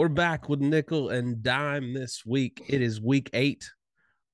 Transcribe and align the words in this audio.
We're 0.00 0.08
back 0.08 0.48
with 0.48 0.60
nickel 0.60 1.10
and 1.10 1.42
dime 1.42 1.92
this 1.92 2.24
week. 2.24 2.62
It 2.68 2.80
is 2.80 3.02
week 3.02 3.28
eight, 3.34 3.70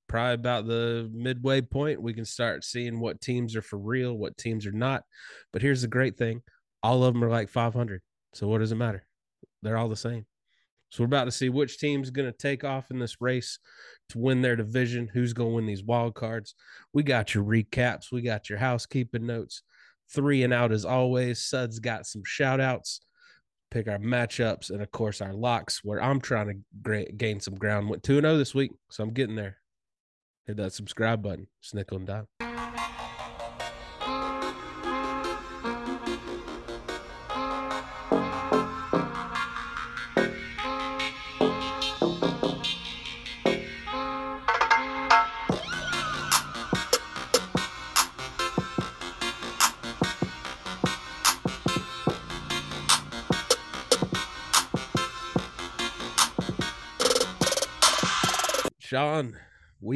probably 0.07 0.35
about 0.35 0.65
the 0.65 1.11
midway 1.13 1.59
point. 1.59 2.01
We 2.01 2.13
can 2.13 2.23
start 2.23 2.63
seeing 2.63 3.01
what 3.01 3.19
teams 3.19 3.53
are 3.53 3.61
for 3.61 3.77
real, 3.77 4.13
what 4.13 4.37
teams 4.37 4.65
are 4.65 4.71
not. 4.71 5.03
But 5.51 5.61
here's 5.61 5.81
the 5.81 5.89
great 5.89 6.17
thing 6.17 6.41
all 6.83 7.03
of 7.03 7.13
them 7.13 7.21
are 7.21 7.29
like 7.29 7.49
500. 7.49 8.01
So 8.33 8.47
what 8.47 8.59
does 8.59 8.71
it 8.71 8.75
matter? 8.75 9.05
They're 9.61 9.75
all 9.75 9.89
the 9.89 9.97
same. 9.97 10.25
So 10.87 11.03
we're 11.03 11.07
about 11.07 11.25
to 11.25 11.31
see 11.31 11.49
which 11.49 11.79
team's 11.79 12.11
going 12.11 12.31
to 12.31 12.37
take 12.37 12.63
off 12.63 12.89
in 12.89 12.97
this 12.97 13.19
race 13.19 13.59
to 14.07 14.19
win 14.19 14.41
their 14.41 14.55
division, 14.55 15.09
who's 15.13 15.33
going 15.33 15.49
to 15.49 15.55
win 15.55 15.65
these 15.65 15.83
wild 15.83 16.15
cards. 16.15 16.55
We 16.93 17.03
got 17.03 17.35
your 17.35 17.43
recaps, 17.43 18.09
we 18.09 18.21
got 18.21 18.49
your 18.49 18.59
housekeeping 18.59 19.25
notes. 19.25 19.63
Three 20.13 20.43
and 20.43 20.53
out 20.53 20.71
as 20.71 20.85
always. 20.85 21.43
Sud's 21.43 21.79
got 21.79 22.05
some 22.05 22.23
shout 22.23 22.61
outs 22.61 23.01
pick 23.71 23.87
our 23.87 23.97
matchups, 23.97 24.69
and 24.69 24.81
of 24.81 24.91
course 24.91 25.21
our 25.21 25.33
locks. 25.33 25.83
Where 25.83 26.01
I'm 26.01 26.21
trying 26.21 26.63
to 26.85 27.05
gain 27.17 27.39
some 27.39 27.55
ground. 27.55 27.89
Went 27.89 28.03
two 28.03 28.17
and 28.17 28.23
zero 28.23 28.35
oh 28.35 28.37
this 28.37 28.55
week, 28.55 28.71
so 28.89 29.03
I'm 29.03 29.13
getting 29.13 29.35
there. 29.35 29.57
Hit 30.45 30.57
that 30.57 30.73
subscribe 30.73 31.21
button. 31.21 31.47
Snickle 31.63 31.97
and 31.97 32.07
dime. 32.07 32.27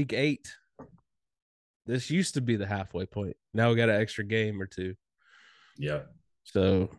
Week 0.01 0.13
eight. 0.13 0.55
This 1.85 2.09
used 2.09 2.33
to 2.33 2.41
be 2.41 2.55
the 2.55 2.65
halfway 2.65 3.05
point. 3.05 3.37
Now 3.53 3.69
we 3.69 3.75
got 3.75 3.89
an 3.89 4.01
extra 4.01 4.23
game 4.23 4.59
or 4.59 4.65
two. 4.65 4.95
Yeah. 5.77 6.01
So 6.43 6.89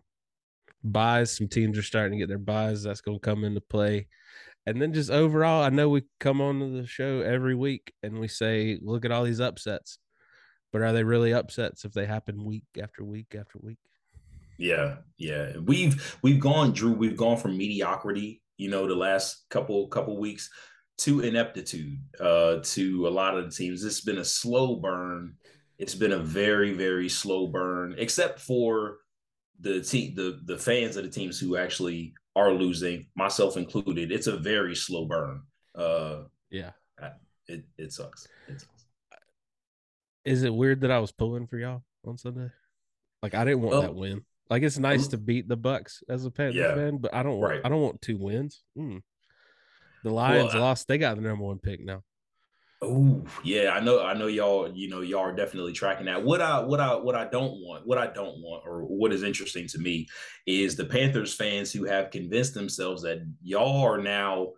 buys, 0.84 1.36
some 1.36 1.48
teams 1.48 1.77
are 1.77 1.83
starting 1.83 2.12
to 2.12 2.19
get 2.19 2.28
their 2.28 2.39
buys. 2.39 2.84
That's 2.84 3.00
going 3.00 3.19
to 3.19 3.25
come 3.25 3.42
into 3.42 3.61
play. 3.61 4.06
And 4.67 4.81
then 4.81 4.92
just 4.92 5.11
overall, 5.11 5.64
I 5.64 5.70
know 5.70 5.89
we 5.89 6.03
come 6.20 6.41
on 6.41 6.61
to 6.61 6.67
the 6.69 6.86
show 6.86 7.22
every 7.22 7.56
week 7.56 7.92
and 8.05 8.20
we 8.20 8.28
say, 8.28 8.78
look 8.81 9.05
at 9.05 9.11
all 9.11 9.25
these 9.25 9.41
upsets. 9.41 9.98
But 10.72 10.83
are 10.83 10.92
they 10.92 11.03
really 11.03 11.34
upsets 11.34 11.84
if 11.84 11.92
they 11.92 12.06
happen 12.06 12.44
week 12.44 12.64
after 12.81 13.05
week 13.05 13.34
after 13.37 13.59
week? 13.61 13.78
Yeah, 14.59 14.98
yeah. 15.19 15.56
We've 15.59 16.16
we've 16.22 16.39
gone, 16.39 16.72
Drew, 16.72 16.92
we've 16.92 17.16
gone 17.16 17.37
from 17.37 17.59
mediocrity, 17.59 18.42
you 18.59 18.70
know, 18.70 18.87
the 18.87 18.94
last 18.94 19.44
couple 19.50 19.89
couple 19.89 20.16
weeks 20.19 20.48
to 20.98 21.20
ineptitude 21.20 21.98
uh, 22.20 22.58
to 22.62 23.08
a 23.08 23.10
lot 23.10 23.36
of 23.36 23.44
the 23.44 23.50
teams. 23.50 23.84
It's 23.84 24.00
been 24.00 24.18
a 24.18 24.24
slow 24.24 24.76
burn. 24.76 25.34
It's 25.78 25.94
been 25.94 26.12
a 26.12 26.18
very, 26.18 26.72
very 26.72 27.08
slow 27.08 27.48
burn, 27.48 27.94
except 27.98 28.40
for 28.40 28.98
the 29.60 29.80
team, 29.80 30.14
the 30.14 30.40
the 30.44 30.58
fans 30.58 30.96
of 30.96 31.04
the 31.04 31.10
teams 31.10 31.38
who 31.38 31.56
actually 31.56 32.14
are 32.36 32.52
losing, 32.52 33.06
myself 33.14 33.56
included. 33.56 34.12
It's 34.12 34.26
a 34.26 34.36
very 34.36 34.74
slow 34.74 35.06
burn. 35.06 35.42
Uh, 35.74 36.22
yeah, 36.50 36.70
it 37.48 37.64
it 37.78 37.92
sucks. 37.92 38.28
It 38.48 38.60
sucks. 38.60 38.84
Is 40.24 40.42
it 40.44 40.54
weird 40.54 40.82
that 40.82 40.90
I 40.90 41.00
was 41.00 41.12
pulling 41.12 41.46
for 41.46 41.58
y'all 41.58 41.82
on 42.06 42.16
Sunday? 42.16 42.50
Like 43.22 43.34
I 43.34 43.44
didn't 43.44 43.62
want 43.62 43.82
that 43.82 43.94
win. 43.94 44.24
Like 44.50 44.62
it's 44.62 44.78
nice 44.78 45.04
um, 45.06 45.10
to 45.12 45.18
beat 45.18 45.48
the 45.48 45.56
Bucks 45.56 46.02
as 46.08 46.24
a 46.24 46.30
Panthers 46.30 46.56
yeah, 46.56 46.74
fan, 46.74 46.98
but 46.98 47.14
I 47.14 47.22
don't 47.22 47.40
right. 47.40 47.60
I 47.64 47.68
don't 47.68 47.80
want 47.80 48.02
two 48.02 48.18
wins. 48.18 48.62
Mm. 48.76 49.02
The 50.03 50.11
Lions 50.11 50.55
well, 50.55 50.62
lost. 50.62 50.89
They 50.89 50.98
got 50.98 51.17
the 51.17 51.22
number 51.22 51.45
one 51.45 51.58
pick 51.58 51.84
now. 51.84 52.03
Oh 52.83 53.22
yeah, 53.45 53.70
I 53.70 53.81
know. 53.81 54.05
I 54.05 54.14
know 54.14 54.27
y'all. 54.27 54.69
You 54.72 54.89
know, 54.89 55.03
y'all 55.03 55.20
are 55.20 55.34
definitely 55.34 55.72
tracking 55.72 56.06
that. 56.06 56.25
What 56.25 56.41
I, 56.41 56.59
what 56.59 56.81
I, 56.81 56.97
what 56.97 57.15
I 57.15 57.28
don't 57.28 57.60
want, 57.60 57.87
what 57.87 57.97
I 57.97 58.09
don't 58.09 58.41
want, 58.41 58.65
or 58.66 58.82
what 58.82 59.12
is 59.12 59.22
interesting 59.22 59.69
to 59.69 59.78
me, 59.78 60.09
is 60.47 60.75
the 60.75 60.87
Panthers 60.87 61.32
fans 61.32 61.72
who 61.72 61.84
have 61.84 62.10
convinced 62.10 62.54
themselves 62.54 63.03
that 63.03 63.19
y'all 63.41 63.82
are 63.82 64.03
now 64.03 64.49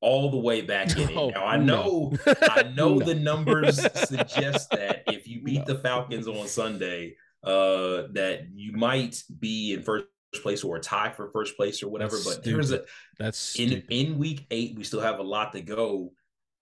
all 0.00 0.30
the 0.30 0.36
way 0.36 0.60
back 0.60 0.96
in 0.96 1.08
it. 1.08 1.16
Oh, 1.16 1.30
now 1.30 1.44
I 1.44 1.56
know, 1.56 2.12
no. 2.26 2.34
I 2.42 2.62
know 2.76 2.94
no. 2.96 3.04
the 3.04 3.14
numbers 3.14 3.80
suggest 4.06 4.70
that 4.72 5.02
if 5.08 5.26
you 5.26 5.42
beat 5.42 5.66
no. 5.66 5.74
the 5.74 5.78
Falcons 5.80 6.28
on 6.28 6.46
Sunday, 6.46 7.16
uh, 7.42 8.08
that 8.12 8.46
you 8.54 8.72
might 8.72 9.20
be 9.40 9.72
in 9.72 9.82
first 9.82 10.06
place 10.40 10.64
or 10.64 10.76
a 10.76 10.80
tie 10.80 11.10
for 11.10 11.30
first 11.30 11.56
place 11.56 11.82
or 11.82 11.88
whatever. 11.88 12.16
That's 12.16 12.24
but 12.24 12.32
stupid. 12.34 12.50
here's 12.50 12.72
a 12.72 12.84
that's 13.18 13.58
in 13.58 13.82
in 13.90 14.18
week 14.18 14.46
eight, 14.50 14.76
we 14.76 14.84
still 14.84 15.00
have 15.00 15.18
a 15.18 15.22
lot 15.22 15.52
to 15.52 15.60
go. 15.60 16.12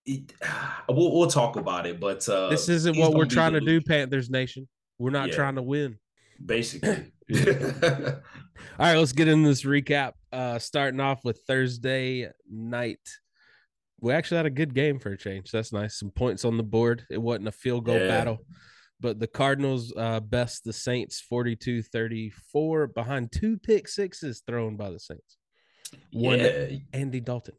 It, 0.05 0.33
we'll, 0.89 1.17
we'll 1.17 1.29
talk 1.29 1.55
about 1.55 1.85
it, 1.85 1.99
but 1.99 2.27
uh, 2.27 2.49
this 2.49 2.69
isn't 2.69 2.97
what 2.97 3.13
we're 3.13 3.25
trying 3.25 3.53
to 3.53 3.61
do, 3.61 3.81
Panthers 3.81 4.29
Nation. 4.29 4.67
We're 4.97 5.11
not 5.11 5.29
yeah. 5.29 5.35
trying 5.35 5.55
to 5.55 5.63
win. 5.63 5.97
Basically. 6.43 7.11
All 7.33 8.85
right, 8.87 8.97
let's 8.97 9.13
get 9.13 9.27
into 9.27 9.47
this 9.47 9.63
recap. 9.63 10.13
Uh, 10.31 10.59
starting 10.59 10.99
off 10.99 11.23
with 11.23 11.41
Thursday 11.47 12.29
night. 12.49 12.99
We 13.99 14.13
actually 14.13 14.37
had 14.37 14.45
a 14.47 14.51
good 14.51 14.73
game 14.73 14.97
for 14.99 15.11
a 15.11 15.17
change. 15.17 15.51
That's 15.51 15.71
nice. 15.71 15.99
Some 15.99 16.09
points 16.09 16.43
on 16.43 16.57
the 16.57 16.63
board. 16.63 17.05
It 17.09 17.21
wasn't 17.21 17.47
a 17.47 17.51
field 17.51 17.85
goal 17.85 17.99
yeah. 17.99 18.07
battle 18.07 18.39
but 19.01 19.19
the 19.19 19.27
Cardinals 19.27 19.93
uh, 19.97 20.19
best 20.19 20.63
the 20.63 20.73
Saints 20.73 21.19
42 21.19 21.81
34 21.81 22.87
behind 22.87 23.31
two 23.31 23.57
pick 23.57 23.87
sixes 23.87 24.43
thrown 24.45 24.77
by 24.77 24.91
the 24.91 24.99
Saints. 24.99 25.37
One 26.13 26.39
yeah. 26.39 26.77
Andy 26.93 27.19
Dalton. 27.19 27.55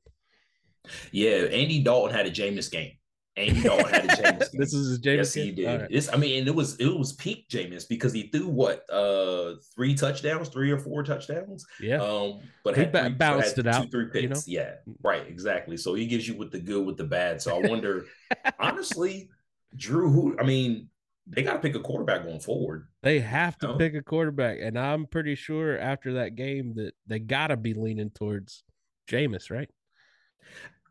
Yeah, 1.11 1.47
Andy 1.51 1.83
Dalton 1.83 2.15
had 2.15 2.27
a 2.27 2.31
Jameis 2.31 2.71
game. 2.71 2.93
Andy 3.37 3.63
Dalton 3.63 3.89
had 3.89 4.05
a 4.05 4.09
Jameis. 4.23 4.51
this 4.53 4.75
is 4.75 4.89
his 4.89 5.01
Jameis. 5.01 5.17
Yes, 5.17 5.35
game? 5.35 5.45
he 5.45 5.53
did. 5.53 5.81
Right. 5.81 5.91
This, 5.91 6.13
I 6.13 6.17
mean, 6.17 6.41
and 6.41 6.49
it 6.49 6.55
was 6.55 6.77
it 6.77 6.87
was 6.87 7.15
peak 7.15 7.49
Jameis 7.49 7.89
because 7.89 8.13
he 8.13 8.29
threw 8.29 8.47
what 8.47 8.89
uh 8.91 9.55
three 9.75 9.95
touchdowns, 9.95 10.49
three 10.49 10.71
or 10.71 10.79
four 10.79 11.03
touchdowns. 11.03 11.65
Yeah. 11.81 12.03
Um, 12.03 12.41
but 12.65 12.77
he 12.77 12.85
had 12.85 13.19
bounced 13.19 13.59
it 13.59 13.67
out. 13.67 13.91
three 13.91 14.07
picks. 14.07 14.23
You 14.23 14.29
know? 14.29 14.41
Yeah, 14.65 14.75
right, 15.03 15.27
exactly. 15.27 15.77
So 15.77 15.95
he 15.95 16.07
gives 16.07 16.29
you 16.29 16.37
with 16.37 16.51
the 16.51 16.61
good, 16.61 16.85
with 16.85 16.97
the 16.97 17.05
bad. 17.05 17.41
So 17.41 17.57
I 17.57 17.67
wonder, 17.67 18.07
honestly, 18.59 19.31
Drew, 19.77 20.11
who 20.11 20.37
I 20.39 20.43
mean, 20.43 20.89
they 21.27 21.43
got 21.43 21.55
to 21.55 21.59
pick 21.61 21.75
a 21.75 21.81
quarterback 21.81 22.25
going 22.25 22.41
forward. 22.41 22.89
They 23.03 23.21
have 23.21 23.59
to 23.59 23.67
you 23.67 23.73
know? 23.73 23.79
pick 23.79 23.95
a 23.95 24.03
quarterback, 24.03 24.59
and 24.61 24.79
I'm 24.79 25.07
pretty 25.07 25.35
sure 25.35 25.79
after 25.79 26.15
that 26.15 26.35
game 26.35 26.75
that 26.77 26.93
they 27.07 27.19
got 27.19 27.49
to 27.49 27.57
be 27.57 27.75
leaning 27.75 28.11
towards 28.11 28.65
Jameis, 29.09 29.51
right? 29.51 29.71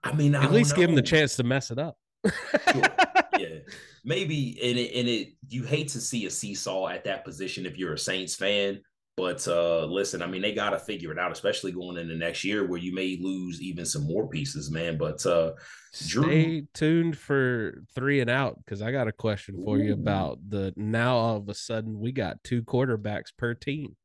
I 0.03 0.13
mean, 0.13 0.35
I 0.35 0.43
at 0.43 0.51
least 0.51 0.71
know. 0.71 0.77
give 0.77 0.89
him 0.89 0.95
the 0.95 1.01
chance 1.01 1.35
to 1.35 1.43
mess 1.43 1.71
it 1.71 1.79
up. 1.79 1.97
sure. 2.71 2.83
Yeah, 3.39 3.59
maybe, 4.03 4.59
and 4.61 4.77
it, 4.77 4.93
and 4.93 5.07
it 5.07 5.29
you 5.47 5.63
hate 5.63 5.87
to 5.89 6.01
see 6.01 6.27
a 6.27 6.29
seesaw 6.29 6.89
at 6.89 7.05
that 7.05 7.25
position 7.25 7.65
if 7.65 7.75
you're 7.75 7.93
a 7.93 7.97
Saints 7.97 8.35
fan. 8.35 8.81
But 9.21 9.47
uh, 9.47 9.85
listen, 9.85 10.23
I 10.23 10.25
mean, 10.25 10.41
they 10.41 10.51
got 10.51 10.71
to 10.71 10.79
figure 10.79 11.11
it 11.11 11.19
out, 11.19 11.31
especially 11.31 11.71
going 11.71 11.97
into 11.97 12.15
next 12.15 12.43
year 12.43 12.65
where 12.65 12.79
you 12.79 12.91
may 12.91 13.19
lose 13.21 13.61
even 13.61 13.85
some 13.85 14.07
more 14.07 14.27
pieces, 14.27 14.71
man. 14.71 14.97
But 14.97 15.23
uh, 15.27 15.51
Drew, 16.07 16.23
stay 16.23 16.63
tuned 16.73 17.15
for 17.15 17.83
three 17.93 18.21
and 18.21 18.31
out 18.31 18.57
because 18.57 18.81
I 18.81 18.91
got 18.91 19.07
a 19.07 19.11
question 19.11 19.61
for 19.63 19.77
Ooh. 19.77 19.83
you 19.83 19.93
about 19.93 20.39
the 20.49 20.73
now 20.75 21.17
all 21.17 21.37
of 21.37 21.47
a 21.49 21.53
sudden 21.53 21.99
we 21.99 22.11
got 22.11 22.43
two 22.43 22.63
quarterbacks 22.63 23.27
per 23.37 23.53
team. 23.53 23.95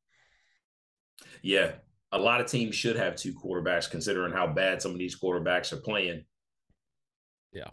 Yeah, 1.40 1.76
a 2.12 2.18
lot 2.18 2.42
of 2.42 2.46
teams 2.46 2.74
should 2.74 2.96
have 2.96 3.16
two 3.16 3.32
quarterbacks 3.32 3.90
considering 3.90 4.34
how 4.34 4.46
bad 4.46 4.82
some 4.82 4.92
of 4.92 4.98
these 4.98 5.18
quarterbacks 5.18 5.72
are 5.72 5.80
playing. 5.80 6.26
Yeah. 7.54 7.70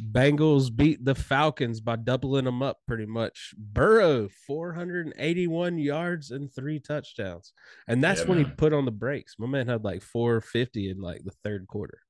Bengals 0.00 0.74
beat 0.74 1.04
the 1.04 1.14
Falcons 1.14 1.80
by 1.80 1.96
doubling 1.96 2.44
them 2.44 2.62
up 2.62 2.78
pretty 2.86 3.06
much. 3.06 3.54
Burrow, 3.56 4.28
481 4.46 5.78
yards 5.78 6.30
and 6.30 6.52
three 6.52 6.80
touchdowns. 6.80 7.52
And 7.86 8.02
that's 8.02 8.22
yeah, 8.22 8.26
when 8.26 8.38
man. 8.38 8.46
he 8.46 8.52
put 8.52 8.72
on 8.72 8.84
the 8.84 8.90
brakes. 8.90 9.36
My 9.38 9.46
man 9.46 9.68
had 9.68 9.84
like 9.84 10.02
450 10.02 10.90
in 10.90 11.00
like 11.00 11.24
the 11.24 11.32
third 11.44 11.66
quarter. 11.68 12.00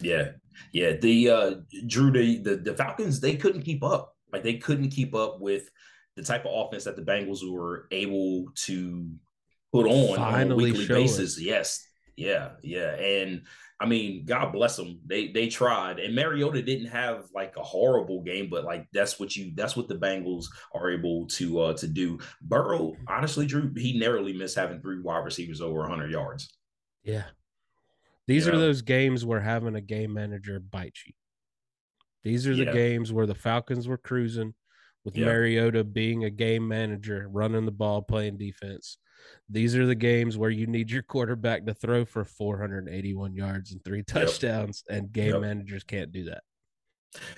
Yeah. 0.00 0.30
Yeah. 0.72 0.92
The 0.92 1.30
uh 1.30 1.54
Drew, 1.86 2.10
the, 2.10 2.38
the 2.38 2.56
the 2.56 2.74
Falcons, 2.74 3.20
they 3.20 3.36
couldn't 3.36 3.62
keep 3.62 3.84
up. 3.84 4.14
Like 4.32 4.42
they 4.42 4.54
couldn't 4.54 4.90
keep 4.90 5.14
up 5.14 5.40
with 5.40 5.70
the 6.16 6.22
type 6.22 6.46
of 6.46 6.52
offense 6.52 6.84
that 6.84 6.96
the 6.96 7.02
Bengals 7.02 7.48
were 7.48 7.86
able 7.90 8.46
to 8.54 9.10
put 9.72 9.86
on 9.86 10.16
Finally 10.16 10.44
on 10.44 10.52
a 10.52 10.56
weekly 10.56 10.86
basis. 10.86 11.40
Yes. 11.40 11.86
Yeah. 12.16 12.52
Yeah. 12.62 12.94
And 12.94 13.42
I 13.84 13.86
mean, 13.86 14.24
God 14.24 14.50
bless 14.50 14.76
them. 14.76 14.98
They 15.04 15.28
they 15.28 15.46
tried, 15.46 15.98
and 15.98 16.14
Mariota 16.14 16.62
didn't 16.62 16.86
have 16.86 17.26
like 17.34 17.54
a 17.58 17.62
horrible 17.62 18.22
game, 18.22 18.48
but 18.48 18.64
like 18.64 18.86
that's 18.94 19.20
what 19.20 19.36
you 19.36 19.52
that's 19.54 19.76
what 19.76 19.88
the 19.88 19.94
Bengals 19.94 20.46
are 20.74 20.90
able 20.90 21.26
to 21.26 21.60
uh 21.60 21.74
to 21.74 21.86
do. 21.86 22.18
Burrow, 22.40 22.94
honestly, 23.06 23.44
Drew, 23.44 23.70
he 23.76 23.98
narrowly 23.98 24.32
missed 24.32 24.56
having 24.56 24.80
three 24.80 25.02
wide 25.02 25.18
receivers 25.18 25.60
over 25.60 25.80
100 25.80 26.10
yards. 26.10 26.48
Yeah, 27.02 27.24
these 28.26 28.48
are 28.48 28.56
those 28.56 28.80
games 28.80 29.26
where 29.26 29.40
having 29.40 29.76
a 29.76 29.82
game 29.82 30.14
manager 30.14 30.58
bites 30.60 31.02
you. 31.06 31.12
These 32.22 32.46
are 32.46 32.56
the 32.56 32.64
yeah. 32.64 32.72
games 32.72 33.12
where 33.12 33.26
the 33.26 33.34
Falcons 33.34 33.86
were 33.86 33.98
cruising 33.98 34.54
with 35.04 35.14
yeah. 35.14 35.26
Mariota 35.26 35.84
being 35.84 36.24
a 36.24 36.30
game 36.30 36.66
manager, 36.66 37.28
running 37.30 37.66
the 37.66 37.70
ball, 37.70 38.00
playing 38.00 38.38
defense. 38.38 38.96
These 39.48 39.76
are 39.76 39.86
the 39.86 39.94
games 39.94 40.36
where 40.36 40.50
you 40.50 40.66
need 40.66 40.90
your 40.90 41.02
quarterback 41.02 41.66
to 41.66 41.74
throw 41.74 42.04
for 42.04 42.24
481 42.24 43.34
yards 43.34 43.72
and 43.72 43.84
three 43.84 44.02
touchdowns, 44.02 44.84
yep. 44.88 44.98
and 44.98 45.12
game 45.12 45.32
yep. 45.32 45.40
managers 45.40 45.84
can't 45.84 46.12
do 46.12 46.24
that. 46.24 46.42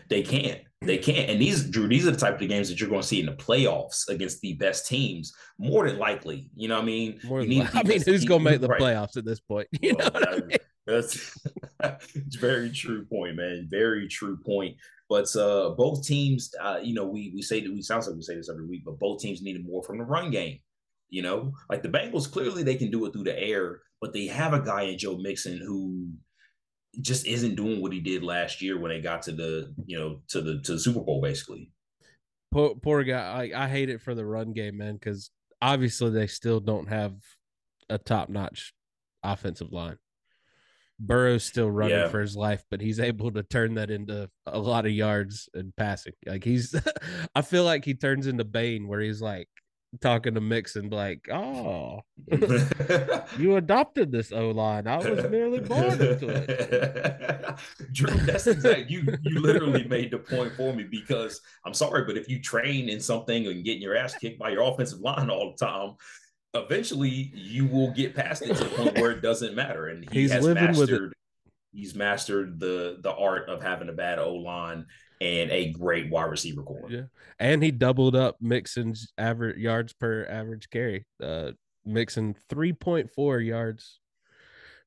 They 0.08 0.22
can't. 0.22 0.60
They 0.82 0.98
can't. 0.98 1.30
And 1.30 1.40
these, 1.40 1.68
Drew, 1.68 1.88
these 1.88 2.06
are 2.06 2.10
the 2.10 2.16
type 2.16 2.40
of 2.40 2.48
games 2.48 2.68
that 2.68 2.80
you're 2.80 2.88
going 2.88 3.02
to 3.02 3.06
see 3.06 3.20
in 3.20 3.26
the 3.26 3.32
playoffs 3.32 4.08
against 4.08 4.40
the 4.40 4.54
best 4.54 4.86
teams, 4.86 5.34
more 5.58 5.88
than 5.88 5.98
likely. 5.98 6.50
You 6.54 6.68
know 6.68 6.76
what 6.76 6.82
I 6.82 6.86
mean? 6.86 7.20
More 7.24 7.40
than 7.40 7.68
I 7.74 7.82
mean, 7.82 8.00
who's 8.02 8.24
going 8.24 8.44
to 8.44 8.50
make 8.50 8.60
the 8.60 8.68
right. 8.68 8.80
playoffs 8.80 9.16
at 9.16 9.24
this 9.24 9.40
point? 9.40 9.68
You 9.80 9.96
well, 9.98 10.10
know 10.12 10.20
I 10.28 10.40
mean? 10.40 10.58
That's 10.86 11.36
it's 12.14 12.36
very 12.36 12.70
true 12.70 13.04
point, 13.04 13.36
man. 13.36 13.66
Very 13.68 14.08
true 14.08 14.36
point. 14.36 14.76
But 15.08 15.34
uh, 15.36 15.70
both 15.70 16.04
teams, 16.04 16.52
uh, 16.60 16.78
you 16.82 16.94
know, 16.94 17.06
we 17.06 17.32
we 17.34 17.42
say 17.42 17.60
that 17.60 17.72
we 17.72 17.82
sounds 17.82 18.06
like 18.06 18.16
we 18.16 18.22
say 18.22 18.36
this 18.36 18.48
every 18.48 18.66
week, 18.66 18.82
but 18.84 18.98
both 18.98 19.20
teams 19.20 19.42
needed 19.42 19.66
more 19.66 19.82
from 19.82 19.98
the 19.98 20.04
run 20.04 20.30
game. 20.30 20.58
You 21.08 21.22
know, 21.22 21.52
like 21.70 21.82
the 21.82 21.88
Bengals, 21.88 22.30
clearly 22.30 22.62
they 22.62 22.74
can 22.74 22.90
do 22.90 23.04
it 23.06 23.12
through 23.12 23.24
the 23.24 23.38
air, 23.38 23.80
but 24.00 24.12
they 24.12 24.26
have 24.26 24.52
a 24.52 24.60
guy 24.60 24.82
in 24.82 24.98
Joe 24.98 25.16
Mixon 25.16 25.58
who 25.58 26.10
just 27.00 27.26
isn't 27.26 27.56
doing 27.56 27.80
what 27.80 27.92
he 27.92 28.00
did 28.00 28.22
last 28.22 28.62
year 28.62 28.78
when 28.78 28.90
they 28.90 29.00
got 29.00 29.22
to 29.22 29.32
the 29.32 29.74
you 29.84 29.98
know 29.98 30.22
to 30.28 30.40
the 30.40 30.60
to 30.62 30.72
the 30.72 30.78
Super 30.78 31.00
Bowl 31.00 31.20
basically. 31.20 31.70
Poor, 32.52 32.74
poor 32.74 33.04
guy. 33.04 33.50
I, 33.52 33.64
I 33.64 33.68
hate 33.68 33.90
it 33.90 34.00
for 34.00 34.14
the 34.14 34.24
run 34.24 34.52
game, 34.52 34.78
man, 34.78 34.94
because 34.94 35.30
obviously 35.60 36.10
they 36.10 36.26
still 36.26 36.60
don't 36.60 36.88
have 36.88 37.14
a 37.90 37.98
top 37.98 38.28
notch 38.28 38.72
offensive 39.22 39.72
line. 39.72 39.98
Burrow's 40.98 41.44
still 41.44 41.70
running 41.70 41.98
yeah. 41.98 42.08
for 42.08 42.20
his 42.20 42.36
life, 42.36 42.64
but 42.70 42.80
he's 42.80 43.00
able 43.00 43.30
to 43.32 43.42
turn 43.42 43.74
that 43.74 43.90
into 43.90 44.30
a 44.46 44.58
lot 44.58 44.86
of 44.86 44.92
yards 44.92 45.48
and 45.52 45.76
passing. 45.76 46.14
Like 46.24 46.44
he's, 46.44 46.74
I 47.34 47.42
feel 47.42 47.64
like 47.64 47.84
he 47.84 47.94
turns 47.94 48.26
into 48.26 48.44
Bane, 48.44 48.88
where 48.88 49.00
he's 49.00 49.20
like, 49.20 49.48
talking 50.00 50.34
to 50.34 50.40
Mixon, 50.40 50.90
like, 50.90 51.28
"Oh, 51.30 52.00
you 53.38 53.56
adopted 53.56 54.12
this 54.12 54.32
O 54.32 54.50
line. 54.50 54.86
I 54.86 54.98
was 54.98 55.30
merely 55.30 55.60
born 55.60 55.92
into 56.00 56.28
it." 56.28 57.58
Drew, 57.92 58.14
that's 58.18 58.46
exactly 58.46 58.86
you. 58.88 59.18
You 59.22 59.40
literally 59.40 59.84
made 59.84 60.10
the 60.10 60.18
point 60.18 60.52
for 60.54 60.72
me 60.72 60.84
because 60.84 61.40
I'm 61.64 61.74
sorry, 61.74 62.04
but 62.04 62.16
if 62.16 62.28
you 62.28 62.40
train 62.40 62.88
in 62.88 63.00
something 63.00 63.46
and 63.46 63.64
getting 63.64 63.82
your 63.82 63.96
ass 63.96 64.14
kicked 64.14 64.38
by 64.38 64.50
your 64.50 64.62
offensive 64.62 65.00
line 65.00 65.30
all 65.30 65.54
the 65.56 65.64
time, 65.64 65.94
eventually 66.54 67.32
you 67.34 67.66
will 67.66 67.92
get 67.92 68.14
past 68.14 68.42
it 68.42 68.56
to 68.56 68.64
the 68.64 68.70
point 68.70 68.98
where 68.98 69.12
it 69.12 69.22
doesn't 69.22 69.54
matter. 69.54 69.86
And 69.86 70.08
he 70.10 70.22
he's 70.22 70.32
has 70.32 70.44
living 70.44 70.64
mastered, 70.64 70.88
with 70.88 71.12
it. 71.12 71.16
He's 71.72 71.94
mastered 71.94 72.58
the 72.60 72.98
the 73.02 73.14
art 73.14 73.48
of 73.48 73.62
having 73.62 73.88
a 73.88 73.92
bad 73.92 74.18
O 74.18 74.34
line 74.34 74.86
and 75.20 75.50
a 75.50 75.70
great 75.72 76.10
wide 76.10 76.30
receiver 76.30 76.62
core. 76.62 76.86
Yeah, 76.90 77.04
and 77.38 77.62
he 77.62 77.70
doubled 77.70 78.16
up 78.16 78.36
Mixon's 78.40 79.12
average 79.16 79.58
yards 79.58 79.92
per 79.92 80.26
average 80.26 80.70
carry. 80.70 81.06
Uh, 81.22 81.52
Mixon 81.84 82.34
three 82.48 82.72
point 82.72 83.10
four 83.14 83.40
yards 83.40 84.00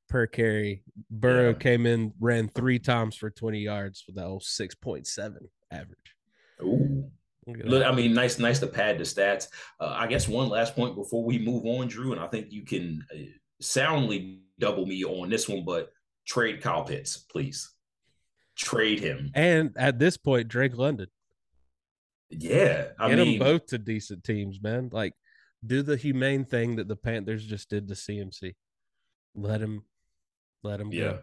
per 0.10 0.28
carry. 0.28 0.84
Burrow 1.10 1.50
yeah. 1.50 1.58
came 1.58 1.86
in, 1.86 2.14
ran 2.20 2.50
three 2.50 2.80
times 2.80 3.16
for 3.16 3.30
twenty 3.30 3.60
yards 3.60 4.04
with 4.06 4.16
that 4.16 4.26
old 4.26 4.44
six 4.44 4.76
point 4.76 5.08
seven 5.08 5.50
average. 5.72 6.16
Ooh. 6.62 7.10
Look, 7.48 7.84
I 7.84 7.92
mean, 7.92 8.14
nice, 8.14 8.38
nice 8.38 8.60
to 8.60 8.68
pad 8.68 9.00
the 9.00 9.04
stats. 9.04 9.48
Uh, 9.80 9.96
I 9.98 10.06
guess 10.06 10.28
one 10.28 10.50
last 10.50 10.76
point 10.76 10.96
before 10.96 11.24
we 11.24 11.40
move 11.40 11.66
on, 11.66 11.88
Drew, 11.88 12.12
and 12.12 12.22
I 12.22 12.28
think 12.28 12.52
you 12.52 12.64
can 12.64 13.04
uh, 13.12 13.18
soundly 13.60 14.42
double 14.60 14.86
me 14.86 15.04
on 15.04 15.30
this 15.30 15.50
one, 15.50 15.66
but 15.66 15.90
trade 16.28 16.62
Kyle 16.62 16.84
Pitts, 16.84 17.18
please 17.18 17.72
trade 18.60 19.00
him. 19.00 19.32
And 19.34 19.72
at 19.78 19.98
this 19.98 20.18
point, 20.18 20.48
Drake 20.48 20.78
London. 20.78 21.08
Yeah, 22.30 22.90
I 23.00 23.10
get 23.10 23.18
mean, 23.18 23.40
them 23.40 23.48
both 23.48 23.68
to 23.68 23.80
decent 23.80 24.24
teams, 24.24 24.62
man. 24.62 24.90
Like, 24.92 25.14
do 25.66 25.82
the 25.82 25.98
humane 25.98 26.46
thing 26.46 26.76
that 26.76 26.88
the 26.88 26.96
Panthers 26.96 27.44
just 27.46 27.70
did 27.70 27.88
to 27.88 27.96
CMC. 27.96 28.54
Let 29.34 29.62
him, 29.62 29.84
let 30.62 30.80
him 30.80 30.92
yeah. 30.92 31.02
go. 31.02 31.20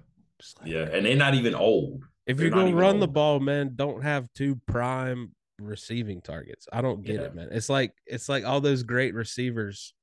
Let 0.61 0.69
yeah, 0.69 0.83
him 0.87 0.95
and 0.95 1.07
they're 1.07 1.17
not 1.17 1.35
even 1.35 1.55
old. 1.55 2.03
If 2.27 2.37
they're 2.37 2.47
you're 2.47 2.55
gonna 2.55 2.75
run 2.75 2.97
old. 2.97 3.03
the 3.03 3.09
ball, 3.09 3.39
man, 3.39 3.73
don't 3.77 4.03
have 4.03 4.29
two 4.35 4.61
prime 4.67 5.33
receiving 5.61 6.21
targets. 6.21 6.67
I 6.73 6.81
don't 6.81 7.05
get 7.05 7.17
yeah. 7.17 7.27
it, 7.27 7.35
man. 7.35 7.49
It's 7.53 7.69
like 7.69 7.93
it's 8.07 8.29
like 8.29 8.45
all 8.45 8.61
those 8.61 8.83
great 8.83 9.15
receivers 9.15 9.95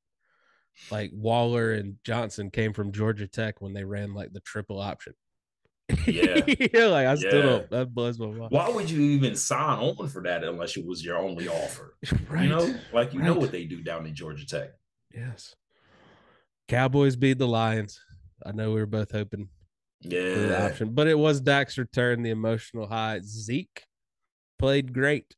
like 0.90 1.12
Waller 1.14 1.74
and 1.74 1.98
Johnson 2.04 2.50
came 2.50 2.74
from 2.74 2.92
Georgia 2.92 3.28
Tech 3.28 3.62
when 3.62 3.74
they 3.74 3.84
ran 3.84 4.14
like 4.14 4.34
the 4.34 4.40
triple 4.40 4.80
option. 4.80 5.14
Yeah. 6.08 6.42
yeah, 6.74 6.86
like 6.88 7.08
I 7.08 7.16
still 7.16 7.36
yeah. 7.36 7.42
don't 7.42 7.70
that 7.72 7.94
blows 7.94 8.20
my 8.20 8.28
mind. 8.28 8.52
Why 8.52 8.70
would 8.70 8.90
you 8.90 9.02
even 9.02 9.36
sign 9.36 9.80
on 9.80 10.08
for 10.08 10.22
that 10.24 10.44
unless 10.44 10.78
it 10.78 10.86
was 10.86 11.04
your 11.04 11.18
only 11.18 11.48
offer? 11.48 11.96
Right. 12.30 12.44
You 12.44 12.50
know, 12.50 12.76
like 12.92 13.14
you 13.14 13.20
right. 13.20 13.26
know 13.26 13.36
what 13.36 13.52
they 13.52 13.66
do 13.66 13.82
down 13.82 14.06
in 14.06 14.14
Georgia 14.16 14.46
Tech. 14.46 14.72
Yes. 15.14 15.56
Cowboys 16.68 17.16
beat 17.16 17.38
the 17.38 17.48
Lions. 17.48 18.00
I 18.46 18.52
know 18.52 18.70
we 18.70 18.80
were 18.80 18.86
both 18.86 19.12
hoping 19.12 19.50
yeah. 20.02 20.68
option, 20.70 20.94
but 20.94 21.08
it 21.08 21.18
was 21.18 21.40
Dak's 21.40 21.78
return, 21.78 22.24
the 22.24 22.32
emotional 22.32 22.88
high. 22.88 23.22
Zeke 23.24 23.86
played 24.60 24.94
great. 24.94 25.36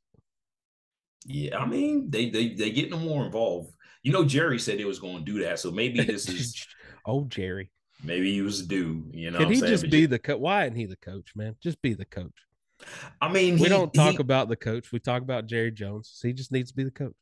Yeah, 1.26 1.58
I 1.58 1.66
mean, 1.66 2.10
they 2.10 2.30
they 2.30 2.50
they 2.50 2.72
getting 2.72 3.00
more 3.00 3.26
involved. 3.26 3.74
You 4.04 4.12
know, 4.12 4.24
Jerry 4.24 4.60
said 4.60 4.78
they 4.78 4.86
was 4.86 5.00
going 5.00 5.18
to 5.18 5.32
do 5.32 5.44
that, 5.44 5.60
so 5.60 5.72
maybe 5.72 6.04
this 6.04 6.30
is 6.30 6.66
oh 7.06 7.26
Jerry. 7.26 7.72
Maybe 8.04 8.34
he 8.34 8.42
was 8.42 8.66
due. 8.66 9.04
You 9.12 9.32
know, 9.32 9.40
can 9.40 9.52
he 9.52 9.60
just 9.60 9.90
be 9.90 10.06
the 10.06 10.20
coach? 10.20 10.40
Why 10.40 10.66
isn't 10.66 10.76
he 10.76 10.86
the 10.86 10.98
coach, 10.98 11.32
man? 11.36 11.56
Just 11.62 11.82
be 11.82 11.94
the 11.94 12.06
coach. 12.06 12.34
I 13.22 13.32
mean, 13.32 13.56
we 13.56 13.64
he, 13.64 13.70
don't 13.70 13.94
talk 13.94 14.14
he, 14.14 14.18
about 14.18 14.50
the 14.50 14.56
coach. 14.56 14.92
We 14.92 15.00
talk 15.00 15.22
about 15.22 15.48
Jerry 15.48 15.72
Jones. 15.72 16.12
So 16.14 16.28
he 16.28 16.34
just 16.34 16.52
needs 16.52 16.72
to 16.72 16.76
be 16.76 16.84
the 16.84 16.92
coach. 16.92 17.16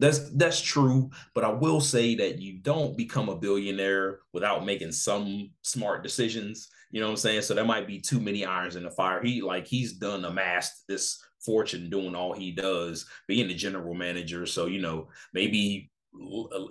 That's 0.00 0.30
that's 0.30 0.60
true, 0.60 1.10
but 1.34 1.42
I 1.42 1.50
will 1.50 1.80
say 1.80 2.14
that 2.16 2.38
you 2.38 2.58
don't 2.60 2.96
become 2.96 3.28
a 3.28 3.36
billionaire 3.36 4.20
without 4.32 4.64
making 4.64 4.92
some 4.92 5.50
smart 5.62 6.04
decisions. 6.04 6.68
You 6.92 7.00
know 7.00 7.06
what 7.06 7.12
I'm 7.12 7.16
saying? 7.16 7.42
So 7.42 7.54
there 7.54 7.64
might 7.64 7.88
be 7.88 8.00
too 8.00 8.20
many 8.20 8.44
irons 8.44 8.76
in 8.76 8.84
the 8.84 8.90
fire. 8.90 9.20
He 9.22 9.42
like 9.42 9.66
he's 9.66 9.94
done 9.94 10.24
amassed 10.24 10.86
this 10.86 11.20
fortune 11.44 11.90
doing 11.90 12.14
all 12.14 12.32
he 12.32 12.52
does, 12.52 13.06
being 13.26 13.48
the 13.48 13.54
general 13.54 13.92
manager. 13.92 14.46
So 14.46 14.66
you 14.66 14.80
know 14.80 15.08
maybe 15.32 15.90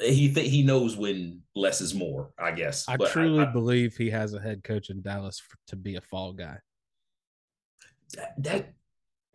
he 0.02 0.34
th- 0.34 0.50
he 0.50 0.64
knows 0.64 0.96
when 0.96 1.42
less 1.56 1.82
is 1.82 1.94
more. 1.94 2.32
I 2.38 2.52
guess. 2.52 2.88
I 2.88 2.98
but 2.98 3.12
truly 3.12 3.40
I, 3.46 3.50
I, 3.50 3.52
believe 3.52 3.96
he 3.96 4.10
has 4.10 4.34
a 4.34 4.42
head 4.42 4.64
coach 4.64 4.90
in 4.90 5.02
Dallas 5.02 5.40
for, 5.40 5.58
to 5.68 5.76
be 5.76 5.96
a 5.96 6.02
fall 6.02 6.34
guy. 6.34 6.58
That, 8.40 8.74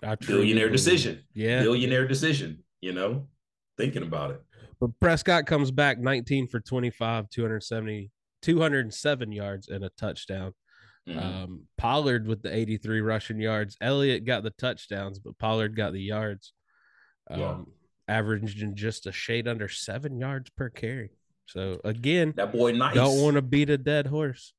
that 0.01 0.21
billionaire 0.21 0.67
believe. 0.67 0.73
decision. 0.73 1.25
Yeah, 1.35 1.63
billionaire 1.63 2.07
decision. 2.07 2.63
You 2.81 2.93
know, 2.93 3.27
thinking 3.77 4.03
about 4.03 4.33
it. 4.33 4.43
But 4.81 4.91
Prescott 4.99 5.47
comes 5.47 5.71
back 5.71 6.01
19 6.01 6.49
for 6.49 6.59
25, 6.59 7.31
270, 7.31 8.11
207 8.43 9.33
yards 9.33 9.69
and 9.69 9.85
a 9.85 9.91
touchdown. 9.91 10.53
Mm-hmm. 11.09 11.19
Um, 11.19 11.61
Pollard 11.79 12.27
with 12.27 12.43
the 12.43 12.55
83 12.55 13.01
rushing 13.01 13.41
yards. 13.41 13.77
Elliott 13.81 14.25
got 14.25 14.43
the 14.43 14.51
touchdowns, 14.51 15.21
but 15.21 15.39
Pollard 15.39 15.77
got 15.77 15.93
the 15.93 16.01
yards. 16.01 16.53
Um, 17.31 17.41
yeah. 17.41 17.57
Averaging 18.13 18.75
just 18.75 19.07
a 19.07 19.13
shade 19.13 19.49
under 19.49 19.69
seven 19.69 20.19
yards 20.19 20.51
per 20.51 20.69
carry. 20.69 21.11
So 21.47 21.81
again, 21.83 22.35
that 22.37 22.53
boy 22.53 22.73
nice. 22.73 22.95
Don't 22.95 23.23
want 23.23 23.37
to 23.37 23.43
beat 23.43 23.71
a 23.71 23.79
dead 23.79 24.07
horse. 24.07 24.53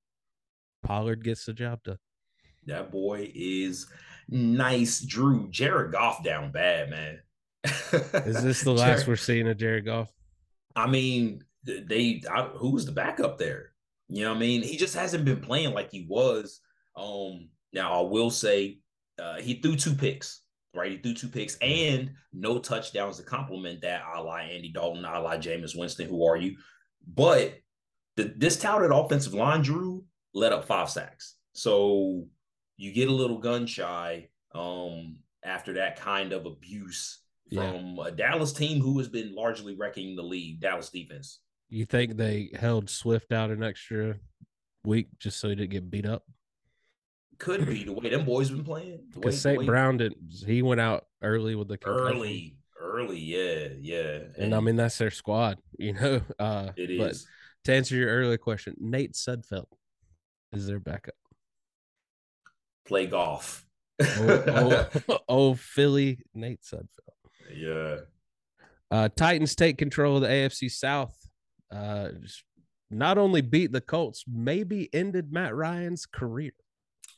Pollard 0.83 1.23
gets 1.23 1.45
the 1.45 1.53
job 1.53 1.83
done. 1.83 1.99
That 2.65 2.91
boy 2.91 3.31
is 3.35 3.87
nice. 4.27 5.01
Drew 5.01 5.49
Jared 5.49 5.91
Goff 5.91 6.23
down 6.23 6.51
bad, 6.51 6.89
man. 6.89 7.19
is 7.63 8.43
this 8.43 8.63
the 8.63 8.71
last 8.71 8.87
Jared, 8.87 9.07
we're 9.07 9.15
seeing 9.15 9.47
of 9.47 9.57
Jared 9.57 9.85
Goff? 9.85 10.11
I 10.75 10.87
mean, 10.87 11.43
they 11.63 12.23
I, 12.29 12.43
who 12.55 12.71
was 12.71 12.85
the 12.85 12.91
backup 12.91 13.37
there? 13.37 13.71
You 14.09 14.23
know 14.23 14.29
what 14.29 14.37
I 14.37 14.39
mean? 14.39 14.63
He 14.63 14.77
just 14.77 14.95
hasn't 14.95 15.25
been 15.25 15.41
playing 15.41 15.73
like 15.73 15.91
he 15.91 16.05
was. 16.09 16.59
Um, 16.95 17.49
now 17.71 18.03
I 18.03 18.09
will 18.09 18.29
say 18.29 18.79
uh, 19.19 19.35
he 19.35 19.55
threw 19.55 19.75
two 19.75 19.95
picks, 19.95 20.41
right? 20.73 20.91
He 20.91 20.97
threw 20.97 21.13
two 21.13 21.27
picks 21.27 21.57
and 21.57 22.11
no 22.31 22.59
touchdowns 22.59 23.17
to 23.17 23.23
complement 23.23 23.81
that, 23.81 24.03
a 24.15 24.21
la 24.21 24.37
Andy 24.37 24.69
Dalton, 24.69 25.05
a 25.05 25.19
la 25.19 25.37
Jameis 25.37 25.77
Winston. 25.77 26.09
Who 26.09 26.25
are 26.25 26.37
you? 26.37 26.57
But 27.07 27.59
the, 28.15 28.33
this 28.35 28.57
touted 28.57 28.91
offensive 28.91 29.33
line, 29.33 29.61
Drew, 29.61 30.03
let 30.33 30.53
up 30.53 30.65
five 30.65 30.89
sacks. 30.89 31.35
So 31.53 32.25
you 32.77 32.91
get 32.91 33.09
a 33.09 33.13
little 33.13 33.37
gun 33.37 33.67
shy 33.67 34.29
um, 34.55 35.17
after 35.43 35.73
that 35.73 35.99
kind 35.99 36.33
of 36.33 36.45
abuse 36.45 37.19
from 37.53 37.95
yeah. 37.97 38.07
a 38.07 38.11
Dallas 38.11 38.53
team 38.53 38.81
who 38.81 38.97
has 38.97 39.07
been 39.07 39.35
largely 39.35 39.75
wrecking 39.75 40.15
the 40.15 40.23
league, 40.23 40.59
Dallas 40.59 40.89
defense. 40.89 41.39
You 41.69 41.85
think 41.85 42.17
they 42.17 42.51
held 42.55 42.89
Swift 42.89 43.31
out 43.31 43.51
an 43.51 43.63
extra 43.63 44.15
week 44.83 45.07
just 45.19 45.39
so 45.39 45.49
he 45.49 45.55
didn't 45.55 45.71
get 45.71 45.89
beat 45.89 46.05
up? 46.05 46.23
Could 47.43 47.65
be 47.65 47.83
the 47.83 47.93
way 47.93 48.09
them 48.09 48.25
boys 48.25 48.49
been 48.49 48.63
playing. 48.63 49.01
Because 49.13 49.41
St. 49.41 49.65
Brown 49.65 49.97
did 49.97 50.15
he 50.45 50.61
went 50.61 50.79
out 50.79 51.05
early 51.21 51.55
with 51.55 51.67
the 51.67 51.77
concussion. 51.77 52.17
early, 52.17 52.57
early, 52.79 53.19
yeah, 53.19 53.67
yeah. 53.79 54.19
And, 54.35 54.35
and, 54.37 54.55
I 54.55 54.59
mean 54.61 54.77
that's 54.77 54.97
their 54.97 55.11
squad, 55.11 55.59
you 55.77 55.93
know. 55.93 56.21
Uh 56.39 56.71
it 56.77 56.89
is. 56.89 56.99
But 56.99 57.65
to 57.65 57.73
answer 57.73 57.95
your 57.95 58.09
earlier 58.09 58.37
question, 58.37 58.75
Nate 58.79 59.13
Sudfeld 59.13 59.65
is 60.51 60.67
their 60.67 60.79
backup. 60.79 61.15
Play 62.85 63.07
golf. 63.07 63.65
oh, 64.01 64.89
oh, 65.09 65.19
oh, 65.29 65.53
Philly, 65.53 66.19
Nate 66.33 66.61
Sudfeld. 66.61 66.87
Yeah. 67.53 67.97
Uh, 68.89 69.09
Titans 69.15 69.55
take 69.55 69.77
control 69.77 70.17
of 70.17 70.21
the 70.21 70.27
AFC 70.27 70.69
South 70.69 71.15
uh, 71.73 72.09
not 72.89 73.17
only 73.17 73.41
beat 73.41 73.71
the 73.71 73.81
Colts, 73.81 74.23
maybe 74.31 74.89
ended 74.93 75.31
Matt 75.31 75.55
Ryan's 75.55 76.05
career. 76.05 76.51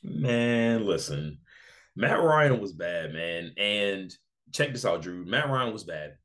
Man, 0.02 0.84
listen, 0.84 1.38
Matt 1.94 2.22
Ryan 2.22 2.60
was 2.60 2.72
bad, 2.72 3.12
man. 3.12 3.52
And 3.56 4.14
check 4.52 4.72
this 4.72 4.84
out, 4.84 5.02
Drew. 5.02 5.24
Matt 5.24 5.48
Ryan 5.48 5.72
was 5.72 5.84
bad. 5.84 6.16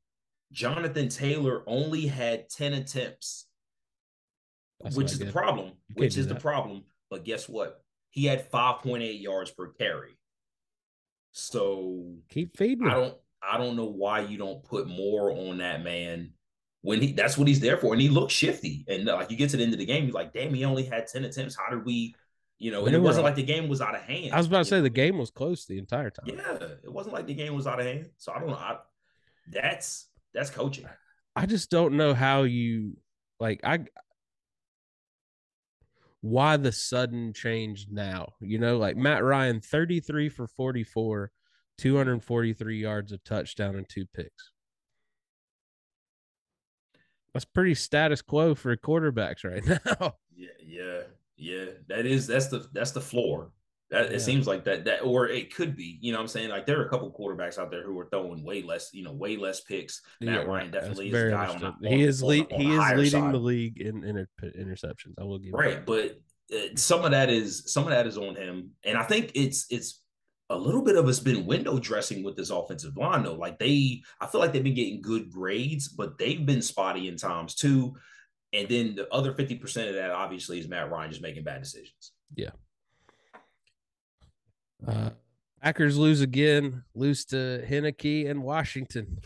Jonathan 0.52 1.08
Taylor 1.08 1.62
only 1.66 2.06
had 2.06 2.48
10 2.50 2.74
attempts, 2.74 3.46
That's 4.80 4.96
which 4.96 5.12
is 5.12 5.18
the 5.18 5.32
problem. 5.32 5.72
Which 5.94 6.16
is 6.16 6.26
the 6.26 6.34
problem. 6.34 6.84
But 7.10 7.24
guess 7.24 7.48
what? 7.48 7.82
He 8.10 8.26
had 8.26 8.50
5.8 8.50 9.20
yards 9.22 9.50
per 9.50 9.68
carry. 9.68 10.18
So 11.32 12.16
keep 12.28 12.56
feeding. 12.56 12.86
I 12.86 12.94
don't 12.94 13.14
I 13.42 13.58
don't 13.58 13.76
know 13.76 13.86
why 13.86 14.20
you 14.20 14.36
don't 14.36 14.62
put 14.62 14.86
more 14.86 15.32
on 15.32 15.58
that 15.58 15.82
man 15.82 16.32
when 16.82 17.00
he 17.00 17.12
that's 17.12 17.38
what 17.38 17.48
he's 17.48 17.60
there 17.60 17.78
for. 17.78 17.94
And 17.94 18.02
he 18.02 18.10
looked 18.10 18.32
shifty. 18.32 18.84
And 18.86 19.06
like 19.06 19.30
you 19.30 19.36
get 19.36 19.50
to 19.50 19.56
the 19.56 19.62
end 19.62 19.72
of 19.72 19.78
the 19.78 19.86
game, 19.86 20.04
you're 20.04 20.12
like, 20.12 20.34
damn, 20.34 20.52
he 20.52 20.64
only 20.64 20.84
had 20.84 21.06
10 21.06 21.24
attempts. 21.24 21.56
How 21.56 21.74
did 21.74 21.86
we 21.86 22.14
you 22.62 22.70
know, 22.70 22.86
and 22.86 22.94
it 22.94 23.02
wasn't 23.02 23.24
like 23.24 23.34
the 23.34 23.42
game 23.42 23.68
was 23.68 23.80
out 23.80 23.96
of 23.96 24.02
hand. 24.02 24.32
I 24.32 24.38
was 24.38 24.46
about 24.46 24.58
to 24.58 24.64
say 24.66 24.76
know? 24.76 24.82
the 24.82 24.90
game 24.90 25.18
was 25.18 25.32
close 25.32 25.66
the 25.66 25.78
entire 25.78 26.10
time. 26.10 26.26
Yeah, 26.26 26.58
it 26.84 26.92
wasn't 26.92 27.12
like 27.12 27.26
the 27.26 27.34
game 27.34 27.56
was 27.56 27.66
out 27.66 27.80
of 27.80 27.86
hand. 27.86 28.10
So 28.18 28.32
I 28.32 28.38
don't 28.38 28.50
know. 28.50 28.54
I, 28.54 28.76
that's 29.50 30.06
that's 30.32 30.48
coaching. 30.48 30.86
I 31.34 31.46
just 31.46 31.72
don't 31.72 31.96
know 31.96 32.14
how 32.14 32.44
you 32.44 32.98
like 33.40 33.62
I 33.64 33.80
why 36.20 36.56
the 36.56 36.70
sudden 36.70 37.32
change 37.32 37.88
now. 37.90 38.34
You 38.40 38.60
know, 38.60 38.78
like 38.78 38.96
Matt 38.96 39.24
Ryan 39.24 39.60
33 39.60 40.28
for 40.28 40.46
44, 40.46 41.32
243 41.78 42.78
yards 42.78 43.10
of 43.10 43.24
touchdown 43.24 43.74
and 43.74 43.88
two 43.88 44.06
picks. 44.14 44.52
That's 47.34 47.44
pretty 47.44 47.74
status 47.74 48.22
quo 48.22 48.54
for 48.54 48.76
quarterbacks 48.76 49.42
right 49.42 49.66
now. 50.00 50.14
Yeah, 50.32 50.50
yeah. 50.64 51.00
Yeah, 51.42 51.64
that 51.88 52.06
is 52.06 52.26
that's 52.28 52.46
the 52.46 52.68
that's 52.72 52.92
the 52.92 53.00
floor. 53.00 53.50
That 53.90 54.08
yeah. 54.10 54.16
it 54.16 54.20
seems 54.20 54.46
like 54.46 54.64
that 54.64 54.84
that 54.84 55.00
or 55.00 55.28
it 55.28 55.54
could 55.54 55.76
be. 55.76 55.98
You 56.00 56.12
know 56.12 56.18
what 56.18 56.22
I'm 56.22 56.28
saying? 56.28 56.50
Like 56.50 56.66
there 56.66 56.80
are 56.80 56.86
a 56.86 56.88
couple 56.88 57.12
quarterbacks 57.12 57.58
out 57.58 57.70
there 57.70 57.82
who 57.82 57.98
are 57.98 58.08
throwing 58.10 58.44
way 58.44 58.62
less, 58.62 58.90
you 58.92 59.02
know, 59.02 59.12
way 59.12 59.36
less 59.36 59.60
picks. 59.60 60.00
Matt 60.20 60.46
Ryan 60.46 60.70
definitely 60.70 61.08
is 61.10 61.22
a 61.22 61.30
guy 61.30 61.46
on, 61.46 61.64
on, 61.64 61.76
He 61.82 62.02
is 62.04 62.22
lead, 62.22 62.50
on, 62.52 62.60
he 62.60 62.72
is 62.72 62.92
leading 62.92 63.10
side. 63.10 63.34
the 63.34 63.38
league 63.38 63.80
in, 63.80 64.04
in 64.04 64.26
interceptions. 64.42 65.14
I 65.20 65.24
will 65.24 65.40
give 65.40 65.52
right, 65.52 65.84
but 65.84 66.20
uh, 66.54 66.76
some 66.76 67.04
of 67.04 67.10
that 67.10 67.28
is 67.28 67.72
some 67.72 67.84
of 67.84 67.90
that 67.90 68.06
is 68.06 68.16
on 68.16 68.36
him, 68.36 68.70
and 68.84 68.96
I 68.96 69.02
think 69.02 69.32
it's 69.34 69.66
it's 69.68 70.00
a 70.48 70.56
little 70.56 70.82
bit 70.82 70.96
of 70.96 71.08
it's 71.08 71.20
been 71.20 71.46
window 71.46 71.78
dressing 71.78 72.22
with 72.22 72.36
this 72.36 72.50
offensive 72.50 72.96
line 72.96 73.24
though. 73.24 73.34
Like 73.34 73.58
they, 73.58 74.02
I 74.20 74.26
feel 74.26 74.40
like 74.40 74.52
they've 74.52 74.62
been 74.62 74.74
getting 74.74 75.02
good 75.02 75.30
grades, 75.30 75.88
but 75.88 76.18
they've 76.18 76.44
been 76.44 76.62
spotty 76.62 77.08
in 77.08 77.16
times 77.16 77.54
too. 77.54 77.96
And 78.52 78.68
then 78.68 78.94
the 78.94 79.12
other 79.12 79.32
50% 79.32 79.88
of 79.88 79.94
that 79.94 80.10
obviously 80.10 80.58
is 80.58 80.68
Matt 80.68 80.90
Ryan 80.90 81.10
just 81.10 81.22
making 81.22 81.44
bad 81.44 81.62
decisions. 81.62 82.12
Yeah. 82.34 82.50
Uh, 84.86 85.10
Packers 85.62 85.96
lose 85.96 86.20
again, 86.20 86.82
lose 86.94 87.24
to 87.26 87.64
Heinicke 87.68 88.28
and 88.28 88.42
Washington. 88.42 89.20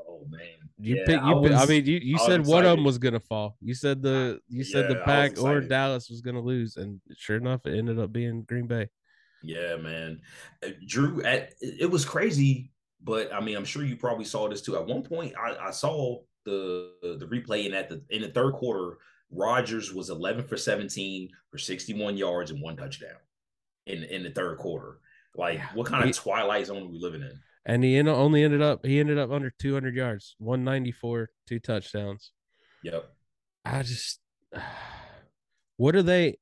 Oh 0.00 0.26
man. 0.28 0.40
You 0.78 0.96
yeah, 0.96 1.02
pick 1.06 1.20
you 1.20 1.30
I, 1.30 1.34
was, 1.34 1.52
I 1.52 1.66
mean 1.66 1.86
you, 1.86 2.00
you 2.02 2.18
said 2.18 2.44
one 2.44 2.64
of 2.64 2.76
them 2.76 2.84
was 2.84 2.98
gonna 2.98 3.20
fall. 3.20 3.56
You 3.60 3.72
said 3.72 4.02
the 4.02 4.40
you 4.48 4.64
said 4.64 4.90
yeah, 4.90 4.94
the 4.96 5.00
pack 5.04 5.40
or 5.40 5.60
Dallas 5.60 6.10
was 6.10 6.22
gonna 6.22 6.40
lose, 6.40 6.76
and 6.76 7.00
sure 7.16 7.36
enough, 7.36 7.66
it 7.66 7.78
ended 7.78 8.00
up 8.00 8.12
being 8.12 8.42
Green 8.42 8.66
Bay. 8.66 8.88
Yeah, 9.44 9.76
man. 9.76 10.20
Uh, 10.64 10.70
Drew 10.84 11.22
at 11.22 11.54
it 11.60 11.88
was 11.88 12.04
crazy, 12.04 12.72
but 13.00 13.32
I 13.32 13.40
mean, 13.40 13.56
I'm 13.56 13.64
sure 13.64 13.84
you 13.84 13.96
probably 13.96 14.24
saw 14.24 14.48
this 14.48 14.60
too. 14.60 14.76
At 14.76 14.86
one 14.86 15.02
point, 15.02 15.34
I, 15.36 15.68
I 15.68 15.70
saw 15.70 16.18
the 16.44 16.92
the 17.02 17.26
replay 17.26 17.66
and 17.66 17.74
at 17.74 17.88
the 17.88 18.02
in 18.10 18.22
the 18.22 18.28
third 18.28 18.54
quarter, 18.54 18.98
Rodgers 19.30 19.92
was 19.92 20.10
11 20.10 20.44
for 20.44 20.56
17 20.56 21.28
for 21.50 21.58
61 21.58 22.16
yards 22.16 22.50
and 22.50 22.60
one 22.60 22.76
touchdown 22.76 23.16
in 23.86 24.04
in 24.04 24.22
the 24.22 24.30
third 24.30 24.58
quarter. 24.58 24.98
Like, 25.34 25.60
what 25.74 25.86
kind 25.86 26.08
of 26.08 26.14
twilight 26.14 26.66
zone 26.66 26.82
are 26.82 26.90
we 26.90 26.98
living 26.98 27.22
in? 27.22 27.40
And 27.64 27.84
he 27.84 27.98
only 28.00 28.42
ended 28.42 28.60
up 28.60 28.84
he 28.84 29.00
ended 29.00 29.18
up 29.18 29.30
under 29.30 29.50
200 29.50 29.94
yards, 29.94 30.34
194, 30.38 31.30
two 31.46 31.58
touchdowns. 31.60 32.32
Yep. 32.82 33.08
I 33.64 33.82
just, 33.82 34.18
what 35.76 35.94
are 35.94 36.02
they? 36.02 36.38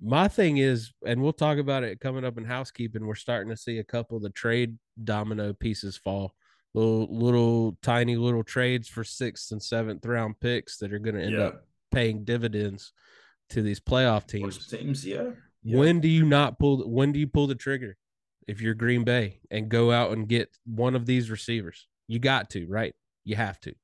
My 0.00 0.28
thing 0.28 0.58
is, 0.58 0.92
and 1.06 1.22
we'll 1.22 1.32
talk 1.32 1.56
about 1.56 1.82
it 1.82 2.00
coming 2.00 2.24
up 2.24 2.36
in 2.36 2.44
housekeeping. 2.44 3.06
We're 3.06 3.14
starting 3.14 3.48
to 3.48 3.56
see 3.56 3.78
a 3.78 3.84
couple 3.84 4.18
of 4.18 4.22
the 4.22 4.30
trade 4.30 4.76
domino 5.02 5.54
pieces 5.54 5.96
fall 5.96 6.34
little 6.74 7.08
little 7.10 7.78
tiny 7.82 8.16
little 8.16 8.44
trades 8.44 8.88
for 8.88 9.04
sixth 9.04 9.52
and 9.52 9.62
seventh 9.62 10.04
round 10.04 10.38
picks 10.40 10.78
that 10.78 10.92
are 10.92 10.98
going 10.98 11.16
to 11.16 11.22
end 11.22 11.36
yeah. 11.36 11.44
up 11.44 11.66
paying 11.90 12.24
dividends 12.24 12.92
to 13.50 13.62
these 13.62 13.80
playoff 13.80 14.26
teams. 14.26 14.66
Teams, 14.66 15.06
yeah. 15.06 15.30
yeah. 15.62 15.78
When 15.78 16.00
do 16.00 16.08
you 16.08 16.24
not 16.24 16.58
pull? 16.58 16.78
When 16.88 17.12
do 17.12 17.18
you 17.18 17.26
pull 17.26 17.46
the 17.46 17.54
trigger? 17.54 17.96
If 18.46 18.60
you're 18.60 18.74
Green 18.74 19.02
Bay 19.02 19.40
and 19.50 19.68
go 19.68 19.90
out 19.90 20.12
and 20.12 20.28
get 20.28 20.56
one 20.64 20.94
of 20.94 21.04
these 21.04 21.30
receivers, 21.30 21.88
you 22.06 22.20
got 22.20 22.50
to, 22.50 22.66
right? 22.66 22.94
You 23.24 23.34
have 23.34 23.58
to. 23.60 23.74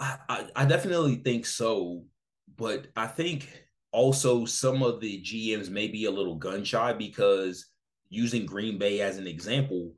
I, 0.00 0.16
I, 0.28 0.46
I 0.56 0.64
definitely 0.64 1.16
think 1.16 1.46
so, 1.46 2.04
but 2.56 2.88
I 2.96 3.06
think 3.06 3.66
also 3.92 4.44
some 4.44 4.82
of 4.82 5.00
the 5.00 5.22
GMs 5.22 5.70
may 5.70 5.86
be 5.86 6.06
a 6.06 6.10
little 6.10 6.34
gun 6.34 6.64
shy 6.64 6.92
because 6.92 7.66
using 8.08 8.46
Green 8.46 8.78
Bay 8.78 9.00
as 9.00 9.18
an 9.18 9.28
example, 9.28 9.92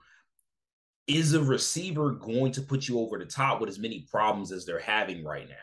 is 1.07 1.35
a 1.35 1.43
receiver 1.43 2.11
going 2.13 2.53
to 2.53 2.63
put 2.63 2.89
you 2.89 2.99
over 2.99 3.19
the 3.19 3.25
top 3.25 3.61
with 3.61 3.71
as 3.71 3.79
many 3.79 4.07
problems 4.11 4.53
as 4.53 4.65
they're 4.67 4.79
having 4.79 5.25
right 5.25 5.49
now? 5.49 5.55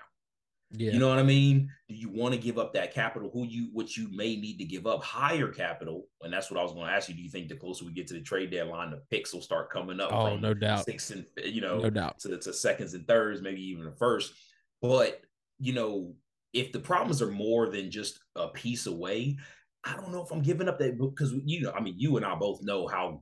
Yeah. 0.75 0.91
You 0.91 0.99
know 0.99 1.09
what 1.09 1.19
I 1.19 1.23
mean? 1.23 1.69
Do 1.87 1.93
you 1.93 2.09
want 2.09 2.33
to 2.33 2.39
give 2.39 2.57
up 2.57 2.73
that 2.73 2.93
capital? 2.93 3.29
Who 3.31 3.45
you 3.45 3.69
what 3.73 3.95
you 3.95 4.09
may 4.11 4.35
need 4.35 4.57
to 4.57 4.65
give 4.65 4.87
up 4.87 5.03
higher 5.03 5.49
capital? 5.49 6.07
And 6.21 6.33
that's 6.33 6.49
what 6.49 6.59
I 6.59 6.63
was 6.63 6.73
going 6.73 6.87
to 6.87 6.91
ask 6.91 7.07
you. 7.09 7.15
Do 7.15 7.21
you 7.21 7.29
think 7.29 7.47
the 7.47 7.55
closer 7.55 7.85
we 7.85 7.91
get 7.91 8.07
to 8.07 8.15
the 8.15 8.21
trade 8.21 8.49
deadline, 8.49 8.89
the 8.89 9.03
picks 9.11 9.33
will 9.33 9.41
start 9.41 9.69
coming 9.71 9.99
up? 9.99 10.11
Oh, 10.11 10.35
no 10.35 10.55
doubt. 10.55 10.85
Six 10.85 11.11
and 11.11 11.25
you 11.43 11.61
know, 11.61 11.77
no 11.77 11.91
doubt. 11.91 12.19
To, 12.21 12.35
to 12.35 12.53
seconds 12.53 12.95
and 12.95 13.07
thirds, 13.07 13.41
maybe 13.41 13.61
even 13.61 13.85
a 13.85 13.91
first. 13.91 14.33
But 14.81 15.21
you 15.59 15.73
know, 15.73 16.15
if 16.53 16.71
the 16.71 16.79
problems 16.79 17.21
are 17.21 17.31
more 17.31 17.69
than 17.69 17.91
just 17.91 18.19
a 18.35 18.47
piece 18.47 18.87
away, 18.87 19.37
I 19.83 19.95
don't 19.95 20.11
know 20.11 20.23
if 20.23 20.31
I'm 20.31 20.41
giving 20.41 20.67
up 20.67 20.79
that 20.79 20.97
because 20.97 21.33
you 21.45 21.61
know, 21.61 21.71
I 21.71 21.81
mean, 21.81 21.95
you 21.97 22.17
and 22.17 22.25
I 22.25 22.33
both 22.33 22.63
know 22.63 22.87
how 22.87 23.21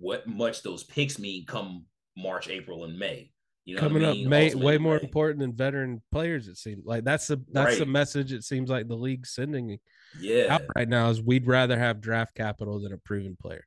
what 0.00 0.26
much 0.26 0.62
those 0.62 0.82
picks 0.82 1.18
mean 1.18 1.46
come 1.46 1.84
March, 2.16 2.48
April, 2.48 2.84
and 2.84 2.98
May. 2.98 3.30
You 3.64 3.76
know 3.76 3.80
coming 3.82 4.04
I 4.04 4.12
mean? 4.12 4.26
up 4.26 4.30
May 4.30 4.54
way 4.54 4.78
more 4.78 4.96
May. 4.96 5.02
important 5.02 5.40
than 5.40 5.52
veteran 5.52 6.02
players. 6.10 6.48
It 6.48 6.56
seems 6.56 6.84
like 6.84 7.04
that's 7.04 7.28
the 7.28 7.40
that's 7.52 7.72
right. 7.72 7.78
the 7.78 7.86
message. 7.86 8.32
It 8.32 8.42
seems 8.42 8.70
like 8.70 8.88
the 8.88 8.96
league's 8.96 9.30
sending. 9.30 9.78
Yeah, 10.18 10.58
right 10.74 10.88
now 10.88 11.10
is 11.10 11.22
we'd 11.22 11.46
rather 11.46 11.78
have 11.78 12.00
draft 12.00 12.34
capital 12.34 12.80
than 12.80 12.92
a 12.92 12.98
proven 12.98 13.36
player. 13.40 13.64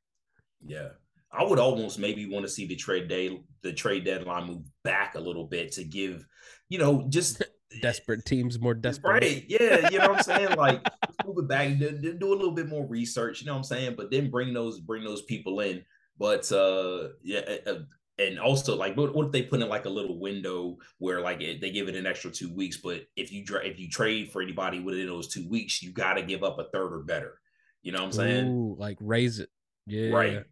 Yeah, 0.66 0.90
I 1.32 1.44
would 1.44 1.60
almost 1.60 2.00
maybe 2.00 2.30
want 2.30 2.46
to 2.46 2.52
see 2.52 2.68
the 2.68 2.76
trade 2.76 3.08
day 3.08 3.40
the 3.62 3.74
trade 3.74 4.06
deadline 4.06 4.48
move 4.48 4.64
back 4.84 5.16
a 5.16 5.20
little 5.20 5.46
bit 5.46 5.72
to 5.74 5.84
give, 5.84 6.26
you 6.70 6.78
know, 6.78 7.06
just 7.10 7.44
desperate 7.82 8.26
teams 8.26 8.60
more 8.60 8.76
desperate. 8.76 9.24
Right. 9.24 9.46
Yeah. 9.48 9.90
You 9.90 10.00
know 10.00 10.10
what 10.10 10.18
I'm 10.18 10.24
saying? 10.24 10.56
Like 10.58 10.86
move 11.26 11.38
it 11.40 11.48
back, 11.48 11.80
do, 11.80 12.18
do, 12.20 12.34
a 12.34 12.36
little 12.36 12.52
bit 12.52 12.70
more 12.70 12.86
research, 12.86 13.42
you 13.42 13.48
know 13.48 13.54
what 13.54 13.60
I'm 13.60 13.64
saying? 13.64 13.96
But 13.98 14.12
then 14.12 14.30
bring 14.30 14.54
those 14.54 14.80
bring 14.80 15.04
those 15.04 15.24
people 15.24 15.60
in 15.62 15.84
but 16.18 16.52
uh, 16.52 17.10
yeah, 17.24 17.42
uh, 17.66 17.80
and 18.20 18.40
also 18.40 18.76
like, 18.76 18.96
what, 18.96 19.16
what 19.16 19.28
if 19.28 19.32
they 19.32 19.42
put 19.42 19.62
in 19.62 19.70
like 19.70 19.86
a 19.86 19.90
little 19.90 20.20
window 20.20 20.78
where 21.00 21.22
like 21.22 21.42
it, 21.42 21.62
they 21.62 21.72
give 21.72 21.88
it 21.88 21.96
an 21.96 22.06
extra 22.06 22.32
two 22.32 22.54
weeks, 22.54 22.78
but 22.78 23.02
if 23.16 23.32
you 23.32 23.44
if 23.64 23.80
you 23.80 23.90
trade 23.90 24.32
for 24.32 24.42
anybody 24.42 24.80
within 24.80 25.08
those 25.08 25.28
two 25.28 25.48
weeks, 25.50 25.82
you 25.82 25.92
got 25.92 26.14
to 26.14 26.22
give 26.22 26.44
up 26.44 26.60
a 26.60 26.66
third 26.72 26.94
or 26.94 27.04
better. 27.04 27.40
You 27.82 27.92
know 27.92 28.00
what 28.00 28.06
I'm 28.06 28.12
saying? 28.14 28.48
Ooh, 28.48 28.76
like 28.78 28.98
raise 29.02 29.40
it. 29.40 29.50
Yeah. 29.88 30.10
Right. 30.10 30.44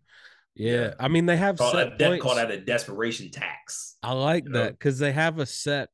Yeah. 0.56 0.72
yeah. 0.72 0.94
I 1.00 1.08
mean, 1.08 1.25
they 1.25 1.38
have 1.38 1.58
call 1.58 1.72
set 1.72 1.98
that, 1.98 2.20
call 2.20 2.36
that 2.36 2.51
a 2.51 2.60
desperation 2.60 3.32
tax. 3.32 3.98
I 4.03 4.13
like 4.13 4.46
that 4.51 4.74
because 4.74 5.00
they 5.00 5.12
have 5.12 5.39
a 5.39 5.46
set 5.46 5.89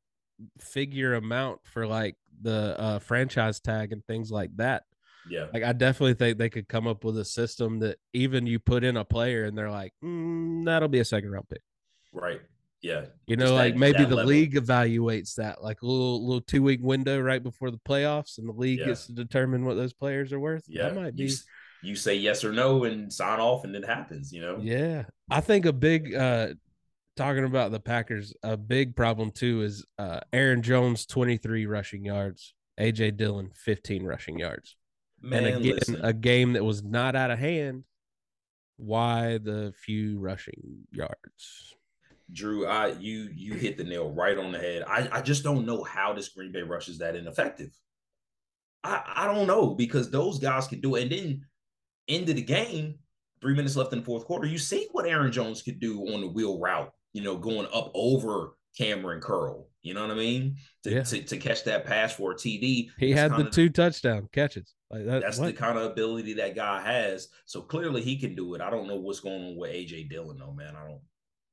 figure 0.60 1.14
amount 1.16 1.60
for 1.64 1.86
like 1.86 2.16
the 2.42 2.80
uh, 2.80 3.00
franchise 3.00 3.60
tag 3.60 3.92
and 3.92 4.04
things 4.06 4.32
like 4.32 4.56
that. 4.58 4.84
Yeah. 5.30 5.48
Like 5.54 5.64
I 5.64 5.74
definitely 5.74 6.16
think 6.16 6.38
they 6.38 6.50
could 6.50 6.68
come 6.68 6.88
up 6.88 7.04
with 7.04 7.18
a 7.18 7.26
system 7.26 7.80
that 7.80 7.98
even 8.14 8.48
you 8.48 8.60
put 8.60 8.84
in 8.84 8.98
a 8.98 9.06
player 9.06 9.46
and 9.46 9.58
they're 9.58 9.72
like, 9.72 9.94
mm, 10.04 10.66
that'll 10.66 10.90
be 10.90 11.00
a 11.00 11.06
second 11.06 11.32
round 11.32 11.50
pick. 11.50 11.62
Right. 12.14 12.42
Yeah. 12.82 13.06
You 13.26 13.36
know, 13.36 13.46
Just 13.46 13.54
like 13.54 13.74
that, 13.74 13.80
maybe 13.80 14.00
that 14.00 14.10
the 14.10 14.16
level. 14.16 14.30
league 14.30 14.54
evaluates 14.54 15.36
that, 15.36 15.64
like 15.64 15.82
a 15.82 15.86
little 15.86 16.26
little 16.26 16.42
two 16.42 16.62
week 16.64 16.80
window 16.82 17.20
right 17.20 17.42
before 17.42 17.72
the 17.72 17.80
playoffs, 17.80 18.38
and 18.38 18.48
the 18.48 18.54
league 18.54 18.80
yeah. 18.80 18.88
gets 18.88 19.08
to 19.08 19.14
determine 19.14 19.66
what 19.66 19.76
those 19.76 19.94
players 19.94 20.32
are 20.32 20.40
worth. 20.40 20.64
Yeah. 20.68 20.84
That 20.84 20.96
might 20.96 21.16
be. 21.16 21.24
You, 21.24 21.36
you 21.84 21.96
say 21.96 22.16
yes 22.16 22.44
or 22.44 22.52
no 22.52 22.84
and 22.84 23.12
sign 23.12 23.40
off, 23.40 23.64
and 23.64 23.76
it 23.76 23.86
happens. 23.86 24.32
You 24.32 24.42
know. 24.42 24.60
Yeah, 24.62 25.06
I 25.30 25.42
think 25.42 25.66
a 25.66 25.74
big 25.74 26.14
uh 26.14 26.50
talking 27.16 27.46
about 27.46 27.72
the 27.72 27.80
Packers, 27.80 28.34
a 28.44 28.58
big 28.58 28.96
problem 28.96 29.32
too 29.32 29.64
is 29.64 29.86
uh 29.98 30.20
Aaron 30.32 30.62
Jones 30.62 31.06
twenty 31.06 31.38
three 31.38 31.66
rushing 31.66 32.06
yards, 32.06 32.54
AJ 32.80 33.18
Dillon 33.18 33.52
fifteen 33.54 34.06
rushing 34.06 34.40
yards. 34.40 34.76
Man, 35.22 35.46
and 35.46 35.58
again, 35.58 35.76
listen. 35.76 36.00
a 36.04 36.14
game 36.14 36.54
that 36.54 36.64
was 36.64 36.84
not 36.84 37.16
out 37.16 37.32
of 37.32 37.40
hand. 37.40 37.84
Why 38.78 39.40
the 39.40 39.74
few 39.76 40.20
rushing 40.20 40.86
yards? 40.92 41.76
Drew, 42.32 42.68
I 42.68 42.88
you 43.00 43.30
you 43.34 43.54
hit 43.54 43.78
the 43.78 43.84
nail 43.84 44.12
right 44.12 44.38
on 44.38 44.52
the 44.52 44.60
head. 44.60 44.84
I, 44.88 45.10
I 45.12 45.22
just 45.22 45.44
don't 45.44 45.66
know 45.66 45.84
how 45.84 46.14
this 46.14 46.30
Green 46.30 46.52
Bay 46.52 46.62
rush 46.62 46.88
is 46.88 47.00
that 47.00 47.16
ineffective. 47.16 47.72
I, 48.84 49.02
I 49.16 49.26
don't 49.26 49.48
know 49.48 49.74
because 49.74 50.12
those 50.12 50.40
guys 50.40 50.68
can 50.68 50.82
do 50.82 50.96
it. 50.96 51.04
And 51.04 51.12
then 51.12 51.46
end 52.08 52.30
of 52.30 52.36
the 52.36 52.42
game, 52.42 52.96
three 53.42 53.56
minutes 53.56 53.76
left 53.76 53.94
in 53.94 54.00
the 54.00 54.06
fourth 54.06 54.26
quarter, 54.26 54.48
you 54.48 54.58
see 54.58 54.88
what 54.92 55.08
Aaron 55.08 55.32
Jones 55.32 55.62
could 55.62 55.80
do 55.80 56.02
on 56.14 56.22
the 56.22 56.28
wheel 56.28 56.60
route, 56.60 56.92
you 57.14 57.24
know, 57.24 57.38
going 57.38 57.68
up 57.74 57.92
over 57.94 58.56
Kamren 58.80 59.22
Curl. 59.22 59.68
You 59.88 59.94
know 59.94 60.02
what 60.02 60.12
I 60.12 60.20
mean? 60.20 60.58
To, 60.84 60.92
yeah. 60.92 61.04
to, 61.04 61.24
to, 61.24 61.38
catch 61.38 61.64
that 61.64 61.86
pass 61.86 62.14
for 62.14 62.32
a 62.32 62.36
TD. 62.36 62.90
He 62.98 63.12
had 63.12 63.36
the 63.36 63.50
two 63.50 63.70
touchdown 63.70 64.28
catches. 64.34 64.74
Like 64.92 65.06
that, 65.06 65.22
that's 65.22 65.38
what? 65.38 65.48
the 65.48 65.54
kind 65.54 65.78
of 65.78 65.92
ability 65.92 66.34
that 66.34 66.56
guy 66.56 66.82
has. 66.82 67.30
So 67.46 67.62
clearly 67.62 68.02
he 68.02 68.18
can 68.18 68.36
do 68.36 68.54
it. 68.54 68.62
I 68.62 68.70
don't 68.70 68.88
know 68.88 68.98
what's 68.98 69.22
going 69.22 69.44
on 69.44 69.56
with 69.58 69.72
AJ 69.72 70.10
Dillon 70.10 70.38
though, 70.38 70.54
man. 70.54 70.76
I 70.76 70.88
don't 70.88 71.02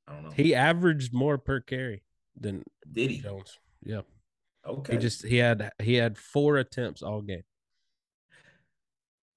I 0.06 0.12
don't 0.12 0.24
know. 0.24 0.30
He 0.30 0.54
averaged 0.54 1.14
more 1.14 1.38
per 1.38 1.60
carry 1.60 2.02
than 2.38 2.64
did 2.90 3.10
he 3.10 3.18
Jones. 3.18 3.58
Yeah. 3.84 4.02
Okay. 4.66 4.94
He 4.94 4.98
just 4.98 5.24
he 5.24 5.36
had 5.36 5.70
he 5.82 5.94
had 5.94 6.18
four 6.18 6.56
attempts 6.56 7.02
all 7.02 7.22
game. 7.22 7.42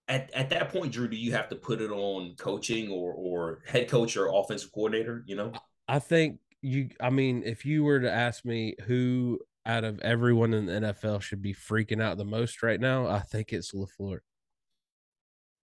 At, 0.09 0.31
at 0.33 0.49
that 0.51 0.71
point, 0.71 0.93
Drew, 0.93 1.09
do 1.09 1.17
you 1.17 1.33
have 1.33 1.49
to 1.49 1.55
put 1.55 1.81
it 1.81 1.91
on 1.91 2.35
coaching 2.37 2.89
or 2.89 3.13
or 3.13 3.59
head 3.67 3.89
coach 3.89 4.15
or 4.15 4.29
offensive 4.33 4.71
coordinator? 4.71 5.23
You 5.27 5.35
know, 5.35 5.51
I 5.87 5.99
think 5.99 6.39
you. 6.61 6.89
I 6.99 7.09
mean, 7.09 7.43
if 7.45 7.65
you 7.65 7.83
were 7.83 7.99
to 7.99 8.11
ask 8.11 8.45
me 8.45 8.75
who 8.85 9.39
out 9.65 9.83
of 9.83 9.99
everyone 9.99 10.53
in 10.53 10.65
the 10.65 10.73
NFL 10.73 11.21
should 11.21 11.41
be 11.41 11.53
freaking 11.53 12.01
out 12.01 12.17
the 12.17 12.25
most 12.25 12.63
right 12.63 12.79
now, 12.79 13.07
I 13.07 13.19
think 13.19 13.51
it's 13.51 13.73
LaFleur. 13.73 14.19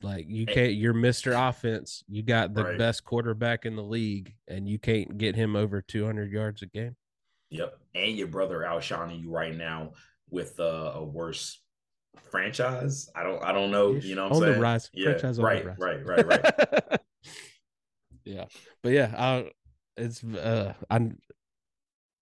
Like 0.02 0.26
you 0.28 0.44
can't, 0.44 0.74
you're 0.74 0.94
Mr. 0.94 1.48
Offense. 1.48 2.04
You 2.08 2.22
got 2.22 2.52
the 2.52 2.64
right. 2.64 2.78
best 2.78 3.04
quarterback 3.04 3.64
in 3.64 3.74
the 3.74 3.82
league, 3.82 4.34
and 4.46 4.68
you 4.68 4.78
can't 4.78 5.16
get 5.16 5.34
him 5.34 5.56
over 5.56 5.80
200 5.80 6.30
yards 6.30 6.60
a 6.60 6.66
game. 6.66 6.94
Yep, 7.50 7.78
and 7.94 8.16
your 8.16 8.26
brother 8.26 8.64
outshining 8.64 9.20
you 9.20 9.30
right 9.30 9.56
now 9.56 9.92
with 10.28 10.60
uh, 10.60 10.92
a 10.96 11.04
worse 11.04 11.60
franchise. 12.30 13.08
I 13.14 13.22
don't, 13.22 13.42
I 13.42 13.52
don't 13.52 13.70
know. 13.70 13.92
You 13.92 14.14
know, 14.14 14.26
on 14.26 14.40
saying? 14.40 14.52
the 14.52 14.60
rise. 14.60 14.90
Yeah, 14.92 15.10
franchise 15.12 15.38
right, 15.40 15.64
right, 15.78 16.04
right, 16.04 16.26
right, 16.26 17.00
yeah, 18.24 18.44
but 18.82 18.92
yeah, 18.92 19.14
I, 19.16 19.50
it's 19.96 20.22
uh, 20.24 20.74
I'm 20.90 21.18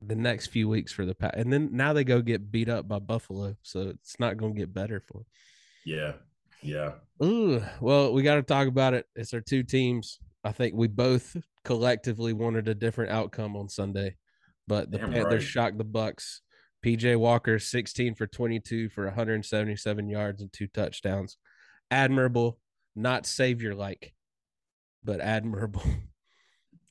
the 0.01 0.15
next 0.15 0.48
few 0.48 0.67
weeks 0.67 0.91
for 0.91 1.05
the 1.05 1.15
pack, 1.15 1.34
and 1.36 1.51
then 1.51 1.70
now 1.72 1.93
they 1.93 2.03
go 2.03 2.22
get 2.22 2.51
beat 2.51 2.70
up 2.70 2.88
by 2.88 3.00
Buffalo, 3.00 3.55
so 3.62 3.89
it's 3.89 4.20
not 4.20 4.38
going 4.38 4.53
to 4.53 4.60
get 4.60 4.74
better 4.74 5.00
for 5.00 5.13
them. 5.13 5.25
Yeah, 5.86 6.13
yeah. 6.62 6.91
Ooh, 7.24 7.63
well, 7.79 8.13
we 8.13 8.24
got 8.24 8.36
to 8.36 8.43
talk 8.43 8.67
about 8.67 8.93
it. 8.93 9.05
It's 9.15 9.34
our 9.34 9.41
two 9.41 9.63
teams. 9.63 10.20
I 10.43 10.51
think 10.51 10.75
we 10.75 10.88
both 10.88 11.38
collectively 11.63 12.34
wanted 12.34 12.67
a 12.67 12.75
different 12.75 13.12
outcome 13.12 13.55
on 13.55 13.70
Sunday, 13.70 14.17
but 14.67 14.91
the 14.91 14.98
Damn 14.98 15.13
Panthers 15.13 15.43
right. 15.43 15.43
shocked 15.43 15.77
the 15.77 15.84
Bucks. 15.84 16.41
PJ 16.84 17.15
Walker, 17.17 17.60
16 17.60 18.15
for 18.15 18.27
22 18.27 18.89
for 18.89 19.05
177 19.05 20.10
yards 20.10 20.41
and 20.41 20.51
two 20.51 20.67
touchdowns. 20.67 21.38
Admirable, 21.89 22.60
not 22.93 23.25
savior 23.25 23.74
like, 23.74 24.13
but 25.03 25.22
admirable. 25.22 25.84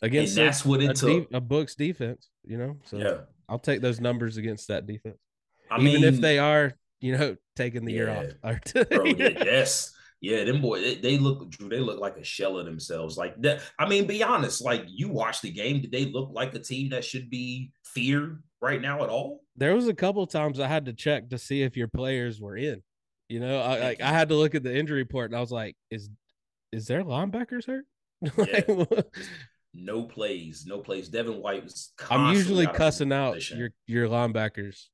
against 0.03 0.37
and 0.37 0.49
that's 0.49 0.65
a, 0.65 0.69
what 0.69 0.83
it 0.83 0.91
a, 0.91 0.95
took. 0.95 1.31
De- 1.31 1.37
a 1.37 1.41
Bucks 1.41 1.75
defense, 1.75 2.29
you 2.45 2.59
know. 2.59 2.77
So 2.85 2.99
yeah, 2.99 3.19
I'll 3.49 3.59
take 3.59 3.81
those 3.81 4.01
numbers 4.01 4.37
against 4.37 4.69
that 4.69 4.87
defense. 4.87 5.17
I 5.71 5.81
Even 5.81 5.85
mean, 5.85 6.05
if 6.05 6.21
they 6.21 6.39
are, 6.39 6.73
you 7.01 7.17
know, 7.17 7.37
taking 7.57 7.85
the 7.85 7.93
yeah, 7.93 7.99
year 7.99 8.35
off. 8.45 8.89
bro, 8.91 9.05
yes. 9.05 9.93
Yeah, 10.21 10.45
them 10.45 10.61
boys, 10.61 10.85
they, 10.85 10.95
they, 10.95 11.19
look 11.19 11.51
Drew, 11.51 11.69
they 11.69 11.81
look 11.81 11.99
like 11.99 12.17
a 12.17 12.23
shell 12.23 12.57
of 12.57 12.65
themselves. 12.65 13.17
Like 13.17 13.41
that, 13.43 13.61
I 13.77 13.89
mean, 13.89 14.07
be 14.07 14.23
honest, 14.23 14.63
like 14.63 14.85
you 14.87 15.09
watch 15.09 15.41
the 15.41 15.51
game, 15.51 15.81
did 15.81 15.91
they 15.91 16.05
look 16.05 16.31
like 16.33 16.55
a 16.55 16.61
team 16.61 16.91
that 16.91 17.05
should 17.05 17.29
be 17.29 17.73
feared 17.85 18.41
right 18.61 18.81
now 18.81 19.03
at 19.03 19.09
all? 19.09 19.41
There 19.57 19.75
was 19.75 19.89
a 19.89 19.95
couple 19.95 20.25
times 20.29 20.61
I 20.61 20.69
had 20.69 20.85
to 20.85 20.93
check 20.93 21.31
to 21.31 21.39
see 21.39 21.63
if 21.63 21.77
your 21.77 21.89
players 21.89 22.41
were 22.41 22.57
in. 22.57 22.85
You 23.29 23.41
know, 23.41 23.61
I 23.61 23.81
like 23.81 24.01
I 24.01 24.05
mm-hmm. 24.05 24.15
had 24.15 24.29
to 24.29 24.37
look 24.37 24.55
at 24.55 24.63
the 24.63 24.77
injury 24.77 24.99
report 24.99 25.31
and 25.31 25.37
I 25.37 25.41
was 25.41 25.51
like, 25.51 25.75
is 25.91 26.09
is 26.71 26.87
their 26.87 27.03
linebackers 27.03 27.67
hurt? 27.67 27.85
like, 28.37 28.65
yeah 28.69 29.03
no 29.75 30.03
plays, 30.03 30.65
no 30.67 30.79
plays. 30.79 31.09
Devin 31.09 31.41
White 31.41 31.65
was. 31.65 31.93
I'm 32.11 32.35
usually 32.35 32.67
out 32.67 32.75
cussing 32.75 33.13
out 33.13 33.51
your 33.51 33.71
your 33.87 34.09
linebackers 34.09 34.87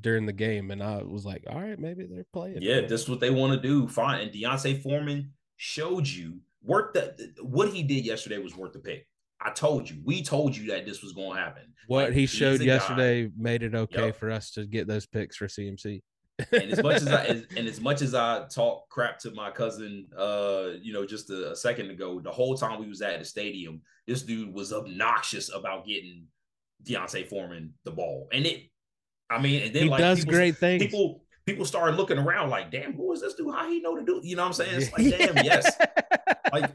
during 0.00 0.26
the 0.26 0.32
game, 0.32 0.70
and 0.70 0.82
I 0.82 1.02
was 1.02 1.24
like, 1.24 1.44
all 1.48 1.60
right, 1.60 1.78
maybe 1.78 2.06
they're 2.06 2.26
playing. 2.32 2.58
Yeah, 2.60 2.82
this 2.82 3.02
is 3.02 3.08
what 3.08 3.20
they 3.20 3.30
want 3.30 3.52
to 3.52 3.60
do. 3.60 3.88
Fine. 3.88 4.20
And 4.22 4.32
D'Onta 4.32 4.82
Foreman 4.82 5.32
showed 5.56 6.06
you 6.06 6.40
work 6.62 6.94
that 6.94 7.18
what 7.40 7.68
he 7.68 7.82
did 7.82 8.04
yesterday 8.04 8.38
was 8.38 8.56
worth 8.56 8.72
the 8.72 8.78
pick. 8.78 9.06
I 9.40 9.50
told 9.50 9.88
you, 9.88 10.00
we 10.04 10.22
told 10.22 10.56
you 10.56 10.70
that 10.70 10.86
this 10.86 11.02
was 11.02 11.12
going 11.12 11.36
to 11.36 11.42
happen. 11.42 11.74
What 11.88 12.06
like, 12.06 12.14
he 12.14 12.26
showed 12.26 12.60
yesterday 12.62 13.24
guy. 13.24 13.32
made 13.36 13.62
it 13.62 13.74
okay 13.74 14.06
yep. 14.06 14.16
for 14.16 14.30
us 14.30 14.50
to 14.52 14.66
get 14.66 14.88
those 14.88 15.06
picks 15.06 15.36
for 15.36 15.46
CMC 15.46 16.00
and 16.38 16.72
as 16.72 16.82
much 16.82 16.96
as 16.96 17.08
I 17.08 17.24
and 17.56 17.68
as 17.68 17.80
much 17.80 18.02
as 18.02 18.14
I 18.14 18.46
talk 18.48 18.88
crap 18.88 19.18
to 19.20 19.30
my 19.32 19.50
cousin, 19.50 20.06
uh, 20.16 20.70
you 20.80 20.92
know, 20.92 21.06
just 21.06 21.30
a, 21.30 21.52
a, 21.52 21.56
second 21.56 21.90
ago, 21.90 22.20
the 22.20 22.30
whole 22.30 22.56
time 22.56 22.80
we 22.80 22.88
was 22.88 23.02
at 23.02 23.18
the 23.18 23.24
stadium, 23.24 23.80
this 24.06 24.22
dude 24.22 24.52
was 24.52 24.72
obnoxious 24.72 25.52
about 25.54 25.86
getting 25.86 26.26
D'Onta 26.82 27.26
Foreman 27.28 27.74
the 27.84 27.90
ball, 27.90 28.28
and 28.32 28.46
it, 28.46 28.64
I 29.30 29.40
mean, 29.40 29.62
and 29.62 29.74
then 29.74 29.84
he 29.84 29.88
like 29.88 30.00
does 30.00 30.20
people, 30.20 30.34
great 30.34 30.56
things. 30.58 30.82
People 30.82 31.22
people 31.46 31.64
started 31.64 31.96
looking 31.96 32.18
around 32.18 32.50
like, 32.50 32.70
damn, 32.70 32.92
who 32.92 33.12
is 33.12 33.20
this 33.20 33.34
dude? 33.34 33.54
How 33.54 33.68
he 33.68 33.80
know 33.80 33.96
to 33.96 34.04
do? 34.04 34.20
You 34.22 34.36
know 34.36 34.42
what 34.42 34.48
I'm 34.48 34.52
saying? 34.52 34.82
It's 34.82 34.92
like, 34.92 35.34
damn, 35.34 35.44
yes, 35.44 35.76
like. 36.52 36.70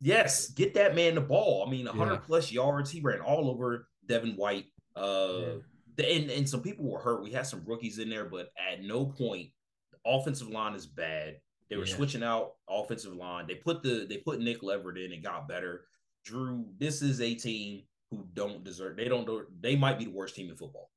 Yes, 0.00 0.50
get 0.50 0.74
that 0.74 0.94
man 0.94 1.14
the 1.14 1.22
ball. 1.22 1.64
I 1.66 1.70
mean, 1.70 1.86
100 1.86 2.12
yeah. 2.12 2.18
plus 2.18 2.52
yards. 2.52 2.90
He 2.90 3.00
ran 3.00 3.20
all 3.20 3.48
over 3.48 3.88
Devin 4.06 4.34
White. 4.36 4.66
Uh, 4.94 5.32
yeah 5.40 5.52
and, 5.98 6.30
and 6.30 6.48
some 6.48 6.62
people 6.62 6.90
were 6.90 6.98
hurt. 6.98 7.22
We 7.22 7.32
had 7.32 7.46
some 7.46 7.62
rookies 7.66 7.98
in 7.98 8.08
there, 8.08 8.24
but 8.24 8.50
at 8.58 8.82
no 8.82 9.06
point 9.06 9.50
the 9.92 10.10
offensive 10.10 10.48
line 10.48 10.74
is 10.74 10.86
bad. 10.86 11.38
They 11.70 11.76
were 11.76 11.86
yeah. 11.86 11.94
switching 11.94 12.22
out 12.22 12.52
offensive 12.68 13.14
line. 13.14 13.46
They 13.46 13.54
put 13.54 13.82
the 13.82 14.06
they 14.08 14.18
put 14.18 14.40
Nick 14.40 14.62
Leverett 14.62 14.98
in 14.98 15.12
and 15.12 15.22
got 15.22 15.48
better. 15.48 15.86
Drew, 16.24 16.66
this 16.78 17.02
is 17.02 17.20
a 17.20 17.34
team 17.34 17.82
who 18.10 18.26
don't 18.34 18.64
deserve. 18.64 18.96
They 18.96 19.08
don't. 19.08 19.28
They 19.60 19.76
might 19.76 19.98
be 19.98 20.04
the 20.04 20.10
worst 20.10 20.36
team 20.36 20.50
in 20.50 20.56
football. 20.56 20.90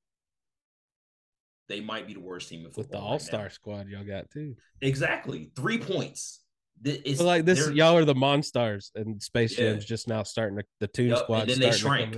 They 1.67 1.81
might 1.81 2.07
be 2.07 2.13
the 2.13 2.21
worst 2.21 2.49
team 2.49 2.65
in 2.65 2.71
football. 2.71 2.83
With 2.83 2.91
the 2.91 2.99
All 2.99 3.19
Star 3.19 3.49
squad 3.49 3.87
y'all 3.87 4.03
got 4.03 4.29
too. 4.31 4.55
Exactly, 4.81 5.51
three 5.55 5.77
points. 5.77 6.41
It's, 6.83 7.19
like 7.19 7.43
this, 7.43 7.71
y'all 7.71 7.97
are 7.97 8.05
the 8.05 8.13
Monstars, 8.13 8.91
and 8.93 9.21
Space 9.21 9.55
Jam's 9.55 9.83
yeah. 9.83 9.87
just 9.87 10.07
now 10.07 10.21
starting 10.21 10.59
to, 10.59 10.65
the 10.79 10.87
Toon 10.87 11.09
yep, 11.09 11.19
Squad. 11.19 11.41
And 11.41 11.49
then 11.49 11.59
they 11.59 11.71
shrank. 11.71 12.15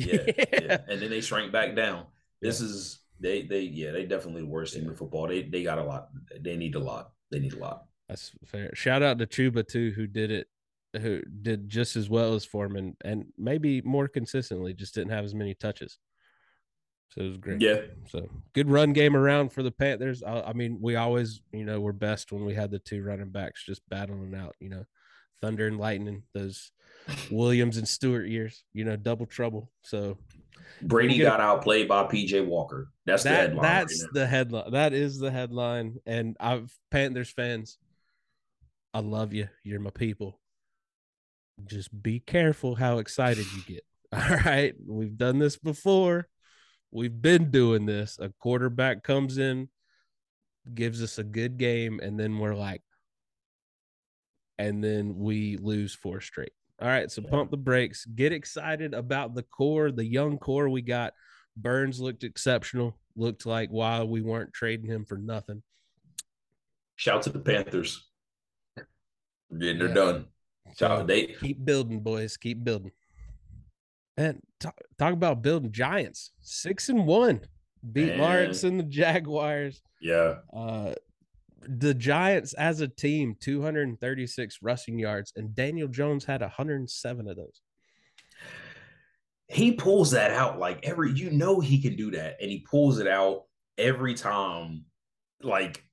Yeah, 0.06 0.22
yeah. 0.52 0.78
And 0.88 1.02
then 1.02 1.10
they 1.10 1.20
shrank 1.20 1.52
back 1.52 1.74
down. 1.74 2.06
This 2.40 2.60
is 2.60 3.00
they 3.20 3.42
they 3.42 3.60
yeah, 3.62 3.92
they 3.92 4.06
definitely 4.06 4.42
the 4.42 4.48
worst 4.48 4.74
team 4.74 4.88
in 4.88 4.96
football. 4.96 5.28
They 5.28 5.42
they 5.42 5.62
got 5.62 5.78
a 5.78 5.84
lot. 5.84 6.08
They 6.40 6.56
need 6.56 6.74
a 6.74 6.78
lot. 6.78 7.12
They 7.30 7.38
need 7.38 7.52
a 7.52 7.58
lot. 7.58 7.84
That's 8.08 8.32
fair. 8.44 8.74
Shout 8.74 9.02
out 9.02 9.18
to 9.18 9.26
Chuba 9.26 9.66
too, 9.66 9.92
who 9.92 10.06
did 10.06 10.30
it 10.30 10.48
who 10.98 11.22
did 11.42 11.68
just 11.68 11.96
as 11.96 12.10
well 12.10 12.34
as 12.34 12.44
Foreman 12.44 12.96
and 13.04 13.26
maybe 13.38 13.80
more 13.82 14.08
consistently, 14.08 14.74
just 14.74 14.94
didn't 14.94 15.12
have 15.12 15.24
as 15.24 15.34
many 15.34 15.54
touches. 15.54 15.98
So 17.10 17.22
it 17.22 17.28
was 17.28 17.36
great. 17.38 17.60
Yeah. 17.60 17.80
So 18.08 18.28
good 18.54 18.70
run 18.70 18.92
game 18.92 19.16
around 19.16 19.52
for 19.52 19.62
the 19.62 19.72
Panthers. 19.72 20.22
I, 20.22 20.42
I, 20.42 20.52
mean, 20.52 20.78
we 20.80 20.96
always, 20.96 21.42
you 21.52 21.64
know, 21.64 21.80
we're 21.80 21.92
best 21.92 22.30
when 22.30 22.44
we 22.44 22.54
had 22.54 22.70
the 22.70 22.78
two 22.78 23.02
running 23.02 23.30
backs 23.30 23.64
just 23.64 23.82
battling 23.88 24.34
out, 24.34 24.54
you 24.60 24.68
know, 24.68 24.84
thunder 25.40 25.66
and 25.66 25.78
lightning, 25.78 26.22
those 26.34 26.70
Williams 27.30 27.76
and 27.76 27.88
Stewart 27.88 28.28
years, 28.28 28.64
you 28.72 28.84
know, 28.84 28.96
double 28.96 29.26
trouble. 29.26 29.70
So 29.82 30.18
Brady 30.82 31.18
got 31.18 31.40
outplayed 31.40 31.88
by 31.88 32.04
PJ 32.04 32.46
Walker. 32.46 32.90
That's 33.06 33.24
that, 33.24 33.30
the 33.30 33.36
headline. 33.36 33.62
That's 33.62 34.02
right 34.02 34.10
the 34.12 34.26
headline. 34.26 34.70
That 34.72 34.92
is 34.92 35.18
the 35.18 35.30
headline. 35.30 35.96
And 36.06 36.36
I've 36.40 36.72
Panthers 36.90 37.30
fans, 37.30 37.78
I 38.94 39.00
love 39.00 39.32
you. 39.32 39.48
You're 39.62 39.80
my 39.80 39.90
people. 39.90 40.40
Just 41.66 42.02
be 42.02 42.20
careful 42.20 42.74
how 42.74 42.98
excited 42.98 43.46
you 43.54 43.62
get. 43.66 43.84
All 44.12 44.36
right. 44.44 44.74
We've 44.86 45.16
done 45.16 45.38
this 45.38 45.56
before. 45.56 46.28
We've 46.90 47.20
been 47.22 47.50
doing 47.50 47.86
this. 47.86 48.18
A 48.20 48.30
quarterback 48.40 49.04
comes 49.04 49.38
in, 49.38 49.68
gives 50.74 51.02
us 51.02 51.18
a 51.18 51.24
good 51.24 51.56
game, 51.56 52.00
and 52.02 52.18
then 52.18 52.38
we're 52.38 52.54
like, 52.54 52.82
and 54.58 54.82
then 54.82 55.16
we 55.16 55.56
lose 55.56 55.94
four 55.94 56.20
straight. 56.20 56.52
All 56.80 56.88
right, 56.88 57.10
so 57.10 57.20
pump 57.20 57.50
the 57.50 57.58
brakes. 57.58 58.06
Get 58.06 58.32
excited 58.32 58.94
about 58.94 59.34
the 59.34 59.42
core, 59.42 59.92
the 59.92 60.04
young 60.04 60.38
core 60.38 60.68
we 60.68 60.80
got. 60.80 61.12
Burns 61.56 62.00
looked 62.00 62.24
exceptional. 62.24 62.98
Looked 63.16 63.44
like 63.44 63.68
why 63.70 64.02
we 64.02 64.22
weren't 64.22 64.54
trading 64.54 64.90
him 64.90 65.04
for 65.04 65.18
nothing. 65.18 65.62
Shout 66.96 67.22
to 67.22 67.30
the 67.30 67.38
Panthers. 67.38 68.08
getting 69.58 69.88
yeah. 69.88 69.94
done. 69.94 70.26
Shout 70.76 71.06
they 71.06 71.26
keep 71.26 71.62
building, 71.64 72.00
boys. 72.00 72.36
Keep 72.36 72.64
building. 72.64 72.92
And 74.16 74.40
talk, 74.58 74.78
talk 74.98 75.12
about 75.12 75.42
building 75.42 75.72
giants. 75.72 76.30
Six 76.40 76.88
and 76.88 77.06
one. 77.06 77.40
Beat 77.92 78.16
Lawrence 78.16 78.64
and 78.64 78.78
the 78.78 78.84
Jaguars. 78.84 79.82
Yeah. 80.00 80.36
Uh 80.54 80.94
the 81.62 81.94
Giants 81.94 82.52
as 82.54 82.80
a 82.80 82.88
team, 82.88 83.36
236 83.40 84.58
rushing 84.62 84.98
yards, 84.98 85.32
and 85.36 85.54
Daniel 85.54 85.88
Jones 85.88 86.24
had 86.24 86.40
107 86.40 87.28
of 87.28 87.36
those. 87.36 87.60
he 89.48 89.72
pulls 89.72 90.12
that 90.12 90.30
out 90.30 90.58
like 90.58 90.80
every 90.84 91.12
you 91.12 91.30
know 91.30 91.60
he 91.60 91.80
can 91.80 91.96
do 91.96 92.10
that, 92.12 92.36
and 92.40 92.50
he 92.50 92.60
pulls 92.70 92.98
it 92.98 93.06
out 93.06 93.44
every 93.76 94.14
time, 94.14 94.84
like 95.42 95.84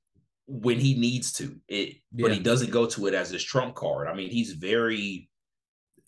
when 0.47 0.79
he 0.79 0.95
needs 0.95 1.33
to. 1.33 1.55
It, 1.67 1.95
yeah. 2.13 2.23
but 2.27 2.33
he 2.33 2.39
doesn't 2.39 2.71
go 2.71 2.85
to 2.87 3.07
it 3.07 3.13
as 3.13 3.29
his 3.29 3.43
trump 3.43 3.75
card. 3.75 4.07
I 4.07 4.13
mean, 4.13 4.29
he's 4.29 4.53
very 4.53 5.29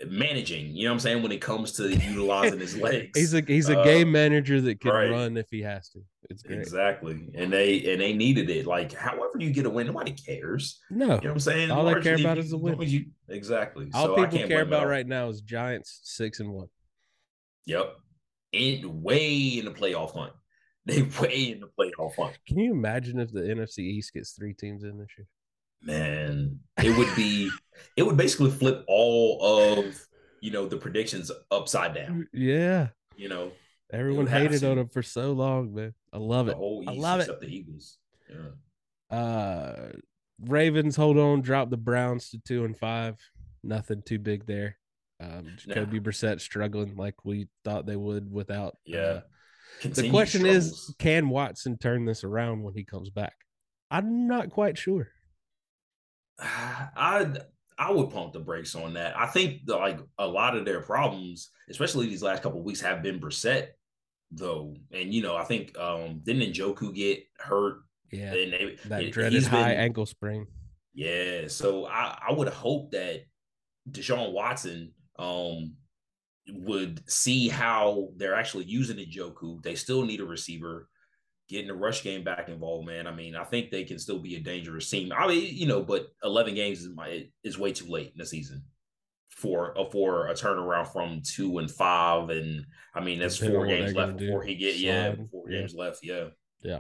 managing. 0.08 0.76
You 0.76 0.86
know 0.86 0.92
what 0.92 0.94
I'm 0.96 1.00
saying? 1.00 1.24
When 1.24 1.32
it 1.32 1.42
comes 1.42 1.74
to 1.74 1.90
utilizing 1.90 2.60
his 2.60 2.78
legs, 2.82 3.18
he's 3.18 3.34
a 3.34 3.42
he's 3.42 3.70
a 3.70 3.80
uh, 3.80 3.84
game 3.84 4.12
manager 4.12 4.62
that 4.62 4.80
can 4.80 4.92
right. 4.92 5.12
run 5.12 5.38
if 5.38 5.48
he 5.50 5.62
has 5.62 5.90
to. 5.90 6.00
It's 6.30 6.44
great. 6.44 6.60
exactly, 6.60 7.30
and 7.36 7.52
they 7.52 7.92
and 7.92 8.02
they 8.02 8.14
needed 8.14 8.50
it. 8.50 8.66
Like, 8.66 8.94
however 8.94 9.34
you 9.40 9.52
get 9.52 9.66
a 9.66 9.70
win, 9.70 9.88
nobody 9.88 10.12
cares. 10.12 10.80
No, 10.90 11.06
you 11.06 11.10
know 11.10 11.16
what 11.16 11.26
I'm 11.32 11.40
saying. 11.40 11.72
All 11.72 11.86
they 11.86 12.00
care 12.02 12.16
about 12.16 12.38
is 12.38 12.52
the 12.52 12.58
win. 12.58 12.80
You, 12.82 13.06
exactly. 13.28 13.90
All 13.94 14.08
so 14.08 14.16
people 14.16 14.48
care 14.48 14.62
about 14.62 14.88
right 14.88 15.08
now 15.08 15.28
is 15.30 15.42
Giants 15.42 16.02
six 16.04 16.40
and 16.40 16.52
one. 16.52 16.68
Yep, 17.66 17.96
and 18.54 19.04
way 19.04 19.60
in 19.60 19.66
the 19.66 19.72
playoff 19.72 20.14
hunt. 20.14 20.34
They 20.86 21.04
way 21.04 21.52
in 21.52 21.60
the 21.60 21.70
playoff 21.78 22.16
hunt. 22.16 22.40
Can 22.48 22.58
you 22.58 22.72
imagine 22.72 23.20
if 23.20 23.32
the 23.32 23.42
NFC 23.42 23.80
East 23.80 24.14
gets 24.14 24.32
three 24.32 24.56
teams 24.56 24.84
in 24.84 24.98
this 24.98 25.10
year? 25.20 25.28
Man, 25.82 26.60
it 26.78 26.98
would 26.98 27.14
be 27.16 27.50
it 27.96 28.04
would 28.04 28.18
basically 28.18 28.52
flip 28.52 28.84
all 28.88 29.40
of 29.42 30.08
you 30.42 30.52
know 30.52 30.68
the 30.68 30.78
predictions 30.78 31.32
upside 31.52 31.94
down. 31.94 32.28
Yeah, 32.34 32.90
you 33.16 33.30
know, 33.30 33.52
everyone 33.92 34.28
hated 34.28 34.64
on 34.64 34.78
him 34.78 34.90
for 34.90 35.04
so 35.04 35.34
long, 35.34 35.74
man. 35.74 35.94
I 36.14 36.18
love 36.18 36.48
the 36.48 36.54
it. 36.54 36.88
I 36.88 36.92
love 36.94 37.20
it. 37.20 37.40
The 37.40 37.48
Eagles. 37.48 37.98
Yeah. 38.30 39.18
Uh, 39.18 39.90
Ravens 40.42 40.96
hold 40.96 41.18
on, 41.18 41.42
drop 41.42 41.70
the 41.70 41.78
Browns 41.78 42.30
to 42.30 42.40
two 42.40 42.66
and 42.66 42.78
five. 42.78 43.18
Nothing 43.64 44.02
too 44.06 44.20
big 44.20 44.46
there. 44.46 44.78
Um, 45.22 45.48
Jacoby 45.58 46.00
Brissett 46.00 46.40
struggling 46.40 46.96
like 46.96 47.26
we 47.26 47.50
thought 47.66 47.86
they 47.86 47.98
would 47.98 48.32
without. 48.32 48.78
Yeah. 48.86 49.00
Uh, 49.00 49.22
the 49.84 50.10
question 50.10 50.42
struggles. 50.42 50.66
is, 50.66 50.96
can 50.98 51.30
Watson 51.30 51.78
turn 51.78 52.06
this 52.06 52.24
around 52.24 52.64
when 52.64 52.74
he 52.74 52.84
comes 52.84 53.10
back? 53.10 53.36
I'm 53.92 54.28
not 54.28 54.50
quite 54.50 54.78
sure. 54.78 55.10
I 56.42 57.28
I 57.78 57.92
would 57.92 58.10
pump 58.10 58.34
the 58.34 58.40
brakes 58.40 58.76
on 58.76 58.94
that. 58.96 59.18
I 59.18 59.26
think 59.26 59.66
the, 59.66 59.78
like 59.78 60.00
a 60.18 60.28
lot 60.28 60.56
of 60.56 60.66
their 60.66 60.82
problems, 60.82 61.52
especially 61.70 62.08
these 62.08 62.22
last 62.22 62.44
couple 62.44 62.62
weeks, 62.62 62.82
have 62.82 63.02
been 63.02 63.20
Brissett 63.20 63.68
though. 64.32 64.76
And 64.92 65.14
you 65.14 65.22
know, 65.22 65.36
I 65.36 65.44
think 65.46 65.78
um 65.78 66.22
didn't 66.24 66.54
Njoku 66.54 66.94
get 66.94 67.24
hurt? 67.38 67.82
Yeah, 68.12 68.34
and 68.34 68.54
they, 68.54 68.78
that 68.86 69.04
it, 69.04 69.12
dreaded 69.12 69.46
high 69.46 69.70
been, 69.70 69.80
ankle 69.80 70.06
sprain. 70.06 70.48
Yeah, 70.94 71.48
so 71.48 71.86
I 71.86 72.18
I 72.30 72.34
would 72.34 72.50
hope 72.50 72.92
that 72.92 73.22
Deshaun 73.90 74.34
Watson 74.34 74.92
um 75.18 75.76
would 76.52 77.08
see 77.10 77.48
how 77.48 78.10
they're 78.18 78.36
actually 78.36 78.66
using 78.66 78.98
Njoku. 78.98 79.62
They 79.62 79.76
still 79.76 80.04
need 80.04 80.20
a 80.20 80.26
receiver 80.26 80.90
getting 81.50 81.68
the 81.68 81.74
rush 81.74 82.04
game 82.04 82.24
back 82.24 82.48
involved, 82.48 82.88
man. 82.88 83.08
I 83.08 83.14
mean, 83.14 83.36
I 83.36 83.44
think 83.44 83.72
they 83.72 83.84
can 83.84 83.98
still 83.98 84.20
be 84.20 84.36
a 84.36 84.40
dangerous 84.40 84.90
team. 84.90 85.12
I 85.12 85.28
mean, 85.28 85.54
you 85.54 85.68
know, 85.68 85.82
but 85.82 86.08
11 86.24 86.54
games 86.54 86.82
is 86.82 86.96
my 86.96 87.28
is 87.44 87.58
way 87.58 87.74
too 87.74 87.88
late 87.88 88.12
in 88.12 88.18
the 88.18 88.26
season 88.26 88.64
for 89.30 89.74
a 89.76 89.82
uh, 89.82 89.90
for 89.90 90.28
a 90.28 90.34
turnaround 90.34 90.92
from 90.92 91.22
two 91.24 91.58
and 91.58 91.72
five, 91.72 92.30
and 92.30 92.66
I 92.94 93.00
mean, 93.00 93.20
that's 93.20 93.38
four 93.38 93.66
games 93.66 93.94
left 93.96 94.18
before 94.18 94.44
he 94.44 94.56
get 94.56 94.78
yeah, 94.78 95.16
four 95.32 95.50
yeah. 95.50 95.60
games 95.60 95.74
left, 95.74 96.00
yeah, 96.04 96.26
yeah. 96.62 96.80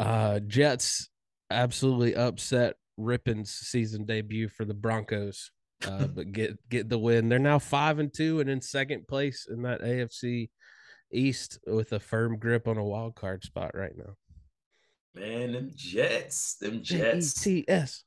Uh, 0.00 0.40
Jets 0.40 1.08
absolutely 1.50 2.16
upset 2.16 2.76
Rypien's 2.98 3.50
season 3.50 4.04
debut 4.04 4.48
for 4.48 4.64
the 4.64 4.74
Broncos. 4.74 5.50
Uh, 5.86 6.06
but 6.14 6.32
get 6.32 6.56
get 6.68 6.88
the 6.88 6.98
win. 6.98 7.28
They're 7.28 7.38
now 7.38 7.58
five 7.58 7.98
and 7.98 8.12
two 8.12 8.40
and 8.40 8.48
in 8.48 8.60
second 8.60 9.06
place 9.06 9.46
in 9.48 9.62
that 9.62 9.82
AFC 9.82 10.48
East 11.12 11.58
with 11.66 11.92
a 11.92 12.00
firm 12.00 12.38
grip 12.38 12.68
on 12.68 12.76
a 12.76 12.84
wild 12.84 13.14
card 13.14 13.44
spot 13.44 13.72
right 13.74 13.96
now. 13.96 14.16
Man, 15.14 15.52
them 15.52 15.70
Jets, 15.74 16.56
them 16.56 16.82
Jets. 16.82 17.34
T-S. 17.34 18.04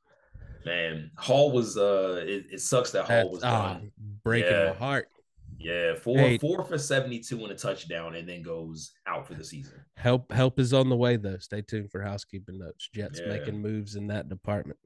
Man, 0.65 1.11
Hall 1.17 1.51
was 1.51 1.77
uh 1.77 2.21
it, 2.25 2.45
it 2.51 2.61
sucks 2.61 2.91
that 2.91 3.05
Hall 3.05 3.31
was 3.31 3.41
gone. 3.41 3.75
Uh, 3.75 4.01
breaking 4.23 4.51
yeah. 4.51 4.69
my 4.69 4.73
heart. 4.73 5.07
Yeah, 5.59 5.95
four 5.95 6.17
hey, 6.17 6.37
four 6.37 6.63
for 6.65 6.77
72 6.77 7.41
and 7.41 7.51
a 7.51 7.55
touchdown 7.55 8.15
and 8.15 8.29
then 8.29 8.43
goes 8.43 8.91
out 9.07 9.27
for 9.27 9.33
the 9.33 9.43
season. 9.43 9.79
Help 9.95 10.31
help 10.31 10.59
is 10.59 10.73
on 10.73 10.89
the 10.89 10.95
way 10.95 11.15
though. 11.15 11.37
Stay 11.37 11.61
tuned 11.61 11.89
for 11.89 12.01
housekeeping 12.01 12.59
notes. 12.59 12.89
Jets 12.93 13.19
yeah. 13.21 13.29
making 13.29 13.59
moves 13.61 13.95
in 13.95 14.07
that 14.07 14.29
department. 14.29 14.77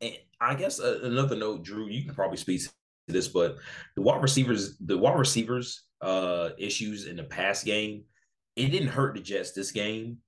And 0.00 0.18
I 0.40 0.54
guess 0.54 0.80
uh, 0.80 0.98
another 1.04 1.36
note, 1.36 1.62
Drew, 1.62 1.86
you 1.86 2.04
can 2.04 2.14
probably 2.14 2.36
speak 2.36 2.62
to 2.62 2.70
this, 3.08 3.28
but 3.28 3.56
the 3.94 4.02
wide 4.02 4.20
receivers, 4.20 4.76
the 4.78 4.98
wide 4.98 5.18
receivers 5.18 5.84
uh 6.00 6.50
issues 6.58 7.06
in 7.06 7.16
the 7.16 7.24
past 7.24 7.64
game. 7.64 8.04
It 8.54 8.68
didn't 8.68 8.88
hurt 8.88 9.14
the 9.14 9.20
Jets 9.20 9.52
this 9.52 9.70
game, 9.70 10.18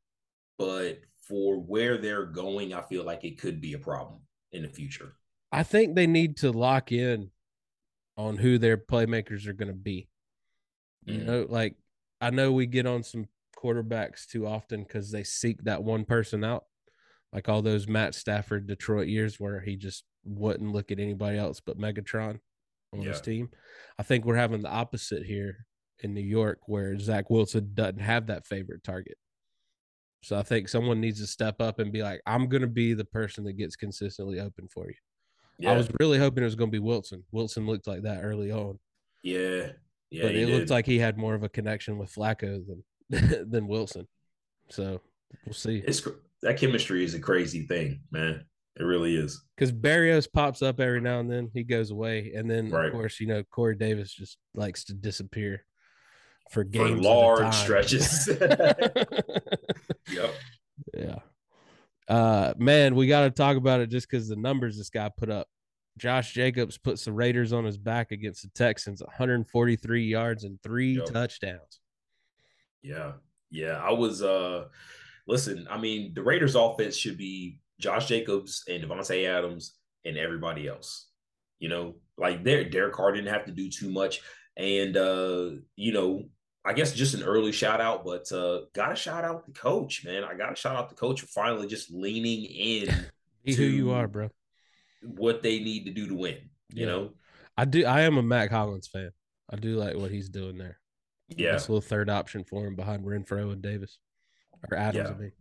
but 0.59 1.01
for 1.27 1.59
where 1.59 1.99
they're 1.99 2.27
going, 2.27 2.75
I 2.75 2.83
feel 2.83 3.05
like 3.05 3.25
it 3.25 3.41
could 3.41 3.61
be 3.61 3.75
a 3.75 3.79
problem 3.79 4.21
in 4.53 4.63
the 4.63 4.69
future. 4.69 5.15
I 5.53 5.63
think 5.63 5.95
they 5.95 6.07
need 6.07 6.39
to 6.39 6.51
lock 6.53 6.93
in 6.93 7.31
on 8.17 8.37
who 8.37 8.59
their 8.59 8.77
playmakers 8.77 9.47
are 9.47 9.53
going 9.53 9.69
to 9.69 9.75
be. 9.75 10.09
Mm-hmm. 11.07 11.19
You 11.19 11.25
know, 11.25 11.47
like 11.49 11.77
I 12.21 12.31
know 12.31 12.53
we 12.53 12.67
get 12.67 12.87
on 12.87 13.03
some 13.03 13.27
quarterbacks 13.57 14.27
too 14.27 14.47
often 14.47 14.83
because 14.83 15.11
they 15.11 15.25
seek 15.25 15.63
that 15.65 15.83
one 15.83 16.05
person 16.05 16.45
out, 16.45 16.65
like 17.33 17.49
all 17.49 17.63
those 17.63 17.89
Matt 17.89 18.15
Stafford 18.15 18.67
Detroit 18.67 19.09
years 19.09 19.39
where 19.39 19.61
he 19.61 19.77
just 19.77 20.05
wouldn't 20.25 20.73
look 20.73 20.91
at 20.91 20.99
anybody 20.99 21.39
else 21.39 21.61
but 21.65 21.79
Megatron 21.79 22.41
on 22.93 23.03
yeah. 23.03 23.11
his 23.11 23.21
team. 23.21 23.51
I 23.99 24.03
think 24.03 24.25
we're 24.25 24.37
having 24.37 24.63
the 24.63 24.71
opposite 24.71 25.25
here 25.25 25.67
in 26.01 26.15
New 26.15 26.21
York, 26.21 26.61
where 26.67 26.99
Zach 26.99 27.31
Wilson 27.31 27.71
doesn't 27.75 28.01
have 28.01 28.27
that 28.29 28.47
favorite 28.47 28.85
target. 28.85 29.17
So 30.23 30.37
I 30.37 30.43
think 30.43 30.69
someone 30.69 31.01
needs 31.01 31.21
to 31.21 31.27
step 31.27 31.61
up 31.61 31.79
and 31.79 31.93
be 31.93 32.03
like, 32.03 32.21
I'm 32.27 32.49
going 32.49 32.63
to 32.63 32.69
be 32.69 32.93
the 32.95 33.05
person 33.05 33.45
that 33.45 33.55
gets 33.55 33.77
consistently 33.77 34.41
open 34.41 34.69
for 34.73 34.89
you. 34.89 34.97
Yeah. 35.61 35.73
I 35.73 35.77
was 35.77 35.89
really 36.01 36.19
hoping 36.19 36.43
it 36.43 36.47
was 36.47 36.55
going 36.55 36.71
to 36.71 36.77
be 36.77 36.85
Wilson. 36.85 37.25
Wilson 37.33 37.67
looked 37.67 37.87
like 37.87 38.03
that 38.03 38.23
early 38.23 38.53
on. 38.53 38.79
Yeah. 39.23 39.71
Yeah. 40.11 40.23
But 40.23 40.35
it 40.35 40.47
did. 40.47 40.49
looked 40.49 40.71
like 40.71 40.87
he 40.87 40.99
had 40.99 41.19
more 41.19 41.35
of 41.35 41.43
a 41.43 41.49
connection 41.49 41.99
with 41.99 42.15
Flacco 42.15 42.63
than 42.67 42.83
than 43.51 43.67
Wilson. 43.67 44.07
So 44.71 45.01
we'll 45.45 45.55
see. 45.55 45.83
It's 45.87 46.07
that 46.43 46.59
chemistry 46.59 47.05
is 47.05 47.15
a 47.15 47.21
crazy 47.21 47.67
thing, 47.67 48.01
man. 48.11 48.45
It 48.79 48.85
really 48.85 49.17
is. 49.17 49.43
Because 49.57 49.73
Berrios 49.73 50.31
pops 50.31 50.63
up 50.63 50.79
every 50.79 51.01
now 51.01 51.19
and 51.19 51.31
then. 51.31 51.51
He 51.53 51.65
goes 51.65 51.91
away. 51.91 52.33
And 52.35 52.49
then, 52.49 52.71
right. 52.71 52.87
of 52.87 52.93
course, 52.93 53.19
you 53.19 53.27
know, 53.27 53.43
Corey 53.51 53.75
Davis 53.75 54.13
just 54.13 54.39
likes 54.55 54.85
to 54.85 54.95
disappear 54.95 55.65
for 56.51 56.63
games. 56.63 57.05
For 57.05 57.13
large 57.13 57.55
stretches. 57.55 58.29
yep. 60.11 60.35
Yeah. 60.97 61.19
Uh, 62.07 62.55
man, 62.57 62.95
we 62.95 63.09
got 63.09 63.23
to 63.23 63.31
talk 63.31 63.57
about 63.57 63.81
it 63.81 63.91
just 63.91 64.09
because 64.09 64.29
the 64.29 64.37
numbers 64.37 64.79
this 64.79 64.91
guy 64.91 65.11
put 65.15 65.31
up. 65.31 65.49
Josh 65.99 66.33
Jacobs 66.33 66.79
puts 66.79 67.05
the 67.05 67.13
Raiders 67.13 67.53
on 67.53 67.65
his 67.65 67.77
back 67.77 68.13
against 68.13 68.43
the 68.43 68.51
Texans, 68.51 69.03
143 69.03 70.05
yards 70.05 70.45
and 70.45 70.63
three 70.63 70.93
yep. 70.93 71.07
touchdowns. 71.07 71.81
Yeah. 72.83 73.13
Yeah. 73.51 73.83
I 73.83 73.91
was, 73.91 74.23
uh, 74.23 74.67
listen, 75.27 75.67
I 75.69 75.79
mean, 75.79 76.15
the 76.15 76.23
Raiders 76.23 76.55
offense 76.55 76.97
should 76.97 77.19
be 77.19 77.59
Josh 77.79 78.07
Jacobs 78.07 78.65
and 78.69 78.83
Davante 78.83 79.27
Adams 79.27 79.75
and 80.05 80.17
everybody 80.17 80.69
else. 80.69 81.09
You 81.59 81.69
know, 81.69 81.95
like 82.17 82.45
their 82.45 82.65
Derek 82.65 82.95
Carr 82.95 83.13
didn't 83.13 83.33
have 83.33 83.47
to 83.47 83.53
do 83.53 83.69
too 83.69 83.91
much. 83.91 84.21
And 84.57 84.97
uh, 84.97 85.51
you 85.77 85.93
know, 85.93 86.25
I 86.65 86.73
guess 86.73 86.93
just 86.93 87.15
an 87.15 87.23
early 87.23 87.53
shout 87.53 87.81
out, 87.81 88.05
but 88.05 88.31
uh 88.33 88.63
gotta 88.75 88.97
shout 88.97 89.25
out 89.25 89.47
the 89.47 89.53
coach, 89.53 90.05
man. 90.05 90.25
I 90.25 90.35
gotta 90.35 90.57
shout 90.57 90.77
out 90.77 90.89
the 90.89 90.95
coach 90.95 91.21
for 91.21 91.27
finally 91.27 91.67
just 91.67 91.91
leaning 91.91 92.45
in 92.45 93.07
Be 93.45 93.55
who 93.55 93.65
you 93.65 93.91
are, 93.93 94.09
bro. 94.09 94.31
What 95.03 95.43
they 95.43 95.61
need 95.61 95.85
to 95.87 95.93
do 95.93 96.09
to 96.09 96.15
win. 96.15 96.37
You 96.73 96.87
yeah. 96.87 96.87
know? 96.87 97.11
I 97.57 97.65
do 97.65 97.85
I 97.87 98.03
am 98.03 98.19
a 98.19 98.23
Mack 98.23 98.51
Hollins 98.51 98.89
fan. 98.89 99.11
I 99.51 99.57
do 99.57 99.77
like 99.77 99.97
what 99.97 100.11
he's 100.11 100.29
doing 100.29 100.59
there. 100.59 100.79
Yeah. 101.29 101.53
Nice 101.53 101.69
little 101.69 101.81
third 101.81 102.11
option 102.11 102.45
for 102.45 102.67
him 102.67 102.77
behind 102.77 103.05
Renfrow 103.05 103.53
and 103.53 103.63
Davis. 103.63 103.99
Or 104.71 104.77
Adams, 104.77 105.09
yeah. 105.09 105.15
I 105.15 105.19
mean. 105.19 105.33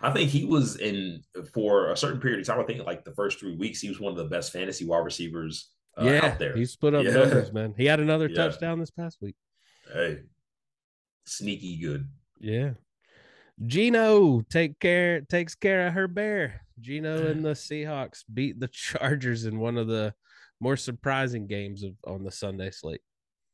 I 0.00 0.10
think 0.10 0.30
he 0.30 0.44
was 0.44 0.76
in 0.76 1.22
for 1.52 1.90
a 1.90 1.96
certain 1.96 2.20
period 2.20 2.40
of 2.40 2.46
time. 2.46 2.60
I 2.60 2.64
think 2.64 2.84
like 2.84 3.04
the 3.04 3.14
first 3.14 3.40
three 3.40 3.56
weeks, 3.56 3.80
he 3.80 3.88
was 3.88 4.00
one 4.00 4.12
of 4.12 4.18
the 4.18 4.24
best 4.24 4.52
fantasy 4.52 4.84
wide 4.84 5.04
receivers 5.04 5.70
uh, 5.96 6.04
yeah, 6.04 6.26
out 6.26 6.38
there. 6.38 6.56
He's 6.56 6.76
put 6.76 6.94
up 6.94 7.04
yeah. 7.04 7.12
numbers, 7.12 7.52
man. 7.52 7.74
He 7.76 7.86
had 7.86 8.00
another 8.00 8.28
yeah. 8.30 8.36
touchdown 8.36 8.78
this 8.78 8.90
past 8.90 9.18
week. 9.20 9.34
Hey, 9.92 10.20
sneaky 11.26 11.78
good. 11.78 12.08
Yeah. 12.40 12.72
Geno 13.66 14.42
take 14.42 14.78
care 14.78 15.22
takes 15.22 15.54
care 15.54 15.88
of 15.88 15.94
her 15.94 16.06
bear. 16.06 16.62
Geno 16.80 17.26
and 17.30 17.44
the 17.44 17.50
Seahawks 17.50 18.24
beat 18.32 18.60
the 18.60 18.68
Chargers 18.68 19.44
in 19.44 19.58
one 19.58 19.76
of 19.76 19.88
the 19.88 20.14
more 20.60 20.76
surprising 20.76 21.46
games 21.46 21.82
of 21.82 21.92
on 22.06 22.24
the 22.24 22.30
Sunday 22.30 22.70
slate. 22.70 23.00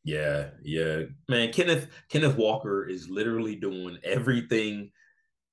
Yeah, 0.04 0.50
yeah. 0.62 1.02
Man, 1.28 1.52
Kenneth 1.52 1.88
Kenneth 2.10 2.36
Walker 2.36 2.86
is 2.86 3.08
literally 3.08 3.56
doing 3.56 3.98
everything 4.04 4.90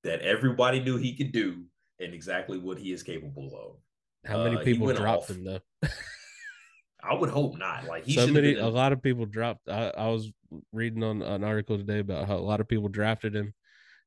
that 0.03 0.21
everybody 0.21 0.79
knew 0.79 0.97
he 0.97 1.15
could 1.15 1.31
do 1.31 1.63
and 1.99 2.13
exactly 2.13 2.57
what 2.57 2.77
he 2.77 2.91
is 2.91 3.03
capable 3.03 3.51
of. 3.55 4.29
How 4.29 4.43
many 4.43 4.57
uh, 4.57 4.63
people 4.63 4.91
dropped 4.93 5.23
off. 5.23 5.29
him 5.29 5.43
though? 5.43 5.59
I 7.03 7.15
would 7.15 7.29
hope 7.29 7.57
not. 7.57 7.85
Like 7.85 8.05
he 8.05 8.13
so 8.13 8.27
many, 8.27 8.53
been 8.53 8.63
a 8.63 8.69
lot 8.69 8.93
of 8.93 9.01
people 9.01 9.25
dropped. 9.25 9.67
I, 9.67 9.91
I 9.97 10.07
was 10.07 10.31
reading 10.71 11.03
on 11.03 11.21
an 11.21 11.43
article 11.43 11.77
today 11.77 11.99
about 11.99 12.27
how 12.27 12.35
a 12.35 12.39
lot 12.39 12.61
of 12.61 12.67
people 12.67 12.89
drafted 12.89 13.35
him. 13.35 13.53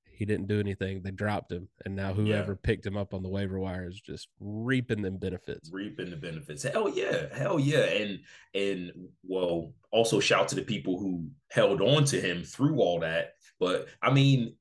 He 0.04 0.24
didn't 0.24 0.46
do 0.46 0.61
anything. 0.61 1.02
They 1.02 1.11
dropped 1.11 1.50
him, 1.50 1.68
and 1.85 1.96
now 1.96 2.12
whoever 2.12 2.52
Yeah. 2.52 2.59
picked 2.62 2.87
him 2.87 2.96
up 2.96 3.14
on 3.14 3.24
the 3.24 3.28
waiver 3.28 3.59
wire 3.59 3.88
is 3.88 4.00
just 4.00 4.28
reaping 4.38 5.02
them 5.02 5.16
benefits. 5.16 5.72
reaping 5.72 6.11
the 6.11 6.16
benefits. 6.16 6.62
Hell 6.62 6.88
yeah, 6.88 7.35
hell 7.37 7.59
yeah, 7.59 7.85
and 7.85 8.20
and 8.54 8.92
well, 9.24 9.72
also 9.90 10.20
shout 10.20 10.46
to 10.48 10.54
the 10.54 10.62
people 10.62 11.00
who 11.00 11.28
held 11.50 11.80
on 11.80 12.04
to 12.04 12.20
him 12.20 12.44
through 12.44 12.78
all 12.78 13.00
that. 13.00 13.35
But 13.59 13.88
I 14.00 14.12
mean, 14.12 14.54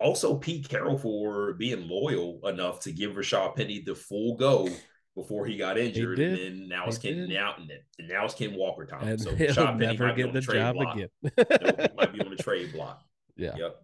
also 0.00 0.36
Pete 0.36 0.68
Carroll 0.68 0.98
for 0.98 1.54
being 1.54 1.88
loyal 1.88 2.40
enough 2.46 2.80
to 2.80 2.92
give 2.92 3.12
Rashad 3.12 3.56
Penny 3.56 3.80
the 3.80 3.94
full 3.94 4.36
go 4.36 4.68
before 5.14 5.46
he 5.46 5.56
got 5.56 5.78
injured, 5.78 6.16
did. 6.16 6.40
and 6.40 6.60
then 6.62 6.68
now 6.68 6.86
it's 6.86 6.98
Ken 6.98 7.28
did. 7.28 7.30
and 7.30 8.08
now 8.08 8.24
it's 8.24 8.34
Ken 8.34 8.54
Walker 8.54 8.84
time. 8.84 9.06
And 9.06 9.20
so 9.20 9.30
Rashad 9.34 9.78
Penny 9.78 9.86
never 9.86 10.06
might 10.06 10.16
be 10.16 10.22
get 10.22 10.28
on 10.28 10.34
the 10.34 10.40
trade 10.40 10.58
job 10.58 10.74
block. 10.74 10.96
again. 10.96 11.08
Nope, 11.38 11.92
might 11.96 12.12
be 12.12 12.20
on 12.20 12.30
the 12.30 12.42
trade 12.42 12.72
block. 12.72 13.02
yeah. 13.36 13.56
Yep. 13.56 13.82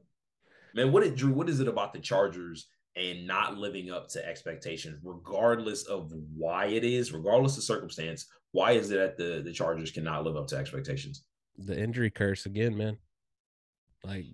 Man, 0.75 0.92
what 0.92 1.03
it 1.03 1.16
Drew, 1.16 1.33
what 1.33 1.49
is 1.49 1.61
it 1.61 1.68
about 1.68 1.92
the 1.92 1.99
Chargers 1.99 2.68
and 2.96 3.27
not 3.27 3.57
living 3.57 3.90
up 3.90 4.09
to 4.11 4.27
expectations, 4.27 4.99
regardless 5.03 5.85
of 5.85 6.12
why 6.37 6.66
it 6.66 6.85
is, 6.85 7.12
regardless 7.12 7.57
of 7.57 7.64
circumstance? 7.64 8.27
Why 8.53 8.73
is 8.73 8.90
it 8.90 8.96
that 8.96 9.16
the, 9.16 9.42
the 9.42 9.53
Chargers 9.53 9.90
cannot 9.90 10.25
live 10.25 10.37
up 10.37 10.49
to 10.49 10.57
expectations? 10.57 11.25
the 11.66 11.79
injury 11.79 12.11
curse 12.11 12.46
again, 12.46 12.77
man. 12.77 12.96
Like 14.05 14.27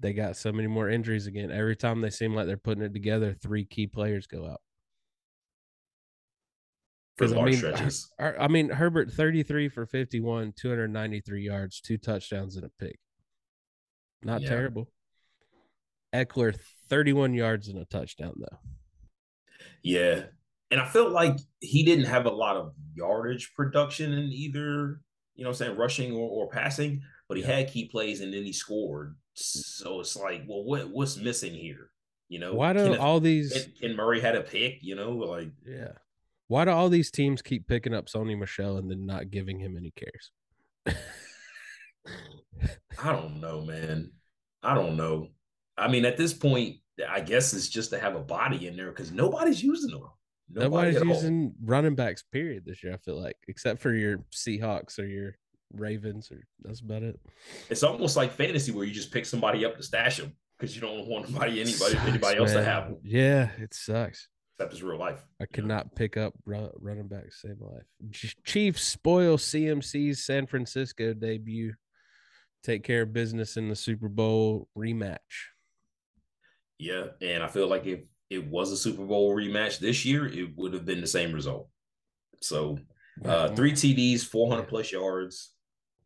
they 0.00 0.12
got 0.12 0.36
so 0.36 0.50
many 0.52 0.66
more 0.68 0.88
injuries 0.88 1.26
again. 1.26 1.50
Every 1.50 1.76
time 1.76 2.00
they 2.00 2.10
seem 2.10 2.34
like 2.34 2.46
they're 2.46 2.56
putting 2.56 2.82
it 2.82 2.92
together, 2.92 3.34
three 3.34 3.64
key 3.64 3.86
players 3.86 4.26
go 4.26 4.46
out. 4.46 4.60
For 7.16 7.26
'Cause, 7.26 7.36
I 7.36 7.44
mean, 7.44 7.56
stretches. 7.56 8.10
I 8.18 8.48
mean, 8.48 8.70
Herbert 8.70 9.10
33 9.10 9.68
for 9.68 9.84
51, 9.86 10.52
293 10.56 11.42
yards, 11.44 11.80
two 11.80 11.98
touchdowns 11.98 12.56
and 12.56 12.64
a 12.64 12.70
pick. 12.78 12.98
Not 14.22 14.40
Yeah. 14.42 14.48
terrible. 14.48 14.90
Ekeler 16.14 16.58
31 16.88 17.34
yards 17.34 17.68
and 17.68 17.78
a 17.78 17.84
touchdown 17.84 18.34
though. 18.36 18.58
Yeah. 19.82 20.26
And 20.70 20.80
I 20.80 20.88
felt 20.88 21.10
like 21.12 21.36
he 21.60 21.84
didn't 21.84 22.06
have 22.06 22.26
a 22.26 22.30
lot 22.30 22.56
of 22.56 22.74
yardage 22.94 23.52
production 23.54 24.12
in 24.12 24.32
either, 24.32 25.00
you 25.34 25.44
know 25.44 25.52
saying, 25.52 25.76
rushing 25.76 26.12
or, 26.12 26.28
or 26.28 26.48
passing, 26.48 27.02
but 27.28 27.36
he 27.36 27.42
Yeah. 27.42 27.56
had 27.58 27.68
key 27.70 27.88
plays 27.88 28.20
and 28.22 28.32
then 28.32 28.44
he 28.44 28.52
scored. 28.52 29.16
So 29.40 30.00
it's 30.00 30.16
like, 30.16 30.42
well, 30.46 30.64
what 30.64 30.90
what's 30.90 31.16
missing 31.16 31.54
here? 31.54 31.90
You 32.28 32.38
know, 32.38 32.54
Why 32.54 32.72
do 32.72 32.84
Kenneth- 32.84 33.00
all 33.00 33.20
these 33.20 33.68
Ken 33.80 33.96
Murray 33.96 34.20
had 34.20 34.36
a 34.36 34.42
pick, 34.42 34.78
you 34.82 34.94
know, 34.94 35.10
like 35.12 35.50
yeah. 35.66 35.92
Why 36.48 36.64
do 36.64 36.70
all 36.72 36.88
these 36.88 37.10
teams 37.10 37.42
keep 37.42 37.66
picking 37.68 37.94
up 37.94 38.06
Sony 38.06 38.36
Michel 38.38 38.76
and 38.76 38.90
then 38.90 39.06
not 39.06 39.30
giving 39.30 39.58
him 39.58 39.76
any 39.76 39.92
cares? 39.92 40.32
I 43.02 43.12
don't 43.12 43.40
know, 43.40 43.62
man. 43.62 44.10
I 44.62 44.74
don't 44.74 44.96
know. 44.96 45.28
I 45.78 45.88
mean, 45.88 46.04
at 46.04 46.16
this 46.16 46.32
point, 46.34 46.76
I 47.08 47.20
guess 47.20 47.54
it's 47.54 47.68
just 47.68 47.90
to 47.90 47.98
have 47.98 48.14
a 48.14 48.20
body 48.20 48.66
in 48.66 48.76
there 48.76 48.90
because 48.90 49.10
nobody's 49.12 49.62
using 49.62 49.90
them. 49.90 50.02
Nobody 50.52 50.92
Nobody's 50.92 50.96
at 50.96 51.02
all. 51.02 51.08
using 51.08 51.54
running 51.64 51.94
backs, 51.94 52.24
period, 52.32 52.64
this 52.66 52.82
year, 52.82 52.92
I 52.92 52.96
feel 52.98 53.20
like, 53.20 53.36
except 53.48 53.80
for 53.80 53.94
your 53.94 54.18
Seahawks 54.32 54.98
or 54.98 55.06
your 55.06 55.36
Ravens, 55.72 56.30
or 56.30 56.42
that's 56.62 56.80
about 56.80 57.02
it. 57.02 57.18
It's 57.68 57.82
almost 57.82 58.16
like 58.16 58.32
fantasy 58.32 58.72
where 58.72 58.84
you 58.84 58.92
just 58.92 59.12
pick 59.12 59.26
somebody 59.26 59.64
up 59.64 59.76
to 59.76 59.82
stash 59.82 60.18
them 60.18 60.32
because 60.58 60.74
you 60.74 60.80
don't 60.80 61.06
want 61.06 61.26
anybody, 61.26 61.60
anybody, 61.60 61.72
Sucks, 61.72 62.06
anybody 62.06 62.38
else 62.38 62.52
to 62.52 62.64
have 62.64 62.84
them. 62.84 62.98
Yeah, 63.02 63.50
it 63.58 63.74
sucks. 63.74 64.28
Except 64.56 64.72
it's 64.74 64.82
real 64.82 64.98
life. 64.98 65.24
I 65.40 65.46
could 65.46 65.64
know? 65.64 65.76
not 65.76 65.94
pick 65.94 66.16
up 66.16 66.34
ru- 66.44 66.72
running 66.78 67.08
back 67.08 67.24
to 67.24 67.30
save 67.30 67.60
my 67.60 67.66
life. 67.66 67.86
Ch- 68.12 68.36
Chiefs 68.44 68.82
spoil 68.82 69.38
CMC's 69.38 70.24
San 70.24 70.46
Francisco 70.46 71.14
debut. 71.14 71.74
Take 72.62 72.84
care 72.84 73.02
of 73.02 73.12
business 73.12 73.56
in 73.56 73.68
the 73.70 73.76
Super 73.76 74.08
Bowl 74.08 74.68
rematch. 74.76 75.16
Yeah, 76.78 77.06
and 77.22 77.42
I 77.42 77.46
feel 77.46 77.68
like 77.68 77.86
if 77.86 78.00
it 78.28 78.46
was 78.46 78.70
a 78.70 78.76
Super 78.76 79.04
Bowl 79.04 79.34
rematch 79.34 79.78
this 79.78 80.04
year, 80.04 80.26
it 80.26 80.56
would 80.56 80.74
have 80.74 80.84
been 80.84 81.00
the 81.00 81.06
same 81.06 81.32
result. 81.32 81.68
So 82.42 82.78
uh, 83.24 83.54
three 83.54 83.72
TDs, 83.72 84.22
400 84.22 84.64
plus 84.64 84.92
yards, 84.92 85.52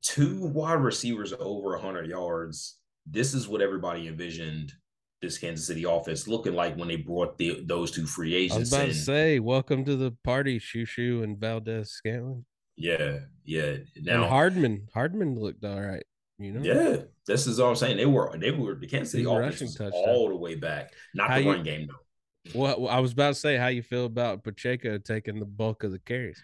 two 0.05 0.47
wide 0.47 0.75
receivers 0.75 1.33
over 1.33 1.71
100 1.71 2.07
yards. 2.07 2.79
This 3.07 3.35
is 3.35 3.49
what 3.49 3.61
everybody 3.61 4.07
envisioned 4.07 4.73
this 5.21 5.38
Kansas 5.38 5.67
City 5.67 5.85
offense 5.85 6.29
looking 6.29 6.55
like 6.55 6.77
when 6.77 6.88
they 6.88 6.97
brought 6.97 7.38
the, 7.38 7.62
those 7.67 7.90
two 7.90 8.07
free 8.07 8.35
agents. 8.35 8.55
I 8.57 8.59
was 8.61 8.73
about 8.73 8.83
in. 8.85 8.88
to 8.90 8.95
say, 8.95 9.38
welcome 9.40 9.85
to 9.87 9.97
the 9.97 10.14
party, 10.23 10.61
JuJu 10.61 11.25
and 11.25 11.38
Valdes-Scantling. 11.38 12.45
yeah, 12.77 13.21
yeah. 13.45 13.77
and 13.97 14.05
Now, 14.05 14.29
Hardman. 14.29 14.88
Hardman 14.93 15.38
looked 15.38 15.64
all 15.64 15.81
right. 15.81 16.05
You 16.38 16.53
know, 16.53 16.62
yeah, 16.62 16.97
this 17.29 17.47
is 17.47 17.61
all 17.61 17.71
I'm 17.71 17.77
saying. 17.77 17.97
They 17.97 18.07
were 18.07 18.37
they 18.37 18.51
were 18.51 18.75
the 18.75 18.88
Kansas 18.88 19.12
City 19.12 19.25
offense 19.25 19.79
all 19.93 20.29
the 20.29 20.37
way 20.37 20.57
back. 20.57 20.90
Not 21.14 21.31
How 21.31 21.37
the 21.37 21.43
you- 21.45 21.51
run 21.53 21.62
game 21.62 21.87
though. 21.87 22.59
Well, 22.61 22.88
I 22.88 22.99
was 22.99 23.12
about 23.12 23.29
to 23.29 23.35
say 23.40 23.57
how 23.57 23.69
you 23.69 23.83
feel 23.83 24.05
about 24.05 24.43
Pacheco 24.45 24.99
taking 24.99 25.38
the 25.38 25.47
bulk 25.47 25.85
of 25.85 25.93
the 25.93 25.99
carries. 26.01 26.43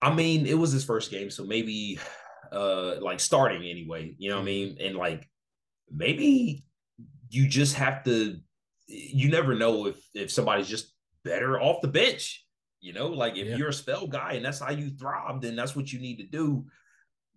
I 0.00 0.12
mean, 0.12 0.46
it 0.46 0.58
was 0.58 0.72
his 0.72 0.82
first 0.84 1.10
game, 1.12 1.30
so 1.30 1.44
maybe 1.44 1.98
uh 2.52 2.96
like 3.00 3.20
starting 3.20 3.62
anyway, 3.68 4.14
you 4.18 4.30
know 4.30 4.36
what 4.36 4.42
I 4.42 4.46
Mm-hmm. 4.46 4.76
mean? 4.78 4.78
And 4.80 4.96
like 4.96 5.28
maybe 5.90 6.64
you 7.30 7.48
just 7.48 7.74
have 7.76 8.04
to 8.04 8.38
you 8.86 9.30
never 9.30 9.54
know 9.54 9.86
if 9.86 9.96
if 10.14 10.30
somebody's 10.30 10.68
just 10.68 10.94
better 11.24 11.60
off 11.60 11.80
the 11.82 11.88
bench. 11.88 12.46
You 12.80 12.92
know, 12.92 13.08
like 13.08 13.36
if 13.36 13.46
Yeah. 13.48 13.56
you're 13.56 13.68
a 13.68 13.72
spell 13.72 14.06
guy 14.08 14.32
and 14.34 14.44
that's 14.44 14.58
how 14.60 14.70
you 14.72 14.90
thrive, 14.90 15.40
then 15.40 15.54
that's 15.56 15.76
what 15.76 15.92
you 15.92 16.00
need 16.00 16.16
to 16.18 16.24
do. 16.26 16.66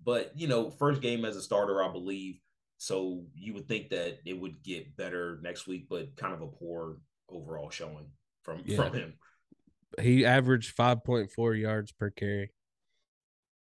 But 0.04 0.32
you 0.36 0.48
know, 0.48 0.70
first 0.72 1.02
game 1.02 1.24
as 1.26 1.36
a 1.36 1.42
starter, 1.42 1.84
I 1.84 1.92
believe. 1.92 2.40
So 2.78 3.26
you 3.36 3.54
would 3.54 3.68
think 3.68 3.90
that 3.90 4.20
it 4.26 4.34
would 4.40 4.62
get 4.64 4.98
better 4.98 5.40
next 5.44 5.68
week, 5.68 5.88
but 5.90 6.16
kind 6.18 6.34
of 6.34 6.42
a 6.42 6.48
poor 6.48 6.98
overall 7.30 7.70
showing 7.70 8.08
from 8.44 8.64
Yeah. 8.66 8.76
from 8.76 8.94
him. 8.94 9.14
He 10.02 10.26
averaged 10.26 10.76
5.4 10.76 11.54
yards 11.56 11.92
per 11.92 12.10
carry. 12.10 12.52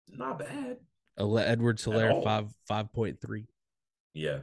Not 0.09 0.39
bad. 0.39 0.79
Edwards-Helaire 1.19 2.23
five 2.25 2.49
five 2.67 2.93
point 2.93 3.21
three. 3.21 3.47
Yeah. 4.15 4.41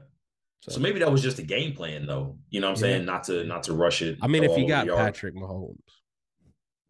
So, 0.61 0.73
So 0.73 0.79
maybe 0.79 0.99
that 0.99 1.11
was 1.11 1.21
just 1.23 1.39
a 1.39 1.43
game 1.43 1.73
plan, 1.73 2.05
though. 2.05 2.37
You 2.49 2.59
know 2.61 2.69
what 2.69 2.77
I'm 2.79 2.83
Yeah. 2.85 2.93
saying? 2.97 3.05
Not 3.05 3.23
to 3.25 3.43
not 3.45 3.63
to 3.63 3.73
rush 3.73 4.01
it. 4.01 4.17
I 4.21 4.27
mean, 4.27 4.43
if 4.43 4.57
you 4.57 4.67
got 4.67 4.81
over 4.87 4.91
the 4.91 4.97
yard. 4.97 5.13
Patrick 5.13 5.35
Mahomes, 5.35 5.77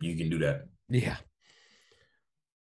you 0.01 0.15
can 0.17 0.29
do 0.29 0.39
that. 0.39 0.67
yeah. 0.89 1.17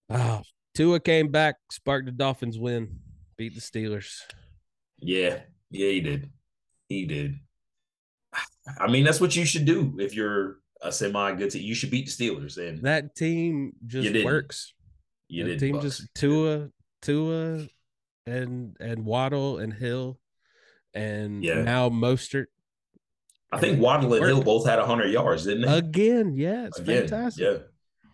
Oh, 0.09 0.41
Tua 0.73 0.99
came 0.99 1.29
back, 1.31 1.55
sparked 1.71 2.05
the 2.05 2.11
Dolphins 2.11 2.57
win, 2.57 2.99
beat 3.37 3.53
the 3.55 3.61
Steelers. 3.61 4.21
Yeah, 4.99 5.41
yeah, 5.69 5.89
he 5.89 6.01
did. 6.01 6.31
He 6.87 7.05
did. 7.05 7.35
I 8.79 8.87
mean, 8.87 9.03
that's 9.03 9.19
what 9.21 9.35
you 9.35 9.45
should 9.45 9.65
do 9.65 9.97
if 9.99 10.15
you're 10.15 10.59
a 10.81 10.91
semi 10.91 11.33
good 11.35 11.51
team. 11.51 11.61
You 11.63 11.75
should 11.75 11.91
beat 11.91 12.05
the 12.07 12.11
Steelers, 12.11 12.57
and 12.57 12.81
That 12.83 13.15
team 13.15 13.73
just 13.85 14.11
didn't. 14.11 14.25
works. 14.25 14.73
you 15.27 15.43
that 15.47 15.59
team 15.59 15.73
Bucks. 15.73 15.83
just 15.99 16.07
Tua, 16.15 16.69
Tua, 17.01 17.67
and 18.25 18.75
and 18.79 19.05
Waddle 19.05 19.57
and 19.59 19.73
Hill, 19.73 20.19
and 20.93 21.43
Yeah. 21.43 21.61
now 21.61 21.89
Mostert 21.89 22.47
I 23.51 23.59
think 23.59 23.79
Waddle 23.79 24.13
and 24.13 24.25
Hill 24.25 24.43
both 24.43 24.65
had 24.65 24.77
100 24.77 25.07
yards, 25.07 25.45
didn't 25.45 25.61
they? 25.65 25.77
again. 25.77 26.33
Yeah, 26.35 26.67
it's 26.67 26.79
Again, 26.79 27.07
fantastic. 27.07 27.43
Yeah. 27.45 27.57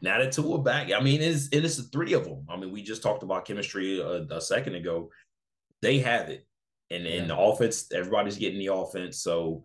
Now 0.01 0.19
that 0.19 0.31
two 0.33 0.53
are 0.53 0.61
back, 0.61 0.91
I 0.91 0.99
mean, 0.99 1.21
it's 1.21 1.45
and 1.51 1.65
it's 1.65 1.77
the 1.77 1.83
three 1.83 2.13
of 2.13 2.25
them. 2.25 2.45
I 2.49 2.57
mean, 2.57 2.71
we 2.71 2.83
just 2.83 3.01
talked 3.01 3.23
about 3.23 3.45
chemistry 3.45 3.99
a, 3.99 4.23
a 4.29 4.41
second 4.41 4.75
ago. 4.75 5.09
They 5.81 5.99
have 5.99 6.29
it, 6.29 6.45
and 6.91 7.05
in 7.07 7.27
the 7.29 7.37
offense, 7.37 7.91
everybody's 7.91 8.37
getting 8.37 8.59
the 8.59 8.73
offense. 8.73 9.21
So 9.21 9.63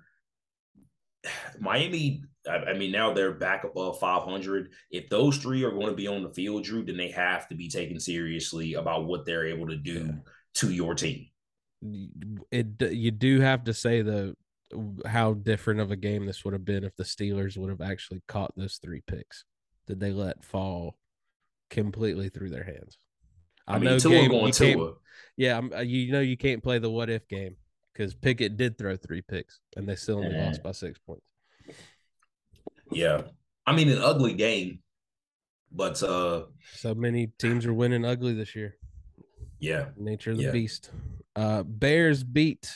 Miami, 1.60 2.22
I, 2.48 2.56
I 2.56 2.74
mean, 2.74 2.92
now 2.92 3.12
they're 3.12 3.32
back 3.32 3.64
above 3.64 3.98
500. 3.98 4.70
If 4.90 5.08
those 5.08 5.38
three 5.38 5.64
are 5.64 5.70
going 5.70 5.88
to 5.88 5.94
be 5.94 6.06
on 6.06 6.22
the 6.22 6.30
field, 6.30 6.64
Drew, 6.64 6.84
then 6.84 6.96
they 6.96 7.10
have 7.10 7.48
to 7.48 7.54
be 7.54 7.68
taken 7.68 7.98
seriously 8.00 8.74
about 8.74 9.06
what 9.06 9.24
they're 9.24 9.46
able 9.46 9.66
to 9.68 9.76
do 9.76 10.06
Yeah. 10.06 10.12
to 10.54 10.70
your 10.72 10.94
team. 10.94 11.26
it 12.50 12.66
you 12.90 13.12
do 13.12 13.40
have 13.40 13.62
to 13.62 13.72
say 13.72 14.02
though 14.02 14.34
how 15.06 15.32
different 15.34 15.80
of 15.80 15.92
a 15.92 15.96
game 15.96 16.26
this 16.26 16.44
would 16.44 16.52
have 16.52 16.64
been 16.64 16.82
if 16.82 16.96
the 16.96 17.04
Steelers 17.04 17.56
would 17.56 17.70
have 17.70 17.80
actually 17.80 18.20
caught 18.26 18.52
those 18.56 18.78
three 18.82 19.00
picks 19.06 19.44
that 19.86 20.00
they 20.00 20.10
let 20.10 20.44
fall 20.44 20.96
completely 21.70 22.28
through 22.28 22.50
their 22.50 22.64
hands. 22.64 22.98
I, 23.66 23.78
mean, 23.78 23.84
know 23.84 23.98
Tua 23.98 24.12
Gabe, 24.12 24.30
going 24.30 24.52
Tua. 24.52 24.94
Yeah, 25.36 25.58
I'm, 25.58 25.72
uh, 25.72 25.80
you 25.80 26.10
know 26.10 26.20
you 26.20 26.36
can't 26.36 26.62
play 26.62 26.78
the 26.78 26.90
what 26.90 27.10
if 27.10 27.28
game 27.28 27.56
because 27.98 28.14
Pickett 28.14 28.56
did 28.56 28.78
throw 28.78 28.96
three 28.96 29.22
picks 29.22 29.58
and 29.76 29.88
they 29.88 29.96
still 29.96 30.18
only 30.18 30.37
lost 30.37 30.62
by 30.62 30.70
six 30.70 31.00
points. 31.00 31.26
Yeah. 32.92 33.22
I 33.66 33.74
mean, 33.74 33.88
an 33.90 33.98
ugly 33.98 34.34
game, 34.34 34.78
but 35.72 36.00
uh, 36.02 36.44
So 36.76 36.94
many 36.94 37.26
teams 37.38 37.66
are 37.66 37.74
winning 37.74 38.04
ugly 38.04 38.34
this 38.34 38.54
year. 38.54 38.76
yeah. 39.58 39.87
Nature 39.96 40.30
of 40.30 40.37
the 40.37 40.44
Yeah. 40.44 40.52
beast. 40.52 40.90
Uh, 41.34 41.64
Bears 41.64 42.22
beat 42.22 42.72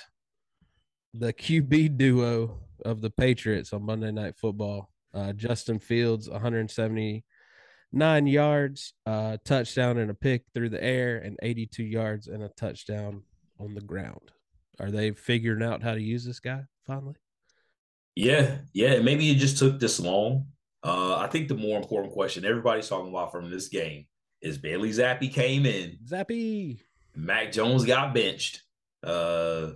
the 1.15 1.33
QB 1.33 1.97
duo 1.97 2.59
of 2.85 3.01
the 3.01 3.11
Patriots 3.11 3.73
on 3.73 3.85
Monday 3.85 4.11
Night 4.11 4.37
Football. 4.37 4.91
Uh, 5.15 5.33
Justin 5.33 5.79
Fields, 5.79 6.29
170 6.29 7.25
nine 7.95 8.27
yards, 8.27 8.95
uh, 9.07 9.37
touchdown 9.45 9.99
and 9.99 10.11
a 10.11 10.15
pick 10.15 10.45
through 10.55 10.71
the 10.71 10.83
air, 10.83 11.19
and 11.19 11.37
82 11.43 11.85
yards 11.85 12.27
and 12.27 12.43
a 12.43 12.49
touchdown 12.49 13.23
on 13.61 13.75
the 13.75 13.83
ground. 13.83 14.33
Are 14.81 14.91
they 14.91 15.13
figuring 15.13 15.63
out 15.63 15.83
how 15.83 15.95
to 15.95 16.01
use 16.01 16.25
this 16.25 16.41
guy 16.41 16.65
finally? 16.87 17.17
Yeah, 18.15 18.59
yeah. 18.73 19.01
Maybe 19.01 19.31
it 19.31 19.37
just 19.37 19.59
took 19.59 19.79
this 19.79 20.01
long. 20.01 20.47
Uh, 20.83 21.17
I 21.17 21.29
think 21.29 21.49
the 21.49 21.55
more 21.55 21.79
important 21.79 22.13
question 22.13 22.45
everybody's 22.45 22.89
talking 22.89 23.11
about 23.11 23.33
from 23.33 23.51
this 23.51 23.69
game 23.69 24.07
is 24.41 24.59
Bailey 24.59 24.91
Zappe 24.91 25.33
came 25.33 25.65
in. 25.65 25.99
Zappe. 26.07 26.81
Mac 27.15 27.53
Jones 27.53 27.85
got 27.85 28.15
benched. 28.15 28.63
Uh, 29.03 29.73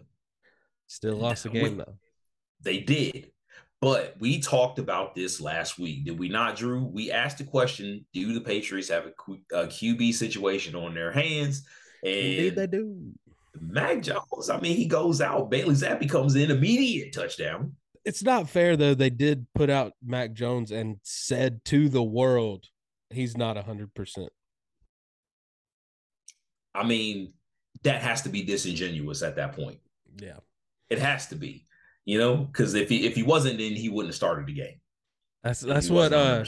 Still 0.86 1.16
lost 1.16 1.44
the 1.44 1.48
game 1.50 1.78
though. 1.78 1.98
They 2.60 2.80
did. 2.80 3.30
But 3.80 4.16
we 4.18 4.40
talked 4.40 4.78
about 4.78 5.14
this 5.14 5.40
last 5.40 5.78
week, 5.78 6.06
did 6.06 6.18
we 6.18 6.28
not, 6.30 6.56
Drew? 6.56 6.84
We 6.84 7.12
asked 7.12 7.38
the 7.38 7.44
question: 7.44 8.06
Do 8.12 8.32
the 8.32 8.40
Patriots 8.40 8.88
have 8.88 9.06
a, 9.06 9.32
a 9.54 9.66
QB 9.66 10.14
situation 10.14 10.74
on 10.74 10.94
their 10.94 11.12
hands? 11.12 11.66
And 12.02 12.14
Indeed, 12.14 12.56
they 12.56 12.66
do. 12.66 13.12
Mac 13.60 14.02
Jones, 14.02 14.50
I 14.50 14.60
mean, 14.60 14.76
he 14.76 14.86
goes 14.86 15.20
out. 15.20 15.50
Bailey 15.50 15.74
Zappe 15.74 16.08
comes 16.08 16.36
in, 16.36 16.50
immediate 16.50 17.12
touchdown. 17.12 17.74
It's 18.04 18.22
not 18.22 18.48
fair 18.48 18.76
though. 18.76 18.94
They 18.94 19.10
did 19.10 19.46
put 19.54 19.68
out 19.68 19.92
Mac 20.04 20.32
Jones 20.32 20.70
and 20.70 20.98
said 21.02 21.64
to 21.66 21.88
the 21.88 22.02
world, 22.02 22.66
he's 23.10 23.36
not 23.36 23.56
hundred 23.56 23.92
percent. 23.94 24.30
I 26.72 26.84
mean, 26.86 27.32
that 27.82 28.02
has 28.02 28.22
to 28.22 28.28
be 28.28 28.42
disingenuous 28.42 29.22
at 29.22 29.36
that 29.36 29.54
point. 29.54 29.80
Yeah, 30.20 30.38
it 30.88 31.00
has 31.00 31.26
to 31.28 31.34
be. 31.34 31.66
You 32.04 32.18
know, 32.18 32.36
because 32.36 32.74
if 32.74 32.88
he 32.88 33.06
if 33.06 33.16
he 33.16 33.24
wasn't, 33.24 33.58
then 33.58 33.72
he 33.72 33.88
wouldn't 33.88 34.10
have 34.10 34.16
started 34.16 34.46
the 34.46 34.54
game. 34.54 34.80
That's 35.42 35.60
that's 35.60 35.90
what 35.90 36.12
uh, 36.12 36.44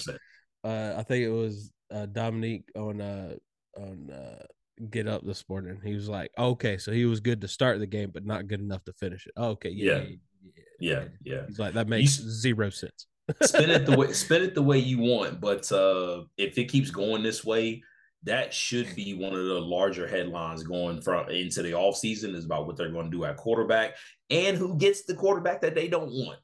uh 0.62 0.94
I 0.96 1.02
think 1.02 1.24
it 1.24 1.30
was 1.30 1.72
uh 1.92 2.06
Dominique 2.06 2.70
on 2.76 3.00
uh 3.00 3.34
on 3.76 4.10
uh 4.10 4.44
get 4.90 5.06
up 5.06 5.24
this 5.24 5.44
morning. 5.48 5.80
He 5.84 5.94
was 5.94 6.08
like, 6.08 6.30
okay, 6.38 6.78
so 6.78 6.92
he 6.92 7.04
was 7.06 7.20
good 7.20 7.40
to 7.40 7.48
start 7.48 7.78
the 7.78 7.86
game, 7.86 8.10
but 8.12 8.24
not 8.24 8.46
good 8.46 8.60
enough 8.60 8.84
to 8.84 8.92
finish 8.92 9.26
it. 9.26 9.32
okay, 9.38 9.70
yeah, 9.70 10.04
yeah, 10.40 10.54
yeah. 10.80 11.04
yeah. 11.24 11.46
He's 11.46 11.58
like, 11.58 11.74
that 11.74 11.88
makes 11.88 12.18
you, 12.20 12.30
zero 12.30 12.70
sense. 12.70 13.06
spin 13.42 13.70
it 13.70 13.86
the 13.86 13.96
way 13.96 14.12
spin 14.12 14.42
it 14.42 14.54
the 14.54 14.62
way 14.62 14.78
you 14.78 14.98
want, 14.98 15.40
but 15.40 15.70
uh 15.72 16.22
if 16.36 16.56
it 16.58 16.64
keeps 16.64 16.90
going 16.90 17.22
this 17.22 17.44
way, 17.44 17.82
that 18.24 18.52
should 18.52 18.94
be 18.94 19.14
one 19.14 19.32
of 19.32 19.44
the 19.44 19.60
larger 19.60 20.06
headlines 20.06 20.62
going 20.62 21.00
from 21.00 21.28
into 21.28 21.62
the 21.62 21.74
off 21.74 21.96
season 21.96 22.34
is 22.34 22.44
about 22.44 22.66
what 22.66 22.76
they're 22.76 22.90
going 22.90 23.10
to 23.10 23.16
do 23.16 23.24
at 23.24 23.36
quarterback 23.36 23.96
and 24.30 24.56
who 24.56 24.76
gets 24.76 25.02
the 25.04 25.14
quarterback 25.14 25.60
that 25.60 25.74
they 25.74 25.88
don't 25.88 26.10
want. 26.10 26.38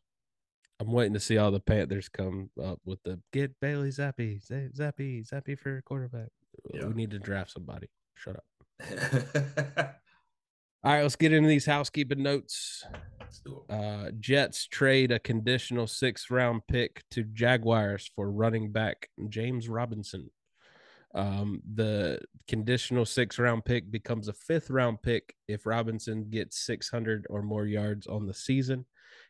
I'm 0.81 0.93
waiting 0.93 1.15
to 1.15 1.21
see 1.21 1.39
all 1.39 1.51
the 1.51 1.61
Panthers 1.61 2.09
come 2.09 2.51
up 2.63 2.81
with 2.85 3.03
the 3.05 3.21
get 3.33 3.59
Bailey 3.61 3.91
Zappy, 3.91 4.41
Zappy, 4.51 5.29
Zappe 5.29 5.59
for 5.59 5.81
quarterback. 5.83 6.29
Yeah. 6.73 6.87
We 6.87 6.95
need 6.95 7.11
to 7.11 7.19
draft 7.19 7.53
somebody. 7.53 7.89
Shut 8.15 8.37
up. 8.37 8.45
all 10.85 10.93
right, 10.93 11.03
let's 11.03 11.17
get 11.17 11.33
into 11.33 11.49
these 11.49 11.67
housekeeping 11.67 12.23
notes. 12.23 12.85
Uh, 13.69 14.11
Jets 14.21 14.67
trade 14.67 15.13
a 15.13 15.19
conditional 15.19 15.87
sixth 15.87 16.31
round 16.31 16.63
pick 16.69 17.03
to 17.11 17.25
Jaguars 17.25 18.11
for 18.15 18.31
running 18.31 18.73
back 18.73 19.09
James 19.29 19.69
Robinson. 19.69 20.31
Um, 21.15 21.63
the 21.75 22.21
conditional 22.49 23.05
six 23.05 23.39
round 23.39 23.65
pick 23.65 23.91
becomes 23.91 24.29
a 24.29 24.33
fifth 24.33 24.69
round 24.71 25.01
pick 25.03 25.35
if 25.47 25.65
Robinson 25.65 26.29
gets 26.29 26.59
600 26.67 27.27
or 27.31 27.43
more 27.43 27.67
yards 27.67 28.07
on 28.07 28.27
the 28.27 28.35
season. 28.35 28.85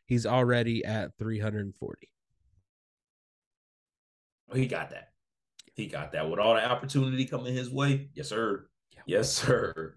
He's 0.05 0.25
already 0.25 0.83
at 0.83 1.11
340. 1.17 2.09
he 4.53 4.67
got 4.67 4.91
that. 4.91 5.09
He 5.73 5.87
got 5.87 6.13
that 6.13 6.29
with 6.29 6.39
all 6.39 6.55
the 6.55 6.65
opportunity 6.65 7.25
coming 7.25 7.53
his 7.53 7.69
way. 7.69 8.09
Yes, 8.13 8.29
sir. 8.29 8.67
Yes, 9.05 9.31
sir. 9.31 9.95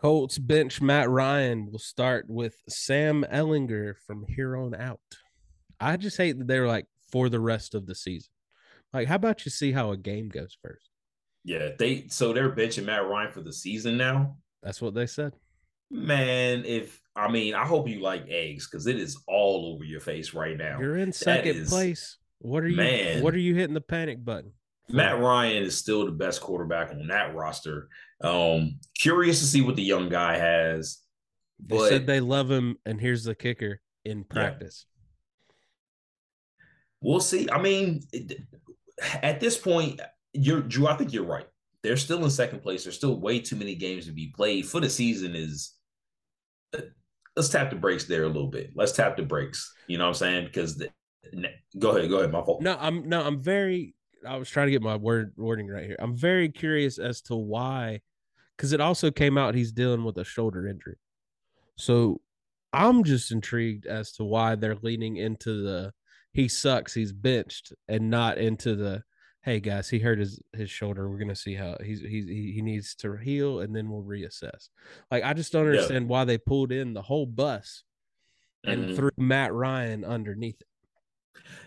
Colts 0.00 0.38
bench 0.38 0.80
Matt 0.80 1.08
Ryan 1.08 1.70
will 1.70 1.78
start 1.78 2.26
with 2.28 2.54
Sam 2.68 3.24
Ehlinger 3.32 3.94
from 4.06 4.24
here 4.28 4.56
on 4.56 4.74
out. 4.74 5.00
I 5.80 5.96
just 5.96 6.16
hate 6.16 6.38
that 6.38 6.46
they're 6.46 6.66
like 6.66 6.86
for 7.10 7.28
the 7.28 7.40
rest 7.40 7.74
of 7.74 7.86
the 7.86 7.94
season. 7.94 8.30
Like, 8.92 9.08
how 9.08 9.16
about 9.16 9.44
you 9.44 9.50
see 9.50 9.72
how 9.72 9.90
a 9.92 9.96
game 9.96 10.28
goes 10.28 10.56
first? 10.62 10.90
Yeah, 11.44 11.70
they 11.78 12.06
so 12.08 12.32
they're 12.32 12.50
benching 12.50 12.84
Matt 12.84 13.06
Ryan 13.06 13.32
for 13.32 13.40
the 13.40 13.52
season 13.52 13.96
now. 13.96 14.36
That's 14.62 14.82
what 14.82 14.94
they 14.94 15.06
said. 15.06 15.32
Man, 15.90 16.64
if 16.64 17.00
I 17.14 17.30
mean, 17.30 17.54
I 17.54 17.64
hope 17.64 17.88
you 17.88 18.00
like 18.00 18.26
eggs 18.28 18.68
because 18.68 18.86
it 18.86 18.98
is 18.98 19.16
all 19.28 19.72
over 19.72 19.84
your 19.84 20.00
face 20.00 20.34
right 20.34 20.56
now. 20.56 20.78
You're 20.80 20.96
in 20.96 21.12
second 21.12 21.56
is, 21.56 21.68
place. 21.68 22.18
What 22.40 22.64
are 22.64 22.68
you? 22.68 22.76
Man, 22.76 23.22
what 23.22 23.34
are 23.34 23.38
you 23.38 23.54
hitting 23.54 23.74
the 23.74 23.80
panic 23.80 24.24
button? 24.24 24.52
Matt 24.88 25.18
Ryan 25.20 25.64
is 25.64 25.76
still 25.76 26.06
the 26.06 26.12
best 26.12 26.40
quarterback 26.40 26.90
on 26.90 27.06
that 27.08 27.34
roster. 27.34 27.88
Um, 28.20 28.78
curious 28.98 29.40
to 29.40 29.46
see 29.46 29.60
what 29.60 29.76
the 29.76 29.82
young 29.82 30.08
guy 30.08 30.38
has. 30.38 30.98
But, 31.58 31.84
they 31.84 31.88
said 31.88 32.06
they 32.06 32.20
love 32.20 32.50
him, 32.50 32.76
and 32.84 33.00
here's 33.00 33.24
the 33.24 33.34
kicker: 33.34 33.80
in 34.04 34.24
practice. 34.24 34.86
Yeah. 34.86 34.92
We'll 37.02 37.20
see. 37.20 37.48
I 37.50 37.60
mean, 37.60 38.02
at 39.22 39.40
this 39.40 39.56
point, 39.56 40.00
you're 40.32 40.60
Drew. 40.60 40.86
I 40.86 40.96
think 40.96 41.12
you're 41.12 41.24
right. 41.24 41.46
They're 41.82 41.96
still 41.96 42.24
in 42.24 42.30
second 42.30 42.60
place. 42.60 42.84
There's 42.84 42.96
still 42.96 43.20
way 43.20 43.40
too 43.40 43.56
many 43.56 43.74
games 43.74 44.06
to 44.06 44.12
be 44.12 44.32
played 44.34 44.66
for 44.66 44.80
the 44.80 44.90
season. 44.90 45.34
Is 45.34 45.74
uh, 46.74 46.82
let's 47.36 47.48
tap 47.48 47.70
the 47.70 47.76
brakes 47.76 48.04
there 48.04 48.24
a 48.24 48.28
little 48.28 48.48
bit. 48.50 48.70
Let's 48.74 48.92
tap 48.92 49.16
the 49.16 49.22
brakes. 49.22 49.72
You 49.86 49.98
know 49.98 50.04
what 50.04 50.08
I'm 50.08 50.14
saying? 50.14 50.44
Because 50.46 50.76
the, 50.76 50.90
go 51.78 51.90
ahead, 51.96 52.10
go 52.10 52.18
ahead. 52.18 52.32
My 52.32 52.42
fault. 52.42 52.62
No, 52.62 52.76
I'm 52.80 53.08
no, 53.08 53.22
I'm 53.22 53.40
very. 53.42 53.94
I 54.26 54.36
was 54.36 54.48
trying 54.48 54.66
to 54.66 54.72
get 54.72 54.82
my 54.82 54.96
word 54.96 55.32
wording 55.36 55.68
right 55.68 55.84
here. 55.84 55.96
I'm 55.98 56.16
very 56.16 56.48
curious 56.48 56.98
as 56.98 57.20
to 57.22 57.36
why, 57.36 58.00
because 58.56 58.72
it 58.72 58.80
also 58.80 59.10
came 59.10 59.38
out 59.38 59.54
he's 59.54 59.72
dealing 59.72 60.04
with 60.04 60.18
a 60.18 60.24
shoulder 60.24 60.66
injury. 60.66 60.96
So 61.76 62.20
I'm 62.72 63.04
just 63.04 63.32
intrigued 63.32 63.86
as 63.86 64.12
to 64.12 64.24
why 64.24 64.54
they're 64.54 64.76
leaning 64.82 65.16
into 65.16 65.62
the 65.62 65.92
he 66.32 66.48
sucks, 66.48 66.92
he's 66.92 67.12
benched, 67.12 67.72
and 67.88 68.10
not 68.10 68.36
into 68.36 68.76
the 68.76 69.02
hey 69.42 69.60
guys, 69.60 69.88
he 69.88 69.98
hurt 69.98 70.18
his 70.18 70.40
his 70.52 70.70
shoulder. 70.70 71.08
We're 71.08 71.18
gonna 71.18 71.34
see 71.36 71.54
how 71.54 71.76
he's 71.82 72.00
he's 72.00 72.28
he 72.28 72.60
needs 72.62 72.94
to 72.96 73.16
heal, 73.16 73.60
and 73.60 73.74
then 73.74 73.88
we'll 73.88 74.02
reassess. 74.02 74.68
Like 75.10 75.24
I 75.24 75.32
just 75.32 75.52
don't 75.52 75.66
understand 75.66 76.04
yeah. 76.04 76.08
why 76.08 76.24
they 76.24 76.36
pulled 76.36 76.72
in 76.72 76.92
the 76.92 77.02
whole 77.02 77.26
bus 77.26 77.84
and 78.64 78.84
mm-hmm. 78.84 78.96
threw 78.96 79.10
Matt 79.16 79.54
Ryan 79.54 80.04
underneath 80.04 80.60
it. 80.60 80.66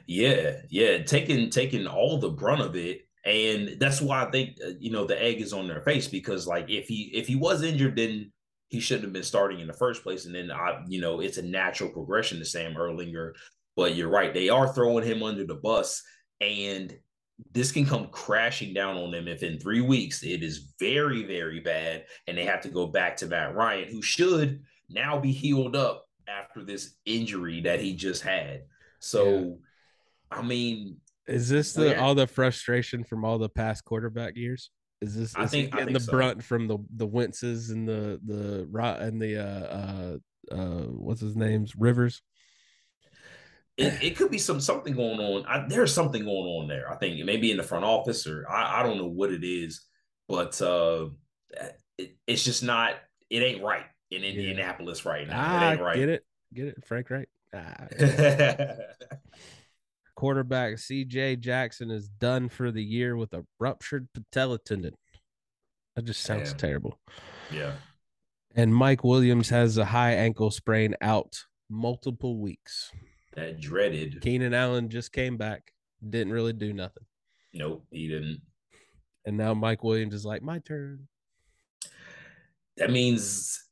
Yeah, 0.07 0.61
yeah, 0.69 1.03
taking 1.03 1.49
taking 1.49 1.85
all 1.87 2.17
the 2.17 2.29
brunt 2.29 2.61
of 2.61 2.75
it, 2.75 3.01
and 3.25 3.79
that's 3.79 4.01
why 4.01 4.25
I 4.25 4.31
think 4.31 4.57
uh, 4.65 4.71
you 4.79 4.91
know 4.91 5.05
the 5.05 5.21
egg 5.21 5.41
is 5.41 5.53
on 5.53 5.67
their 5.67 5.81
face 5.81 6.07
because 6.07 6.47
like 6.47 6.69
if 6.69 6.87
he 6.87 7.11
if 7.13 7.27
he 7.27 7.35
was 7.35 7.63
injured, 7.63 7.95
then 7.95 8.31
he 8.69 8.79
shouldn't 8.79 9.05
have 9.05 9.13
been 9.13 9.23
starting 9.23 9.59
in 9.59 9.67
the 9.67 9.73
first 9.73 10.03
place, 10.03 10.25
and 10.25 10.33
then 10.33 10.51
I 10.51 10.83
you 10.87 10.99
know 10.99 11.19
it's 11.19 11.37
a 11.37 11.43
natural 11.43 11.89
progression 11.89 12.39
to 12.39 12.45
Sam 12.45 12.73
Ehlinger 12.73 13.33
but 13.79 13.95
you're 13.95 14.09
right; 14.09 14.33
they 14.33 14.49
are 14.49 14.73
throwing 14.73 15.05
him 15.05 15.23
under 15.23 15.45
the 15.45 15.55
bus, 15.55 16.03
and 16.41 16.93
this 17.53 17.71
can 17.71 17.85
come 17.85 18.09
crashing 18.09 18.73
down 18.73 18.97
on 18.97 19.11
them 19.11 19.29
if 19.29 19.41
in 19.41 19.57
three 19.57 19.79
weeks 19.79 20.21
it 20.21 20.43
is 20.43 20.73
very, 20.79 21.23
very 21.23 21.61
bad, 21.61 22.03
and 22.27 22.37
they 22.37 22.43
have 22.43 22.59
to 22.61 22.69
go 22.69 22.87
back 22.87 23.15
to 23.17 23.27
Matt 23.27 23.55
Ryan, 23.55 23.87
who 23.89 24.01
should 24.01 24.61
now 24.89 25.17
be 25.17 25.31
healed 25.31 25.77
up 25.77 26.05
after 26.27 26.61
this 26.61 26.95
injury 27.05 27.61
that 27.61 27.79
he 27.79 27.95
just 27.95 28.21
had. 28.21 28.63
So, 28.99 29.57
yeah. 30.31 30.37
I 30.37 30.41
mean, 30.41 30.97
is 31.27 31.49
this 31.49 31.73
the 31.73 31.99
all 31.99 32.15
the 32.15 32.27
frustration 32.27 33.03
from 33.03 33.23
all 33.25 33.37
the 33.37 33.49
past 33.49 33.85
quarterback 33.85 34.35
years? 34.35 34.69
Is 35.01 35.15
this? 35.15 35.29
Is 35.29 35.35
I 35.35 35.45
think 35.45 35.71
getting 35.71 35.87
think 35.87 35.97
the 35.97 36.03
so. 36.03 36.11
brunt 36.11 36.43
from 36.43 36.67
the 36.67 36.77
the 36.95 37.07
Wentzes 37.07 37.71
and 37.71 37.87
the 37.87 38.19
the 38.25 38.67
and 38.99 39.21
the 39.21 39.37
uh 39.37 40.17
uh 40.53 40.55
uh 40.55 40.83
what's 40.87 41.21
his 41.21 41.35
name's 41.35 41.75
Rivers 41.75 42.21
it, 43.79 44.03
it 44.03 44.17
could 44.17 44.29
be 44.29 44.37
some 44.37 44.59
something 44.59 44.93
going 44.93 45.19
on. 45.19 45.45
I, 45.45 45.65
there's 45.67 45.93
something 45.93 46.23
going 46.23 46.47
on 46.47 46.67
there. 46.67 46.91
I 46.91 46.95
think 46.95 47.23
maybe 47.25 47.49
in 47.49 47.57
the 47.57 47.63
front 47.63 47.85
office 47.85 48.27
or 48.27 48.45
I, 48.49 48.79
I 48.79 48.83
don't 48.83 48.97
know 48.97 49.07
what 49.07 49.31
it 49.31 49.43
is, 49.43 49.81
but 50.27 50.61
uh, 50.61 51.07
it, 51.97 52.17
it's 52.27 52.43
just 52.43 52.61
not. 52.61 52.95
It 53.29 53.41
ain't 53.41 53.63
right 53.63 53.85
in 54.11 54.23
Indianapolis 54.23 55.03
yeah. 55.05 55.11
right 55.11 55.27
now. 55.27 55.35
Ah, 55.37 55.67
it 55.67 55.71
ain't 55.71 55.81
right. 55.81 55.95
Get 55.95 56.09
it? 56.09 56.25
Get 56.53 56.67
it, 56.67 56.85
Frank? 56.85 57.09
Right? 57.09 57.29
Quarterback 60.15 60.77
C.J. 60.77 61.37
Jackson 61.37 61.89
is 61.91 62.09
done 62.09 62.49
for 62.49 62.71
the 62.71 62.83
year 62.83 63.15
with 63.15 63.33
a 63.33 63.45
ruptured 63.59 64.09
patella 64.13 64.59
tendon. 64.59 64.93
That 65.95 66.05
just 66.05 66.21
sounds 66.21 66.49
Damn. 66.51 66.57
terrible. 66.57 66.99
Yeah. 67.51 67.73
And 68.55 68.73
Mike 68.75 69.03
Williams 69.03 69.49
has 69.49 69.77
a 69.77 69.85
high 69.85 70.13
ankle 70.13 70.51
sprain 70.51 70.95
out 71.01 71.45
multiple 71.69 72.39
weeks 72.39 72.91
that 73.35 73.59
dreaded. 73.59 74.21
Keenan 74.21 74.53
Allen 74.53 74.89
just 74.89 75.11
came 75.11 75.37
back, 75.37 75.71
didn't 76.07 76.33
really 76.33 76.53
do 76.53 76.73
nothing. 76.73 77.03
Nope, 77.53 77.85
he 77.91 78.07
didn't. 78.07 78.41
And 79.25 79.37
now 79.37 79.53
Mike 79.53 79.83
Williams 79.83 80.13
is 80.13 80.25
like, 80.25 80.41
my 80.41 80.59
turn. 80.59 81.07
That 82.77 82.91
means 82.91 83.63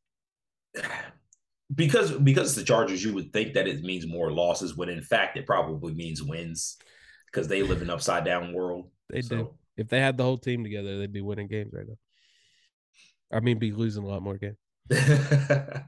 because 1.74 2.12
because 2.12 2.56
the 2.56 2.64
Chargers, 2.64 3.04
you 3.04 3.14
would 3.14 3.34
think 3.34 3.54
that 3.54 3.68
it 3.68 3.82
means 3.82 4.08
more 4.08 4.32
losses, 4.32 4.76
when 4.76 4.90
in 4.90 5.02
fact 5.02 5.38
it 5.38 5.46
probably 5.46 5.94
means 5.94 6.24
wins. 6.24 6.78
because 7.26 7.48
they 7.48 7.62
live 7.62 7.82
in 7.82 7.90
upside 7.90 8.26
down 8.26 8.54
world. 8.54 8.90
They 9.10 9.22
so. 9.22 9.36
do. 9.36 9.54
If 9.78 9.88
they 9.88 10.02
had 10.02 10.18
the 10.18 10.24
whole 10.24 10.38
team 10.38 10.64
together, 10.64 10.98
they'd 10.98 11.14
be 11.14 11.22
winning 11.22 11.48
games 11.48 11.72
right 11.72 11.88
now. 11.88 11.96
I 13.32 13.40
mean, 13.40 13.58
be 13.58 13.72
losing 13.72 14.04
a 14.04 14.08
lot 14.08 14.22
more 14.22 14.38
games. 14.38 14.58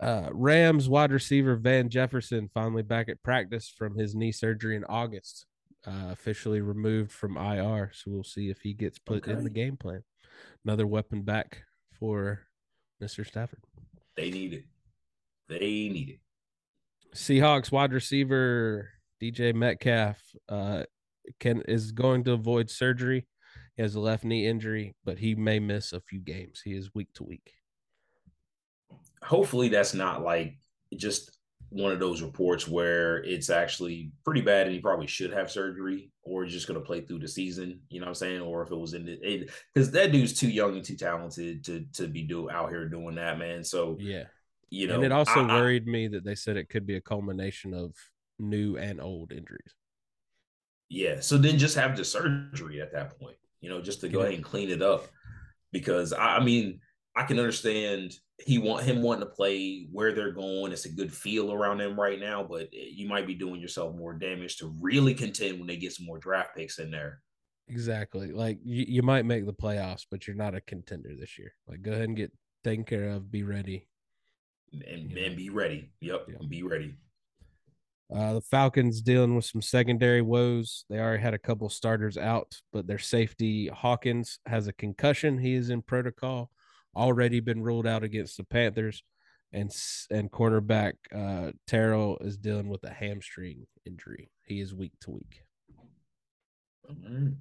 uh, 0.00 0.30
Rams 0.32 0.88
wide 0.88 1.12
receiver 1.12 1.56
Van 1.56 1.90
Jefferson 1.90 2.48
finally 2.54 2.82
back 2.82 3.10
at 3.10 3.22
practice 3.22 3.68
from 3.76 3.98
his 3.98 4.14
knee 4.14 4.32
surgery 4.32 4.76
in 4.76 4.84
August. 4.84 5.44
Uh, 5.86 6.08
officially 6.10 6.62
removed 6.62 7.12
from 7.12 7.36
IR, 7.36 7.90
so 7.92 8.10
we'll 8.10 8.24
see 8.24 8.48
if 8.48 8.60
he 8.60 8.72
gets 8.72 8.98
put 8.98 9.24
okay. 9.24 9.32
in 9.32 9.44
the 9.44 9.50
game 9.50 9.76
plan. 9.76 10.02
Another 10.64 10.86
weapon 10.86 11.22
back 11.22 11.64
for 11.98 12.46
Mr. 13.02 13.26
Stafford. 13.26 13.60
They 14.20 14.30
need 14.30 14.52
it. 14.52 14.64
They 15.48 15.88
need 15.88 16.10
it. 16.10 17.16
Seahawks 17.16 17.72
wide 17.72 17.94
receiver 17.94 18.90
DK 19.22 19.54
Metcalf 19.54 20.20
uh, 20.46 20.82
can 21.38 21.62
is 21.62 21.92
going 21.92 22.24
to 22.24 22.32
avoid 22.32 22.68
surgery. 22.68 23.26
He 23.76 23.82
has 23.82 23.94
a 23.94 24.00
left 24.00 24.24
knee 24.24 24.46
injury, 24.46 24.94
but 25.06 25.18
he 25.18 25.34
may 25.34 25.58
miss 25.58 25.94
a 25.94 26.00
few 26.00 26.20
games. 26.20 26.60
He 26.62 26.74
is 26.74 26.94
week 26.94 27.08
to 27.14 27.24
week. 27.24 27.54
Hopefully, 29.22 29.70
that's 29.70 29.94
not 29.94 30.22
like 30.22 30.58
just 30.94 31.38
one 31.70 31.92
of 31.92 32.00
those 32.00 32.20
reports 32.20 32.66
where 32.66 33.22
it's 33.22 33.48
actually 33.48 34.10
pretty 34.24 34.40
bad 34.40 34.66
and 34.66 34.74
he 34.74 34.80
probably 34.80 35.06
should 35.06 35.32
have 35.32 35.50
surgery 35.50 36.10
or 36.22 36.44
he's 36.44 36.52
just 36.52 36.66
going 36.66 36.78
to 36.78 36.84
play 36.84 37.00
through 37.00 37.20
the 37.20 37.28
season, 37.28 37.80
you 37.88 38.00
know 38.00 38.06
what 38.06 38.10
I'm 38.10 38.14
saying? 38.16 38.40
Or 38.40 38.62
if 38.62 38.70
it 38.70 38.76
was 38.76 38.92
in 38.92 39.06
the, 39.06 39.48
because 39.72 39.92
that 39.92 40.10
dude's 40.10 40.32
too 40.32 40.50
young 40.50 40.74
and 40.74 40.84
too 40.84 40.96
talented 40.96 41.64
to, 41.64 41.86
to 41.94 42.08
be 42.08 42.22
do 42.22 42.50
out 42.50 42.70
here 42.70 42.88
doing 42.88 43.14
that, 43.14 43.38
man. 43.38 43.62
So, 43.62 43.96
yeah, 44.00 44.24
you 44.68 44.88
know, 44.88 44.96
and 44.96 45.04
it 45.04 45.12
also 45.12 45.46
I, 45.46 45.60
worried 45.60 45.84
I, 45.86 45.90
me 45.90 46.08
that 46.08 46.24
they 46.24 46.34
said 46.34 46.56
it 46.56 46.68
could 46.68 46.86
be 46.86 46.96
a 46.96 47.00
culmination 47.00 47.72
of 47.72 47.94
new 48.40 48.76
and 48.76 49.00
old 49.00 49.32
injuries. 49.32 49.74
Yeah. 50.88 51.20
So 51.20 51.38
then 51.38 51.56
just 51.56 51.76
have 51.76 51.96
the 51.96 52.04
surgery 52.04 52.80
at 52.80 52.92
that 52.92 53.18
point, 53.20 53.36
you 53.60 53.70
know, 53.70 53.80
just 53.80 54.00
to 54.00 54.08
go 54.08 54.20
ahead 54.20 54.34
and 54.34 54.44
clean 54.44 54.70
it 54.70 54.82
up 54.82 55.06
because 55.70 56.12
I, 56.12 56.38
I 56.38 56.44
mean, 56.44 56.80
I 57.16 57.24
can 57.24 57.38
understand 57.38 58.14
he 58.38 58.58
want 58.58 58.84
him 58.84 59.02
wanting 59.02 59.28
to 59.28 59.34
play 59.34 59.88
where 59.90 60.12
they're 60.12 60.32
going. 60.32 60.72
It's 60.72 60.84
a 60.84 60.92
good 60.92 61.12
feel 61.12 61.52
around 61.52 61.78
them 61.78 61.98
right 61.98 62.18
now, 62.18 62.42
but 62.42 62.72
you 62.72 63.08
might 63.08 63.26
be 63.26 63.34
doing 63.34 63.60
yourself 63.60 63.94
more 63.94 64.14
damage 64.14 64.56
to 64.58 64.72
really 64.80 65.14
contend 65.14 65.58
when 65.58 65.66
they 65.66 65.76
get 65.76 65.92
some 65.92 66.06
more 66.06 66.18
draft 66.18 66.56
picks 66.56 66.78
in 66.78 66.90
there. 66.90 67.20
Exactly. 67.68 68.32
Like 68.32 68.58
you, 68.64 68.84
you 68.88 69.02
might 69.02 69.26
make 69.26 69.46
the 69.46 69.52
playoffs, 69.52 70.06
but 70.10 70.26
you're 70.26 70.36
not 70.36 70.54
a 70.54 70.60
contender 70.60 71.10
this 71.18 71.38
year. 71.38 71.52
Like 71.68 71.82
go 71.82 71.92
ahead 71.92 72.04
and 72.04 72.16
get 72.16 72.32
taken 72.64 72.84
care 72.84 73.10
of, 73.10 73.30
be 73.30 73.42
ready. 73.42 73.88
And, 74.72 75.12
and 75.12 75.36
be 75.36 75.50
ready. 75.50 75.90
Yep. 76.00 76.26
Yeah. 76.28 76.46
Be 76.48 76.62
ready. 76.62 76.94
Uh, 78.14 78.34
the 78.34 78.40
Falcons 78.40 79.02
dealing 79.02 79.36
with 79.36 79.44
some 79.44 79.62
secondary 79.62 80.22
woes. 80.22 80.84
They 80.88 80.98
already 80.98 81.22
had 81.22 81.34
a 81.34 81.38
couple 81.38 81.68
starters 81.68 82.16
out, 82.16 82.56
but 82.72 82.86
their 82.86 82.98
safety 82.98 83.68
Hawkins 83.68 84.40
has 84.46 84.66
a 84.66 84.72
concussion. 84.72 85.38
He 85.38 85.54
is 85.54 85.70
in 85.70 85.82
protocol 85.82 86.50
already 86.94 87.40
been 87.40 87.62
ruled 87.62 87.86
out 87.86 88.02
against 88.02 88.36
the 88.36 88.44
Panthers, 88.44 89.02
and 89.52 89.70
and 90.10 90.30
cornerback 90.30 90.94
uh, 91.14 91.52
Terrell 91.66 92.18
is 92.20 92.36
dealing 92.36 92.68
with 92.68 92.84
a 92.84 92.92
hamstring 92.92 93.66
injury. 93.86 94.30
He 94.44 94.60
is 94.60 94.74
week 94.74 94.92
to 95.02 95.12
week. 95.12 95.42
All 96.88 96.96
right. 97.08 97.32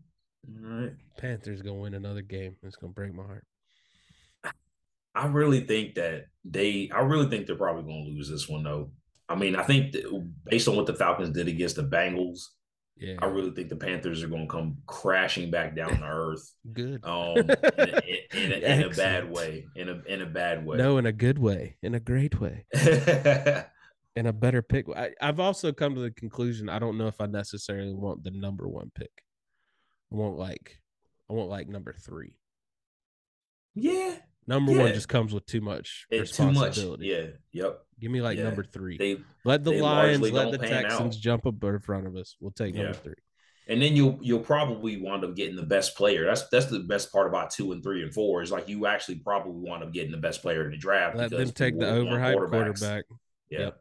All 0.64 0.82
right. 0.82 0.93
Panthers 1.18 1.62
gonna 1.62 1.80
win 1.80 1.93
another 1.93 2.22
game. 2.22 2.56
It's 2.64 2.76
gonna 2.76 2.93
break 2.93 3.14
my 3.14 3.24
heart. 3.24 3.45
I 5.16 5.26
really 5.26 5.62
think 5.62 5.95
that 5.95 6.26
they. 6.45 6.89
I 6.93 7.02
really 7.02 7.30
think 7.30 7.47
they're 7.47 7.56
probably 7.56 7.84
gonna 7.84 8.06
lose 8.06 8.30
this 8.30 8.47
one 8.47 8.64
though. 8.64 8.91
I 9.28 9.36
mean, 9.36 9.56
I 9.56 9.64
think 9.64 9.95
based 10.45 10.68
on 10.68 10.76
what 10.76 10.86
the 10.86 10.95
Falcons 10.95 11.32
did 11.32 11.47
against 11.47 11.76
the 11.76 11.84
Bengals, 11.84 12.41
yeah. 13.00 13.16
I 13.20 13.26
really 13.26 13.52
think 13.52 13.70
the 13.70 13.76
Panthers 13.76 14.24
are 14.24 14.28
going 14.28 14.47
to 14.47 14.52
come 14.52 14.78
crashing 14.86 15.50
back 15.50 15.76
down 15.76 16.00
to 16.00 16.06
earth. 16.06 16.54
Good. 16.74 17.00
Um, 17.04 17.38
in, 17.38 17.50
a, 17.50 18.02
in, 18.34 18.52
a, 18.52 18.56
in 18.56 18.84
a, 18.84 18.89
bad 18.89 19.30
way. 19.30 19.66
In 19.76 19.89
a 19.89 20.02
in 20.08 20.22
a 20.22 20.26
bad 20.26 20.66
way. 20.66 20.78
No, 20.78 20.97
in 20.97 21.06
a 21.06 21.12
good 21.12 21.39
way. 21.39 21.78
In 21.82 21.95
a 21.95 22.00
great 22.00 22.39
way. 22.39 22.66
in 24.16 24.26
a 24.26 24.34
better 24.34 24.62
pick. 24.62 24.86
I, 24.95 25.12
I've 25.22 25.39
also 25.39 25.72
come 25.72 25.95
to 25.95 26.02
the 26.02 26.12
conclusion. 26.12 26.70
I 26.70 26.80
don't 26.80 26.97
know 26.97 27.08
if 27.08 27.22
I 27.22 27.26
necessarily 27.26 27.93
want 27.93 28.24
the 28.24 28.32
number 28.32 28.68
one 28.68 28.91
pick. 28.93 29.12
I 30.12 30.16
want 30.16 30.38
like, 30.38 30.80
I 31.30 31.34
want 31.34 31.50
like 31.50 31.68
number 31.68 31.93
three. 31.93 32.36
Yeah. 33.76 34.16
Number 34.50 34.72
yeah. 34.72 34.82
one 34.82 34.93
just 34.95 35.08
comes 35.08 35.32
with 35.32 35.45
too 35.45 35.62
much 35.62 36.08
responsibility. 36.10 36.82
Too 36.82 37.22
much. 37.22 37.36
Yeah. 37.54 37.66
Yep. 37.66 37.80
Give 38.00 38.12
me 38.12 38.20
like 38.20 38.39
yeah. 38.39 38.45
number 38.45 38.64
three. 38.64 38.97
They 38.97 39.18
let 39.45 39.64
the 39.64 39.74
Lions, 39.74 40.32
let 40.32 40.52
the 40.52 40.58
Texans 40.58 41.18
jump 41.18 41.45
up 41.45 41.64
in 41.64 41.80
front 41.80 42.08
of 42.08 42.16
us. 42.16 42.36
We'll 42.39 42.50
take 42.50 42.74
yeah. 42.74 42.86
number 42.86 42.97
three. 42.97 43.14
And 43.68 43.80
then 43.80 43.95
you'll 43.95 44.18
you'll 44.24 44.39
probably 44.39 45.00
wind 45.00 45.24
up 45.24 45.36
getting 45.36 45.56
the 45.56 45.62
best 45.62 45.95
player. 45.95 46.26
That's 46.26 46.50
that's 46.50 46.66
the 46.66 46.80
best 46.80 47.12
part 47.12 47.28
about 47.28 47.52
two 47.52 47.74
and 47.74 47.84
three 47.84 48.02
and 48.02 48.12
four 48.12 48.41
is 48.41 48.50
like 48.50 48.68
you 48.68 48.88
actually 48.88 49.18
probably 49.18 49.70
wind 49.70 49.84
up 49.84 49.93
getting 49.93 50.10
the 50.10 50.18
best 50.18 50.41
player 50.41 50.66
in 50.66 50.72
the 50.72 50.78
draft. 50.78 51.16
Let 51.16 51.30
them 51.30 51.52
take 51.52 51.78
the 51.78 51.86
overhyped 51.86 52.50
quarterback. 52.50 53.04
Yep. 53.52 53.80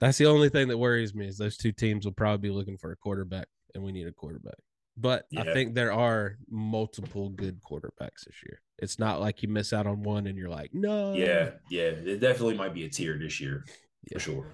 That's 0.00 0.18
the 0.18 0.26
only 0.26 0.48
thing 0.48 0.66
that 0.66 0.78
worries 0.78 1.14
me 1.14 1.28
is 1.28 1.38
those 1.38 1.56
two 1.56 1.70
teams 1.70 2.04
will 2.04 2.12
probably 2.12 2.48
be 2.48 2.52
looking 2.52 2.78
for 2.78 2.90
a 2.90 2.96
quarterback, 2.96 3.46
and 3.76 3.84
we 3.84 3.92
need 3.92 4.08
a 4.08 4.12
quarterback. 4.12 4.58
But 4.96 5.26
yeah. 5.30 5.40
I 5.40 5.52
think 5.52 5.74
there 5.74 5.92
are 5.92 6.36
multiple 6.50 7.30
good 7.30 7.60
quarterbacks 7.62 8.24
this 8.26 8.36
year. 8.44 8.60
It's 8.78 8.98
not 8.98 9.20
like 9.20 9.42
you 9.42 9.48
miss 9.48 9.72
out 9.72 9.86
on 9.86 10.02
one 10.02 10.26
and 10.26 10.36
you're 10.36 10.50
like, 10.50 10.74
no. 10.74 11.14
Yeah, 11.14 11.50
yeah. 11.70 11.82
It 11.82 12.20
definitely 12.20 12.56
might 12.56 12.74
be 12.74 12.84
a 12.84 12.90
tier 12.90 13.18
this 13.18 13.40
year 13.40 13.64
yeah. 14.10 14.18
for 14.18 14.20
sure. 14.20 14.46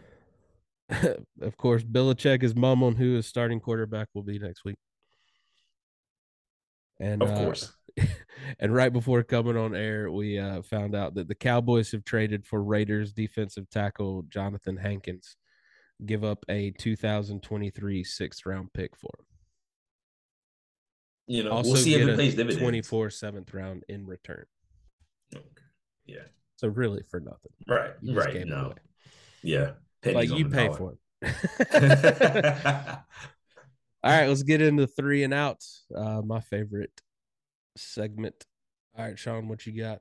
of 1.42 1.56
course, 1.56 1.82
Belichick 1.82 2.42
is 2.42 2.54
mum 2.54 2.82
on 2.82 2.94
who 2.94 3.14
his 3.14 3.26
starting 3.26 3.60
quarterback 3.60 4.08
will 4.14 4.22
be 4.22 4.38
next 4.38 4.64
week. 4.64 4.78
And 7.00 7.22
of 7.22 7.30
uh, 7.30 7.36
course. 7.36 7.72
Uh, 8.00 8.06
and 8.60 8.74
right 8.74 8.92
before 8.92 9.22
coming 9.22 9.56
on 9.56 9.74
air, 9.74 10.10
we 10.10 10.38
uh, 10.38 10.62
found 10.62 10.94
out 10.94 11.14
that 11.14 11.28
the 11.28 11.34
Cowboys 11.34 11.92
have 11.92 12.04
traded 12.04 12.46
for 12.46 12.62
Raiders 12.62 13.12
defensive 13.12 13.68
tackle 13.70 14.24
Jonathan 14.28 14.76
Hankins, 14.76 15.36
give 16.06 16.24
up 16.24 16.44
a 16.48 16.70
2023 16.78 18.04
sixth 18.04 18.46
round 18.46 18.72
pick 18.72 18.96
for 18.96 19.10
him. 19.18 19.26
You 21.28 21.44
know, 21.44 21.50
also 21.50 21.72
we'll 21.72 21.80
see 21.80 21.94
if 21.94 22.08
it 22.08 22.16
pays 22.16 22.34
dividends. 22.34 22.60
24 22.60 23.10
seventh 23.10 23.52
round 23.52 23.84
in 23.88 24.06
return. 24.06 24.46
Okay. 25.34 25.44
Yeah. 26.06 26.22
So 26.56 26.68
really 26.68 27.02
for 27.10 27.20
nothing. 27.20 27.52
Right. 27.68 27.92
Right. 28.02 28.46
No. 28.46 28.66
Away. 28.66 28.74
Yeah. 29.42 29.72
Pennies 30.02 30.30
like 30.30 30.38
you 30.38 30.48
pay 30.48 30.68
dollar. 30.68 30.78
for 30.78 30.96
it. 31.22 31.28
All 34.04 34.12
right, 34.12 34.28
let's 34.28 34.44
get 34.44 34.62
into 34.62 34.86
three 34.86 35.24
and 35.24 35.34
outs. 35.34 35.84
Uh, 35.94 36.22
my 36.24 36.40
favorite 36.40 37.00
segment. 37.76 38.46
All 38.96 39.04
right, 39.04 39.18
Sean, 39.18 39.48
what 39.48 39.66
you 39.66 39.78
got? 39.80 40.00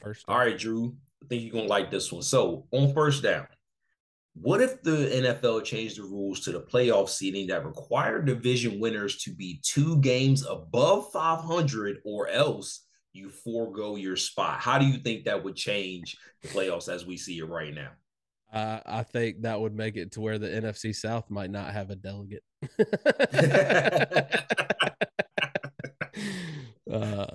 First. 0.00 0.24
All 0.28 0.38
right, 0.38 0.56
Drew. 0.56 0.94
I 1.22 1.26
think 1.26 1.42
you're 1.42 1.52
gonna 1.52 1.66
like 1.66 1.90
this 1.90 2.12
one. 2.12 2.22
So 2.22 2.66
on 2.70 2.92
first 2.94 3.22
down, 3.22 3.48
what 4.40 4.60
if 4.60 4.82
the 4.82 4.90
NFL 4.90 5.64
changed 5.64 5.98
the 5.98 6.02
rules 6.02 6.40
to 6.40 6.52
the 6.52 6.60
playoff 6.60 7.08
seeding 7.08 7.48
that 7.48 7.64
require 7.64 8.22
division 8.22 8.78
winners 8.78 9.16
to 9.18 9.32
be 9.32 9.60
two 9.62 9.98
games 9.98 10.46
above 10.46 11.10
500 11.12 11.98
or 12.04 12.28
else 12.28 12.84
you 13.12 13.30
forego 13.30 13.96
your 13.96 14.16
spot? 14.16 14.60
How 14.60 14.78
do 14.78 14.86
you 14.86 14.98
think 14.98 15.24
that 15.24 15.42
would 15.42 15.56
change 15.56 16.16
the 16.42 16.48
playoffs 16.48 16.92
as 16.92 17.04
we 17.04 17.16
see 17.16 17.38
it 17.38 17.48
right 17.48 17.74
now? 17.74 17.90
Uh, 18.52 18.80
I 18.86 19.02
think 19.02 19.42
that 19.42 19.60
would 19.60 19.74
make 19.74 19.96
it 19.96 20.12
to 20.12 20.20
where 20.20 20.38
the 20.38 20.48
NFC 20.48 20.94
South 20.94 21.28
might 21.30 21.50
not 21.50 21.72
have 21.72 21.90
a 21.90 21.96
delegate. 21.96 22.44
uh, 26.90 27.26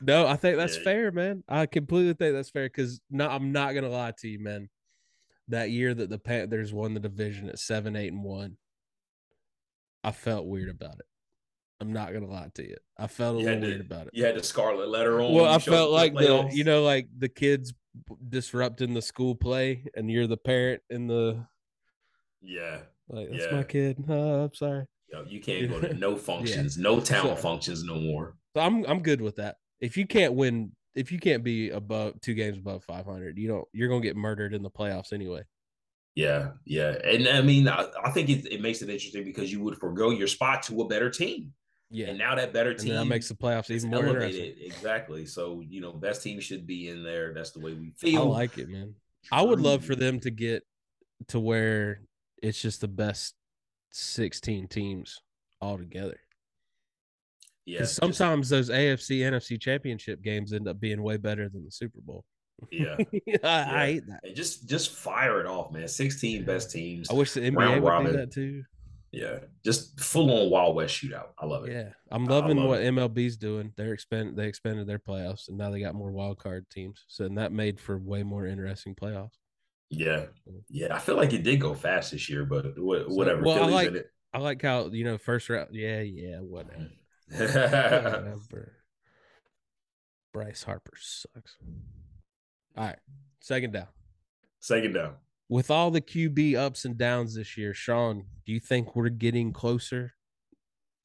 no, 0.00 0.26
I 0.26 0.36
think 0.36 0.56
that's 0.56 0.78
fair, 0.78 1.10
man. 1.12 1.42
I 1.48 1.66
completely 1.66 2.14
think 2.14 2.34
that's 2.34 2.50
fair 2.50 2.66
because 2.66 3.00
no, 3.10 3.28
I'm 3.28 3.52
not 3.52 3.74
gonna 3.74 3.90
lie 3.90 4.12
to 4.18 4.28
you, 4.28 4.38
man 4.38 4.68
that 5.48 5.70
year 5.70 5.94
that 5.94 6.10
the 6.10 6.18
Panthers 6.18 6.72
won 6.72 6.94
the 6.94 7.00
division 7.00 7.48
at 7.48 7.58
seven, 7.58 7.96
eight, 7.96 8.12
and 8.12 8.22
one, 8.22 8.56
I 10.04 10.12
felt 10.12 10.46
weird 10.46 10.70
about 10.70 10.94
it. 10.98 11.06
I'm 11.80 11.92
not 11.92 12.12
gonna 12.12 12.28
lie 12.28 12.50
to 12.54 12.62
you. 12.62 12.76
I 12.96 13.08
felt 13.08 13.36
a 13.36 13.40
you 13.40 13.46
little 13.46 13.60
weird 13.60 13.80
about 13.80 14.06
it. 14.06 14.10
You 14.12 14.24
had 14.24 14.36
the 14.36 14.42
scarlet 14.42 14.88
letter 14.88 15.20
on. 15.20 15.34
Well, 15.34 15.52
I 15.52 15.58
felt 15.58 15.90
like 15.90 16.14
the, 16.14 16.48
the 16.48 16.50
you 16.52 16.62
know, 16.62 16.84
like 16.84 17.08
the 17.16 17.28
kids 17.28 17.74
disrupting 18.28 18.94
the 18.94 19.02
school 19.02 19.34
play, 19.34 19.84
and 19.96 20.10
you're 20.10 20.28
the 20.28 20.36
parent 20.36 20.82
in 20.90 21.08
the. 21.08 21.44
Yeah. 22.40 22.78
Like 23.08 23.30
that's 23.30 23.44
yeah. 23.46 23.56
my 23.56 23.62
kid. 23.64 24.04
Oh, 24.08 24.44
I'm 24.44 24.54
sorry. 24.54 24.86
Yo, 25.12 25.24
you 25.28 25.40
can't 25.40 25.68
go 25.68 25.80
to 25.88 25.94
no 25.94 26.16
functions, 26.16 26.76
yeah. 26.76 26.82
no 26.82 27.00
town 27.00 27.26
so, 27.26 27.36
functions 27.36 27.82
no 27.84 27.96
more. 27.96 28.36
So 28.54 28.62
I'm 28.62 28.84
I'm 28.84 29.02
good 29.02 29.20
with 29.20 29.36
that. 29.36 29.56
If 29.80 29.96
you 29.96 30.06
can't 30.06 30.34
win 30.34 30.72
if 30.94 31.10
you 31.12 31.18
can't 31.18 31.42
be 31.42 31.70
above 31.70 32.20
two 32.20 32.34
games 32.34 32.58
above 32.58 32.84
500, 32.84 33.38
you 33.38 33.48
don't 33.48 33.66
you're 33.72 33.88
gonna 33.88 34.00
get 34.00 34.16
murdered 34.16 34.54
in 34.54 34.62
the 34.62 34.70
playoffs 34.70 35.12
anyway. 35.12 35.42
Yeah, 36.14 36.50
yeah, 36.66 36.96
and 37.04 37.26
I 37.26 37.40
mean, 37.40 37.68
I, 37.68 37.86
I 38.04 38.10
think 38.10 38.28
it, 38.28 38.46
it 38.52 38.60
makes 38.60 38.82
it 38.82 38.90
interesting 38.90 39.24
because 39.24 39.50
you 39.50 39.62
would 39.62 39.78
forego 39.78 40.10
your 40.10 40.26
spot 40.26 40.62
to 40.64 40.82
a 40.82 40.88
better 40.88 41.08
team. 41.08 41.54
Yeah, 41.90 42.08
and 42.08 42.18
now 42.18 42.34
that 42.34 42.52
better 42.52 42.74
team 42.74 42.94
that 42.94 43.06
makes 43.06 43.28
the 43.28 43.34
playoffs 43.34 43.70
even 43.70 43.90
more 43.90 44.06
elevated. 44.06 44.56
Exactly. 44.60 45.24
So 45.24 45.62
you 45.66 45.80
know, 45.80 45.92
best 45.92 46.22
team 46.22 46.40
should 46.40 46.66
be 46.66 46.88
in 46.88 47.02
there. 47.02 47.32
That's 47.32 47.52
the 47.52 47.60
way 47.60 47.72
we 47.72 47.92
feel. 47.96 48.22
I 48.22 48.24
like 48.24 48.58
it, 48.58 48.68
man. 48.68 48.94
I 49.30 49.42
would 49.42 49.60
love 49.60 49.84
for 49.84 49.94
them 49.94 50.20
to 50.20 50.30
get 50.30 50.64
to 51.28 51.40
where 51.40 52.00
it's 52.42 52.60
just 52.60 52.80
the 52.80 52.88
best 52.88 53.34
16 53.92 54.68
teams 54.68 55.20
all 55.60 55.78
together. 55.78 56.18
Yeah. 57.64 57.84
sometimes 57.84 58.48
those 58.48 58.70
AFC 58.70 59.20
NFC 59.20 59.60
championship 59.60 60.22
games 60.22 60.52
end 60.52 60.66
up 60.66 60.80
being 60.80 61.02
way 61.02 61.16
better 61.16 61.48
than 61.48 61.64
the 61.64 61.70
Super 61.70 62.00
Bowl. 62.00 62.24
Yeah. 62.70 62.96
I, 62.98 63.20
yeah. 63.26 63.72
I, 63.74 63.86
hate 63.86 64.06
that. 64.06 64.20
And 64.24 64.36
just 64.36 64.68
just 64.68 64.90
fire 64.94 65.40
it 65.40 65.46
off, 65.46 65.72
man. 65.72 65.88
16 65.88 66.44
best 66.44 66.70
teams. 66.70 67.10
I 67.10 67.14
wish 67.14 67.32
the 67.32 67.40
NBA 67.40 67.74
would 67.74 67.88
Robin. 67.88 68.12
do 68.12 68.18
that 68.18 68.32
too. 68.32 68.64
Yeah. 69.10 69.38
Just 69.64 70.00
full 70.00 70.30
on 70.30 70.50
Wild 70.50 70.74
West 70.74 70.94
shootout. 70.94 71.28
I 71.38 71.46
love 71.46 71.66
it. 71.66 71.72
Yeah. 71.72 71.90
I'm 72.10 72.24
loving 72.24 72.56
love 72.56 72.68
what 72.68 72.80
it. 72.80 72.92
MLB's 72.92 73.36
doing. 73.36 73.72
They're 73.76 73.92
expand 73.92 74.36
they 74.36 74.46
expanded 74.46 74.86
their 74.86 74.98
playoffs 74.98 75.48
and 75.48 75.58
now 75.58 75.70
they 75.70 75.80
got 75.80 75.94
more 75.94 76.10
wild 76.10 76.38
card 76.38 76.68
teams. 76.70 77.04
So 77.08 77.24
and 77.24 77.38
that 77.38 77.52
made 77.52 77.78
for 77.78 77.98
way 77.98 78.22
more 78.22 78.46
interesting 78.46 78.94
playoffs. 78.94 79.38
Yeah. 79.90 80.26
Yeah. 80.68 80.94
I 80.94 80.98
feel 80.98 81.16
like 81.16 81.32
it 81.32 81.42
did 81.42 81.60
go 81.60 81.74
fast 81.74 82.12
this 82.12 82.28
year, 82.28 82.44
but 82.44 82.72
whatever. 82.76 83.42
So, 83.42 83.46
well, 83.46 83.64
I 83.64 83.68
like, 83.68 84.06
I 84.32 84.38
like 84.38 84.62
how, 84.62 84.86
you 84.86 85.04
know, 85.04 85.18
first 85.18 85.50
round. 85.50 85.68
Yeah. 85.72 86.00
Yeah. 86.00 86.38
Whatever. 86.38 86.84
Mm-hmm. 86.84 86.94
Whatever. 87.28 88.72
Bryce 90.32 90.62
Harper 90.62 90.94
sucks. 90.98 91.56
All 92.76 92.86
right. 92.86 92.98
Second 93.40 93.72
down. 93.72 93.88
Second 94.60 94.94
down. 94.94 95.14
With 95.48 95.70
all 95.70 95.90
the 95.90 96.00
QB 96.00 96.56
ups 96.56 96.84
and 96.86 96.96
downs 96.96 97.34
this 97.34 97.58
year, 97.58 97.74
Sean, 97.74 98.24
do 98.46 98.52
you 98.52 98.60
think 98.60 98.96
we're 98.96 99.10
getting 99.10 99.52
closer 99.52 100.14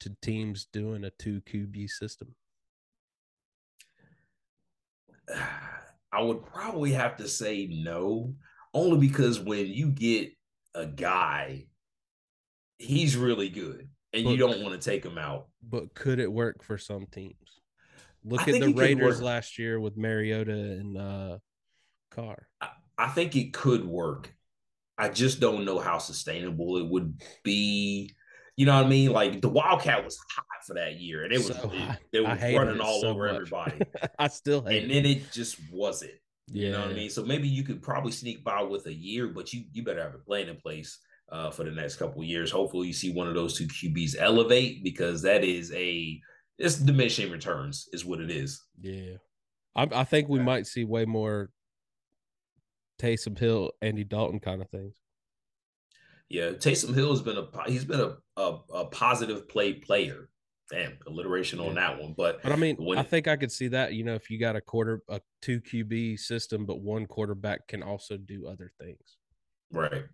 to 0.00 0.16
teams 0.22 0.66
doing 0.72 1.04
a 1.04 1.10
two 1.18 1.42
QB 1.42 1.90
system? 1.90 2.34
I 6.10 6.22
would 6.22 6.46
probably 6.46 6.92
have 6.92 7.18
to 7.18 7.28
say 7.28 7.66
no, 7.70 8.34
only 8.72 8.96
because 9.06 9.38
when 9.38 9.66
you 9.66 9.90
get 9.90 10.30
a 10.74 10.86
guy, 10.86 11.66
he's 12.78 13.14
really 13.14 13.50
good 13.50 13.90
and 14.12 14.24
but, 14.24 14.30
you 14.30 14.36
don't 14.36 14.62
want 14.62 14.80
to 14.80 14.90
take 14.90 15.04
him 15.04 15.18
out. 15.18 15.46
But 15.62 15.94
could 15.94 16.18
it 16.18 16.32
work 16.32 16.62
for 16.62 16.78
some 16.78 17.06
teams? 17.06 17.34
Look 18.24 18.48
I 18.48 18.52
at 18.52 18.60
the 18.60 18.74
Raiders 18.74 19.22
last 19.22 19.58
year 19.58 19.78
with 19.80 19.96
Mariota 19.96 20.52
and 20.52 20.98
uh, 20.98 21.38
Carr. 22.10 22.48
I, 22.60 22.70
I 22.96 23.08
think 23.08 23.36
it 23.36 23.52
could 23.52 23.84
work. 23.84 24.34
I 24.96 25.08
just 25.08 25.40
don't 25.40 25.64
know 25.64 25.78
how 25.78 25.98
sustainable 25.98 26.78
it 26.78 26.86
would 26.86 27.20
be. 27.44 28.12
You 28.56 28.66
know 28.66 28.76
what 28.76 28.86
I 28.86 28.88
mean? 28.88 29.12
Like 29.12 29.40
the 29.40 29.48
Wildcat 29.48 30.04
was 30.04 30.18
hot 30.34 30.44
for 30.66 30.74
that 30.74 30.98
year, 30.98 31.22
and 31.22 31.32
it 31.32 31.38
was 31.38 31.46
so 31.46 31.70
it, 31.72 31.98
it, 32.12 32.20
was 32.20 32.40
running 32.40 32.80
all 32.80 33.00
so 33.00 33.08
over 33.08 33.26
much. 33.26 33.36
everybody. 33.36 33.82
I 34.18 34.26
still 34.26 34.62
hate 34.62 34.82
and 34.82 34.90
it. 34.90 34.94
then 34.94 35.06
it 35.06 35.32
just 35.32 35.58
wasn't. 35.70 36.10
Yeah. 36.48 36.66
You 36.66 36.72
know 36.72 36.80
what 36.80 36.90
I 36.90 36.94
mean? 36.94 37.10
So 37.10 37.24
maybe 37.24 37.46
you 37.46 37.62
could 37.62 37.80
probably 37.80 38.10
sneak 38.10 38.42
by 38.42 38.62
with 38.62 38.86
a 38.86 38.92
year, 38.92 39.28
but 39.28 39.52
you 39.52 39.64
you 39.72 39.84
better 39.84 40.02
have 40.02 40.14
a 40.14 40.18
plan 40.18 40.48
in 40.48 40.56
place 40.56 40.98
uh, 41.30 41.50
for 41.50 41.64
the 41.64 41.70
next 41.70 41.96
couple 41.96 42.20
of 42.20 42.26
years. 42.26 42.50
Hopefully, 42.50 42.88
you 42.88 42.92
see 42.92 43.12
one 43.12 43.28
of 43.28 43.34
those 43.34 43.56
two 43.56 43.66
QBs 43.66 44.16
elevate 44.18 44.82
because 44.82 45.22
that 45.22 45.44
is 45.44 45.72
a 45.74 46.20
it's 46.58 46.76
diminishing 46.76 47.30
returns 47.30 47.88
is 47.92 48.04
what 48.04 48.20
it 48.20 48.30
is. 48.30 48.62
Yeah, 48.80 49.16
I, 49.76 49.88
I 49.92 50.04
think 50.04 50.28
we 50.28 50.40
might 50.40 50.66
see 50.66 50.84
way 50.84 51.04
more 51.04 51.50
Taysom 53.00 53.38
Hill, 53.38 53.72
Andy 53.80 54.04
Dalton 54.04 54.40
kind 54.40 54.60
of 54.60 54.68
things. 54.70 54.94
Yeah, 56.28 56.50
Taysom 56.50 56.94
Hill 56.94 57.10
has 57.10 57.22
been 57.22 57.38
a 57.38 57.70
he's 57.70 57.84
been 57.84 58.00
a 58.00 58.16
a, 58.36 58.58
a 58.74 58.84
positive 58.86 59.48
play 59.48 59.74
player. 59.74 60.28
Damn, 60.70 60.98
alliteration 61.06 61.60
yeah. 61.60 61.66
on 61.66 61.74
that 61.76 61.98
one. 61.98 62.14
But 62.14 62.42
but 62.42 62.52
I 62.52 62.56
mean, 62.56 62.76
when, 62.76 62.98
I 62.98 63.02
think 63.02 63.26
I 63.26 63.36
could 63.36 63.50
see 63.50 63.68
that. 63.68 63.94
You 63.94 64.04
know, 64.04 64.14
if 64.14 64.28
you 64.28 64.38
got 64.38 64.54
a 64.54 64.60
quarter 64.60 65.02
a 65.08 65.20
two 65.40 65.60
QB 65.60 66.18
system, 66.18 66.66
but 66.66 66.80
one 66.80 67.06
quarterback 67.06 67.66
can 67.68 67.82
also 67.82 68.18
do 68.18 68.46
other 68.46 68.70
things. 68.78 69.16
Right, 69.72 70.04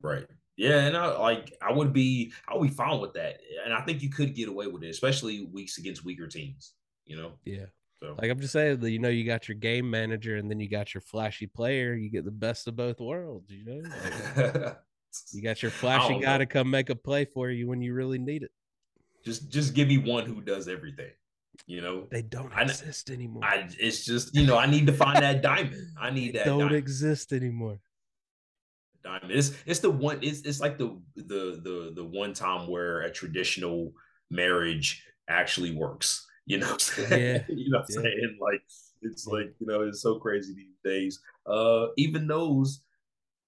right. 0.00 0.26
Yeah, 0.58 0.80
and 0.80 0.96
I 0.96 1.16
like 1.16 1.56
I 1.62 1.72
would 1.72 1.92
be 1.92 2.32
I 2.48 2.56
would 2.56 2.68
be 2.68 2.74
fine 2.74 3.00
with 3.00 3.14
that, 3.14 3.40
and 3.64 3.72
I 3.72 3.80
think 3.82 4.02
you 4.02 4.10
could 4.10 4.34
get 4.34 4.48
away 4.48 4.66
with 4.66 4.82
it, 4.82 4.88
especially 4.88 5.46
weeks 5.46 5.78
against 5.78 6.04
weaker 6.04 6.26
teams. 6.26 6.74
You 7.06 7.16
know. 7.16 7.32
Yeah. 7.44 7.66
So. 8.00 8.16
Like 8.20 8.28
I'm 8.30 8.40
just 8.40 8.52
saying 8.52 8.80
that 8.80 8.90
you 8.90 8.98
know 8.98 9.08
you 9.08 9.24
got 9.24 9.48
your 9.48 9.54
game 9.56 9.88
manager 9.88 10.36
and 10.36 10.50
then 10.50 10.58
you 10.58 10.68
got 10.68 10.94
your 10.94 11.00
flashy 11.00 11.46
player. 11.46 11.94
You 11.94 12.10
get 12.10 12.24
the 12.24 12.32
best 12.32 12.66
of 12.66 12.74
both 12.74 13.00
worlds. 13.00 13.50
You 13.50 13.64
know, 13.64 13.88
like, 14.36 14.76
you 15.32 15.42
got 15.42 15.62
your 15.62 15.70
flashy 15.70 16.18
guy 16.20 16.32
know. 16.34 16.38
to 16.38 16.46
come 16.46 16.68
make 16.70 16.90
a 16.90 16.96
play 16.96 17.24
for 17.24 17.50
you 17.50 17.68
when 17.68 17.80
you 17.80 17.94
really 17.94 18.18
need 18.18 18.42
it. 18.42 18.50
Just 19.24 19.50
just 19.50 19.74
give 19.74 19.86
me 19.86 19.98
one 19.98 20.26
who 20.26 20.40
does 20.40 20.66
everything. 20.66 21.10
You 21.66 21.82
know, 21.82 22.06
they 22.10 22.22
don't 22.22 22.52
I, 22.52 22.62
exist 22.62 23.10
anymore. 23.10 23.44
I 23.44 23.68
it's 23.78 24.04
just 24.04 24.34
you 24.34 24.44
know 24.44 24.58
I 24.58 24.66
need 24.66 24.88
to 24.88 24.92
find 24.92 25.22
that 25.22 25.40
diamond. 25.40 25.92
I 26.00 26.10
need 26.10 26.34
that. 26.34 26.46
Don't 26.46 26.58
diamond. 26.58 26.76
exist 26.76 27.32
anymore. 27.32 27.78
Diamond. 29.02 29.30
It's 29.30 29.52
it's 29.66 29.80
the 29.80 29.90
one. 29.90 30.18
It's 30.22 30.40
it's 30.42 30.60
like 30.60 30.78
the 30.78 31.00
the 31.16 31.60
the 31.62 31.92
the 31.94 32.04
one 32.04 32.32
time 32.32 32.68
where 32.68 33.02
a 33.02 33.10
traditional 33.10 33.92
marriage 34.30 35.04
actually 35.28 35.74
works 35.74 36.26
you 36.48 36.58
know? 36.58 36.76
Yeah. 36.98 37.44
you 37.48 37.70
know 37.70 37.78
what 37.78 37.86
I'm 37.90 38.04
yeah. 38.04 38.10
saying? 38.10 38.38
Like 38.40 38.62
it's 39.02 39.26
like, 39.26 39.54
you 39.60 39.66
know, 39.66 39.82
it's 39.82 40.02
so 40.02 40.18
crazy 40.18 40.54
these 40.54 40.78
days. 40.82 41.20
Uh 41.46 41.88
even 41.96 42.26
those 42.26 42.80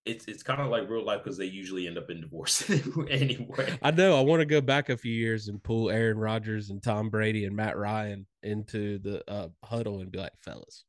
it's 0.07 0.27
it's 0.27 0.43
kind 0.43 0.61
of 0.61 0.69
like 0.69 0.89
real 0.89 1.05
life 1.05 1.23
because 1.25 1.37
they 1.37 1.47
usually 1.47 1.87
end 1.87 1.99
up 1.99 2.11
in 2.11 2.21
divorce 2.21 2.71
anyway. 3.11 3.79
I 3.83 3.91
know. 3.91 4.19
I 4.19 4.23
want 4.23 4.41
to 4.41 4.47
go 4.47 4.61
back 4.61 4.91
a 4.91 4.97
few 4.97 5.13
years 5.13 5.49
and 5.49 5.63
pull 5.63 5.91
Aaron 5.91 6.19
Rodgers 6.19 6.71
and 6.71 6.83
Tom 6.83 7.11
Brady 7.11 7.47
and 7.47 7.57
Matt 7.57 7.77
Ryan 7.77 8.27
into 8.43 8.99
the 8.99 9.29
uh, 9.31 9.49
huddle 9.65 10.01
and 10.01 10.11
be 10.11 10.19
like, 10.19 10.33
fellas, 10.43 10.85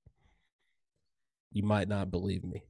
you 1.52 1.64
might 1.64 1.88
not 1.88 2.12
believe 2.12 2.44
me. 2.44 2.64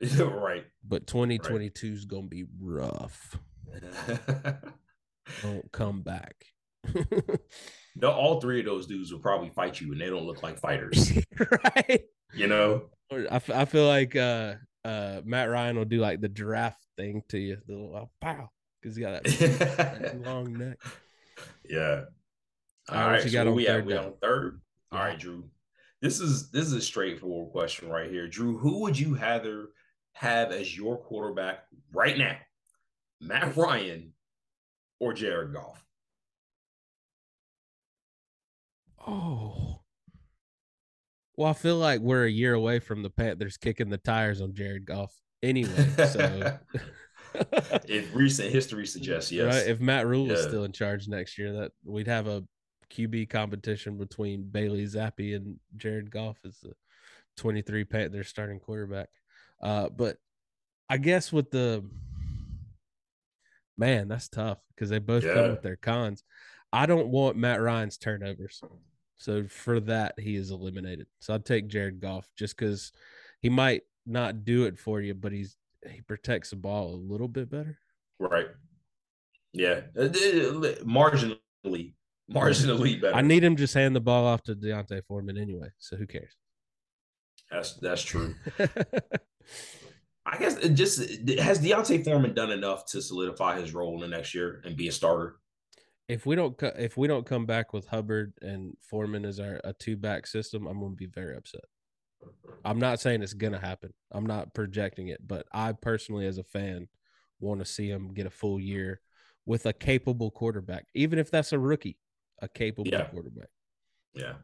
right. 0.18 0.64
But 0.86 1.06
2022 1.06 1.86
right. 1.86 1.96
is 1.96 2.04
going 2.04 2.24
to 2.24 2.28
be 2.28 2.44
rough. 2.60 3.38
Don't 5.42 5.70
come 5.72 6.02
back. 6.02 6.34
no, 7.96 8.10
all 8.10 8.40
three 8.40 8.60
of 8.60 8.66
those 8.66 8.86
dudes 8.86 9.12
will 9.12 9.20
probably 9.20 9.50
fight 9.50 9.80
you, 9.80 9.92
and 9.92 10.00
they 10.00 10.08
don't 10.08 10.24
look 10.24 10.42
like 10.42 10.58
fighters, 10.58 11.12
right? 11.64 12.02
You 12.32 12.46
know, 12.46 12.84
I, 13.12 13.40
I 13.52 13.64
feel 13.66 13.86
like 13.86 14.16
uh, 14.16 14.54
uh, 14.84 15.20
Matt 15.24 15.50
Ryan 15.50 15.76
will 15.76 15.84
do 15.84 15.98
like 15.98 16.20
the 16.20 16.28
giraffe 16.28 16.78
thing 16.96 17.22
to 17.28 17.38
you, 17.38 17.58
the 17.66 17.74
little 17.74 17.94
uh, 17.94 18.04
pow, 18.22 18.48
because 18.80 18.96
he 18.96 19.02
got 19.02 19.22
that, 19.22 20.00
that, 20.00 20.22
long 20.22 20.56
neck. 20.56 20.78
Yeah. 21.68 22.04
All, 22.88 22.96
all 22.96 23.06
right, 23.06 23.12
right. 23.12 23.22
So 23.22 23.30
got 23.30 23.48
on 23.48 23.54
we 23.54 23.66
third. 23.66 23.86
We 23.86 23.96
on 23.96 24.14
third. 24.22 24.60
All 24.92 25.00
right, 25.00 25.18
Drew. 25.18 25.44
This 26.00 26.20
is 26.20 26.50
this 26.50 26.64
is 26.64 26.72
a 26.72 26.80
straightforward 26.80 27.52
question 27.52 27.88
right 27.88 28.10
here, 28.10 28.28
Drew. 28.28 28.56
Who 28.56 28.80
would 28.80 28.98
you 28.98 29.16
rather 29.16 29.68
have 30.18 30.50
as 30.50 30.76
your 30.76 30.96
quarterback 30.96 31.64
right 31.92 32.18
now, 32.18 32.36
Matt 33.20 33.56
Ryan 33.56 34.12
or 34.98 35.12
Jared 35.12 35.54
Goff? 35.54 35.84
Oh. 39.06 39.80
Well, 41.36 41.48
I 41.48 41.52
feel 41.52 41.76
like 41.76 42.00
we're 42.00 42.24
a 42.24 42.30
year 42.30 42.54
away 42.54 42.80
from 42.80 43.04
the 43.04 43.10
Panthers 43.10 43.56
kicking 43.56 43.90
the 43.90 43.98
tires 43.98 44.40
on 44.40 44.54
Jared 44.54 44.84
Goff 44.84 45.14
anyway. 45.40 45.88
So 46.08 46.58
if 47.86 48.12
recent 48.12 48.50
history 48.50 48.88
suggests 48.88 49.30
yes. 49.30 49.54
Right. 49.54 49.68
If 49.68 49.78
Matt 49.78 50.08
Rhule 50.08 50.26
yeah. 50.26 50.32
is 50.32 50.42
still 50.42 50.64
in 50.64 50.72
charge 50.72 51.06
next 51.06 51.38
year, 51.38 51.52
that 51.52 51.70
we'd 51.84 52.08
have 52.08 52.26
a 52.26 52.42
QB 52.92 53.30
competition 53.30 53.98
between 53.98 54.48
Bailey 54.50 54.84
Zappe 54.84 55.36
and 55.36 55.60
Jared 55.76 56.10
Goff 56.10 56.38
as 56.44 56.58
the 56.58 56.72
23 57.36 57.84
Panthers 57.84 58.26
starting 58.26 58.58
quarterback. 58.58 59.10
Uh, 59.60 59.88
but 59.88 60.16
I 60.88 60.96
guess 60.96 61.32
with 61.32 61.50
the 61.50 61.84
man, 63.76 64.08
that's 64.08 64.28
tough 64.28 64.58
because 64.74 64.90
they 64.90 64.98
both 64.98 65.24
yeah. 65.24 65.34
come 65.34 65.50
with 65.50 65.62
their 65.62 65.76
cons. 65.76 66.24
I 66.72 66.86
don't 66.86 67.08
want 67.08 67.36
Matt 67.36 67.60
Ryan's 67.60 67.96
turnovers. 67.96 68.60
So 69.16 69.46
for 69.48 69.80
that, 69.80 70.14
he 70.18 70.36
is 70.36 70.50
eliminated. 70.50 71.06
So 71.20 71.34
I'd 71.34 71.44
take 71.44 71.68
Jared 71.68 72.00
Goff 72.00 72.28
just 72.36 72.56
because 72.56 72.92
he 73.40 73.48
might 73.48 73.82
not 74.06 74.44
do 74.44 74.64
it 74.64 74.78
for 74.78 75.00
you, 75.00 75.14
but 75.14 75.32
he's 75.32 75.56
he 75.88 76.00
protects 76.02 76.50
the 76.50 76.56
ball 76.56 76.94
a 76.94 77.12
little 77.12 77.28
bit 77.28 77.50
better. 77.50 77.78
Right. 78.18 78.48
Yeah. 79.52 79.80
Uh, 79.96 80.08
marginally, 80.84 81.94
marginally 82.30 83.00
better. 83.00 83.14
I 83.14 83.22
need 83.22 83.44
him 83.44 83.56
just 83.56 83.74
hand 83.74 83.94
the 83.94 84.00
ball 84.00 84.26
off 84.26 84.42
to 84.44 84.54
D'Onta 84.54 85.02
Foreman 85.06 85.38
anyway. 85.38 85.68
So 85.78 85.96
who 85.96 86.06
cares? 86.06 86.36
That's 87.50 87.74
that's 87.74 88.02
true. 88.02 88.34
I 90.26 90.36
guess 90.38 90.58
it 90.58 90.74
just 90.74 90.98
has 91.38 91.58
D'Onta 91.58 92.04
Foreman 92.04 92.34
done 92.34 92.50
enough 92.50 92.84
to 92.86 93.00
solidify 93.00 93.58
his 93.60 93.72
role 93.72 93.94
in 93.94 94.00
the 94.00 94.14
next 94.14 94.34
year 94.34 94.60
and 94.64 94.76
be 94.76 94.88
a 94.88 94.92
starter? 94.92 95.38
if 96.08 96.24
we 96.24 96.34
don't 96.34 96.60
if 96.78 96.96
we 96.96 97.06
don't 97.06 97.26
come 97.26 97.46
back 97.46 97.72
with 97.72 97.86
Hubbard 97.86 98.32
and 98.40 98.74
Foreman 98.80 99.24
as 99.24 99.38
our 99.38 99.60
a 99.62 99.72
two 99.74 99.96
back 99.96 100.26
system, 100.26 100.66
I'm 100.66 100.80
going 100.80 100.92
to 100.92 100.96
be 100.96 101.06
very 101.06 101.36
upset. 101.36 101.64
I'm 102.64 102.78
not 102.78 102.98
saying 102.98 103.22
it's 103.22 103.34
going 103.34 103.52
to 103.52 103.60
happen. 103.60 103.92
I'm 104.10 104.26
not 104.26 104.54
projecting 104.54 105.08
it, 105.08 105.20
but 105.24 105.46
I 105.52 105.72
personally, 105.72 106.26
as 106.26 106.38
a 106.38 106.42
fan, 106.42 106.88
want 107.38 107.60
to 107.60 107.66
see 107.66 107.88
him 107.88 108.12
get 108.12 108.26
a 108.26 108.30
full 108.30 108.58
year 108.58 109.00
with 109.46 109.66
a 109.66 109.72
capable 109.72 110.30
quarterback, 110.30 110.86
even 110.94 111.18
if 111.18 111.30
that's 111.30 111.52
a 111.52 111.58
rookie, 111.58 111.98
a 112.42 112.48
capable 112.48 112.90
yeah. 112.90 113.04
quarterback. 113.04 113.48
Yeah, 114.14 114.34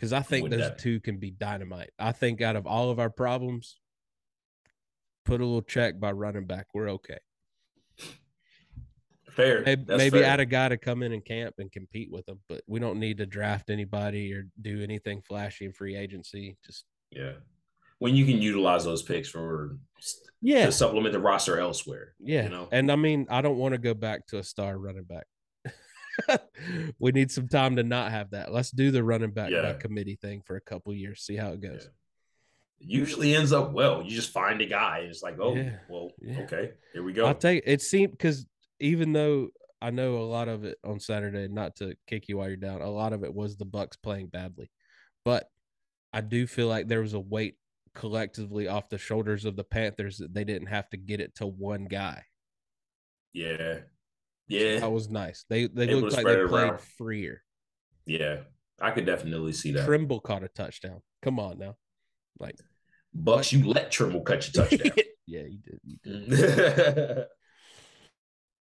because 0.00 0.14
I 0.14 0.22
think 0.22 0.48
those 0.48 0.60
that... 0.60 0.78
two 0.78 0.98
can 0.98 1.18
be 1.18 1.30
dynamite. 1.30 1.90
I 1.98 2.12
think 2.12 2.40
out 2.40 2.56
of 2.56 2.66
all 2.66 2.88
of 2.88 2.98
our 2.98 3.10
problems, 3.10 3.76
put 5.26 5.42
a 5.42 5.44
little 5.44 5.60
check 5.60 6.00
by 6.00 6.12
running 6.12 6.46
back, 6.46 6.68
we're 6.72 6.88
okay. 6.92 7.18
Fair. 9.28 9.62
Maybe, 9.62 9.84
That's 9.84 9.98
maybe 9.98 10.20
fair. 10.20 10.24
add 10.24 10.40
a 10.40 10.46
guy 10.46 10.70
to 10.70 10.78
come 10.78 11.02
in 11.02 11.12
and 11.12 11.22
camp 11.22 11.56
and 11.58 11.70
compete 11.70 12.10
with 12.10 12.24
them, 12.24 12.40
but 12.48 12.62
we 12.66 12.80
don't 12.80 12.98
need 12.98 13.18
to 13.18 13.26
draft 13.26 13.68
anybody 13.68 14.32
or 14.32 14.46
do 14.60 14.82
anything 14.82 15.20
flashy 15.20 15.66
in 15.66 15.72
free 15.72 15.96
agency. 15.96 16.56
Just 16.64 16.86
yeah. 17.10 17.32
When 17.98 18.16
you 18.16 18.24
can 18.24 18.40
utilize 18.40 18.84
those 18.84 19.02
picks 19.02 19.28
for 19.28 19.76
yeah, 20.40 20.64
to 20.64 20.72
supplement 20.72 21.12
the 21.12 21.20
roster 21.20 21.60
elsewhere. 21.60 22.14
yeah. 22.18 22.44
You 22.44 22.48
know? 22.48 22.68
And 22.72 22.90
I 22.90 22.96
mean, 22.96 23.26
I 23.28 23.42
don't 23.42 23.58
want 23.58 23.74
to 23.74 23.78
go 23.78 23.92
back 23.92 24.26
to 24.28 24.38
a 24.38 24.42
star 24.42 24.78
running 24.78 25.04
back. 25.04 25.26
we 26.98 27.12
need 27.12 27.30
some 27.30 27.48
time 27.48 27.76
to 27.76 27.82
not 27.82 28.10
have 28.10 28.30
that. 28.30 28.52
Let's 28.52 28.70
do 28.70 28.90
the 28.90 29.02
running 29.04 29.30
back 29.30 29.50
Yeah. 29.50 29.72
committee 29.74 30.16
thing 30.20 30.42
for 30.44 30.56
a 30.56 30.60
couple 30.60 30.92
years, 30.94 31.22
see 31.22 31.36
how 31.36 31.50
it 31.52 31.60
goes. 31.60 31.88
Usually 32.78 33.34
ends 33.34 33.52
up 33.52 33.72
well. 33.72 34.02
You 34.02 34.10
just 34.10 34.30
find 34.32 34.60
a 34.60 34.66
guy. 34.66 35.00
It's 35.08 35.22
like, 35.22 35.36
oh, 35.40 35.54
Yeah. 35.54 35.78
well, 35.88 36.12
Yeah. 36.20 36.40
okay, 36.40 36.72
here 36.92 37.02
we 37.02 37.12
go. 37.12 37.26
I'll 37.26 37.34
take 37.34 37.62
it 37.66 37.82
seemed 37.82 38.12
because 38.12 38.46
even 38.80 39.12
though 39.12 39.48
I 39.82 39.90
know 39.90 40.16
a 40.16 40.24
lot 40.24 40.48
of 40.48 40.64
it 40.64 40.78
on 40.84 40.98
Saturday, 41.00 41.48
not 41.48 41.76
to 41.76 41.94
kick 42.06 42.28
you 42.28 42.38
while 42.38 42.48
you're 42.48 42.56
down, 42.56 42.80
a 42.82 42.90
lot 42.90 43.12
of 43.12 43.22
it 43.24 43.32
was 43.34 43.56
the 43.56 43.64
Bucks 43.66 43.96
playing 43.96 44.28
badly. 44.28 44.70
But 45.24 45.48
I 46.12 46.22
do 46.22 46.46
feel 46.46 46.68
like 46.68 46.88
there 46.88 47.02
was 47.02 47.14
a 47.14 47.20
weight 47.20 47.56
collectively 47.94 48.68
off 48.68 48.88
the 48.88 48.98
shoulders 48.98 49.44
of 49.44 49.56
the 49.56 49.64
Panthers 49.64 50.18
that 50.18 50.32
they 50.32 50.44
didn't 50.44 50.68
have 50.68 50.88
to 50.90 50.96
get 50.96 51.20
it 51.20 51.34
to 51.36 51.46
one 51.46 51.84
guy. 51.84 52.24
yeah. 53.32 53.80
Yeah. 54.50 54.80
That 54.80 54.92
was 54.92 55.08
nice. 55.08 55.44
They 55.48 55.66
they 55.66 55.86
to 55.86 55.96
looked 55.96 56.16
like 56.16 56.26
they 56.26 56.44
played 56.46 56.68
around. 56.68 56.80
freer. 56.80 57.42
Yeah. 58.06 58.38
I 58.80 58.90
could 58.90 59.06
definitely 59.06 59.52
see 59.52 59.72
that. 59.72 59.86
Trimble 59.86 60.20
caught 60.20 60.42
a 60.42 60.48
touchdown. 60.48 61.02
Come 61.22 61.38
on 61.38 61.58
now. 61.58 61.76
Like 62.38 62.56
Bucks, 63.12 63.52
you 63.52 63.64
let 63.64 63.90
Trimble 63.90 64.22
catch 64.22 64.48
a 64.48 64.52
touchdown. 64.52 64.92
yeah, 65.26 65.42
you 65.42 65.58
did. 65.58 65.80
You 65.84 65.96
did. 66.02 67.26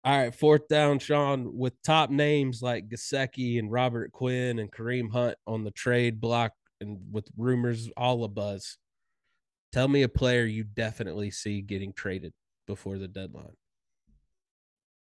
All 0.04 0.16
right, 0.16 0.34
fourth 0.34 0.68
down, 0.68 1.00
Sean, 1.00 1.56
with 1.56 1.82
top 1.82 2.10
names 2.10 2.62
like 2.62 2.88
Gesicki 2.88 3.58
and 3.58 3.72
Robert 3.72 4.12
Quinn 4.12 4.60
and 4.60 4.70
Kareem 4.70 5.10
Hunt 5.10 5.36
on 5.48 5.64
the 5.64 5.72
trade 5.72 6.20
block 6.20 6.52
and 6.80 6.98
with 7.10 7.26
rumors 7.36 7.90
all 7.96 8.22
a 8.22 8.28
buzz. 8.28 8.78
Tell 9.72 9.88
me 9.88 10.02
a 10.02 10.08
player 10.08 10.44
you 10.44 10.62
definitely 10.62 11.32
see 11.32 11.60
getting 11.60 11.92
traded 11.92 12.32
before 12.68 12.98
the 12.98 13.08
deadline. 13.08 13.56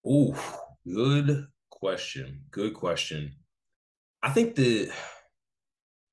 Ooh, 0.06 0.34
good 0.86 1.46
question. 1.70 2.42
Good 2.50 2.74
question. 2.74 3.34
I 4.22 4.30
think 4.30 4.54
the 4.54 4.90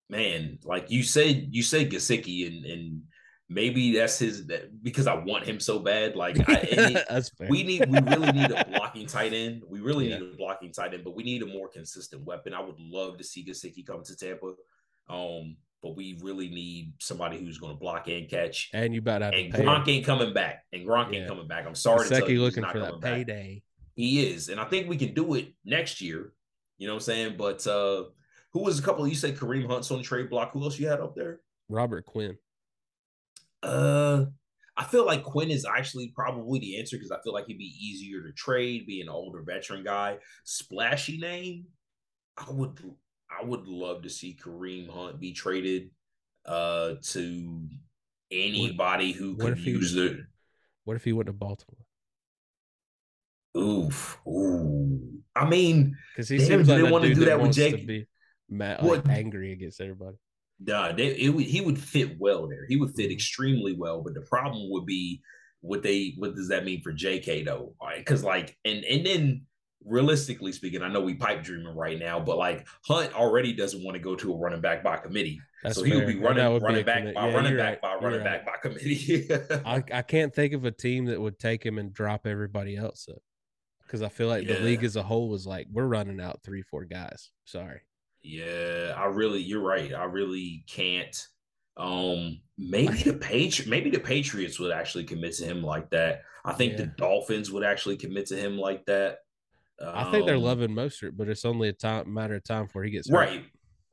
man, 0.10 0.60
like 0.64 0.89
you 0.91 1.04
said, 1.04 1.48
you 1.52 1.64
said 1.64 1.91
Gesicki, 1.91 2.48
and 2.48 2.66
and 2.66 3.02
maybe 3.50 3.96
that's 3.96 4.20
his 4.20 4.48
that, 4.48 4.82
because 4.84 5.06
I 5.08 5.16
want 5.16 5.46
him 5.46 5.60
so 5.60 5.80
bad. 5.80 6.16
Like 6.16 6.38
I, 6.50 6.54
it- 6.64 7.30
we 7.50 7.64
need, 7.64 7.89
we 7.89 8.00
really 8.00 8.32
need 8.32 8.52
a 8.52 8.66
blocking 8.66 9.06
tight 9.08 9.34
end. 9.34 9.64
We 9.68 9.80
really 9.80 10.10
Yeah. 10.10 10.20
need 10.20 10.34
a 10.34 10.38
blocking 10.38 10.72
tight 10.72 10.94
end, 10.94 11.04
but 11.04 11.16
we 11.16 11.24
need 11.24 11.44
a 11.44 11.48
more 11.48 11.68
consistent 11.70 12.24
weapon. 12.24 12.54
I 12.54 12.62
would 12.62 12.80
love 12.80 13.18
to 13.20 13.24
see 13.24 13.46
Gesicki 13.46 13.86
come 13.86 14.04
to 14.04 14.16
Tampa, 14.16 14.54
um, 15.10 15.56
but 15.82 15.96
we 15.96 16.18
really 16.22 16.50
need 16.50 16.94
somebody 17.00 17.38
who's 17.38 17.58
going 17.58 17.74
to 17.76 17.80
block 17.80 18.08
and 18.08 18.30
catch. 18.30 18.70
and 18.74 18.94
you 18.94 19.02
have 19.06 19.22
And. 19.22 19.54
Gronk 19.54 19.88
ain't 19.88 20.06
coming 20.06 20.34
back. 20.34 20.64
And 20.72 20.86
Gronk 20.88 21.12
Yeah. 21.14 21.20
ain't 21.20 21.28
coming 21.28 21.48
back. 21.48 21.66
I'm 21.68 21.76
sorry 21.76 22.08
to 22.08 22.10
tell 22.16 22.22
Gesicki 22.28 22.30
you, 22.32 22.41
looking 22.41 22.64
for 22.66 22.80
that 22.80 23.02
payday. 23.02 23.56
back. 23.56 23.64
He 23.96 24.26
is, 24.28 24.50
and 24.50 24.60
I 24.60 24.66
think 24.66 24.89
we 24.89 24.98
can 24.98 25.14
do 25.14 25.36
it 25.36 25.54
next 25.66 26.02
year. 26.02 26.34
You 26.78 26.88
know 26.88 26.94
what 26.94 27.02
I'm 27.02 27.06
saying? 27.06 27.36
But 27.38 27.66
uh 27.68 28.06
who 28.52 28.64
was 28.64 28.78
a 28.80 28.82
couple? 28.82 29.08
You 29.08 29.16
said 29.16 29.36
Kareem 29.36 29.68
Hunt's 29.68 29.89
on 29.91 29.98
the 30.00 30.04
trade 30.04 30.30
block. 30.30 30.52
Who 30.54 30.64
else 30.64 30.78
you 30.80 30.88
had 30.88 31.00
up 31.00 31.16
there? 31.16 31.41
Robert 31.70 32.06
Quinn. 32.06 32.38
Uh, 33.64 34.26
I 34.76 34.84
feel 34.84 35.06
like 35.06 35.24
Quinn 35.24 35.50
is 35.50 35.66
actually 35.66 36.12
probably 36.14 36.60
the 36.60 36.80
answer 36.80 36.98
because 36.98 37.12
I 37.12 37.22
feel 37.24 37.34
like 37.34 37.46
he'd 37.48 37.58
be 37.58 37.76
easier 37.80 38.22
to 38.22 38.32
trade, 38.34 38.86
be 38.86 39.02
an 39.02 39.10
older 39.10 39.41
veteran 39.41 39.84
guy. 39.84 40.18
Splashy 40.44 41.18
name, 41.18 41.66
I 42.38 42.46
would, 42.52 42.80
I 43.32 43.44
would 43.46 43.66
love 43.68 44.04
to 44.04 44.10
see 44.10 44.38
Kareem 44.41 44.89
Hunt 44.89 45.20
be 45.20 45.34
traded 45.34 45.89
uh 46.46 46.96
to 47.02 47.70
anybody 48.30 49.14
who 49.14 49.36
what 49.36 49.39
could 49.46 49.58
if 49.60 49.64
he- 49.64 49.72
use 49.72 49.94
the 49.94 50.26
What 50.84 50.96
if 50.98 51.04
he 51.06 51.14
went 51.14 51.28
to 51.28 51.34
Baltimore? 51.34 51.83
Oof. 53.58 54.20
Ooh, 54.28 55.20
I 55.36 55.47
mean, 55.47 55.95
Because 56.14 56.30
he 56.30 56.39
seems 56.39 56.68
like 56.68 56.82
they 56.82 56.91
wanna 56.91 57.08
dude 57.08 57.16
do 57.16 57.26
that, 57.26 57.38
that 57.38 57.41
with 57.41 57.54
to 57.54 57.72
Jake? 57.72 57.88
be 57.88 58.08
mad, 58.49 58.84
like 58.84 59.08
angry 59.10 59.51
against 59.51 59.82
everybody. 59.82 60.18
Nah, 60.60 60.91
they, 60.93 61.08
it 61.08 61.32
he 61.41 61.62
would 61.62 61.80
fit 61.80 62.18
well 62.20 62.47
there. 62.47 62.66
He 62.68 62.78
would 62.78 62.95
fit 62.95 63.10
Mhm. 63.10 63.14
extremely 63.14 63.74
well. 63.74 64.01
But 64.01 64.14
the 64.14 64.22
problem 64.22 64.70
would 64.72 64.86
be 64.86 65.22
what 65.62 65.82
they 65.84 66.14
what 66.18 66.36
does 66.36 66.49
that 66.49 66.64
mean 66.66 66.82
for 66.82 66.93
JK 66.93 67.43
though? 67.45 67.76
Because 67.97 68.24
like 68.24 68.56
and 68.64 68.84
and 68.86 69.06
then 69.06 69.45
realistically 69.86 70.51
speaking, 70.54 70.82
I 70.82 70.88
know 70.88 71.01
we 71.01 71.16
pipe 71.16 71.43
dreaming 71.43 71.76
right 71.76 71.99
now, 71.99 72.20
but 72.20 72.38
like 72.38 72.66
Hunt 72.86 73.14
already 73.14 73.51
doesn't 73.54 73.84
want 73.84 73.95
to 73.95 73.99
go 73.99 74.16
to 74.16 74.34
a 74.34 74.38
running 74.38 74.62
back 74.62 74.84
by 74.84 74.97
committee. 74.97 75.41
That's 75.64 75.76
so 75.76 75.84
he 75.84 75.95
would 75.95 76.08
be 76.08 76.18
running 76.18 76.51
would 76.54 76.62
running 76.62 76.82
a 76.82 76.86
back 76.86 77.04
by 77.04 77.28
yeah, 77.28 77.34
running 77.34 77.58
back 77.58 77.70
right. 77.70 77.82
by 77.82 77.91
You're 77.93 78.01
running 78.01 78.20
right. 78.26 78.45
back 78.45 78.64
by 78.64 78.70
committee. 78.70 79.28
I, 79.66 79.84
I 79.97 80.01
can't 80.04 80.34
think 80.34 80.54
of 80.54 80.64
a 80.66 80.72
team 80.72 81.06
that 81.06 81.20
would 81.20 81.39
take 81.39 81.66
him 81.66 81.78
and 81.78 81.93
drop 81.93 82.26
everybody 82.28 82.78
else 82.78 83.08
up 83.10 83.22
because 83.94 84.02
I 84.02 84.10
feel 84.10 84.28
like 84.28 84.48
the 84.48 84.60
league 84.60 84.84
as 84.84 84.96
a 84.96 85.04
whole 85.04 85.30
was 85.30 85.46
like 85.46 85.68
we're 85.72 85.86
running 85.86 86.20
out 86.20 86.41
three 86.44 86.64
four 86.64 86.84
guys. 86.84 87.30
Sorry. 87.46 87.82
Yeah, 88.24 88.96
I 88.98 89.06
really 89.06 89.39
you're 89.41 89.62
right. 89.62 89.94
I 89.94 90.06
really 90.06 90.64
can't. 90.68 91.16
Um 91.78 92.41
maybe 92.58 92.98
the 93.04 93.14
Patri- 93.14 93.70
maybe 93.70 93.91
the 93.91 94.00
Patriots 94.00 94.60
would 94.60 94.72
actually 94.72 95.04
commit 95.04 95.34
to 95.36 95.46
him 95.46 95.62
like 95.62 95.91
that. 95.91 96.24
I 96.44 96.54
think 96.54 96.78
the 96.78 96.88
Dolphins 96.88 97.52
would 97.52 97.64
actually 97.64 97.98
commit 97.98 98.26
to 98.28 98.36
him 98.36 98.58
like 98.58 98.84
that. 98.86 99.20
I 99.86 100.10
think 100.12 100.26
they're 100.26 100.36
Um, 100.36 100.41
loving 100.44 100.72
Mostert, 100.72 101.16
but 101.16 101.30
it's 101.30 101.46
only 101.46 101.70
a 101.70 101.74
time 101.74 102.12
matter 102.12 102.36
of 102.36 102.44
time 102.44 102.66
before 102.66 102.84
he 102.84 102.89
gets 102.91 103.10
hurt. 103.10 103.18
right. 103.18 103.44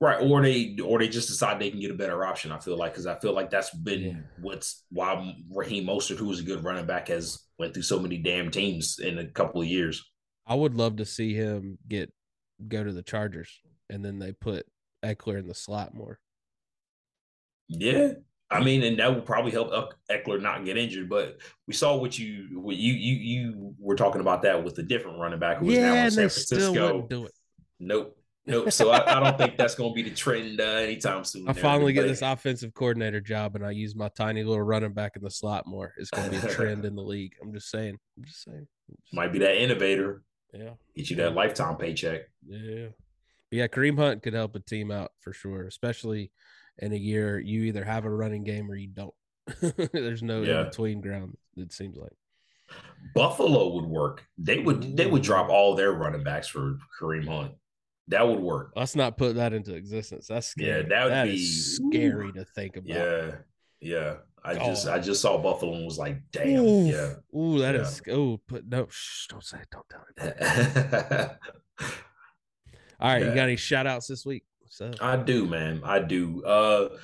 Right. 0.03 0.22
Or 0.22 0.40
they 0.40 0.78
or 0.82 0.98
they 0.98 1.09
just 1.09 1.28
decide 1.28 1.59
they 1.61 1.70
can 1.70 1.80
get 1.80 1.90
a 1.90 1.94
better 1.94 2.24
option. 2.24 2.53
I 2.53 2.59
feel 2.59 2.78
like 2.78 2.92
because 2.92 3.07
I 3.07 3.18
feel 3.18 3.34
like 3.34 3.51
that's 3.51 3.68
been 3.74 4.01
Yeah. 4.01 4.14
what's 4.40 4.84
why 4.90 5.34
Raheem 5.51 5.86
Mostert, 5.86 6.16
who 6.16 6.24
was 6.26 6.40
a 6.40 6.42
good 6.42 6.64
running 6.64 6.86
back, 6.86 7.09
has 7.09 7.38
went 7.61 7.74
through 7.74 7.82
so 7.84 8.00
many 8.00 8.16
damn 8.16 8.50
teams 8.50 8.98
in 8.98 9.18
a 9.18 9.26
couple 9.26 9.61
of 9.61 9.68
years. 9.68 10.04
I 10.46 10.54
would 10.54 10.74
love 10.74 10.96
to 10.96 11.04
see 11.04 11.34
him 11.34 11.78
get 11.86 12.12
go 12.66 12.82
to 12.82 12.92
the 12.92 13.02
Chargers 13.02 13.61
and 13.88 14.04
then 14.04 14.18
they 14.18 14.32
put 14.32 14.66
Ekeler 15.04 15.38
in 15.38 15.46
the 15.46 15.54
slot 15.54 15.94
more. 15.94 16.18
Yeah. 17.68 18.12
I 18.52 18.64
mean, 18.64 18.82
and 18.82 18.98
that 18.98 19.14
would 19.14 19.24
probably 19.24 19.52
help 19.52 19.70
Eck- 20.11 20.24
Ekeler 20.26 20.42
not 20.42 20.64
get 20.64 20.76
injured. 20.76 21.08
But 21.08 21.38
we 21.68 21.74
saw 21.74 21.94
what 21.96 22.18
you 22.18 22.61
what 22.61 22.74
you 22.76 22.94
you 22.94 23.14
you 23.14 23.74
were 23.78 23.94
talking 23.94 24.20
about 24.20 24.42
that 24.42 24.64
with 24.64 24.76
a 24.78 24.82
different 24.82 25.20
running 25.20 25.38
back 25.38 25.58
who 25.58 25.66
was 25.66 25.76
now 25.78 25.92
Yeah, 25.92 25.92
in 25.92 26.04
and 26.06 26.12
San 26.12 26.28
Francisco. 26.30 26.86
wouldn't 26.86 27.11
do 27.11 27.26
it. 27.26 27.32
Nope. 27.78 28.16
Nope. 28.47 28.72
So 28.72 28.91
I, 28.91 29.16
I 29.16 29.20
don't 29.20 29.36
think 29.38 29.57
that's 29.59 29.74
going 29.74 29.91
to 29.91 29.95
be 29.95 30.03
the 30.09 30.14
trend 30.14 30.61
uh, 30.61 30.64
anytime 30.64 31.24
soon. 31.24 31.49
I 31.49 31.53
finally 31.53 31.93
get 31.93 32.07
this 32.09 32.22
offensive 32.22 32.72
coordinator 32.74 33.20
job 33.20 33.55
and 33.55 33.64
I 33.64 33.70
use 33.70 33.95
my 33.95 34.09
tiny 34.09 34.43
little 34.43 34.62
running 34.62 34.93
back 34.95 35.16
in 35.16 35.22
the 35.22 35.30
slot 35.30 35.66
more. 35.66 35.93
It's 35.99 36.11
going 36.11 36.30
to 36.30 36.41
be 36.41 36.47
a 36.47 36.51
trend 36.55 36.84
in 36.84 36.97
the 36.97 37.03
league. 37.03 37.34
I'm 37.43 37.53
just 37.53 37.70
saying. 37.70 37.99
I'm 38.16 38.24
just 38.24 38.43
saying. 38.45 38.66
I'm 38.88 38.97
just- 39.05 39.14
Might 39.14 39.32
be 39.32 39.38
that 39.41 39.61
innovator. 39.62 40.22
Yeah. 40.53 40.70
Get 40.97 41.11
you 41.11 41.16
that 41.16 41.34
lifetime 41.34 41.76
paycheck. 41.76 42.22
Yeah. 42.47 42.88
Yeah. 43.51 43.66
Kareem 43.68 43.99
Hunt 43.99 44.22
could 44.22 44.34
help 44.34 44.57
a 44.57 44.61
team 44.61 44.91
out 44.91 45.12
for 45.20 45.32
sure, 45.32 45.66
especially 45.66 46.32
in 46.78 46.93
a 46.93 46.97
year 46.97 47.38
you 47.38 47.64
either 47.64 47.84
have 47.84 48.05
a 48.05 48.11
running 48.11 48.43
game 48.43 48.70
or 48.70 48.74
you 48.74 48.88
don't. 48.88 49.14
There's 49.93 50.22
no 50.22 50.43
Yeah. 50.43 50.61
in 50.61 50.64
between 50.66 51.01
ground, 51.03 51.36
it 51.57 51.72
seems 51.72 51.97
like. 51.99 52.12
Buffalo 53.14 53.74
would 53.74 53.84
work. 53.84 54.24
They 54.38 54.59
would 54.61 54.97
they 54.97 55.07
would 55.07 55.22
drop 55.22 55.49
all 55.51 55.74
their 55.74 55.93
running 55.93 56.22
backs 56.22 56.49
for 56.49 56.78
Kareem 57.01 57.26
Hunt. 57.28 57.53
That 58.11 58.26
would 58.28 58.40
work. 58.40 58.72
Let's 58.76 58.94
not 58.96 59.16
put 59.16 59.36
that 59.36 59.52
into 59.52 59.74
existence. 59.74 60.26
That's 60.28 60.48
scary. 60.48 60.68
Yeah, 60.82 60.88
that 60.88 61.04
would 61.04 61.12
That 61.12 61.24
be- 61.26 61.44
scary 61.44 62.32
to 62.32 62.44
think 62.44 62.76
about. 62.76 62.88
Yeah. 62.88 63.30
Yeah. 63.80 64.16
I 64.44 64.54
just 64.54 64.86
Oh. 64.88 64.92
I 64.92 64.98
just 64.98 65.20
saw 65.20 65.36
Buffalo 65.38 65.74
and 65.74 65.84
was 65.84 65.98
like, 65.98 66.18
damn. 66.32 66.61
Ooh, 66.64 66.86
Yeah. 66.86 67.14
Ooh, 67.38 67.58
that 67.61 67.74
Yeah. 67.74 67.82
is. 67.82 68.02
Oh, 68.11 68.40
but 68.48 68.66
no, 68.66 68.86
shh, 68.90 69.26
don't 69.28 69.44
say 69.44 69.58
it. 69.61 69.68
Don't 69.70 69.88
tell 69.88 70.04
it. 70.16 71.30
All 73.00 73.08
right, 73.08 73.20
you 73.22 73.28
got 73.28 73.44
any 73.44 73.56
shout 73.56 73.86
outs 73.86 74.06
this 74.06 74.26
week? 74.26 74.44
So 74.68 74.90
I 75.00 75.16
do, 75.16 75.46
man. 75.46 75.80
I 75.84 75.98
do. 76.00 76.44
Uh 76.44 76.96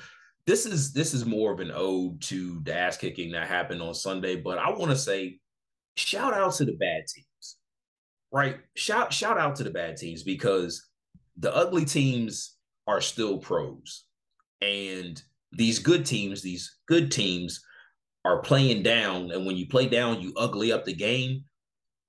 this 0.45 0.65
is 0.65 0.93
this 0.93 1.13
is 1.13 1.25
more 1.25 1.51
of 1.51 1.59
an 1.59 1.71
ode 1.73 2.21
to 2.23 2.59
the 2.63 2.73
ass 2.75 2.97
kicking 2.97 3.31
that 3.31 3.47
happened 3.47 3.81
on 3.81 3.93
Sunday, 3.93 4.35
but 4.35 4.57
I 4.57 4.69
want 4.69 4.91
to 4.91 4.97
say 4.97 5.39
shout 5.95 6.33
out 6.33 6.53
to 6.55 6.65
the 6.65 6.73
bad 6.73 7.03
teams. 7.13 7.57
Right? 8.31 8.57
Shout 8.75 9.11
shout 9.13 9.37
out 9.37 9.55
to 9.57 9.63
the 9.63 9.69
bad 9.71 9.97
teams 9.97 10.23
because 10.23 10.87
the 11.39 11.55
ugly 11.55 11.85
teams 11.85 12.55
are 12.87 13.01
still 13.01 13.37
pros. 13.37 14.03
And 14.61 15.21
these 15.51 15.79
good 15.79 16.05
teams, 16.05 16.41
these 16.41 16.77
good 16.87 17.11
teams 17.11 17.63
are 18.25 18.41
playing 18.41 18.83
down 18.83 19.31
and 19.31 19.45
when 19.45 19.55
you 19.55 19.67
play 19.67 19.87
down, 19.87 20.21
you 20.21 20.33
ugly 20.35 20.71
up 20.71 20.85
the 20.85 20.93
game. 20.93 21.45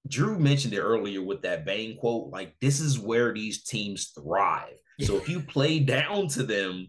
Drew 0.09 0.39
mentioned 0.39 0.75
it 0.75 0.81
earlier 0.81 1.23
with 1.23 1.43
that 1.43 1.65
Bane 1.67 1.99
quote. 1.99 2.31
Like, 2.31 2.57
this 2.61 2.81
is 2.81 2.99
where 2.99 3.33
these 3.35 3.63
teams 3.65 4.13
thrive. 4.19 4.79
So 5.01 5.17
if 5.17 5.29
you 5.29 5.41
play 5.41 5.79
down 5.81 6.29
to 6.29 6.43
them, 6.43 6.89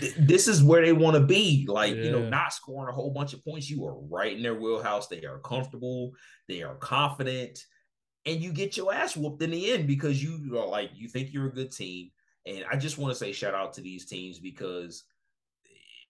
th- 0.00 0.14
this 0.18 0.48
is 0.48 0.62
where 0.62 0.84
they 0.84 0.92
want 0.92 1.16
to 1.16 1.22
be. 1.22 1.66
Like, 1.68 1.96
you 1.96 2.10
know, 2.10 2.28
not 2.28 2.52
scoring 2.52 2.88
a 2.88 2.94
whole 2.94 3.10
bunch 3.10 3.34
of 3.34 3.44
points. 3.44 3.68
You 3.68 3.84
are 3.86 3.98
right 4.08 4.34
in 4.34 4.42
their 4.42 4.54
wheelhouse. 4.54 5.08
They 5.08 5.24
are 5.24 5.40
comfortable. 5.40 6.12
They 6.48 6.62
are 6.62 6.76
confident. 6.76 7.58
And 8.26 8.42
you 8.42 8.52
get 8.52 8.76
your 8.76 8.92
ass 8.92 9.16
whooped 9.16 9.40
in 9.42 9.52
the 9.52 9.72
end 9.72 9.86
because 9.86 10.22
you 10.22 10.58
are 10.58 10.66
like 10.66 10.90
you 10.94 11.08
think 11.08 11.32
you're 11.32 11.46
a 11.46 11.52
good 11.52 11.72
team. 11.72 12.10
And 12.44 12.64
I 12.70 12.76
just 12.76 12.98
want 12.98 13.12
to 13.12 13.18
say 13.18 13.32
shout 13.32 13.54
out 13.54 13.72
to 13.74 13.80
these 13.80 14.04
teams 14.06 14.38
because 14.38 15.04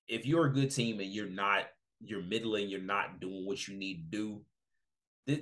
if 0.09 0.27
you're 0.27 0.47
a 0.47 0.53
good 0.53 0.71
team 0.71 1.01
and 1.01 1.11
you're 1.11 1.29
not 1.29 1.65
you're 2.01 2.23
middling, 2.23 2.69
you're 2.69 2.81
not 2.81 3.21
doing 3.21 3.47
what 3.47 3.69
you 3.69 3.77
need 3.77 4.11
to 4.11 4.43
do, 5.27 5.39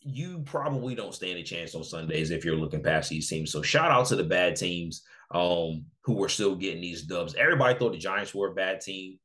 you 0.00 0.38
probably 0.44 0.94
don't 0.94 1.14
stand 1.14 1.38
a 1.38 1.42
chance 1.42 1.74
on 1.74 1.84
Sundays 1.84 2.30
if 2.30 2.44
you're 2.44 2.56
looking 2.56 2.82
past 2.82 3.10
these 3.10 3.28
teams. 3.28 3.50
So 3.50 3.62
shout 3.62 3.90
out 3.90 4.06
to 4.06 4.16
the 4.16 4.24
bad 4.24 4.56
teams 4.56 5.02
um, 5.32 5.84
who 6.02 6.22
are 6.22 6.28
still 6.28 6.54
getting 6.54 6.80
these 6.80 7.02
dubs. 7.02 7.34
Everybody 7.34 7.78
thought 7.78 7.92
the 7.92 7.98
Giants 7.98 8.34
were 8.34 8.48
a 8.48 8.54
bad 8.54 8.80
team. 8.80 9.18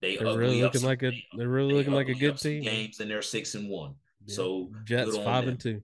They 0.00 0.18
are 0.18 0.36
really 0.36 0.62
looking 0.62 0.82
like 0.82 1.02
a 1.02 1.12
they're 1.36 1.48
really 1.48 1.74
looking 1.74 1.92
like 1.92 2.08
a 2.08 2.14
good 2.14 2.38
team. 2.38 2.62
Games 2.62 3.00
and 3.00 3.10
they're 3.10 3.22
six 3.22 3.54
and 3.54 3.68
one. 3.68 3.94
Yeah. 4.26 4.34
So 4.34 4.70
Jets 4.84 5.16
five 5.16 5.48
and 5.48 5.58
two. 5.58 5.82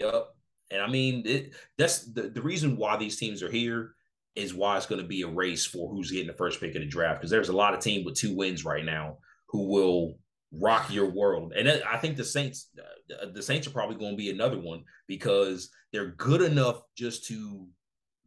Yep. 0.00 0.28
And 0.70 0.82
I 0.82 0.88
mean, 0.88 1.22
it, 1.26 1.52
that's 1.78 2.12
the, 2.12 2.22
the 2.22 2.42
reason 2.42 2.76
why 2.76 2.96
these 2.96 3.16
teams 3.16 3.42
are 3.42 3.50
here 3.50 3.94
is 4.36 4.54
why 4.54 4.76
it's 4.76 4.86
going 4.86 5.00
to 5.00 5.06
be 5.06 5.22
a 5.22 5.28
race 5.28 5.66
for 5.66 5.90
who's 5.90 6.10
getting 6.10 6.28
the 6.28 6.32
first 6.32 6.60
pick 6.60 6.74
of 6.74 6.80
the 6.80 6.86
draft 6.86 7.20
because 7.20 7.30
there's 7.30 7.48
a 7.48 7.56
lot 7.56 7.74
of 7.74 7.80
team 7.80 8.04
with 8.04 8.14
two 8.14 8.34
wins 8.34 8.64
right 8.64 8.84
now 8.84 9.18
who 9.48 9.68
will 9.68 10.14
rock 10.52 10.92
your 10.92 11.10
world. 11.10 11.52
And 11.56 11.68
I 11.68 11.96
think 11.98 12.16
the 12.16 12.24
Saints, 12.24 12.70
uh, 12.78 13.26
the 13.34 13.42
Saints 13.42 13.66
are 13.66 13.70
probably 13.72 13.96
going 13.96 14.12
to 14.12 14.16
be 14.16 14.30
another 14.30 14.58
one 14.58 14.84
because 15.08 15.70
they're 15.92 16.12
good 16.12 16.42
enough 16.42 16.80
just 16.96 17.26
to 17.26 17.66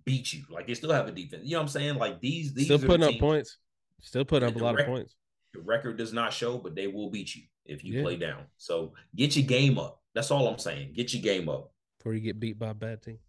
beat 0.05 0.33
you. 0.33 0.43
Like 0.49 0.67
they 0.67 0.73
still 0.73 0.91
have 0.91 1.07
a 1.07 1.11
defense. 1.11 1.43
You 1.45 1.51
know 1.51 1.59
what 1.59 1.63
I'm 1.63 1.69
saying? 1.69 1.95
Like 1.95 2.19
these, 2.19 2.53
these 2.53 2.65
still 2.65 2.79
putting 2.79 3.07
up 3.07 3.19
points, 3.19 3.57
still 4.01 4.25
putting 4.25 4.49
up 4.49 4.55
a 4.55 4.59
lot 4.59 4.75
record, 4.75 4.81
of 4.81 4.95
points. 4.95 5.15
The 5.53 5.61
record 5.61 5.97
does 5.97 6.11
not 6.11 6.33
show, 6.33 6.57
but 6.57 6.75
they 6.75 6.87
will 6.87 7.09
beat 7.09 7.33
you 7.35 7.43
if 7.65 7.83
you 7.83 7.95
yeah. 7.95 8.03
play 8.03 8.17
down. 8.17 8.43
So 8.57 8.93
get 9.15 9.37
your 9.37 9.45
game 9.45 9.79
up. 9.79 10.02
That's 10.13 10.31
all 10.31 10.47
I'm 10.47 10.59
saying. 10.59 10.93
Get 10.93 11.13
your 11.13 11.23
game 11.23 11.49
up 11.49 11.71
before 11.97 12.13
you 12.13 12.21
get 12.21 12.39
beat 12.39 12.59
by 12.59 12.69
a 12.69 12.73
bad 12.73 13.01
team. 13.01 13.19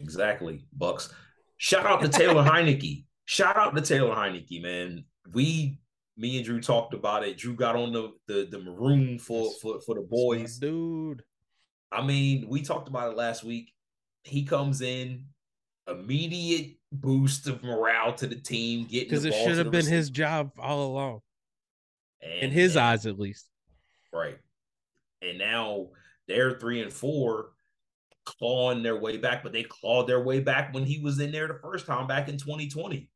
Exactly, 0.00 0.64
Bucks. 0.72 1.12
Shout 1.58 1.86
out 1.86 2.00
to 2.02 2.08
Taylor 2.08 2.42
Heinicke. 2.50 3.04
Shout 3.24 3.56
out 3.56 3.74
to 3.76 3.82
Taylor 3.82 4.14
Heinicke, 4.14 4.62
man. 4.62 5.04
We 5.32 5.78
me 6.16 6.36
and 6.36 6.44
Drew 6.44 6.60
talked 6.60 6.94
about 6.94 7.24
it. 7.24 7.38
Drew 7.38 7.54
got 7.54 7.76
on 7.76 7.92
the 7.92 8.12
the, 8.26 8.48
the 8.50 8.58
maroon 8.58 9.18
for, 9.18 9.52
for 9.60 9.80
for 9.80 9.94
the 9.94 10.02
boys. 10.02 10.58
Dude. 10.58 11.22
I 11.90 12.04
mean, 12.04 12.46
we 12.48 12.62
talked 12.62 12.88
about 12.88 13.12
it 13.12 13.16
last 13.16 13.44
week. 13.44 13.72
He 14.24 14.44
comes 14.44 14.80
in, 14.80 15.26
immediate 15.86 16.76
boost 16.90 17.46
of 17.46 17.62
morale 17.62 18.14
to 18.14 18.26
the 18.26 18.36
team, 18.36 18.86
getting 18.86 19.08
because 19.08 19.24
it 19.24 19.34
should 19.34 19.58
have 19.58 19.70
been 19.70 19.80
receiver. 19.80 19.96
his 19.96 20.10
job 20.10 20.52
all 20.58 20.86
along. 20.86 21.20
And, 22.22 22.44
in 22.44 22.50
his 22.50 22.76
and, 22.76 22.84
eyes, 22.84 23.06
at 23.06 23.18
least. 23.18 23.46
Right. 24.12 24.38
And 25.20 25.38
now 25.38 25.88
they're 26.32 26.58
three 26.58 26.80
and 26.80 26.92
four, 26.92 27.50
clawing 28.24 28.82
their 28.82 28.98
way 28.98 29.16
back, 29.16 29.42
but 29.42 29.52
they 29.52 29.62
clawed 29.62 30.06
their 30.06 30.22
way 30.22 30.40
back 30.40 30.72
when 30.72 30.84
he 30.84 30.98
was 30.98 31.20
in 31.20 31.32
there 31.32 31.48
the 31.48 31.58
first 31.62 31.86
time 31.86 32.06
back 32.06 32.28
in 32.28 32.38
2020. 32.38 33.08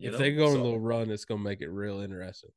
if 0.00 0.12
know? 0.12 0.18
they 0.18 0.32
go 0.32 0.52
so, 0.52 0.60
a 0.60 0.62
little 0.62 0.80
run, 0.80 1.10
it's 1.10 1.24
gonna 1.24 1.42
make 1.42 1.60
it 1.60 1.70
real 1.70 2.00
interesting. 2.00 2.50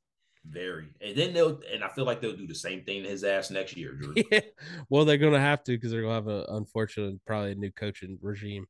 Very, 0.45 0.88
and 1.01 1.15
then 1.15 1.34
they'll, 1.34 1.59
and 1.72 1.84
I 1.84 1.89
feel 1.89 2.05
like 2.05 2.22
they'll 2.22 2.36
do 2.36 2.47
the 2.47 2.55
same 2.55 2.84
thing 2.84 3.03
to 3.03 3.09
his 3.09 3.24
ass 3.24 3.51
next 3.51 3.76
year. 3.76 3.93
Drew. 3.93 4.13
Yeah. 4.32 4.41
Well, 4.89 5.05
they're 5.05 5.18
gonna 5.18 5.39
have 5.39 5.63
to 5.65 5.74
because 5.74 5.91
they're 5.91 6.01
gonna 6.01 6.13
have 6.13 6.28
an 6.28 6.45
unfortunate, 6.49 7.24
probably 7.26 7.51
a 7.51 7.55
new 7.55 7.72
coaching 7.72 8.18
regime 8.22 8.65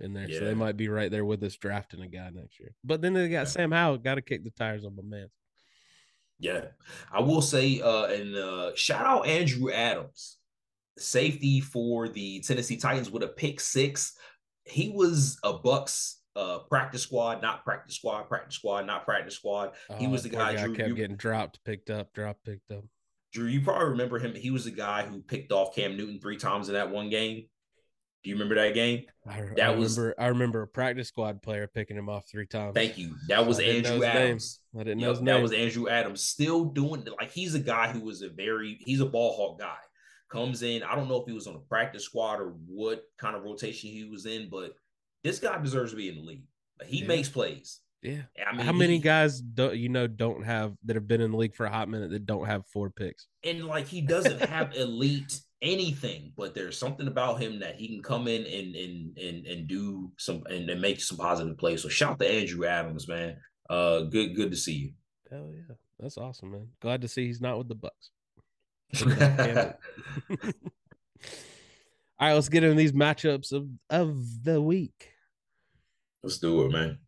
in 0.00 0.12
there, 0.12 0.28
yeah. 0.28 0.38
so 0.38 0.44
they 0.44 0.54
might 0.54 0.76
be 0.76 0.88
right 0.88 1.10
there 1.10 1.24
with 1.24 1.42
us 1.44 1.56
drafting 1.56 2.02
a 2.02 2.08
guy 2.08 2.30
next 2.30 2.58
year. 2.58 2.74
But 2.82 3.00
then 3.00 3.14
they 3.14 3.28
got 3.28 3.40
yeah. 3.40 3.44
Sam 3.44 3.70
Howell, 3.70 3.98
got 3.98 4.16
to 4.16 4.22
kick 4.22 4.42
the 4.44 4.50
tires 4.50 4.84
on 4.84 4.96
my 4.96 5.02
man. 5.04 5.28
Yeah, 6.40 6.64
I 7.12 7.20
will 7.20 7.42
say, 7.42 7.80
uh, 7.80 8.06
and 8.06 8.34
uh, 8.34 8.74
shout 8.74 9.04
out 9.06 9.26
Andrew 9.26 9.70
Adams 9.70 10.38
safety 10.98 11.60
for 11.60 12.08
the 12.08 12.40
Tennessee 12.40 12.76
Titans 12.76 13.10
with 13.10 13.22
a 13.22 13.28
pick 13.28 13.60
six. 13.60 14.16
He 14.64 14.90
was 14.90 15.38
a 15.42 15.54
Bucks 15.54 16.20
uh, 16.36 16.58
practice 16.68 17.02
squad, 17.02 17.42
not 17.42 17.64
practice 17.64 17.96
squad, 17.96 18.28
practice 18.28 18.56
squad, 18.56 18.86
not 18.86 19.04
practice 19.04 19.34
squad. 19.34 19.72
Oh, 19.88 19.96
he 19.96 20.06
was 20.06 20.22
the 20.22 20.28
guy, 20.28 20.54
guy 20.54 20.64
Drew, 20.64 20.74
kept 20.74 20.88
you, 20.88 20.94
getting 20.94 21.16
dropped, 21.16 21.62
picked 21.64 21.90
up, 21.90 22.12
dropped, 22.12 22.44
picked 22.44 22.70
up. 22.70 22.84
Drew, 23.32 23.46
you 23.46 23.60
probably 23.60 23.90
remember 23.90 24.18
him. 24.18 24.34
He 24.34 24.50
was 24.50 24.64
the 24.64 24.70
guy 24.70 25.02
who 25.02 25.22
picked 25.22 25.52
off 25.52 25.74
Cam 25.74 25.96
Newton 25.96 26.20
three 26.20 26.36
times 26.36 26.68
in 26.68 26.74
that 26.74 26.90
one 26.90 27.10
game. 27.10 27.46
Do 28.22 28.28
you 28.28 28.36
remember 28.36 28.56
that 28.56 28.74
game? 28.74 29.04
I, 29.26 29.40
that 29.56 29.70
I 29.70 29.74
was, 29.74 29.96
remember. 29.96 30.20
I 30.20 30.26
remember 30.26 30.62
a 30.62 30.68
practice 30.68 31.08
squad 31.08 31.40
player 31.40 31.66
picking 31.66 31.96
him 31.96 32.10
off 32.10 32.28
three 32.30 32.46
times. 32.46 32.74
Thank 32.74 32.98
you. 32.98 33.14
That 33.28 33.46
was 33.46 33.58
Andrew 33.60 34.04
Adams. 34.04 34.60
I 34.78 34.82
didn't 34.82 34.98
know. 34.98 35.12
Yep, 35.12 35.24
that 35.24 35.40
was 35.40 35.52
Andrew 35.52 35.88
Adams. 35.88 36.22
Still 36.22 36.66
doing 36.66 37.06
like 37.18 37.30
he's 37.30 37.54
a 37.54 37.60
guy 37.60 37.90
who 37.90 38.00
was 38.00 38.20
a 38.20 38.28
very 38.28 38.78
he's 38.80 39.00
a 39.00 39.06
ball 39.06 39.34
hawk 39.36 39.58
guy 39.58 39.78
comes 40.30 40.62
in. 40.62 40.82
I 40.82 40.94
don't 40.94 41.08
know 41.08 41.20
if 41.20 41.26
he 41.26 41.32
was 41.32 41.46
on 41.46 41.56
a 41.56 41.60
practice 41.60 42.04
squad 42.04 42.40
or 42.40 42.54
what 42.66 43.04
kind 43.18 43.36
of 43.36 43.42
rotation 43.42 43.90
he 43.90 44.04
was 44.04 44.26
in, 44.26 44.48
but 44.50 44.74
this 45.22 45.38
guy 45.38 45.58
deserves 45.58 45.90
to 45.90 45.96
be 45.96 46.08
in 46.08 46.16
the 46.16 46.22
league. 46.22 46.44
He 46.86 47.00
yeah. 47.00 47.06
makes 47.06 47.28
plays. 47.28 47.80
Yeah. 48.02 48.22
I 48.46 48.56
mean, 48.56 48.64
how 48.64 48.72
many 48.72 48.94
he, 48.94 49.00
guys 49.00 49.40
do 49.40 49.74
you 49.74 49.90
know 49.90 50.06
don't 50.06 50.42
have 50.44 50.72
that 50.86 50.96
have 50.96 51.06
been 51.06 51.20
in 51.20 51.32
the 51.32 51.36
league 51.36 51.54
for 51.54 51.66
a 51.66 51.70
hot 51.70 51.88
minute 51.88 52.10
that 52.10 52.26
don't 52.26 52.46
have 52.46 52.66
four 52.66 52.90
picks? 52.90 53.26
And 53.44 53.66
like 53.66 53.86
he 53.86 54.00
doesn't 54.00 54.40
have 54.40 54.72
elite 54.76 55.38
anything, 55.60 56.32
but 56.36 56.54
there's 56.54 56.78
something 56.78 57.08
about 57.08 57.40
him 57.40 57.60
that 57.60 57.76
he 57.76 57.88
can 57.88 58.02
come 58.02 58.26
in 58.26 58.46
and 58.46 58.74
and 58.74 59.18
and 59.18 59.46
and 59.46 59.68
do 59.68 60.10
some 60.16 60.42
and, 60.48 60.70
and 60.70 60.80
make 60.80 61.00
some 61.00 61.18
positive 61.18 61.58
plays. 61.58 61.82
So 61.82 61.90
shout 61.90 62.18
to 62.20 62.30
Andrew 62.30 62.64
Adams, 62.64 63.06
man. 63.06 63.36
Uh, 63.68 64.00
good 64.00 64.34
good 64.34 64.50
to 64.50 64.56
see 64.56 64.74
you. 64.74 64.92
Hell 65.30 65.52
yeah, 65.52 65.74
that's 65.98 66.16
awesome, 66.16 66.52
man. 66.52 66.68
Glad 66.80 67.02
to 67.02 67.08
see 67.08 67.26
he's 67.26 67.42
not 67.42 67.58
with 67.58 67.68
the 67.68 67.74
Bucks. 67.74 68.10
All 72.20 72.28
right, 72.28 72.34
let's 72.34 72.48
get 72.48 72.64
into 72.64 72.76
these 72.76 72.92
matchups 72.92 73.52
of, 73.52 73.68
of 73.88 74.44
the 74.44 74.60
week. 74.60 75.10
Let's 76.22 76.38
do 76.38 76.64
it, 76.66 76.72
man. 76.72 76.98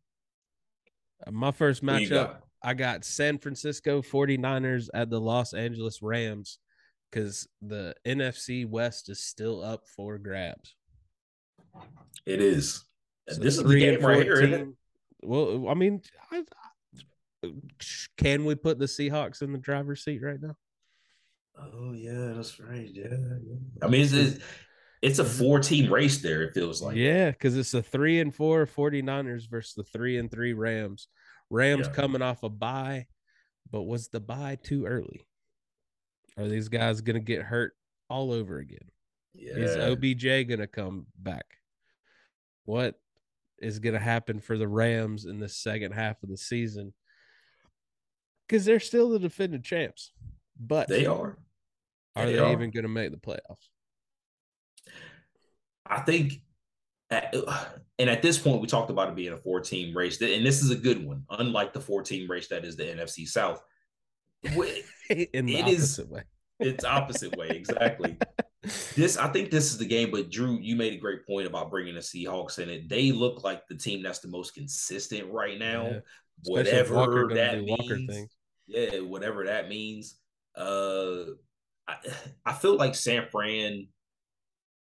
Uh, 1.27 1.31
my 1.33 1.51
first 1.51 1.85
matchup, 1.85 2.09
got? 2.09 2.43
I 2.63 2.75
got 2.75 3.05
San 3.05 3.39
Francisco 3.39 4.01
49ers 4.01 4.89
at 4.95 5.11
the 5.11 5.21
Los 5.21 5.53
Angeles 5.53 6.01
Rams 6.01 6.59
because 7.11 7.47
the 7.61 7.95
NFC 8.07 8.67
West 8.67 9.11
is 9.11 9.21
still 9.21 9.63
up 9.63 9.83
for 9.87 10.17
grabs. 10.19 10.75
It 12.25 12.41
is. 12.41 12.85
So 13.29 13.41
this 13.41 13.59
is 13.59 13.65
the 13.65 13.79
game 13.79 14.01
right 14.05 14.23
here, 14.23 14.69
Well, 15.23 15.69
I 15.69 15.75
mean, 15.75 16.01
I, 16.31 16.45
I, 17.45 17.51
can 18.17 18.45
we 18.45 18.55
put 18.55 18.79
the 18.79 18.87
Seahawks 18.87 19.43
in 19.43 19.53
the 19.53 19.59
driver's 19.59 20.05
seat 20.05 20.23
right 20.23 20.41
now? 20.41 20.57
Oh 21.59 21.93
yeah, 21.93 22.33
that's 22.35 22.59
right. 22.59 22.89
Yeah, 22.93 23.09
yeah. 23.11 23.57
I 23.83 23.89
mean, 23.89 24.09
it's, 24.11 24.39
it's 25.03 25.19
a 25.19 25.25
four 25.25 25.59
team 25.59 25.93
race 25.93 26.19
there. 26.23 26.43
It 26.43 26.55
feels 26.55 26.81
like. 26.81 26.97
Yeah, 26.97 27.31
because 27.31 27.57
it's 27.57 27.75
a 27.75 27.83
three 27.83 28.21
and 28.21 28.35
four 28.35 28.67
49ers 28.67 29.51
versus 29.51 29.75
the 29.75 29.85
three 29.85 30.19
and 30.19 30.31
three 30.31 30.53
Rams. 30.53 31.09
Rams 31.51 31.89
yeah. 31.89 31.93
coming 31.93 32.23
off 32.23 32.43
a 32.43 32.49
bye, 32.49 33.07
but 33.71 33.83
was 33.83 34.09
the 34.09 34.21
bye 34.21 34.59
too 34.63 34.87
early? 34.87 35.27
Are 36.39 36.49
these 36.49 36.69
guys 36.69 37.01
gonna 37.01 37.21
get 37.21 37.43
hurt 37.43 37.75
all 38.09 38.33
over 38.33 38.59
again? 38.59 38.91
Yeah. 39.35 39.57
Is 39.57 39.77
OBJ 39.77 40.49
gonna 40.49 40.67
come 40.67 41.07
back? 41.19 41.45
What 42.65 42.95
is 43.59 43.79
gonna 43.81 43.99
happen 43.99 44.41
for 44.41 44.57
the 44.57 44.69
Rams 44.69 45.27
in 45.27 45.41
the 45.41 45.49
second 45.49 45.93
half 45.93 46.23
of 46.23 46.29
the 46.29 46.37
season? 46.37 46.95
Because 48.47 48.65
they're 48.65 48.81
still 48.81 49.11
the 49.11 49.19
defending 49.19 49.63
champs. 49.63 50.13
But 50.59 50.89
they 50.89 51.07
are. 51.07 51.39
Are 52.15 52.27
they, 52.27 52.33
they 52.33 52.39
are. 52.39 52.53
even 52.53 52.71
going 52.71 52.83
to 52.85 52.89
make 52.89 53.11
the 53.11 53.17
playoffs? 53.17 53.69
I 55.87 56.01
think, 56.01 56.35
at, 57.11 57.35
and 57.99 58.09
at 58.09 58.23
this 58.23 58.39
point, 58.39 58.61
we 58.61 58.67
talked 58.67 58.91
about 58.91 59.09
it 59.09 59.17
being 59.17 59.33
a 59.33 59.39
four 59.39 59.61
team 59.61 59.97
race, 59.97 60.21
and 60.21 60.45
this 60.45 60.63
is 60.63 60.71
a 60.71 60.77
good 60.77 61.05
one, 61.05 61.25
unlike 61.31 61.73
the 61.73 61.81
four 61.81 62.03
team 62.03 62.31
race 62.31 62.49
that 62.49 62.65
is 62.65 62.77
the 62.77 62.85
NFC 62.85 63.27
South. 63.27 63.63
In 64.45 65.47
the 65.47 65.57
it 65.57 65.63
opposite 65.63 66.03
is, 66.03 66.09
way. 66.09 66.23
It's 66.61 66.85
opposite 66.85 67.37
way, 67.37 67.49
exactly. 67.51 68.17
this, 68.97 69.17
I 69.17 69.29
think 69.29 69.51
this 69.51 69.73
is 69.73 69.79
the 69.79 69.85
game, 69.85 70.11
but 70.11 70.31
Drew, 70.31 70.59
you 70.61 70.77
made 70.77 70.93
a 70.93 70.99
great 70.99 71.27
point 71.27 71.47
about 71.47 71.71
bringing 71.71 71.95
the 71.95 72.01
Seahawks 72.01 72.59
in 72.59 72.69
it. 72.69 72.89
They 72.89 73.13
look 73.13 73.43
like 73.45 73.67
the 73.69 73.77
team 73.77 74.03
that's 74.03 74.21
the 74.21 74.29
most 74.29 74.55
consistent 74.55 75.31
right 75.31 75.59
now. 75.59 75.87
Yeah. 75.87 75.99
Whatever 76.45 77.31
that 77.35 77.63
means. 77.63 78.29
Yeah, 78.67 79.01
whatever 79.01 79.45
that 79.45 79.69
means. 79.69 80.17
Uh, 80.57 81.33
I, 81.89 81.97
I 82.47 82.53
feel 82.53 82.77
like 82.77 82.95
San 82.95 83.27
Fran. 83.31 83.89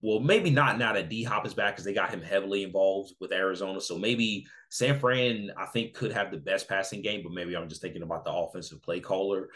Well, 0.02 0.20
maybe 0.20 0.50
not 0.50 0.78
now 0.78 0.92
that 0.92 1.08
D 1.08 1.24
Hop 1.24 1.46
is 1.46 1.54
back 1.54 1.74
because 1.74 1.84
they 1.84 1.94
got 1.94 2.10
him 2.10 2.22
heavily 2.22 2.62
involved 2.62 3.14
with 3.18 3.32
Arizona. 3.32 3.80
So 3.80 3.98
maybe 3.98 4.46
San 4.70 4.98
Fran, 4.98 5.50
I 5.56 5.66
think, 5.66 5.94
could 5.94 6.12
have 6.12 6.30
the 6.30 6.36
best 6.36 6.68
passing 6.68 7.02
game, 7.02 7.22
but 7.22 7.32
maybe 7.32 7.56
I'm 7.56 7.68
just 7.68 7.80
thinking 7.80 8.02
about 8.02 8.24
the 8.24 8.32
offensive 8.32 8.82
play 8.82 9.00
caller. 9.00 9.48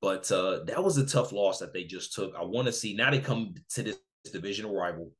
But 0.00 0.30
uh, 0.32 0.64
that 0.64 0.82
was 0.82 0.96
a 0.96 1.06
tough 1.06 1.30
loss 1.30 1.58
that 1.60 1.72
they 1.72 1.84
just 1.84 2.14
took. 2.14 2.34
I 2.34 2.42
want 2.42 2.66
to 2.66 2.72
see 2.72 2.94
now 2.94 3.10
they 3.10 3.20
come 3.20 3.54
to 3.70 3.82
this 3.82 3.98
divisional 4.32 4.74
rival, 4.74 5.12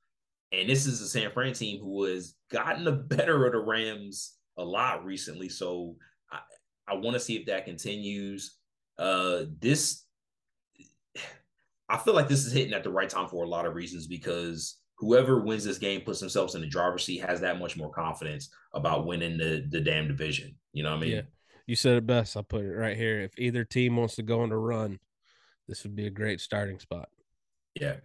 and 0.50 0.68
this 0.68 0.86
is 0.86 1.00
a 1.00 1.08
San 1.08 1.30
Fran 1.30 1.52
team 1.52 1.80
who 1.80 2.04
has 2.04 2.34
gotten 2.50 2.84
the 2.84 2.92
better 2.92 3.46
of 3.46 3.52
the 3.52 3.58
Rams 3.58 4.34
a 4.56 4.64
lot 4.64 5.04
recently. 5.04 5.48
So 5.48 5.96
I, 6.30 6.40
I 6.88 6.94
want 6.94 7.14
to 7.14 7.20
see 7.20 7.36
if 7.36 7.46
that 7.46 7.64
continues. 7.64 8.56
Uh, 8.98 9.44
this 9.60 10.04
I 11.92 11.98
feel 11.98 12.14
like 12.14 12.26
this 12.26 12.46
is 12.46 12.52
hitting 12.52 12.72
at 12.72 12.82
the 12.82 12.90
right 12.90 13.08
time 13.08 13.28
for 13.28 13.44
a 13.44 13.48
lot 13.48 13.66
of 13.66 13.74
reasons 13.74 14.06
because 14.06 14.78
whoever 14.96 15.42
wins 15.42 15.62
this 15.62 15.76
game 15.76 16.00
puts 16.00 16.20
themselves 16.20 16.54
in 16.54 16.62
the 16.62 16.66
driver's 16.66 17.04
seat, 17.04 17.18
has 17.18 17.38
that 17.42 17.58
much 17.58 17.76
more 17.76 17.90
confidence 17.90 18.48
about 18.72 19.04
winning 19.04 19.36
the 19.36 19.66
the 19.68 19.80
damn 19.80 20.08
division. 20.08 20.56
You 20.72 20.84
know 20.84 20.92
what 20.92 20.96
I 20.96 21.00
mean? 21.00 21.10
Yeah. 21.10 21.22
You 21.66 21.76
said 21.76 21.98
it 21.98 22.06
best. 22.06 22.36
I 22.36 22.42
put 22.42 22.64
it 22.64 22.72
right 22.72 22.96
here. 22.96 23.20
If 23.20 23.38
either 23.38 23.64
team 23.64 23.96
wants 23.96 24.16
to 24.16 24.22
go 24.22 24.40
on 24.40 24.50
a 24.50 24.58
run, 24.58 24.98
this 25.68 25.82
would 25.82 25.94
be 25.94 26.06
a 26.06 26.10
great 26.10 26.40
starting 26.40 26.80
spot. 26.80 27.10
Yeah, 27.78 27.96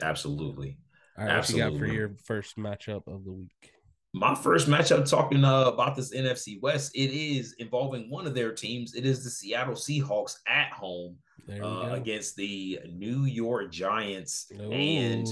absolutely. 0.00 0.78
All 1.18 1.24
right, 1.24 1.32
absolutely. 1.32 1.64
what 1.64 1.72
you 1.72 1.78
got 1.80 1.86
for 1.86 1.92
your 1.92 2.10
first 2.24 2.56
matchup 2.56 3.08
of 3.08 3.24
the 3.24 3.32
week? 3.32 3.72
My 4.14 4.34
first 4.36 4.68
matchup, 4.68 5.08
talking 5.10 5.44
uh, 5.44 5.64
about 5.64 5.96
this 5.96 6.14
NFC 6.14 6.60
West, 6.62 6.92
it 6.94 7.10
is 7.10 7.54
involving 7.58 8.08
one 8.08 8.26
of 8.26 8.34
their 8.34 8.52
teams. 8.52 8.94
It 8.94 9.04
is 9.04 9.24
the 9.24 9.30
Seattle 9.30 9.74
Seahawks 9.74 10.36
at 10.46 10.72
home 10.72 11.18
uh, 11.62 11.90
against 11.92 12.36
the 12.36 12.80
New 12.90 13.24
York 13.24 13.72
Giants. 13.72 14.50
And 14.50 15.26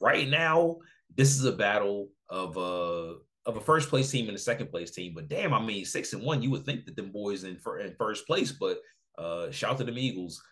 right 0.00 0.28
now, 0.28 0.78
this 1.14 1.38
is 1.38 1.44
a 1.44 1.52
battle 1.52 2.08
of 2.28 2.56
uh 2.56 3.14
of 3.46 3.56
a 3.56 3.60
first 3.60 3.90
place 3.90 4.10
team 4.10 4.28
and 4.28 4.36
a 4.36 4.40
second 4.40 4.68
place 4.70 4.90
team. 4.90 5.12
But 5.14 5.28
damn, 5.28 5.52
I 5.52 5.62
mean, 5.62 5.84
six 5.84 6.12
and 6.12 6.22
one, 6.22 6.42
you 6.42 6.50
would 6.50 6.64
think 6.64 6.86
that 6.86 6.96
them 6.96 7.12
boys 7.12 7.44
in, 7.44 7.58
for, 7.58 7.78
in 7.78 7.94
first 7.96 8.26
place. 8.26 8.52
But 8.52 8.78
uh, 9.18 9.50
shout 9.50 9.78
to 9.78 9.84
them 9.84 9.98
Eagles. 9.98 10.42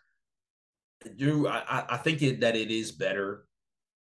Drew, 1.17 1.49
I, 1.49 1.85
I 1.89 1.97
think 1.97 2.23
it, 2.23 2.41
that 2.41 2.55
it 2.55 2.71
is 2.71 2.93
better. 2.93 3.47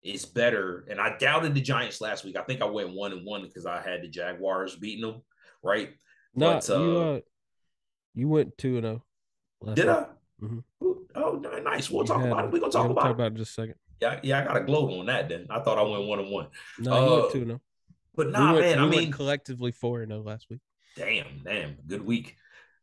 It's 0.03 0.27
better, 0.27 0.87
and 0.91 1.01
I 1.01 1.17
doubted 1.17 1.55
the 1.55 1.63
Giants 1.63 2.03
last 2.03 2.25
week. 2.25 2.37
I 2.37 2.43
think 2.43 2.61
I 2.61 2.67
went 2.67 2.93
one 2.93 3.13
and 3.13 3.25
one 3.25 3.41
because 3.43 3.65
I 3.65 3.81
had 3.81 4.03
the 4.03 4.09
Jaguars 4.09 4.77
beating 4.77 5.01
them, 5.01 5.23
right? 5.63 5.95
No, 6.35 6.53
but, 6.53 6.71
uh, 6.71 6.79
you, 6.79 6.99
uh, 6.99 7.21
you 8.13 8.29
went 8.29 8.59
two 8.59 8.77
and 8.77 8.85
zero. 8.85 9.05
Oh 9.63 9.75
did 9.75 9.87
week. 9.87 9.95
I? 9.95 10.07
Mm-hmm. 10.43 10.59
Oh, 11.15 11.43
nice. 11.65 11.91
We'll 11.91 12.05
talk 12.05 12.25
about 12.25 12.47
it. 12.47 12.51
We're 12.51 12.61
gonna 12.61 12.73
talk 12.73 12.91
about, 12.91 13.03
talk 13.03 13.11
it. 13.11 13.15
about 13.15 13.33
it 13.33 13.37
just 13.37 13.53
a 13.53 13.63
second. 13.63 13.75
Yeah, 14.01 14.21
yeah, 14.23 14.41
I 14.41 14.45
got 14.45 14.57
a 14.57 14.65
gloat 14.65 14.93
on 14.99 15.07
that. 15.07 15.29
Then 15.29 15.47
I 15.51 15.61
thought 15.61 15.79
I 15.79 15.83
went 15.83 16.07
one 16.07 16.19
and 16.19 16.31
one. 16.31 16.49
No, 16.79 16.93
uh, 16.93 17.05
you 17.05 17.13
went 17.13 17.33
two 17.33 17.39
and 17.39 17.47
zero. 17.47 17.61
But 18.15 18.31
nah, 18.31 18.53
we 18.53 18.61
went, 18.61 18.79
man. 18.79 18.91
We 18.91 18.97
I 18.97 19.01
mean, 19.01 19.13
collectively 19.13 19.73
four 19.73 20.03
and 20.03 20.11
zero 20.11 20.23
last 20.23 20.47
week. 20.51 20.61
Damn, 20.97 21.43
damn, 21.45 21.77
good 21.87 22.05
week. 22.05 22.37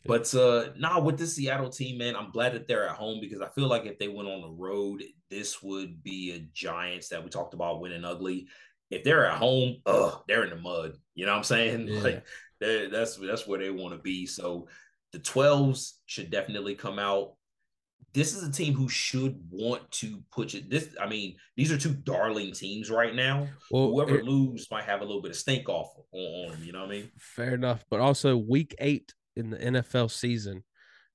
But 0.06 0.34
uh 0.34 0.70
now 0.78 0.97
nah, 0.97 0.99
with 0.99 1.18
the 1.18 1.28
Seattle 1.28 1.70
team, 1.70 1.99
man, 1.99 2.16
I'm 2.16 2.32
glad 2.32 2.54
that 2.54 2.68
they're 2.68 2.88
at 2.88 2.95
home 2.95 3.20
because 3.22 3.41
I 3.41 3.49
feel 3.49 3.68
like 3.68 3.86
if 3.86 3.99
they 3.99 4.08
went 4.08 4.30
on 4.30 4.41
the 4.41 4.49
road, 4.49 5.04
this 5.30 5.62
would 5.62 6.02
be 6.02 6.32
a 6.32 6.39
Giants 6.54 7.10
that 7.10 7.24
we 7.24 7.30
talked 7.30 7.54
about 7.54 7.82
winning 7.82 8.04
ugly. 8.04 8.47
If 8.89 9.04
they're 9.04 9.28
at 9.28 9.38
home, 9.38 9.78
ugh, 9.86 10.24
they're 10.28 10.43
in 10.43 10.49
the 10.49 10.56
mud. 10.56 10.97
You 11.14 11.26
know 11.26 11.34
what 11.34 11.38
I'm 11.38 11.43
saying? 11.43 11.88
Yeah. 11.88 12.02
Like 12.02 12.26
that's 12.60 13.18
that's 13.18 13.47
where 13.47 13.60
they 13.60 13.72
want 13.72 13.93
to 13.93 14.02
be. 14.02 14.26
So 14.26 14.68
the 15.12 15.20
12s 15.20 15.93
should 16.06 16.30
definitely 16.30 16.76
come 16.76 16.99
out 16.99 17.34
this 18.14 18.36
is 18.36 18.47
a 18.47 18.51
team 18.51 18.74
who 18.74 18.89
should 18.89 19.39
want 19.49 19.89
to 19.91 20.22
put 20.32 20.53
it. 20.53 20.70
This, 20.70 20.89
I 20.99 21.07
mean, 21.07 21.38
these 21.55 21.72
are 21.72 21.78
two 21.78 21.93
darling 21.93 22.51
teams 22.51 22.89
right 22.89 23.16
now. 23.16 23.47
Well, 23.70 23.88
Whoever 23.91 24.20
it, 24.20 24.26
lose 24.26 24.68
might 24.70 24.84
have 24.84 25.01
a 25.01 25.05
little 25.05 25.22
bit 25.22 25.32
of 25.32 25.38
stink 25.38 25.70
off 25.70 25.93
on, 26.12 26.22
on 26.22 26.51
them. 26.51 26.64
You 26.64 26.74
know 26.74 26.82
what 26.82 26.89
I 26.89 26.91
mean? 26.91 27.12
Fair 27.18 27.53
enough. 27.53 27.86
But 27.89 28.01
also, 28.01 28.36
week 28.36 28.76
eight 28.80 29.14
in 29.36 29.49
the 29.49 29.57
NFL 29.57 30.12
season, 30.12 30.64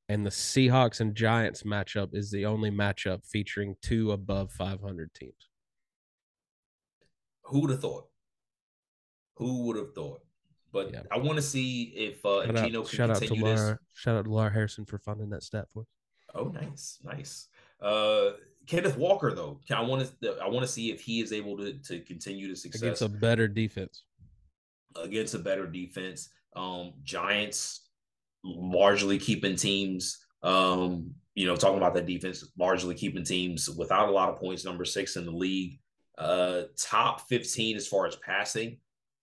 and 0.08 0.24
the 0.24 0.30
Seahawks 0.30 1.00
and 1.00 1.14
Giants 1.14 1.64
matchup 1.64 2.14
is 2.14 2.30
the 2.30 2.46
only 2.46 2.70
matchup 2.70 3.26
featuring 3.26 3.76
two 3.82 4.12
above 4.12 4.52
500 4.52 5.12
teams. 5.12 5.48
Who 7.42 7.60
would 7.60 7.70
have 7.70 7.80
thought? 7.80 8.08
Who 9.36 9.66
would 9.66 9.76
have 9.76 9.94
thought? 9.94 10.20
But 10.72 10.92
yeah. 10.92 11.02
I 11.10 11.18
want 11.18 11.36
to 11.36 11.42
see 11.42 11.92
if 11.96 12.24
uh, 12.24 12.46
shout 12.46 12.56
Geno 12.56 12.80
out, 12.80 12.88
can 12.88 12.96
shout 12.96 13.10
continue 13.10 13.44
out 13.44 13.48
to 13.48 13.54
Laura, 13.54 13.70
this. 13.70 13.78
Shout 13.94 14.16
out 14.16 14.24
to 14.24 14.30
Laura 14.30 14.50
Harrison 14.50 14.84
for 14.84 14.98
finding 14.98 15.30
that 15.30 15.42
stat 15.42 15.66
for 15.72 15.80
us. 15.82 15.86
Oh, 16.36 16.48
nice, 16.48 16.98
nice. 17.04 17.48
Uh, 17.80 18.32
Kenneth 18.66 18.96
Walker, 18.96 19.32
though, 19.32 19.60
I 19.70 19.80
want 19.82 20.10
to 20.20 20.36
I 20.42 20.48
want 20.48 20.66
to 20.66 20.70
see 20.70 20.90
if 20.90 21.00
he 21.00 21.20
is 21.20 21.32
able 21.32 21.56
to 21.58 21.74
to 21.74 22.00
continue 22.00 22.48
to 22.48 22.56
success 22.56 22.82
against 22.82 23.02
a 23.02 23.08
better 23.08 23.48
defense. 23.48 24.04
Against 24.96 25.34
a 25.34 25.38
better 25.38 25.66
defense, 25.66 26.30
um, 26.54 26.94
Giants 27.02 27.88
largely 28.44 29.18
keeping 29.18 29.56
teams. 29.56 30.18
Um, 30.42 31.14
you 31.34 31.46
know, 31.46 31.56
talking 31.56 31.76
about 31.76 31.94
that 31.94 32.06
defense, 32.06 32.44
largely 32.58 32.94
keeping 32.94 33.24
teams 33.24 33.68
without 33.68 34.08
a 34.08 34.12
lot 34.12 34.30
of 34.30 34.38
points. 34.38 34.64
Number 34.64 34.84
six 34.84 35.16
in 35.16 35.26
the 35.26 35.30
league, 35.30 35.78
uh, 36.18 36.62
top 36.78 37.28
fifteen 37.28 37.76
as 37.76 37.86
far 37.86 38.06
as 38.06 38.16
passing 38.16 38.78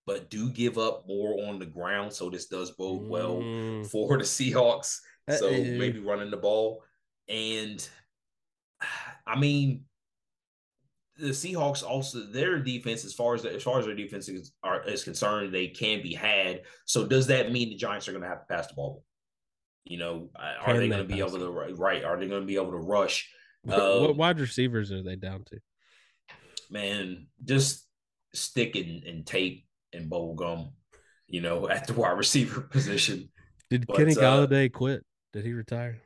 but 0.05 0.29
do 0.29 0.49
give 0.49 0.77
up 0.77 1.07
more 1.07 1.47
on 1.47 1.59
the 1.59 1.65
ground. 1.65 2.11
So 2.11 2.29
this 2.29 2.47
does 2.47 2.71
bode 2.71 3.07
well 3.07 3.37
mm. 3.37 3.85
for 3.87 4.17
the 4.17 4.23
Seahawks. 4.23 4.99
So 5.37 5.49
maybe 5.49 5.99
running 5.99 6.31
the 6.31 6.37
ball. 6.37 6.83
And 7.27 7.87
I 9.27 9.39
mean, 9.39 9.85
the 11.17 11.29
Seahawks 11.29 11.83
also 11.83 12.21
their 12.23 12.59
defense, 12.59 13.05
as 13.05 13.13
far 13.13 13.35
as 13.35 13.45
as 13.45 13.63
far 13.63 13.79
as 13.79 13.85
their 13.85 13.95
defense 13.95 14.27
is, 14.29 14.51
are, 14.63 14.83
is 14.83 15.03
concerned, 15.03 15.53
they 15.53 15.67
can 15.67 16.01
be 16.01 16.13
had. 16.13 16.61
So 16.85 17.05
does 17.05 17.27
that 17.27 17.51
mean 17.51 17.69
the 17.69 17.75
Giants 17.75 18.07
are 18.07 18.11
going 18.11 18.23
to 18.23 18.29
have 18.29 18.47
to 18.47 18.53
pass 18.53 18.67
the 18.67 18.73
ball? 18.73 19.03
You 19.85 19.97
know, 19.97 20.29
are 20.35 20.77
they 20.77 20.87
going 20.87 21.05
to 21.05 21.13
be 21.13 21.19
able 21.19 21.39
to 21.39 21.49
right? 21.75 22.03
Are 22.03 22.17
they 22.17 22.27
going 22.27 22.41
to 22.41 22.47
be 22.47 22.55
able 22.55 22.71
to 22.71 22.77
rush? 22.77 23.29
Uh, 23.67 23.99
what 23.99 24.15
wide 24.15 24.39
receivers 24.39 24.91
are 24.91 25.03
they 25.03 25.15
down 25.15 25.43
to? 25.45 25.59
Man, 26.69 27.27
just 27.43 27.85
stick 28.33 28.75
and, 28.75 29.03
and 29.03 29.25
tape 29.25 29.65
and 29.91 30.09
bubble 30.09 30.35
gum. 30.35 30.71
You 31.27 31.41
know, 31.41 31.69
at 31.69 31.87
the 31.87 31.93
wide 31.93 32.17
receiver 32.17 32.61
position. 32.61 33.29
Did 33.69 33.87
but, 33.87 33.97
Kenny 33.97 34.15
uh, 34.15 34.21
Golladay 34.21 34.67
uh, 34.67 34.77
quit? 34.77 35.05
Did 35.33 35.45
he 35.45 35.53
retire? 35.53 35.99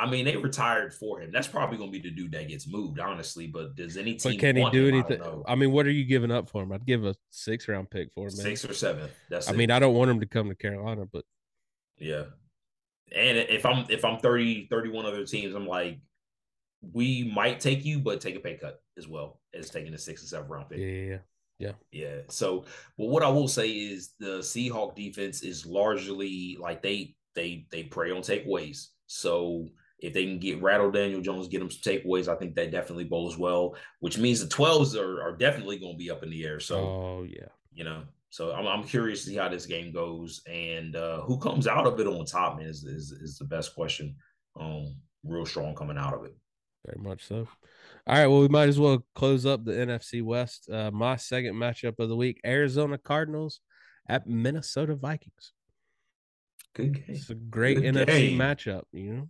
I 0.00 0.08
mean, 0.08 0.24
they 0.24 0.36
retired 0.36 0.94
for 0.94 1.20
him. 1.20 1.30
That's 1.30 1.46
probably 1.46 1.76
going 1.76 1.92
to 1.92 1.98
be 1.98 2.08
the 2.08 2.14
dude 2.14 2.32
that 2.32 2.48
gets 2.48 2.66
moved, 2.66 2.98
honestly. 2.98 3.46
But 3.46 3.76
does 3.76 3.98
any 3.98 4.14
team? 4.14 4.32
But 4.32 4.40
can 4.40 4.56
he 4.56 4.70
do 4.70 4.86
him? 4.86 4.94
anything? 4.94 5.22
I, 5.22 5.52
I, 5.52 5.54
mean, 5.54 5.72
what 5.72 5.86
are 5.86 5.90
you 5.90 6.04
giving 6.04 6.30
up 6.30 6.48
for 6.48 6.62
him? 6.62 6.72
I'd 6.72 6.86
give 6.86 7.04
a 7.04 7.14
six 7.28 7.68
round 7.68 7.90
pick 7.90 8.10
for 8.14 8.26
him. 8.26 8.36
Man. 8.36 8.44
Six 8.44 8.64
or 8.64 8.72
seven. 8.72 9.10
That's. 9.28 9.48
I 9.48 9.52
it. 9.52 9.58
mean, 9.58 9.70
I 9.70 9.78
don't 9.78 9.94
want 9.94 10.10
him 10.10 10.20
to 10.20 10.26
come 10.26 10.48
to 10.48 10.54
Carolina, 10.54 11.04
but 11.12 11.24
yeah. 11.98 12.24
And 13.14 13.36
if 13.36 13.66
I'm 13.66 13.84
if 13.90 14.04
I'm 14.04 14.18
30, 14.18 14.68
31 14.70 15.04
other 15.04 15.26
teams, 15.26 15.54
I'm 15.54 15.66
like, 15.66 16.00
we 16.80 17.30
might 17.34 17.60
take 17.60 17.84
you, 17.84 17.98
but 17.98 18.22
take 18.22 18.36
a 18.36 18.40
pay 18.40 18.56
cut 18.56 18.80
as 18.96 19.06
well 19.06 19.40
as 19.52 19.68
taking 19.68 19.92
a 19.92 19.98
six 19.98 20.22
or 20.22 20.26
seven 20.26 20.48
round 20.48 20.70
pick. 20.70 20.78
Yeah. 20.78 21.18
Yeah. 21.58 21.72
Yeah. 21.92 22.20
So, 22.28 22.64
but 22.96 23.08
what 23.08 23.22
I 23.22 23.28
will 23.28 23.48
say 23.48 23.68
is 23.68 24.14
the 24.18 24.38
Seahawk 24.38 24.96
defense 24.96 25.42
is 25.42 25.66
largely 25.66 26.56
like 26.58 26.80
they 26.80 27.14
they 27.34 27.66
they 27.70 27.82
prey 27.82 28.10
on 28.10 28.22
takeaways. 28.22 28.86
So 29.06 29.68
if 30.02 30.12
they 30.12 30.24
can 30.24 30.38
get 30.38 30.62
rattle 30.62 30.90
Daniel 30.90 31.20
Jones, 31.20 31.48
get 31.48 31.60
him 31.62 31.70
some 31.70 31.92
takeaways, 31.92 32.28
I 32.28 32.36
think 32.36 32.54
that 32.54 32.70
definitely 32.70 33.04
bodes 33.04 33.36
well, 33.36 33.76
which 34.00 34.18
means 34.18 34.40
the 34.40 34.54
12s 34.54 34.96
are, 34.98 35.22
are 35.22 35.36
definitely 35.36 35.78
going 35.78 35.92
to 35.94 35.98
be 35.98 36.10
up 36.10 36.22
in 36.22 36.30
the 36.30 36.44
air. 36.44 36.60
So, 36.60 36.76
oh, 36.78 37.26
yeah. 37.28 37.48
You 37.72 37.84
know, 37.84 38.02
so 38.30 38.52
I'm, 38.52 38.66
I'm 38.66 38.84
curious 38.84 39.24
to 39.24 39.30
see 39.30 39.36
how 39.36 39.48
this 39.48 39.66
game 39.66 39.92
goes 39.92 40.42
and 40.46 40.96
uh, 40.96 41.20
who 41.22 41.38
comes 41.38 41.66
out 41.66 41.86
of 41.86 41.98
it 42.00 42.06
on 42.06 42.24
top, 42.24 42.58
man, 42.58 42.66
is, 42.66 42.84
is, 42.84 43.12
is 43.12 43.38
the 43.38 43.44
best 43.44 43.74
question. 43.74 44.16
Um, 44.58 44.96
real 45.24 45.46
strong 45.46 45.74
coming 45.74 45.98
out 45.98 46.14
of 46.14 46.24
it. 46.24 46.36
Very 46.86 47.02
much 47.02 47.24
so. 47.26 47.46
All 48.06 48.16
right. 48.16 48.26
Well, 48.26 48.40
we 48.40 48.48
might 48.48 48.68
as 48.68 48.80
well 48.80 49.04
close 49.14 49.44
up 49.44 49.64
the 49.64 49.72
NFC 49.72 50.22
West. 50.22 50.68
Uh, 50.70 50.90
my 50.90 51.16
second 51.16 51.54
matchup 51.54 51.98
of 51.98 52.08
the 52.08 52.16
week 52.16 52.40
Arizona 52.44 52.98
Cardinals 52.98 53.60
at 54.08 54.26
Minnesota 54.26 54.94
Vikings. 54.94 55.52
Good 56.74 56.94
game. 56.94 57.04
It's 57.08 57.30
a 57.30 57.34
great 57.34 57.80
Good 57.80 57.94
NFC 57.94 58.06
game. 58.06 58.38
matchup, 58.38 58.82
you 58.92 59.12
know? 59.12 59.28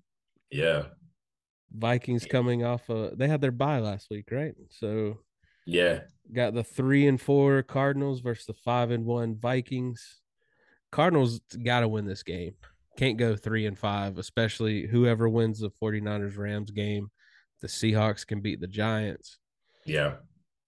Yeah. 0.51 0.85
Vikings 1.73 2.27
coming 2.27 2.65
off 2.65 2.89
of 2.91 3.17
they 3.17 3.29
had 3.29 3.41
their 3.41 3.53
bye 3.53 3.79
last 3.79 4.09
week, 4.11 4.27
right? 4.33 4.55
So 4.71 5.19
yeah, 5.67 6.01
got 6.33 6.55
the 6.55 6.65
three 6.65 7.07
and 7.07 7.21
four 7.21 7.63
Cardinals 7.63 8.21
versus 8.21 8.47
the 8.47 8.55
five 8.55 8.91
and 8.91 9.05
one 9.05 9.37
Vikings. 9.37 10.21
Cardinals 10.91 11.41
got 11.65 11.81
to 11.81 11.89
win 11.89 12.07
this 12.07 12.25
game. 12.25 12.55
Can't 12.99 13.17
go 13.17 13.37
three 13.37 13.67
and 13.67 13.79
five, 13.79 14.19
especially 14.19 14.87
whoever 14.87 15.29
wins 15.29 15.61
the 15.61 15.71
49ers 15.71 16.37
Rams 16.37 16.73
game. 16.73 17.11
The 17.61 17.69
Seahawks 17.69 18.27
can 18.27 18.41
beat 18.41 18.61
the 18.61 18.67
Giants. 18.67 19.39
Yeah. 19.87 20.15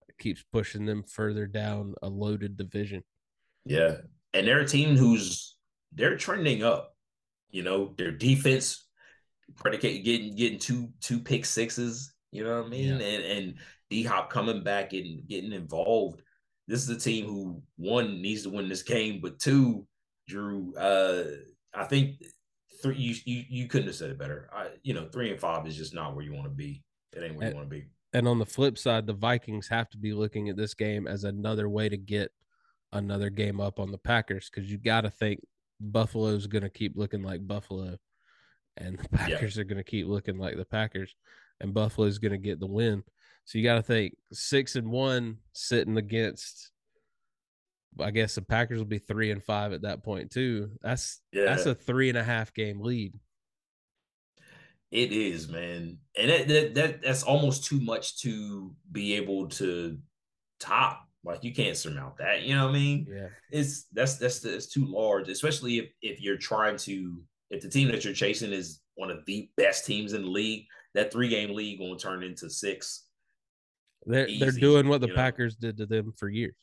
It 0.09 0.19
keeps 0.19 0.45
pushing 0.53 0.87
them 0.87 1.03
further 1.03 1.47
down 1.47 1.95
a 2.03 2.09
loaded 2.09 2.57
division. 2.57 3.03
Yeah. 3.65 3.97
And 4.33 4.47
they're 4.47 4.61
a 4.61 4.67
team 4.67 4.97
who's 4.97 5.57
they're 5.93 6.17
trending 6.17 6.63
up. 6.63 6.95
You 7.51 7.63
know, 7.63 7.93
their 7.99 8.13
defense 8.13 8.87
predicate 9.57 10.05
getting 10.05 10.35
getting 10.35 10.59
two 10.59 10.89
two 11.01 11.19
pick 11.19 11.45
sixes. 11.45 12.13
You 12.31 12.45
know 12.45 12.59
what 12.59 12.67
I 12.67 12.69
mean? 12.71 12.89
Yeah. 12.89 13.07
And 13.07 13.25
and 13.25 13.55
D 13.91 14.03
Hop 14.05 14.31
coming 14.31 14.63
back 14.63 14.93
and 14.93 15.27
getting 15.29 15.53
involved. 15.53 16.23
This 16.69 16.83
is 16.83 16.89
a 16.89 16.99
team 16.99 17.27
who 17.27 17.63
one 17.77 18.23
needs 18.23 18.45
to 18.45 18.51
win 18.51 18.69
this 18.69 18.83
game, 18.83 19.21
but 19.21 19.39
two, 19.39 19.87
Drew, 20.29 20.75
uh, 20.77 21.25
I 21.75 21.85
think 21.85 22.23
three 22.83 22.97
you, 22.97 23.15
you 23.25 23.45
you 23.49 23.69
couldn't 23.69 23.89
have 23.89 23.97
said 23.97 24.11
it 24.11 24.19
better. 24.19 24.49
I 24.53 24.69
you 24.83 24.95
know, 24.95 25.09
three 25.13 25.31
and 25.31 25.41
five 25.41 25.67
is 25.67 25.77
just 25.77 25.95
not 25.95 26.15
where 26.15 26.25
you 26.25 26.33
want 26.33 26.45
to 26.45 26.51
be. 26.51 26.83
It 27.15 27.23
ain't 27.23 27.37
where 27.37 27.47
and, 27.47 27.55
you 27.55 27.57
want 27.57 27.71
to 27.71 27.77
be. 27.77 27.87
And 28.13 28.29
on 28.29 28.39
the 28.39 28.47
flip 28.47 28.79
side, 28.79 29.07
the 29.07 29.13
Vikings 29.13 29.69
have 29.69 29.91
to 29.91 29.99
be 29.99 30.13
looking 30.13 30.49
at 30.49 30.57
this 30.57 30.75
game 30.75 31.07
as 31.07 31.25
another 31.25 31.69
way 31.69 31.89
to 31.89 31.97
get 31.97 32.31
another 32.93 33.31
game 33.31 33.61
up 33.61 33.81
on 33.81 33.91
the 33.91 33.99
Packers 33.99 34.51
because 34.51 34.71
you 34.71 34.79
got 34.79 35.03
to 35.03 35.11
think 35.11 35.41
Buffalo's 35.81 36.47
going 36.47 36.63
to 36.63 36.71
keep 36.71 36.97
looking 36.97 37.23
like 37.23 37.47
Buffalo, 37.47 37.97
and 38.77 38.99
the 38.99 39.09
Packers 39.13 39.57
yeah. 39.57 39.63
are 39.63 39.65
going 39.65 39.79
to 39.79 39.85
keep 39.85 40.07
looking 40.07 40.39
like 40.39 40.57
the 40.57 40.65
Packers, 40.65 41.15
and 41.61 41.75
Buffalo's 41.75 42.19
going 42.19 42.33
to 42.33 42.39
get 42.39 42.61
the 42.61 42.67
win. 42.67 43.03
So 43.45 43.59
you 43.59 43.65
got 43.65 43.75
to 43.75 43.83
think 43.83 44.15
six 44.33 44.77
and 44.77 44.91
one 44.91 45.39
sitting 45.53 45.97
against. 45.97 46.71
I 48.01 48.11
guess 48.11 48.37
the 48.37 48.43
Packers 48.43 48.79
will 48.79 48.87
be 48.87 48.99
three 48.99 49.31
and 49.31 49.45
five 49.45 49.73
at 49.73 49.83
that 49.83 50.03
point 50.03 50.31
too. 50.31 50.71
That's 50.81 51.21
yeah. 51.33 51.45
that's 51.45 51.67
a 51.67 51.75
three 51.75 52.09
and 52.09 52.17
a 52.17 52.25
half 52.25 52.55
game 52.55 52.81
lead. 52.81 53.13
It 54.91 55.13
is, 55.13 55.49
man, 55.49 55.99
and 56.19 56.31
that, 56.31 56.49
that, 56.49 56.75
that 56.75 57.03
that's 57.03 57.23
almost 57.23 57.65
too 57.65 57.81
much 57.81 58.21
to 58.21 58.75
be 58.91 59.15
able 59.15 59.49
to 59.49 59.99
top. 60.61 61.07
Like 61.25 61.45
you 61.45 61.55
can't 61.55 61.77
surmount 61.77 62.17
that. 62.19 62.43
You 62.43 62.57
know 62.57 62.67
what 62.67 62.75
I 62.75 62.79
mean? 62.79 63.07
Yeah. 63.09 63.29
It's 63.51 63.87
that's 63.93 64.17
that's 64.17 64.41
that's 64.41 64.67
too 64.67 64.87
large, 64.87 65.29
especially 65.29 65.79
if 65.79 65.91
if 66.03 66.21
you're 66.21 66.37
trying 66.37 66.77
to 66.79 67.23
if 67.53 67.63
the 67.63 67.69
team 67.69 67.89
that 67.93 68.05
you're 68.05 68.13
chasing 68.13 68.53
is 68.53 68.81
one 68.97 69.11
of 69.11 69.25
the 69.27 69.49
best 69.57 69.87
teams 69.87 70.13
in 70.13 70.23
the 70.23 70.29
league. 70.29 70.67
That 70.95 71.11
three 71.11 71.29
game 71.29 71.55
league 71.55 71.81
will 71.81 71.97
turn 71.97 72.23
into 72.23 72.51
six 72.51 73.05
they're 74.07 74.27
Easy, 74.27 74.39
they're 74.39 74.53
doing 74.53 74.89
what 74.89 75.01
the 75.01 75.09
Packers 75.09 75.57
did 75.57 75.77
to 75.79 75.87
them 75.87 76.13
for 76.17 76.29
years, 76.29 76.57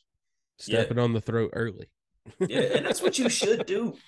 stepping 0.58 0.98
yeah. 0.98 1.02
on 1.02 1.12
the 1.12 1.20
throat 1.20 1.50
early. 1.54 1.88
yeah, 2.38 2.60
and 2.74 2.86
that's 2.86 3.02
what 3.02 3.18
you 3.18 3.28
should 3.28 3.66
do. 3.66 3.94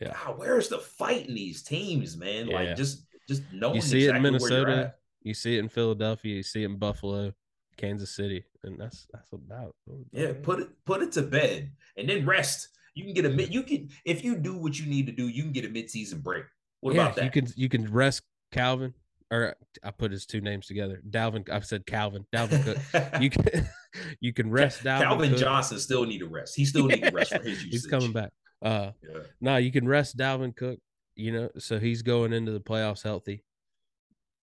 Yeah, 0.00 0.12
God, 0.24 0.38
where's 0.38 0.68
the 0.68 0.78
fight 0.78 1.26
in 1.26 1.34
these 1.34 1.64
teams, 1.64 2.16
man? 2.16 2.46
Yeah. 2.46 2.54
Like 2.54 2.76
just 2.76 3.06
just 3.28 3.42
knowing 3.52 3.74
you 3.74 3.80
see 3.80 4.04
exactly 4.04 4.14
it 4.14 4.16
in 4.16 4.22
Minnesota, 4.22 4.94
you 5.22 5.34
see 5.34 5.56
it 5.56 5.58
in 5.58 5.68
Philadelphia, 5.68 6.36
you 6.36 6.44
see 6.44 6.62
it 6.62 6.66
in 6.66 6.76
Buffalo, 6.76 7.32
Kansas 7.76 8.14
City, 8.14 8.44
and 8.62 8.80
that's 8.80 9.08
that's 9.12 9.32
about. 9.32 9.74
Yeah, 10.12 10.34
put 10.40 10.60
it 10.60 10.68
put 10.84 11.02
it 11.02 11.10
to 11.14 11.22
bed 11.22 11.72
and 11.96 12.08
then 12.08 12.24
rest. 12.24 12.68
You 13.00 13.06
can 13.06 13.14
get 13.14 13.24
a 13.26 13.34
mid. 13.34 13.52
You 13.52 13.62
can 13.62 13.88
if 14.04 14.22
you 14.22 14.36
do 14.36 14.56
what 14.56 14.78
you 14.78 14.86
need 14.86 15.06
to 15.06 15.12
do, 15.12 15.28
you 15.28 15.42
can 15.42 15.52
get 15.52 15.64
a 15.64 15.68
mid 15.68 15.90
season 15.90 16.20
break. 16.20 16.44
What 16.80 16.94
yeah, 16.94 17.02
about 17.02 17.16
that? 17.16 17.24
You 17.24 17.30
can 17.30 17.46
you 17.56 17.68
can 17.68 17.90
rest 17.90 18.22
Calvin 18.52 18.94
or 19.30 19.54
I 19.82 19.90
put 19.90 20.10
his 20.10 20.26
two 20.26 20.40
names 20.40 20.66
together. 20.66 21.00
Dalvin, 21.08 21.48
I've 21.50 21.64
said 21.64 21.86
Calvin, 21.86 22.26
Dalvin 22.34 22.64
Cook. 22.64 23.22
you 23.22 23.30
can 23.30 23.68
you 24.20 24.32
can 24.32 24.50
rest 24.50 24.82
Dalvin. 24.82 25.02
Calvin 25.02 25.30
Cook. 25.30 25.38
Johnson 25.38 25.78
still 25.78 26.04
need 26.04 26.22
a 26.22 26.26
rest. 26.26 26.56
He 26.56 26.64
still 26.64 26.86
need 26.86 27.06
a 27.06 27.10
rest 27.10 27.32
for 27.32 27.42
his 27.42 27.64
usage. 27.64 27.70
He's 27.70 27.86
coming 27.86 28.12
back. 28.12 28.30
Uh, 28.62 28.90
yeah. 29.02 29.20
no, 29.40 29.56
you 29.56 29.72
can 29.72 29.88
rest 29.88 30.16
Dalvin 30.16 30.54
Cook. 30.54 30.78
You 31.16 31.32
know, 31.32 31.50
so 31.58 31.78
he's 31.78 32.02
going 32.02 32.32
into 32.32 32.52
the 32.52 32.60
playoffs 32.60 33.02
healthy. 33.02 33.44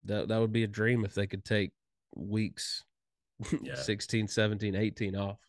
That 0.05 0.27
that 0.27 0.39
would 0.39 0.53
be 0.53 0.63
a 0.63 0.67
dream 0.67 1.05
if 1.05 1.13
they 1.13 1.27
could 1.27 1.45
take 1.45 1.71
weeks 2.15 2.83
yeah. 3.61 3.75
16, 3.75 4.27
17, 4.27 4.75
18 4.75 5.15
off 5.15 5.39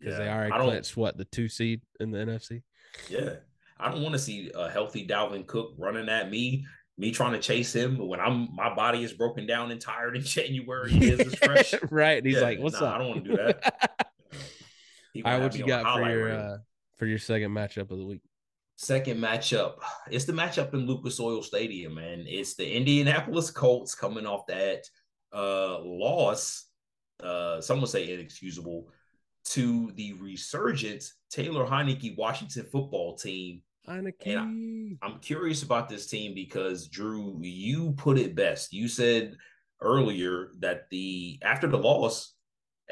because 0.00 0.18
yeah. 0.18 0.24
they 0.24 0.30
already 0.30 0.64
clinched 0.64 0.96
what 0.96 1.16
the 1.16 1.26
two 1.26 1.48
seed 1.48 1.82
in 2.00 2.10
the 2.10 2.18
NFC. 2.18 2.62
Yeah, 3.08 3.34
I 3.78 3.90
don't 3.90 4.02
want 4.02 4.14
to 4.14 4.18
see 4.18 4.50
a 4.54 4.68
healthy 4.68 5.06
Dalvin 5.06 5.46
Cook 5.46 5.74
running 5.78 6.08
at 6.08 6.30
me 6.30 6.64
me 7.00 7.10
trying 7.10 7.32
to 7.32 7.38
chase 7.38 7.74
him 7.74 7.96
when 7.96 8.20
I'm 8.20 8.54
my 8.54 8.72
body 8.74 9.02
is 9.02 9.14
broken 9.14 9.46
down 9.46 9.70
and 9.70 9.80
tired 9.80 10.16
in 10.16 10.22
January. 10.24 10.92
He 10.92 11.08
is 11.08 11.34
fresh. 11.42 11.74
right. 11.90 12.18
And 12.18 12.26
he's 12.26 12.36
yeah, 12.36 12.42
like, 12.42 12.60
what's 12.60 12.80
nah, 12.80 12.88
up? 12.88 12.94
I 12.94 12.98
don't 12.98 13.08
want 13.08 13.24
to 13.24 13.30
do 13.30 13.36
that. 13.36 13.96
All 15.24 15.32
right, 15.32 15.42
what 15.42 15.56
you 15.56 15.66
got 15.66 15.96
for 15.96 16.08
your 16.08 16.30
uh, 16.30 16.58
for 16.98 17.06
your 17.06 17.18
second 17.18 17.50
matchup 17.50 17.90
of 17.90 17.98
the 17.98 18.04
week? 18.04 18.20
Second 18.76 19.18
matchup. 19.18 19.76
It's 20.10 20.26
the 20.26 20.32
matchup 20.32 20.74
in 20.74 20.86
Lucas 20.86 21.18
Oil 21.18 21.42
Stadium, 21.42 21.94
man. 21.94 22.24
It's 22.28 22.54
the 22.54 22.70
Indianapolis 22.70 23.50
Colts 23.50 23.94
coming 23.94 24.26
off 24.26 24.46
that 24.46 24.84
uh 25.32 25.80
loss. 25.80 26.66
Uh 27.22 27.60
some 27.60 27.80
would 27.80 27.90
say 27.90 28.12
inexcusable 28.12 28.88
to 29.44 29.92
the 29.96 30.14
resurgent 30.14 31.04
Taylor 31.30 31.66
Heinicke 31.66 32.16
Washington 32.16 32.66
football 32.70 33.16
team 33.16 33.62
Heinicke. 33.88 34.36
I, 34.36 35.06
I'm 35.06 35.18
curious 35.20 35.62
about 35.62 35.88
this 35.88 36.06
team 36.06 36.34
because 36.34 36.88
Drew, 36.88 37.38
you 37.42 37.92
put 37.92 38.18
it 38.18 38.34
best. 38.34 38.72
You 38.72 38.88
said 38.88 39.36
earlier 39.80 40.50
that 40.60 40.88
the 40.90 41.38
after 41.42 41.66
the 41.66 41.78
loss, 41.78 42.34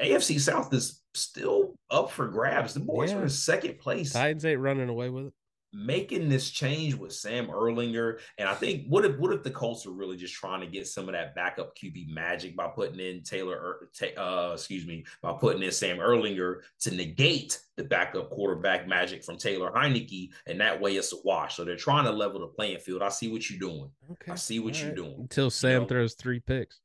AFC 0.01 0.39
South 0.39 0.73
is 0.73 1.01
still 1.13 1.75
up 1.89 2.11
for 2.11 2.27
grabs. 2.27 2.73
The 2.73 2.79
boys 2.79 3.11
yeah. 3.11 3.19
are 3.19 3.23
in 3.23 3.29
second 3.29 3.79
place. 3.79 4.13
Titans 4.13 4.45
ain't 4.45 4.59
running 4.59 4.89
away 4.89 5.09
with 5.09 5.27
it 5.27 5.33
making 5.71 6.29
this 6.29 6.49
change 6.49 6.95
with 6.95 7.13
Sam 7.13 7.47
Ehlinger. 7.47 8.19
And 8.37 8.49
I 8.49 8.53
think 8.53 8.85
what 8.87 9.05
if 9.05 9.17
what 9.17 9.33
if 9.33 9.43
the 9.43 9.51
Colts 9.51 9.85
are 9.85 9.91
really 9.91 10.17
just 10.17 10.33
trying 10.33 10.61
to 10.61 10.67
get 10.67 10.87
some 10.87 11.07
of 11.07 11.13
that 11.13 11.35
backup 11.35 11.77
QB 11.77 12.09
magic 12.09 12.55
by 12.55 12.67
putting 12.67 12.99
in 12.99 13.21
Taylor, 13.23 13.89
uh, 14.17 14.51
excuse 14.53 14.85
me, 14.85 15.05
by 15.21 15.33
putting 15.33 15.61
in 15.61 15.71
Sam 15.71 15.97
Ehlinger 15.97 16.61
to 16.81 16.95
negate 16.95 17.59
the 17.75 17.83
backup 17.83 18.29
quarterback 18.29 18.87
magic 18.87 19.23
from 19.23 19.37
Taylor 19.37 19.71
Heinicke, 19.71 20.31
and 20.47 20.59
that 20.59 20.81
way 20.81 20.95
it's 20.95 21.13
a 21.13 21.17
wash. 21.23 21.55
So 21.55 21.63
they're 21.63 21.75
trying 21.75 22.05
to 22.05 22.11
level 22.11 22.39
the 22.41 22.47
playing 22.47 22.79
field. 22.79 23.01
I 23.01 23.09
see 23.09 23.31
what 23.31 23.49
you're 23.49 23.59
doing. 23.59 23.89
Okay. 24.11 24.31
I 24.31 24.35
see 24.35 24.59
what 24.59 24.73
All 24.75 24.79
you're 24.79 24.89
right. 24.89 24.95
doing. 24.95 25.15
Until 25.19 25.49
Sam 25.49 25.71
you 25.71 25.79
know? 25.81 25.85
throws 25.87 26.13
three 26.15 26.39
picks. 26.39 26.79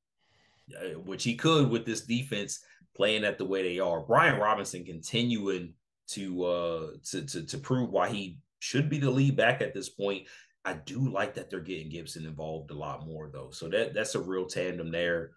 Which 1.05 1.25
he 1.25 1.35
could 1.37 1.69
with 1.69 1.85
this 1.85 2.03
defense 2.03 2.61
playing 2.97 3.25
at 3.25 3.37
the 3.39 3.45
way 3.45 3.63
they 3.63 3.79
are. 3.81 4.01
Brian 4.01 4.41
Robinson 4.41 4.85
continuing 4.85 5.75
to 6.07 6.45
uh 6.45 6.87
to 7.11 7.23
to, 7.23 7.43
to 7.45 7.59
prove 7.59 7.91
why 7.91 8.09
he 8.09 8.39
should 8.65 8.89
be 8.89 8.99
the 8.99 9.11
lead 9.11 9.37
back 9.37 9.61
at 9.61 9.75
this 9.75 9.91
point. 9.91 10.27
I 10.65 10.73
do 10.73 11.11
like 11.11 11.35
that 11.35 11.51
they're 11.51 11.61
getting 11.61 11.91
Gibson 11.91 12.25
involved 12.25 12.71
a 12.71 12.75
lot 12.75 13.07
more 13.07 13.29
though. 13.31 13.51
So 13.51 13.69
that 13.69 13.93
that's 13.93 14.15
a 14.15 14.21
real 14.21 14.47
tandem 14.47 14.91
there. 14.91 15.33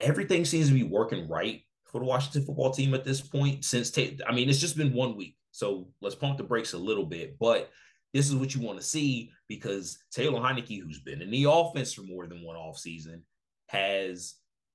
Everything 0.00 0.44
seems 0.44 0.68
to 0.68 0.74
be 0.74 0.82
working 0.82 1.26
right 1.28 1.62
for 1.86 1.98
the 1.98 2.04
Washington 2.04 2.44
football 2.44 2.70
team 2.70 2.92
at 2.92 3.04
this 3.04 3.22
point. 3.22 3.64
Since 3.64 3.96
I 3.96 4.32
mean, 4.32 4.50
it's 4.50 4.60
just 4.60 4.76
been 4.76 4.92
one 4.92 5.16
week, 5.16 5.36
so 5.50 5.88
let's 6.02 6.14
pump 6.14 6.36
the 6.36 6.44
brakes 6.44 6.74
a 6.74 6.78
little 6.78 7.06
bit. 7.06 7.38
But 7.38 7.70
this 8.12 8.28
is 8.28 8.36
what 8.36 8.54
you 8.54 8.60
want 8.60 8.78
to 8.78 8.84
see 8.84 9.30
because 9.48 9.98
Taylor 10.12 10.40
Heinicke, 10.40 10.82
who's 10.82 11.00
been 11.00 11.22
in 11.22 11.30
the 11.30 11.46
offense 11.50 11.94
for 11.94 12.02
more 12.02 12.26
than 12.26 12.44
one 12.44 12.56
off 12.56 12.78
season, 12.78 13.22
has 13.68 14.34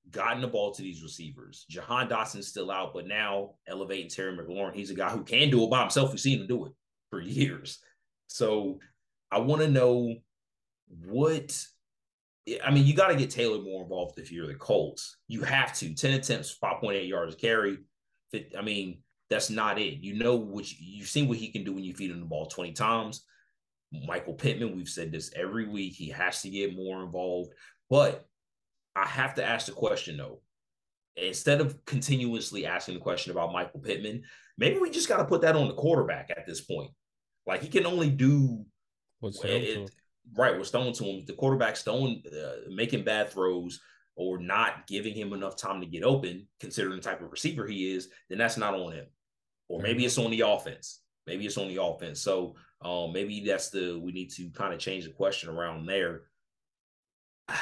gotten 0.09 0.41
the 0.41 0.47
ball 0.47 0.73
to 0.73 0.81
these 0.81 1.03
receivers. 1.03 1.65
Jahan 1.69 2.09
Dotson's 2.09 2.47
still 2.47 2.71
out, 2.71 2.93
but 2.95 3.07
now 3.07 3.51
elevating 3.67 4.09
Terry 4.09 4.35
McLaurin. 4.35 4.73
He's 4.73 4.89
a 4.89 4.95
guy 4.95 5.09
who 5.09 5.23
can 5.23 5.51
do 5.51 5.63
it 5.63 5.69
by 5.69 5.81
himself. 5.81 6.09
We've 6.09 6.19
seen 6.19 6.41
him 6.41 6.47
do 6.47 6.65
it 6.65 6.71
for 7.13 7.21
years. 7.21 7.77
So 8.25 8.79
I 9.31 9.37
want 9.37 9.61
to 9.61 9.67
know 9.67 10.15
what 10.87 11.63
I 12.65 12.71
mean, 12.71 12.87
you 12.87 12.95
got 12.95 13.09
to 13.09 13.15
get 13.15 13.29
Taylor 13.29 13.61
more 13.61 13.83
involved 13.83 14.17
if 14.17 14.31
you're 14.31 14.47
the 14.47 14.55
Colts. 14.55 15.17
You 15.27 15.43
have 15.43 15.73
to. 15.77 15.93
10 15.93 16.13
attempts, 16.13 16.57
5.8 16.61 17.07
yards 17.07 17.35
carry. 17.35 17.77
I 18.57 18.61
mean, 18.63 19.03
that's 19.29 19.51
not 19.51 19.79
it. 19.79 19.99
You 20.03 20.15
know 20.15 20.35
what 20.35 20.69
you, 20.71 20.77
you've 20.79 21.07
seen 21.07 21.27
what 21.27 21.37
he 21.37 21.51
can 21.51 21.63
do 21.63 21.71
when 21.71 21.83
you 21.83 21.93
feed 21.93 22.09
him 22.09 22.19
the 22.19 22.25
ball 22.25 22.47
20 22.47 22.71
times. 22.73 23.23
Michael 24.07 24.33
Pittman, 24.33 24.75
we've 24.75 24.89
said 24.89 25.11
this 25.11 25.31
every 25.35 25.67
week. 25.67 25.93
He 25.93 26.09
has 26.09 26.41
to 26.41 26.49
get 26.49 26.75
more 26.75 27.03
involved. 27.03 27.51
But 27.91 28.25
I 28.95 29.05
have 29.05 29.35
to 29.35 29.45
ask 29.45 29.67
the 29.67 29.71
question 29.71 30.17
though. 30.17 30.41
Instead 31.15 31.61
of 31.61 31.85
continuously 31.85 32.65
asking 32.65 32.95
the 32.95 32.99
question 32.99 33.31
about 33.31 33.53
Michael 33.53 33.81
Pittman, 33.81 34.23
maybe 34.57 34.79
we 34.79 34.89
just 34.89 35.07
got 35.07 35.17
to 35.17 35.25
put 35.25 35.41
that 35.41 35.55
on 35.55 35.67
the 35.67 35.75
quarterback 35.75 36.31
at 36.31 36.47
this 36.47 36.61
point. 36.61 36.89
Like 37.45 37.61
he 37.61 37.67
can 37.67 37.85
only 37.85 38.09
do 38.09 38.65
what's 39.19 39.43
it, 39.43 39.91
right 40.37 40.57
what's 40.57 40.69
thrown 40.69 40.93
to 40.93 41.03
him. 41.03 41.25
The 41.25 41.33
quarterback 41.33 41.75
stone 41.75 42.21
uh, 42.31 42.69
making 42.69 43.03
bad 43.03 43.31
throws 43.31 43.79
or 44.15 44.37
not 44.39 44.87
giving 44.87 45.13
him 45.13 45.33
enough 45.33 45.55
time 45.55 45.81
to 45.81 45.87
get 45.87 46.03
open, 46.03 46.47
considering 46.59 46.95
the 46.95 47.01
type 47.01 47.21
of 47.21 47.31
receiver 47.31 47.65
he 47.65 47.93
is, 47.93 48.09
then 48.29 48.37
that's 48.37 48.57
not 48.57 48.75
on 48.75 48.93
him. 48.93 49.05
Or 49.67 49.81
maybe 49.81 50.05
it's 50.05 50.17
on 50.17 50.31
the 50.31 50.41
offense. 50.41 51.01
Maybe 51.25 51.45
it's 51.45 51.57
on 51.57 51.67
the 51.67 51.81
offense. 51.81 52.21
So 52.21 52.55
um, 52.81 53.11
maybe 53.13 53.43
that's 53.45 53.69
the 53.69 53.99
we 53.99 54.11
need 54.11 54.29
to 54.33 54.49
kind 54.49 54.73
of 54.73 54.79
change 54.79 55.05
the 55.05 55.11
question 55.11 55.49
around 55.49 55.85
there. 55.85 56.23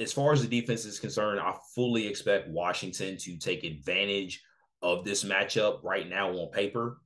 As 0.00 0.12
far 0.12 0.32
as 0.32 0.46
the 0.46 0.60
defense 0.60 0.84
is 0.84 1.00
concerned, 1.00 1.40
I 1.40 1.56
fully 1.74 2.06
expect 2.06 2.48
Washington 2.48 3.16
to 3.16 3.36
take 3.36 3.64
advantage 3.64 4.40
of 4.80 5.04
this 5.04 5.24
matchup 5.24 5.82
right 5.82 6.08
now 6.08 6.30
on 6.30 6.52
paper 6.52 6.98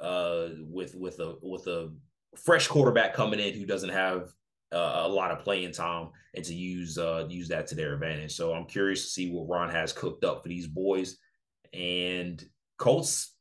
uh, 0.00 0.48
with 0.68 0.94
with 0.94 1.18
a 1.20 1.36
with 1.42 1.66
a 1.66 1.92
fresh 2.36 2.68
quarterback 2.68 3.14
coming 3.14 3.40
in 3.40 3.54
who 3.54 3.66
doesn't 3.66 3.90
have 3.90 4.30
uh, 4.72 5.02
a 5.04 5.08
lot 5.08 5.30
of 5.30 5.40
playing 5.40 5.72
time 5.72 6.08
and 6.34 6.44
to 6.44 6.54
use 6.54 6.98
uh, 6.98 7.26
use 7.28 7.48
that 7.48 7.66
to 7.68 7.74
their 7.74 7.94
advantage. 7.94 8.34
So 8.34 8.52
I'm 8.52 8.66
curious 8.66 9.02
to 9.02 9.10
see 9.10 9.30
what 9.30 9.48
Ron 9.48 9.70
has 9.70 9.92
cooked 9.92 10.24
up 10.24 10.42
for 10.42 10.48
these 10.48 10.66
boys. 10.66 11.16
And 11.72 12.42
Colts, 12.78 13.34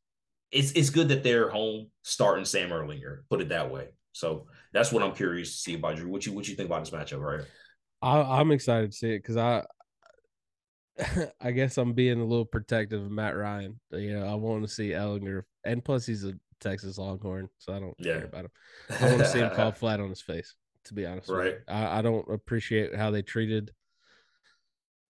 it's 0.51 0.71
it's 0.73 0.89
good 0.89 1.09
that 1.09 1.23
they're 1.23 1.49
home 1.49 1.89
starting 2.03 2.45
Sam 2.45 2.69
Ehlinger. 2.69 3.21
Put 3.29 3.41
it 3.41 3.49
that 3.49 3.71
way. 3.71 3.89
So 4.13 4.47
that's 4.71 4.91
what 4.91 5.03
I'm 5.03 5.13
curious 5.13 5.51
to 5.51 5.57
see 5.57 5.75
about 5.75 5.97
Drew. 5.97 6.09
What 6.09 6.25
you 6.25 6.33
what 6.33 6.47
you 6.47 6.55
think 6.55 6.69
about 6.69 6.85
this 6.85 6.93
matchup, 6.93 7.19
right? 7.19 7.45
I, 8.01 8.39
am 8.39 8.51
excited 8.51 8.91
to 8.91 8.97
see 8.97 9.09
it 9.09 9.19
because 9.19 9.37
I 9.37 9.63
I 11.41 11.51
guess 11.51 11.77
I'm 11.77 11.93
being 11.93 12.19
a 12.19 12.25
little 12.25 12.45
protective 12.45 13.03
of 13.03 13.11
Matt 13.11 13.35
Ryan. 13.35 13.79
You 13.91 14.19
know, 14.19 14.25
I 14.25 14.35
want 14.35 14.63
to 14.63 14.73
see 14.73 14.89
Ehlinger, 14.89 15.43
and 15.65 15.83
plus 15.83 16.05
he's 16.05 16.23
a 16.23 16.33
Texas 16.61 16.97
Longhorn, 16.97 17.49
so 17.57 17.73
I 17.73 17.79
don't 17.79 17.95
yeah. 17.99 18.17
care 18.17 18.25
about 18.25 18.45
him. 18.45 18.51
I 18.99 19.05
want 19.05 19.19
to 19.19 19.27
see 19.27 19.39
him 19.39 19.51
fall 19.55 19.71
flat 19.73 19.99
on 19.99 20.09
his 20.09 20.21
face. 20.21 20.55
To 20.85 20.93
be 20.93 21.05
honest, 21.05 21.29
right? 21.29 21.55
I, 21.67 21.97
I, 21.97 22.01
don't 22.03 22.29
appreciate 22.29 22.93
how 22.93 23.09
they 23.09 23.23
treated 23.23 23.71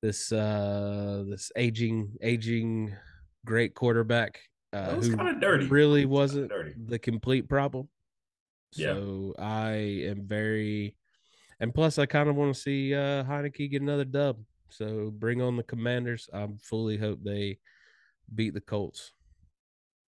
this 0.01 0.31
uh 0.31 1.25
this 1.27 1.51
aging 1.57 2.13
aging 2.21 2.95
great 3.45 3.73
quarterback. 3.73 4.39
Uh, 4.71 4.93
was 4.97 5.13
kind 5.13 5.27
of 5.27 5.41
dirty. 5.41 5.67
Really 5.67 6.05
wasn't 6.05 6.49
dirty. 6.49 6.73
the 6.77 6.99
complete 6.99 7.49
problem. 7.49 7.89
So 8.71 9.33
yeah. 9.37 9.45
I 9.45 9.71
am 10.09 10.25
very, 10.25 10.95
and 11.59 11.73
plus 11.73 11.97
I 11.97 12.05
kind 12.05 12.29
of 12.29 12.35
want 12.35 12.55
to 12.55 12.61
see 12.61 12.93
uh 12.93 13.23
Heinicke 13.23 13.69
get 13.69 13.81
another 13.81 14.05
dub. 14.05 14.37
So 14.69 15.11
bring 15.13 15.41
on 15.41 15.57
the 15.57 15.63
Commanders. 15.63 16.29
I 16.33 16.47
fully 16.61 16.97
hope 16.97 17.19
they 17.23 17.59
beat 18.33 18.53
the 18.53 18.61
Colts. 18.61 19.11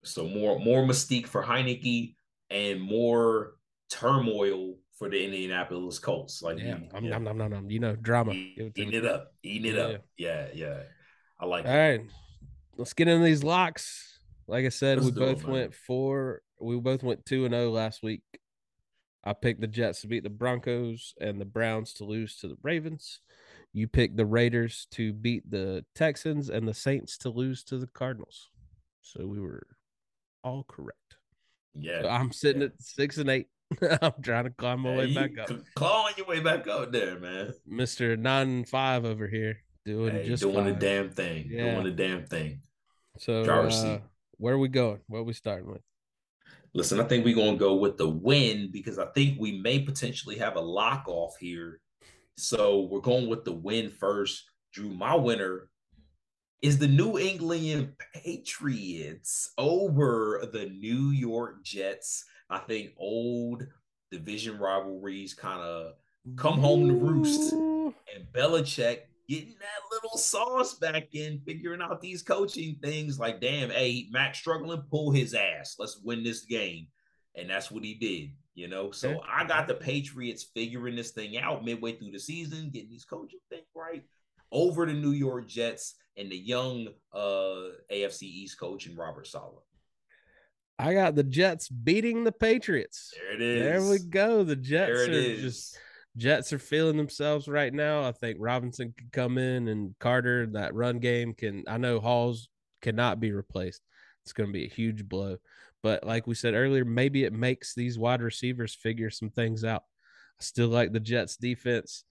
So 0.04 0.28
more 0.28 0.58
more 0.58 0.84
mystique 0.84 1.26
for 1.26 1.42
Heinicke 1.42 2.14
and 2.50 2.80
more 2.80 3.54
turmoil 3.90 4.76
for 4.98 5.08
the 5.08 5.22
Indianapolis 5.22 5.98
Colts. 5.98 6.42
Like 6.42 6.58
yeah, 6.58 6.78
you, 6.78 6.88
I'm, 6.94 7.04
yeah. 7.04 7.16
I'm, 7.16 7.26
I'm, 7.26 7.40
I'm, 7.40 7.52
I'm, 7.52 7.70
you 7.70 7.80
know, 7.80 7.96
drama. 7.96 8.32
Eat, 8.32 8.72
eating 8.76 8.94
it 8.94 9.06
up, 9.06 9.32
eating 9.42 9.72
it 9.72 9.76
yeah. 9.76 9.82
up. 9.82 10.04
Yeah, 10.16 10.46
yeah. 10.54 10.80
I 11.38 11.46
like. 11.46 11.66
All 11.66 11.72
it. 11.72 11.76
right, 11.76 12.00
let's 12.76 12.92
get 12.92 13.08
into 13.08 13.24
these 13.24 13.44
locks. 13.44 14.18
Like 14.46 14.64
I 14.64 14.70
said, 14.70 14.98
let's 14.98 15.14
we 15.14 15.20
both 15.20 15.42
it, 15.42 15.48
went 15.48 15.74
four. 15.74 16.42
We 16.60 16.78
both 16.78 17.02
went 17.02 17.26
two 17.26 17.44
and 17.44 17.54
zero 17.54 17.66
oh 17.66 17.70
last 17.70 18.02
week. 18.02 18.22
I 19.24 19.32
picked 19.32 19.60
the 19.60 19.66
Jets 19.66 20.02
to 20.02 20.06
beat 20.06 20.22
the 20.22 20.30
Broncos 20.30 21.14
and 21.18 21.40
the 21.40 21.46
Browns 21.46 21.94
to 21.94 22.04
lose 22.04 22.36
to 22.38 22.48
the 22.48 22.56
Ravens. 22.62 23.20
You 23.72 23.88
picked 23.88 24.16
the 24.16 24.26
Raiders 24.26 24.86
to 24.92 25.12
beat 25.12 25.50
the 25.50 25.84
Texans 25.94 26.50
and 26.50 26.68
the 26.68 26.74
Saints 26.74 27.16
to 27.18 27.30
lose 27.30 27.64
to 27.64 27.78
the 27.78 27.86
Cardinals. 27.86 28.50
So 29.00 29.26
we 29.26 29.40
were 29.40 29.66
all 30.44 30.64
correct. 30.68 30.98
Yeah. 31.74 32.02
So 32.02 32.08
I'm 32.08 32.30
sitting 32.30 32.62
yeah. 32.62 32.68
at 32.68 32.82
six 32.82 33.18
and 33.18 33.28
eight. 33.28 33.48
I'm 34.02 34.12
trying 34.22 34.44
to 34.44 34.50
climb 34.50 34.80
my 34.80 34.96
way 34.96 35.14
back 35.14 35.38
up. 35.38 35.50
Clawing 35.74 36.14
your 36.16 36.26
way 36.26 36.40
back 36.40 36.68
up 36.68 36.92
there, 36.92 37.18
man. 37.18 37.54
Mr. 37.68 38.16
Nine 38.16 38.64
Five 38.64 39.04
over 39.04 39.26
here 39.26 39.58
doing 39.84 40.14
hey, 40.14 40.26
just 40.28 40.42
doing 40.42 40.56
fine. 40.56 40.68
a 40.68 40.72
damn 40.74 41.10
thing. 41.10 41.48
Yeah. 41.50 41.74
Doing 41.74 41.86
a 41.86 41.90
damn 41.90 42.26
thing. 42.26 42.60
So 43.18 43.42
uh, 43.42 43.98
where 44.38 44.54
are 44.54 44.58
we 44.58 44.68
going? 44.68 45.00
Where 45.08 45.22
are 45.22 45.24
we 45.24 45.32
starting 45.32 45.70
with? 45.70 45.82
Listen, 46.74 47.00
I 47.00 47.04
think 47.04 47.24
we're 47.24 47.36
gonna 47.36 47.56
go 47.56 47.74
with 47.74 47.96
the 47.96 48.08
win 48.08 48.70
because 48.72 48.98
I 48.98 49.06
think 49.06 49.38
we 49.40 49.60
may 49.60 49.80
potentially 49.80 50.38
have 50.38 50.56
a 50.56 50.60
lock 50.60 51.04
off 51.06 51.36
here. 51.38 51.80
So 52.36 52.82
we're 52.90 53.00
going 53.00 53.28
with 53.28 53.44
the 53.44 53.52
win 53.52 53.90
first. 53.90 54.44
Drew, 54.72 54.90
my 54.90 55.14
winner 55.14 55.68
is 56.64 56.78
the 56.78 56.88
New 56.88 57.18
England 57.18 57.92
Patriots 58.14 59.52
over 59.58 60.48
the 60.50 60.64
New 60.64 61.10
York 61.10 61.62
Jets. 61.62 62.24
I 62.48 62.56
think 62.56 62.92
old 62.96 63.66
division 64.10 64.58
rivalries 64.58 65.34
kind 65.34 65.60
of 65.60 65.92
come 66.36 66.58
home 66.58 66.88
to 66.88 66.94
roost. 66.94 67.52
And 67.52 68.24
Belichick 68.32 69.00
getting 69.28 69.56
that 69.60 69.82
little 69.92 70.16
sauce 70.16 70.72
back 70.72 71.14
in, 71.14 71.42
figuring 71.46 71.82
out 71.82 72.00
these 72.00 72.22
coaching 72.22 72.78
things 72.82 73.18
like, 73.18 73.42
damn, 73.42 73.68
hey, 73.68 74.06
Mac's 74.10 74.38
struggling, 74.38 74.84
pull 74.90 75.10
his 75.10 75.34
ass. 75.34 75.76
Let's 75.78 76.00
win 76.02 76.24
this 76.24 76.46
game. 76.46 76.86
And 77.34 77.50
that's 77.50 77.70
what 77.70 77.84
he 77.84 77.92
did, 77.92 78.30
you 78.54 78.68
know. 78.68 78.90
So 78.90 79.20
I 79.30 79.44
got 79.44 79.68
the 79.68 79.74
Patriots 79.74 80.46
figuring 80.54 80.96
this 80.96 81.10
thing 81.10 81.36
out 81.36 81.62
midway 81.62 81.92
through 81.92 82.12
the 82.12 82.18
season, 82.18 82.70
getting 82.70 82.88
these 82.88 83.04
coaching 83.04 83.40
things 83.50 83.66
right 83.76 84.02
over 84.54 84.86
the 84.86 84.94
New 84.94 85.10
York 85.10 85.46
Jets 85.46 85.96
and 86.16 86.30
the 86.30 86.38
young 86.38 86.88
uh 87.12 87.74
AFC 87.92 88.22
East 88.22 88.58
coach 88.58 88.86
and 88.86 88.96
Robert 88.96 89.26
Saleh. 89.26 89.62
I 90.78 90.94
got 90.94 91.14
the 91.14 91.22
Jets 91.22 91.68
beating 91.68 92.24
the 92.24 92.32
Patriots. 92.32 93.12
There 93.14 93.34
it 93.34 93.42
is. 93.42 93.62
There 93.62 93.90
we 93.90 93.98
go. 93.98 94.42
The 94.42 94.56
Jets 94.56 94.90
are 94.90 95.10
is. 95.10 95.40
just 95.40 95.78
Jets 96.16 96.52
are 96.52 96.58
feeling 96.58 96.96
themselves 96.96 97.48
right 97.48 97.72
now. 97.72 98.04
I 98.04 98.12
think 98.12 98.38
Robinson 98.40 98.94
can 98.96 99.08
come 99.12 99.38
in 99.38 99.68
and 99.68 99.94
Carter, 99.98 100.46
that 100.52 100.74
run 100.74 100.98
game 101.00 101.34
can 101.34 101.64
I 101.68 101.76
know 101.76 102.00
Halls 102.00 102.48
cannot 102.82 103.20
be 103.20 103.32
replaced. 103.32 103.82
It's 104.22 104.32
going 104.32 104.48
to 104.48 104.52
be 104.52 104.64
a 104.64 104.74
huge 104.74 105.08
blow. 105.08 105.36
But 105.82 106.06
like 106.06 106.26
we 106.26 106.34
said 106.34 106.54
earlier, 106.54 106.84
maybe 106.84 107.24
it 107.24 107.32
makes 107.32 107.74
these 107.74 107.98
wide 107.98 108.22
receivers 108.22 108.74
figure 108.74 109.10
some 109.10 109.30
things 109.30 109.64
out. 109.64 109.82
I 110.40 110.42
still 110.42 110.68
like 110.68 110.92
the 110.92 111.00
Jets 111.00 111.36
defense. 111.36 112.04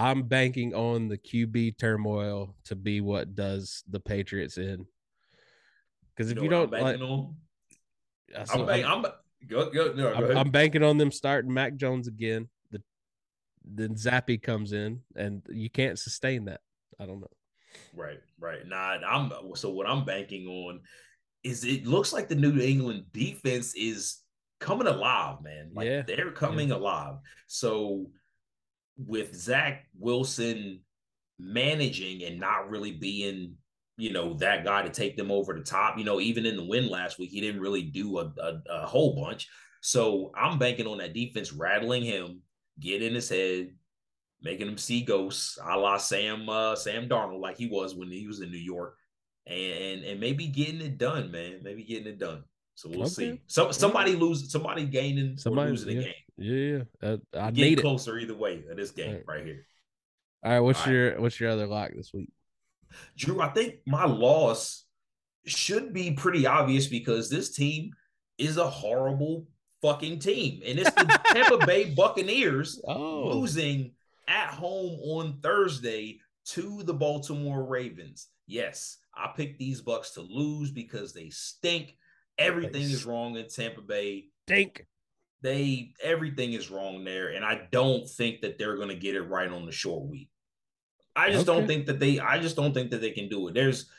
I'm 0.00 0.22
banking 0.22 0.74
on 0.74 1.08
the 1.08 1.18
QB 1.18 1.76
turmoil 1.76 2.54
to 2.64 2.74
be 2.74 3.02
what 3.02 3.34
does 3.34 3.84
the 3.88 4.00
Patriots 4.00 4.56
in. 4.56 4.86
Because 6.16 6.30
if 6.30 6.36
you, 6.42 6.48
know 6.48 6.62
you 6.62 6.68
don't 6.68 6.82
like, 6.82 7.00
on? 7.00 7.36
I'm, 8.50 8.66
bank, 8.66 8.86
I'm, 8.86 9.02
go, 9.46 9.70
go, 9.70 9.92
no, 9.94 10.12
I'm, 10.14 10.36
I'm, 10.38 10.50
banking 10.50 10.82
on 10.82 10.96
them 10.96 11.12
starting 11.12 11.52
Mac 11.52 11.76
Jones 11.76 12.08
again. 12.08 12.48
The 12.70 12.82
then 13.62 13.94
Zappe 13.94 14.42
comes 14.42 14.72
in, 14.72 15.00
and 15.16 15.42
you 15.50 15.68
can't 15.68 15.98
sustain 15.98 16.46
that. 16.46 16.60
I 16.98 17.04
don't 17.04 17.20
know. 17.20 17.30
Right, 17.94 18.20
right. 18.38 18.66
Nah, 18.66 18.96
I'm 19.06 19.32
so 19.54 19.70
what 19.70 19.86
I'm 19.86 20.06
banking 20.06 20.46
on 20.46 20.80
is 21.44 21.64
it 21.64 21.86
looks 21.86 22.12
like 22.12 22.28
the 22.28 22.34
New 22.34 22.58
England 22.58 23.04
defense 23.12 23.74
is 23.74 24.18
coming 24.60 24.86
alive, 24.86 25.42
man. 25.42 25.70
Like 25.74 25.86
yeah. 25.86 26.02
they're 26.06 26.32
coming 26.32 26.70
yeah. 26.70 26.76
alive. 26.76 27.16
So 27.48 28.06
with 29.06 29.34
Zach 29.34 29.86
Wilson 29.98 30.80
managing 31.38 32.24
and 32.24 32.38
not 32.38 32.70
really 32.70 32.92
being 32.92 33.56
you 34.00 34.10
know, 34.10 34.32
that 34.34 34.64
guy 34.64 34.80
to 34.80 34.88
take 34.88 35.16
them 35.16 35.30
over 35.30 35.52
the 35.52 35.62
top. 35.62 35.98
You 35.98 36.04
know, 36.04 36.20
even 36.20 36.46
in 36.46 36.56
the 36.56 36.64
win 36.64 36.88
last 36.88 37.18
week, 37.18 37.30
he 37.30 37.40
didn't 37.40 37.60
really 37.60 37.82
do 37.82 38.18
a, 38.18 38.32
a, 38.42 38.60
a 38.70 38.86
whole 38.86 39.22
bunch. 39.22 39.46
So 39.82 40.32
I'm 40.34 40.58
banking 40.58 40.86
on 40.86 40.98
that 40.98 41.12
defense 41.12 41.52
rattling 41.52 42.02
him, 42.02 42.40
get 42.80 43.02
in 43.02 43.14
his 43.14 43.28
head, 43.28 43.74
making 44.40 44.68
him 44.68 44.78
see 44.78 45.02
ghosts, 45.02 45.58
a 45.62 45.76
la 45.76 45.98
Sam 45.98 46.48
uh, 46.48 46.76
Sam 46.76 47.08
Darnold, 47.10 47.42
like 47.42 47.58
he 47.58 47.66
was 47.66 47.94
when 47.94 48.10
he 48.10 48.26
was 48.26 48.40
in 48.40 48.50
New 48.50 48.58
York, 48.58 48.96
and 49.46 50.02
and 50.02 50.18
maybe 50.18 50.46
getting 50.46 50.80
it 50.80 50.96
done, 50.96 51.30
man. 51.30 51.60
Maybe 51.62 51.84
getting 51.84 52.06
it 52.06 52.18
done. 52.18 52.42
So 52.76 52.88
we'll 52.88 53.02
okay. 53.02 53.10
see. 53.10 53.40
So 53.48 53.70
somebody 53.70 54.16
lose, 54.16 54.50
somebody 54.50 54.86
gaining, 54.86 55.36
somebody 55.36 55.70
losing 55.72 55.90
yeah. 55.90 55.98
the 55.98 56.04
game. 56.04 56.14
Yeah, 56.40 56.84
uh, 57.02 57.18
I 57.38 57.50
get 57.50 57.80
closer 57.80 58.18
it. 58.18 58.22
either 58.22 58.34
way 58.34 58.64
in 58.68 58.76
this 58.76 58.90
game 58.90 59.12
right, 59.12 59.24
right 59.26 59.44
here. 59.44 59.66
All 60.42 60.52
right, 60.52 60.60
what's 60.60 60.86
All 60.86 60.92
your 60.92 61.10
right. 61.10 61.20
what's 61.20 61.38
your 61.38 61.50
other 61.50 61.66
lock 61.66 61.90
this 61.94 62.12
week? 62.14 62.30
Drew, 63.16 63.40
I 63.40 63.48
think 63.48 63.76
my 63.86 64.06
loss 64.06 64.84
should 65.46 65.92
be 65.92 66.12
pretty 66.12 66.46
obvious 66.46 66.86
because 66.86 67.28
this 67.28 67.54
team 67.54 67.92
is 68.38 68.56
a 68.56 68.68
horrible 68.68 69.46
fucking 69.82 70.18
team. 70.18 70.62
And 70.64 70.78
it's 70.78 70.90
the 70.90 71.20
Tampa 71.32 71.64
Bay 71.66 71.90
Buccaneers 71.94 72.80
oh. 72.86 73.28
losing 73.28 73.92
at 74.26 74.48
home 74.48 74.98
on 75.02 75.38
Thursday 75.42 76.20
to 76.46 76.82
the 76.82 76.94
Baltimore 76.94 77.64
Ravens. 77.64 78.28
Yes, 78.46 78.98
I 79.14 79.30
picked 79.36 79.58
these 79.58 79.80
Bucks 79.80 80.12
to 80.12 80.22
lose 80.22 80.70
because 80.70 81.12
they 81.12 81.30
stink. 81.30 81.96
Everything 82.38 82.82
is 82.82 83.04
wrong 83.04 83.36
in 83.36 83.46
Tampa 83.48 83.82
Bay. 83.82 84.26
Stink. 84.48 84.86
They 85.42 85.94
everything 86.02 86.52
is 86.52 86.70
wrong 86.70 87.04
there, 87.04 87.28
and 87.28 87.44
I 87.44 87.62
don't 87.70 88.08
think 88.08 88.42
that 88.42 88.58
they're 88.58 88.76
going 88.76 88.88
to 88.88 88.94
get 88.94 89.14
it 89.14 89.22
right 89.22 89.50
on 89.50 89.64
the 89.64 89.72
short 89.72 90.08
week. 90.08 90.28
I 91.16 91.30
just 91.30 91.48
okay. 91.48 91.58
don't 91.58 91.66
think 91.66 91.86
that 91.86 91.98
they. 91.98 92.18
I 92.18 92.38
just 92.38 92.56
don't 92.56 92.74
think 92.74 92.90
that 92.90 93.00
they 93.00 93.10
can 93.10 93.28
do 93.28 93.48
it. 93.48 93.54
There's 93.54 93.90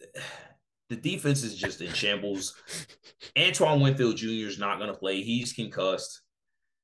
the 0.90 0.96
defense 0.96 1.42
is 1.42 1.56
just 1.56 1.80
in 1.80 1.92
shambles. 1.92 2.54
Antoine 3.38 3.80
Winfield 3.80 4.16
Jr. 4.16 4.46
is 4.46 4.58
not 4.58 4.78
going 4.78 4.92
to 4.92 4.98
play. 4.98 5.22
He's 5.22 5.52
concussed. 5.52 6.20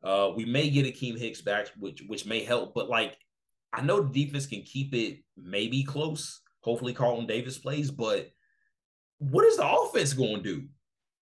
Uh, 0.02 0.30
we 0.34 0.46
may 0.46 0.70
get 0.70 0.86
Akiem 0.86 1.18
Hicks 1.18 1.42
back, 1.42 1.68
which 1.78 2.02
which 2.06 2.26
may 2.26 2.42
help. 2.42 2.74
But 2.74 2.88
like, 2.88 3.16
I 3.72 3.82
know 3.82 4.00
the 4.00 4.24
defense 4.24 4.46
can 4.46 4.62
keep 4.62 4.94
it 4.94 5.18
maybe 5.36 5.82
close. 5.82 6.40
Hopefully, 6.62 6.94
Carlton 6.94 7.26
Davis 7.26 7.58
plays. 7.58 7.90
But 7.90 8.30
what 9.18 9.44
is 9.44 9.58
the 9.58 9.70
offense 9.70 10.14
going 10.14 10.36
to 10.36 10.42
do? 10.42 10.68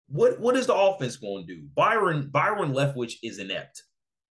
What 0.07 0.39
what 0.39 0.55
is 0.55 0.67
the 0.67 0.75
offense 0.75 1.17
going 1.17 1.47
to 1.47 1.55
do? 1.55 1.63
Byron 1.73 2.29
Byron 2.29 2.73
Leftwich 2.73 3.15
is 3.23 3.39
inept. 3.39 3.83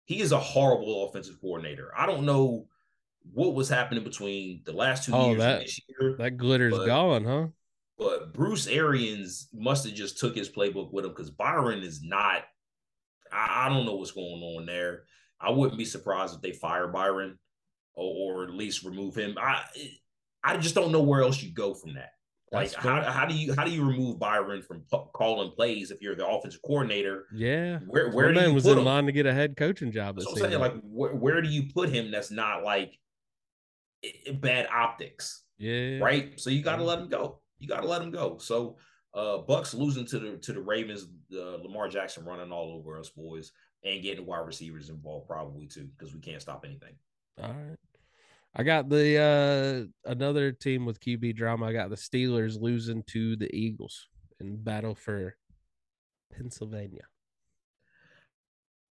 He 0.04 0.20
is 0.20 0.32
a 0.32 0.38
horrible 0.38 1.08
offensive 1.08 1.40
coordinator. 1.40 1.92
I 1.96 2.06
don't 2.06 2.26
know 2.26 2.66
what 3.32 3.54
was 3.54 3.68
happening 3.68 4.04
between 4.04 4.62
the 4.64 4.72
last 4.72 5.04
two 5.04 5.14
oh, 5.14 5.28
years 5.28 5.38
that, 5.38 5.60
this 5.60 5.80
year. 5.88 6.16
That 6.18 6.36
glitter's 6.36 6.76
but, 6.76 6.86
gone, 6.86 7.24
huh? 7.24 7.46
But 7.98 8.34
Bruce 8.34 8.66
Arians 8.66 9.48
must 9.52 9.86
have 9.86 9.94
just 9.94 10.18
took 10.18 10.34
his 10.34 10.50
playbook 10.50 10.92
with 10.92 11.04
him 11.04 11.12
because 11.12 11.30
Byron 11.30 11.82
is 11.82 12.02
not. 12.02 12.42
I, 13.32 13.66
I, 13.66 13.68
don't 13.68 13.86
know 13.86 13.94
what's 13.94 14.10
going 14.10 14.42
on 14.42 14.66
there. 14.66 15.04
I 15.40 15.50
wouldn't 15.50 15.78
be 15.78 15.84
surprised 15.84 16.34
if 16.34 16.42
they 16.42 16.52
fire 16.52 16.88
Byron 16.88 17.38
or, 17.94 18.42
or 18.42 18.44
at 18.44 18.54
least 18.54 18.84
remove 18.84 19.14
him. 19.14 19.36
I 19.40 19.62
I 20.44 20.56
just 20.56 20.74
don't 20.74 20.92
know 20.92 21.02
where 21.02 21.22
else 21.22 21.42
you 21.42 21.52
go 21.52 21.74
from 21.74 21.94
that. 21.94 22.10
Like 22.52 22.74
how, 22.74 23.02
how 23.02 23.24
do 23.24 23.34
you 23.34 23.54
how 23.54 23.64
do 23.64 23.70
you 23.70 23.84
remove 23.84 24.18
Byron 24.18 24.60
from 24.60 24.80
p- 24.80 25.04
calling 25.14 25.52
plays 25.52 25.90
if 25.90 26.02
you're 26.02 26.14
the 26.14 26.26
offensive 26.26 26.60
coordinator? 26.62 27.26
Yeah, 27.34 27.78
where 27.86 28.10
where 28.10 28.32
do 28.32 28.40
you 28.40 28.52
was 28.52 28.66
in 28.66 28.78
him? 28.78 28.84
line 28.84 29.06
to 29.06 29.12
get 29.12 29.24
a 29.24 29.32
head 29.32 29.56
coaching 29.56 29.90
job. 29.90 30.20
So 30.20 30.30
I'm 30.30 30.36
saying 30.36 30.58
like 30.60 30.74
where, 30.82 31.14
where 31.14 31.40
do 31.40 31.48
you 31.48 31.72
put 31.72 31.88
him? 31.88 32.10
That's 32.10 32.30
not 32.30 32.62
like 32.62 32.98
bad 34.34 34.68
optics. 34.72 35.44
Yeah. 35.56 35.98
Right. 35.98 36.38
So 36.38 36.50
you 36.50 36.62
got 36.62 36.76
to 36.76 36.84
let 36.84 36.98
him 36.98 37.08
go. 37.08 37.40
You 37.58 37.68
got 37.68 37.80
to 37.80 37.88
let 37.88 38.02
him 38.02 38.10
go. 38.10 38.38
So 38.38 38.76
uh 39.14 39.38
Bucks 39.38 39.72
losing 39.72 40.04
to 40.06 40.18
the 40.18 40.36
to 40.38 40.52
the 40.52 40.60
Ravens, 40.60 41.06
uh, 41.34 41.56
Lamar 41.62 41.88
Jackson 41.88 42.24
running 42.24 42.52
all 42.52 42.72
over 42.72 42.98
us 42.98 43.10
boys 43.10 43.52
and 43.84 44.02
getting 44.02 44.26
wide 44.26 44.46
receivers 44.46 44.90
involved 44.90 45.26
probably 45.26 45.66
too 45.66 45.88
because 45.96 46.14
we 46.14 46.20
can't 46.20 46.42
stop 46.42 46.64
anything. 46.66 46.94
All 47.42 47.48
right. 47.48 47.76
I 48.54 48.62
got 48.64 48.88
the 48.88 49.88
uh 50.04 50.10
another 50.10 50.52
team 50.52 50.84
with 50.84 51.00
QB 51.00 51.36
drama. 51.36 51.66
I 51.66 51.72
got 51.72 51.90
the 51.90 51.96
Steelers 51.96 52.60
losing 52.60 53.02
to 53.04 53.36
the 53.36 53.54
Eagles 53.54 54.08
in 54.40 54.62
battle 54.62 54.94
for 54.94 55.36
Pennsylvania. 56.36 57.04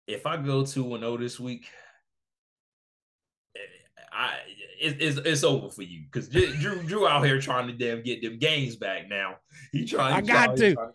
If 0.07 0.25
I 0.25 0.37
go 0.37 0.65
2 0.65 0.95
and 0.95 1.03
0 1.03 1.17
this 1.17 1.39
week, 1.39 1.65
I 4.11 4.37
it, 4.81 5.01
it's 5.01 5.17
it's 5.17 5.43
over 5.43 5.69
for 5.69 5.83
you 5.83 6.03
because 6.11 6.29
Drew 6.29 6.81
Drew 6.83 7.07
out 7.07 7.25
here 7.25 7.39
trying 7.41 7.67
to 7.67 7.73
damn 7.73 8.01
get 8.01 8.21
them 8.21 8.39
games 8.39 8.75
back 8.77 9.09
now. 9.09 9.35
He 9.71 9.85
trying. 9.85 10.13
I 10.13 10.21
got 10.21 10.55
to. 10.57 10.75
to 10.75 10.89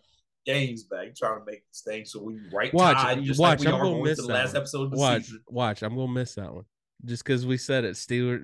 games 0.45 0.83
back, 0.83 1.15
trying 1.15 1.39
to 1.39 1.45
make 1.45 1.67
this 1.67 1.81
thing 1.81 2.05
so 2.05 2.21
we 2.21 2.37
right 2.53 2.71
watch, 2.71 2.97
tide, 2.97 3.23
just 3.23 3.39
watch. 3.39 3.59
like 3.59 3.67
we 3.67 3.73
I'm 3.73 3.81
are 3.81 3.83
going 3.83 4.03
miss 4.03 4.17
to 4.17 4.27
the 4.27 4.33
last 4.33 4.49
one. 4.53 4.57
episode 4.57 4.83
of 4.83 4.91
the 4.91 4.97
watch, 4.97 5.23
season. 5.23 5.39
watch. 5.47 5.81
I'm 5.81 5.95
gonna 5.95 6.11
miss 6.11 6.35
that 6.35 6.53
one 6.53 6.65
just 7.03 7.23
because 7.23 7.45
we 7.45 7.57
said 7.57 7.83
it. 7.83 7.97
Stewart 7.97 8.43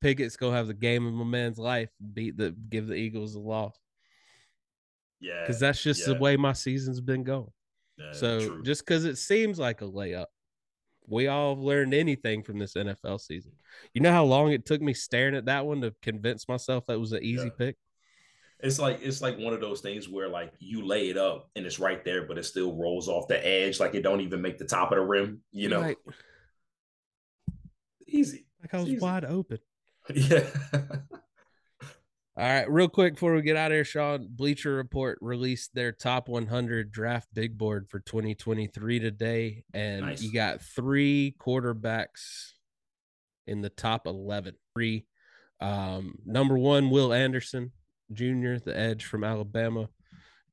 Pickett's 0.00 0.36
gonna 0.36 0.56
have 0.56 0.66
the 0.66 0.74
game 0.74 1.06
of 1.06 1.18
a 1.20 1.24
man's 1.24 1.58
life. 1.58 1.90
Beat 2.14 2.36
the 2.36 2.50
give 2.50 2.86
the 2.86 2.94
Eagles 2.94 3.34
a 3.34 3.40
loss 3.40 3.78
Yeah, 5.20 5.42
because 5.42 5.60
that's 5.60 5.82
just 5.82 6.06
the 6.06 6.14
way 6.14 6.36
my 6.36 6.52
season's 6.52 7.00
been 7.00 7.22
going. 7.22 7.52
yeah, 7.98 8.12
So 8.12 8.46
true. 8.46 8.62
just 8.64 8.84
because 8.84 9.04
it 9.04 9.16
seems 9.16 9.58
like 9.58 9.82
a 9.82 9.84
layup, 9.84 10.26
we 11.06 11.26
all 11.26 11.54
have 11.54 11.62
learned 11.62 11.92
anything 11.92 12.42
from 12.42 12.58
this 12.58 12.74
NFL 12.76 13.20
season. 13.20 13.52
You 13.92 14.00
know 14.00 14.12
how 14.12 14.24
long 14.24 14.52
it 14.52 14.64
took 14.64 14.80
me 14.80 14.94
staring 14.94 15.34
at 15.34 15.46
that 15.46 15.66
one 15.66 15.80
to 15.82 15.94
convince 16.02 16.48
myself 16.48 16.86
that 16.86 16.98
was 16.98 17.12
an 17.12 17.22
easy 17.22 17.44
Yeah. 17.44 17.50
pick. 17.58 17.76
It's 18.62 18.78
like 18.78 19.00
it's 19.02 19.22
like 19.22 19.38
one 19.38 19.54
of 19.54 19.60
those 19.62 19.80
things 19.80 20.06
where 20.06 20.28
like 20.28 20.52
you 20.58 20.84
lay 20.84 21.08
it 21.08 21.16
up 21.16 21.48
and 21.56 21.64
it's 21.64 21.78
right 21.80 22.04
there, 22.04 22.26
but 22.26 22.36
it 22.36 22.44
still 22.44 22.76
rolls 22.76 23.08
off 23.08 23.26
the 23.26 23.44
edge, 23.46 23.80
like 23.80 23.94
it 23.94 24.02
don't 24.02 24.20
even 24.20 24.42
make 24.42 24.58
the 24.58 24.66
top 24.66 24.92
of 24.92 24.96
the 24.96 25.02
rim. 25.04 25.40
You 25.50 25.68
know, 25.70 25.80
like, 25.80 25.98
easy. 28.10 28.46
like 28.62 28.74
I 28.74 28.78
was 28.78 28.88
Easy. 28.88 28.98
wide 28.98 29.24
open. 29.24 29.58
Yeah. 30.14 30.44
All 32.36 32.46
right, 32.46 32.70
real 32.70 32.88
quick 32.88 33.14
before 33.14 33.34
we 33.34 33.42
get 33.42 33.56
out 33.56 33.70
of 33.70 33.76
here, 33.76 33.84
Sean, 33.84 34.26
Bleacher 34.30 34.74
Report 34.76 35.18
released 35.20 35.74
their 35.74 35.92
top 35.92 36.28
100 36.28 36.90
draft 36.90 37.28
big 37.34 37.58
board 37.58 37.88
for 37.90 38.00
2023 38.00 38.98
today, 38.98 39.64
and 39.74 40.02
Nice. 40.06 40.22
you 40.22 40.32
got 40.32 40.62
three 40.62 41.34
quarterbacks 41.38 42.52
in 43.46 43.60
the 43.60 43.68
top 43.68 44.06
11. 44.06 44.54
Three, 44.74 45.06
um, 45.60 46.14
number 46.24 46.56
one, 46.56 46.88
Will 46.88 47.12
Anderson 47.12 47.72
Jr., 48.12 48.54
the 48.64 48.72
edge 48.74 49.04
from 49.04 49.22
Alabama. 49.22 49.88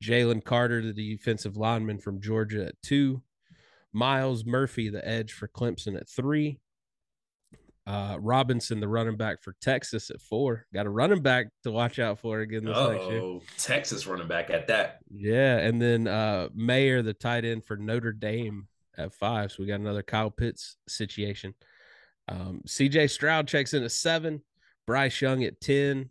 Jalen 0.04 0.44
Carter, 0.44 0.82
the 0.82 1.16
defensive 1.16 1.56
lineman 1.58 2.00
from 2.00 2.20
Georgia, 2.22 2.66
at 2.68 2.82
two. 2.82 3.22
Myles 3.94 4.46
Murphy, 4.46 4.90
the 4.90 5.08
edge 5.08 5.32
for 5.32 5.48
Clemson, 5.48 5.96
at 5.96 6.10
three. 6.10 6.60
Uh, 7.88 8.18
Robinson, 8.20 8.82
the 8.82 8.88
running 8.88 9.16
back 9.16 9.42
for 9.42 9.56
Texas, 9.62 10.10
at 10.10 10.20
four. 10.20 10.66
Got 10.74 10.88
a 10.88 10.90
running 10.90 11.22
back 11.22 11.48
to 11.64 11.72
watch 11.72 12.00
out 12.00 12.20
for 12.20 12.42
again 12.42 12.66
this 12.66 12.76
next 12.76 13.10
year. 13.10 13.22
Oh, 13.22 13.42
Texas 13.58 14.06
running 14.06 14.28
back 14.28 14.50
at 14.50 14.68
that. 14.68 15.00
Yeah, 15.10 15.60
and 15.60 15.82
then 15.82 16.06
uh 16.06 16.50
Mayer, 16.54 17.02
the 17.02 17.14
tight 17.14 17.46
end 17.46 17.66
for 17.66 17.78
Notre 17.78 18.12
Dame 18.12 18.68
at 18.98 19.14
five. 19.14 19.54
So 19.54 19.64
we 19.64 19.68
got 19.68 19.80
another 19.80 20.04
Kyle 20.04 20.30
Pitts 20.30 20.76
situation. 20.90 21.54
Um, 22.28 22.62
CJ 22.68 23.10
Stroud 23.10 23.48
checks 23.48 23.74
in 23.74 23.84
at 23.84 23.92
seven, 23.94 24.42
Bryce 24.86 25.22
Young 25.22 25.46
at 25.46 25.62
10, 25.62 26.10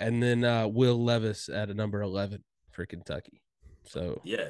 and 0.00 0.20
then 0.20 0.42
uh 0.42 0.66
Will 0.66 1.00
Levis 1.00 1.48
at 1.48 1.70
a 1.70 1.74
number 1.74 2.02
11 2.02 2.42
for 2.72 2.84
Kentucky. 2.84 3.40
So 3.84 4.20
Yeah. 4.24 4.48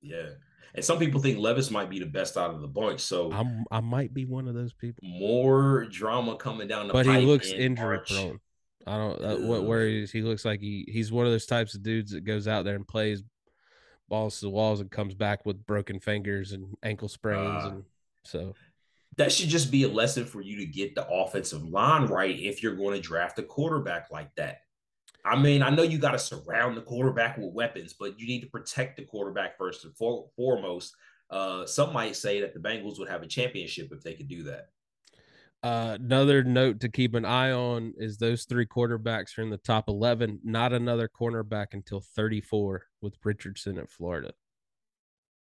Yeah. 0.00 0.30
And 0.74 0.84
some 0.84 0.98
people 0.98 1.20
think 1.20 1.38
Levis 1.38 1.70
might 1.70 1.90
be 1.90 1.98
the 1.98 2.06
best 2.06 2.36
out 2.38 2.50
of 2.54 2.60
the 2.62 2.66
bunch. 2.68 3.00
So 3.00 3.30
I'm 3.32 3.64
I 3.70 3.80
might 3.80 4.14
be 4.14 4.24
one 4.24 4.48
of 4.48 4.54
those 4.54 4.72
people. 4.72 5.06
more 5.06 5.84
drama 5.86 6.36
coming 6.36 6.66
down 6.68 6.86
the 6.88 6.92
But 6.94 7.06
he 7.06 7.18
looks 7.18 7.50
in 7.50 7.60
injury 7.60 7.96
March. 7.96 8.10
prone. 8.10 8.40
I 8.86 8.96
don't 8.96 9.22
uh, 9.24 9.36
what 9.46 9.64
worries 9.64 10.10
he 10.10 10.22
looks 10.22 10.44
like 10.44 10.60
he 10.60 10.84
he's 10.88 11.12
one 11.12 11.24
of 11.26 11.30
those 11.32 11.46
types 11.46 11.74
of 11.74 11.82
dudes 11.82 12.10
that 12.12 12.24
goes 12.24 12.48
out 12.48 12.64
there 12.64 12.74
and 12.74 12.88
plays 12.88 13.22
balls 14.08 14.40
to 14.40 14.46
the 14.46 14.50
walls 14.50 14.80
and 14.80 14.90
comes 14.90 15.14
back 15.14 15.46
with 15.46 15.64
broken 15.66 16.00
fingers 16.00 16.52
and 16.52 16.66
ankle 16.82 17.08
sprains 17.08 17.62
Ah. 17.64 17.68
and 17.68 17.84
so 18.24 18.54
That 19.18 19.30
should 19.30 19.50
just 19.50 19.70
be 19.70 19.84
a 19.84 19.88
lesson 19.88 20.24
for 20.24 20.40
you 20.40 20.56
to 20.56 20.66
get 20.66 20.94
the 20.94 21.06
offensive 21.06 21.62
line 21.62 22.06
right 22.06 22.36
if 22.38 22.62
you're 22.62 22.74
going 22.74 22.94
to 22.94 23.00
draft 23.00 23.38
a 23.38 23.42
quarterback 23.42 24.10
like 24.10 24.34
that. 24.36 24.62
I 25.24 25.36
mean, 25.36 25.62
I 25.62 25.70
know 25.70 25.82
you 25.82 25.98
got 25.98 26.12
to 26.12 26.18
surround 26.18 26.76
the 26.76 26.82
quarterback 26.82 27.38
with 27.38 27.52
weapons, 27.52 27.94
but 27.98 28.18
you 28.18 28.26
need 28.26 28.40
to 28.40 28.48
protect 28.48 28.96
the 28.96 29.04
quarterback 29.04 29.56
first 29.56 29.84
and 29.84 29.96
for- 29.96 30.28
foremost. 30.36 30.94
Uh, 31.30 31.64
some 31.64 31.92
might 31.92 32.16
say 32.16 32.40
that 32.40 32.54
the 32.54 32.60
Bengals 32.60 32.98
would 32.98 33.08
have 33.08 33.22
a 33.22 33.26
championship 33.26 33.90
if 33.92 34.02
they 34.02 34.14
could 34.14 34.28
do 34.28 34.42
that. 34.44 34.68
Uh, 35.62 35.96
another 36.00 36.42
note 36.42 36.80
to 36.80 36.88
keep 36.88 37.14
an 37.14 37.24
eye 37.24 37.52
on 37.52 37.94
is 37.96 38.18
those 38.18 38.44
three 38.44 38.66
quarterbacks 38.66 39.38
are 39.38 39.42
in 39.42 39.50
the 39.50 39.58
top 39.58 39.88
11, 39.88 40.40
not 40.42 40.72
another 40.72 41.08
cornerback 41.08 41.68
until 41.72 42.00
34 42.00 42.86
with 43.00 43.14
Richardson 43.22 43.78
at 43.78 43.88
Florida. 43.88 44.32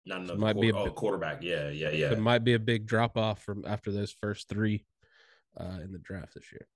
Not 0.05 0.27
So 0.27 0.33
another 0.35 0.39
might 0.39 0.61
be 0.61 0.69
a 0.69 0.75
oh, 0.75 0.85
bit- 0.85 0.95
quarterback. 0.95 1.41
Yeah, 1.41 1.69
yeah, 1.69 1.89
yeah. 1.89 2.11
It 2.11 2.19
might 2.19 2.43
be 2.43 2.53
a 2.53 2.59
big 2.59 2.85
drop 2.85 3.17
off 3.17 3.41
from 3.41 3.65
after 3.65 3.91
those 3.91 4.11
first 4.11 4.47
three 4.47 4.85
uh, 5.59 5.79
in 5.83 5.91
the 5.91 5.99
draft 5.99 6.35
this 6.35 6.51
year. 6.51 6.67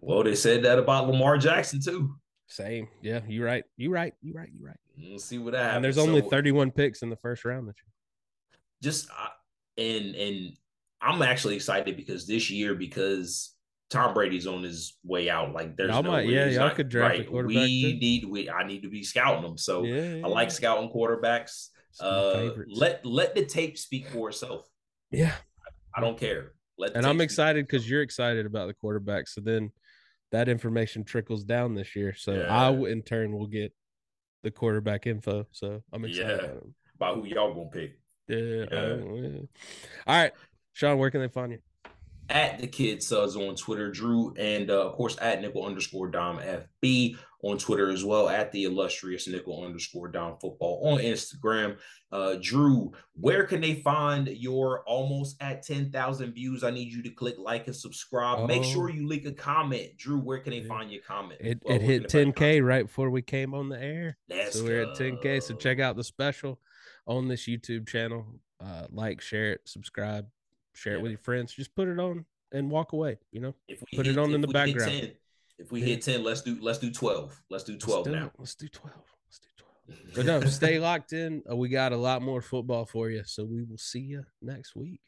Well, 0.00 0.22
they 0.22 0.34
said 0.34 0.62
that 0.64 0.78
about 0.78 1.08
Lamar 1.08 1.38
Jackson 1.38 1.80
too. 1.80 2.14
Same. 2.46 2.88
Yeah, 3.02 3.20
you're 3.26 3.46
right. 3.46 3.64
You 3.76 3.90
right. 3.90 4.12
You 4.22 4.34
right. 4.34 4.50
You 4.56 4.66
right. 4.66 4.76
We'll 4.98 5.18
see 5.18 5.38
what 5.38 5.54
happens. 5.54 5.76
And 5.76 5.84
there's 5.84 5.98
only 5.98 6.20
So, 6.20 6.28
31 6.28 6.70
picks 6.72 7.02
in 7.02 7.10
the 7.10 7.16
first 7.16 7.44
round 7.44 7.68
this 7.68 7.76
year. 7.82 8.60
just 8.82 9.08
uh, 9.10 9.28
and 9.78 10.14
and 10.14 10.52
I'm 11.00 11.22
actually 11.22 11.56
excited 11.56 11.96
because 11.96 12.26
this 12.26 12.50
year 12.50 12.74
because 12.74 13.54
Tom 13.90 14.14
Brady's 14.14 14.46
on 14.46 14.62
his 14.62 14.98
way 15.04 15.28
out. 15.30 15.52
Like 15.52 15.76
there's 15.76 15.90
Y'all 15.90 16.02
no 16.02 16.12
might- 16.12 16.26
way 16.26 16.34
yeah, 16.34 16.46
y'all 16.46 16.66
not- 16.68 16.76
could 16.76 16.88
draft 16.88 17.18
right. 17.18 17.28
quarterback, 17.28 17.56
We 17.56 17.92
too. 17.94 17.98
need 17.98 18.24
we 18.26 18.50
I 18.50 18.66
need 18.66 18.82
to 18.82 18.88
be 18.90 19.02
scouting 19.02 19.42
them. 19.42 19.56
So 19.58 19.84
yeah, 19.84 20.22
I 20.24 20.28
like 20.28 20.50
scouting 20.50 20.90
quarterbacks. 20.90 21.68
Uh, 22.00 22.50
let 22.68 23.04
let 23.06 23.34
the 23.34 23.44
tape 23.46 23.78
speak 23.78 24.08
for 24.08 24.28
itself. 24.28 24.66
yeah. 25.10 25.32
I 25.96 26.00
don't 26.00 26.18
care. 26.18 26.52
Let 26.78 26.92
the 26.92 26.98
And 26.98 27.06
I'm 27.06 27.20
excited 27.20 27.66
because 27.66 27.88
you're 27.88 28.02
excited 28.02 28.46
about 28.46 28.66
the 28.66 28.74
quarterback. 28.74 29.28
So 29.28 29.40
then 29.40 29.70
that 30.32 30.48
information 30.48 31.04
trickles 31.04 31.44
down 31.44 31.74
this 31.74 31.94
year. 31.94 32.14
So 32.14 32.32
Yeah. 32.32 32.46
I, 32.48 32.70
in 32.88 33.02
turn, 33.02 33.36
will 33.36 33.46
get 33.46 33.72
the 34.42 34.50
quarterback 34.50 35.06
info. 35.06 35.46
So 35.52 35.82
I'm 35.92 36.04
excited 36.04 36.40
Yeah. 36.42 36.70
about 36.96 37.16
who 37.16 37.24
y'all 37.26 37.54
gonna 37.54 37.68
pick. 37.70 37.98
Yeah. 38.28 38.64
yeah. 38.70 39.40
All 40.06 40.16
right. 40.22 40.32
Sean, 40.72 40.98
where 40.98 41.10
can 41.10 41.20
they 41.20 41.28
find 41.28 41.52
you? 41.52 41.58
At 42.30 42.58
the 42.58 42.66
kid 42.66 43.02
suds 43.02 43.36
on 43.36 43.54
Twitter, 43.56 43.90
Drew, 43.90 44.32
and 44.38 44.70
uh, 44.70 44.86
of 44.86 44.94
course 44.94 45.16
at 45.20 45.40
nickel 45.42 45.66
underscore 45.66 46.08
dom 46.08 46.38
FB 46.38 47.16
on 47.42 47.58
Twitter 47.58 47.90
as 47.90 48.02
well, 48.02 48.28
at 48.30 48.50
the 48.52 48.64
illustrious 48.64 49.28
nickel 49.28 49.62
underscore 49.64 50.08
dom 50.08 50.38
football 50.40 50.80
on 50.84 50.98
Instagram. 50.98 51.76
Uh, 52.10 52.36
Drew, 52.40 52.90
where 53.20 53.44
can 53.44 53.60
they 53.60 53.74
find 53.82 54.28
your 54.28 54.82
almost 54.84 55.36
at 55.42 55.62
10,000 55.62 56.32
views? 56.32 56.64
I 56.64 56.70
need 56.70 56.90
you 56.90 57.02
to 57.02 57.10
click 57.10 57.34
like 57.38 57.66
and 57.66 57.76
subscribe. 57.76 58.48
Make 58.48 58.64
sure 58.64 58.88
Oh. 58.88 58.92
you 58.94 59.06
leave 59.06 59.26
a 59.26 59.32
comment. 59.32 59.96
Drew, 59.98 60.18
where 60.18 60.38
can 60.38 60.52
they 60.52 60.60
Yeah. 60.60 60.68
find 60.68 60.90
your 60.90 61.02
comment? 61.02 61.40
It, 61.42 61.58
Well, 61.62 61.74
it 61.76 61.82
hit 61.82 62.10
find 62.10 62.34
10K 62.34 62.60
right 62.62 62.86
before 62.86 63.10
we 63.10 63.20
came 63.20 63.52
on 63.52 63.68
the 63.68 63.78
air. 63.82 64.16
comment? 64.30 64.52
so 64.54 64.64
we're 64.64 64.82
at 64.90 64.96
10K. 64.96 65.40
So 65.42 65.54
check 65.54 65.80
out 65.80 65.96
the 65.96 66.04
special 66.04 66.58
on 67.06 67.28
this 67.28 67.42
YouTube 67.46 67.86
channel. 67.86 68.24
Uh, 68.58 68.86
like, 68.90 69.20
share 69.20 69.52
it, 69.52 69.60
subscribe, 69.66 70.26
share 70.74 70.94
it 70.94 71.02
with 71.02 71.10
your 71.12 71.18
friends. 71.18 71.52
Just 71.54 71.74
put 71.74 71.88
it 71.88 71.98
on 71.98 72.24
and 72.52 72.70
walk 72.70 72.92
away. 72.92 73.18
You 73.32 73.40
know, 73.40 73.54
put 73.94 74.06
it 74.06 74.10
hit- 74.14 74.18
on 74.18 74.32
in 74.34 74.40
the 74.40 74.48
background. 74.48 74.90
10 74.90 75.12
if 75.58 75.70
we 75.72 75.80
Yeah. 75.80 75.86
hit 75.86 76.02
10, 76.02 76.22
let's 76.24 76.42
do 76.42 76.58
let's 76.60 76.78
do 76.78 76.90
12. 76.90 77.42
Let's 77.50 77.64
do 77.64 77.72
Let's 77.72 77.84
12 77.84 78.04
do 78.06 78.12
now. 78.12 78.32
Let's 78.38 78.54
do 78.54 78.68
12. 78.68 78.94
Let's 79.26 79.38
do 79.38 79.48
12. 79.56 79.70
But 80.16 80.26
no, 80.26 80.40
stay 80.48 80.78
locked 80.78 81.12
in. 81.12 81.42
Uh, 81.50 81.56
we 81.56 81.68
got 81.68 81.92
a 81.92 81.96
lot 81.96 82.22
more 82.22 82.40
football 82.40 82.86
for 82.86 83.10
you. 83.10 83.22
So 83.24 83.44
we 83.44 83.62
will 83.62 83.76
see 83.78 84.00
you 84.00 84.24
next 84.42 84.74
week. 84.74 85.00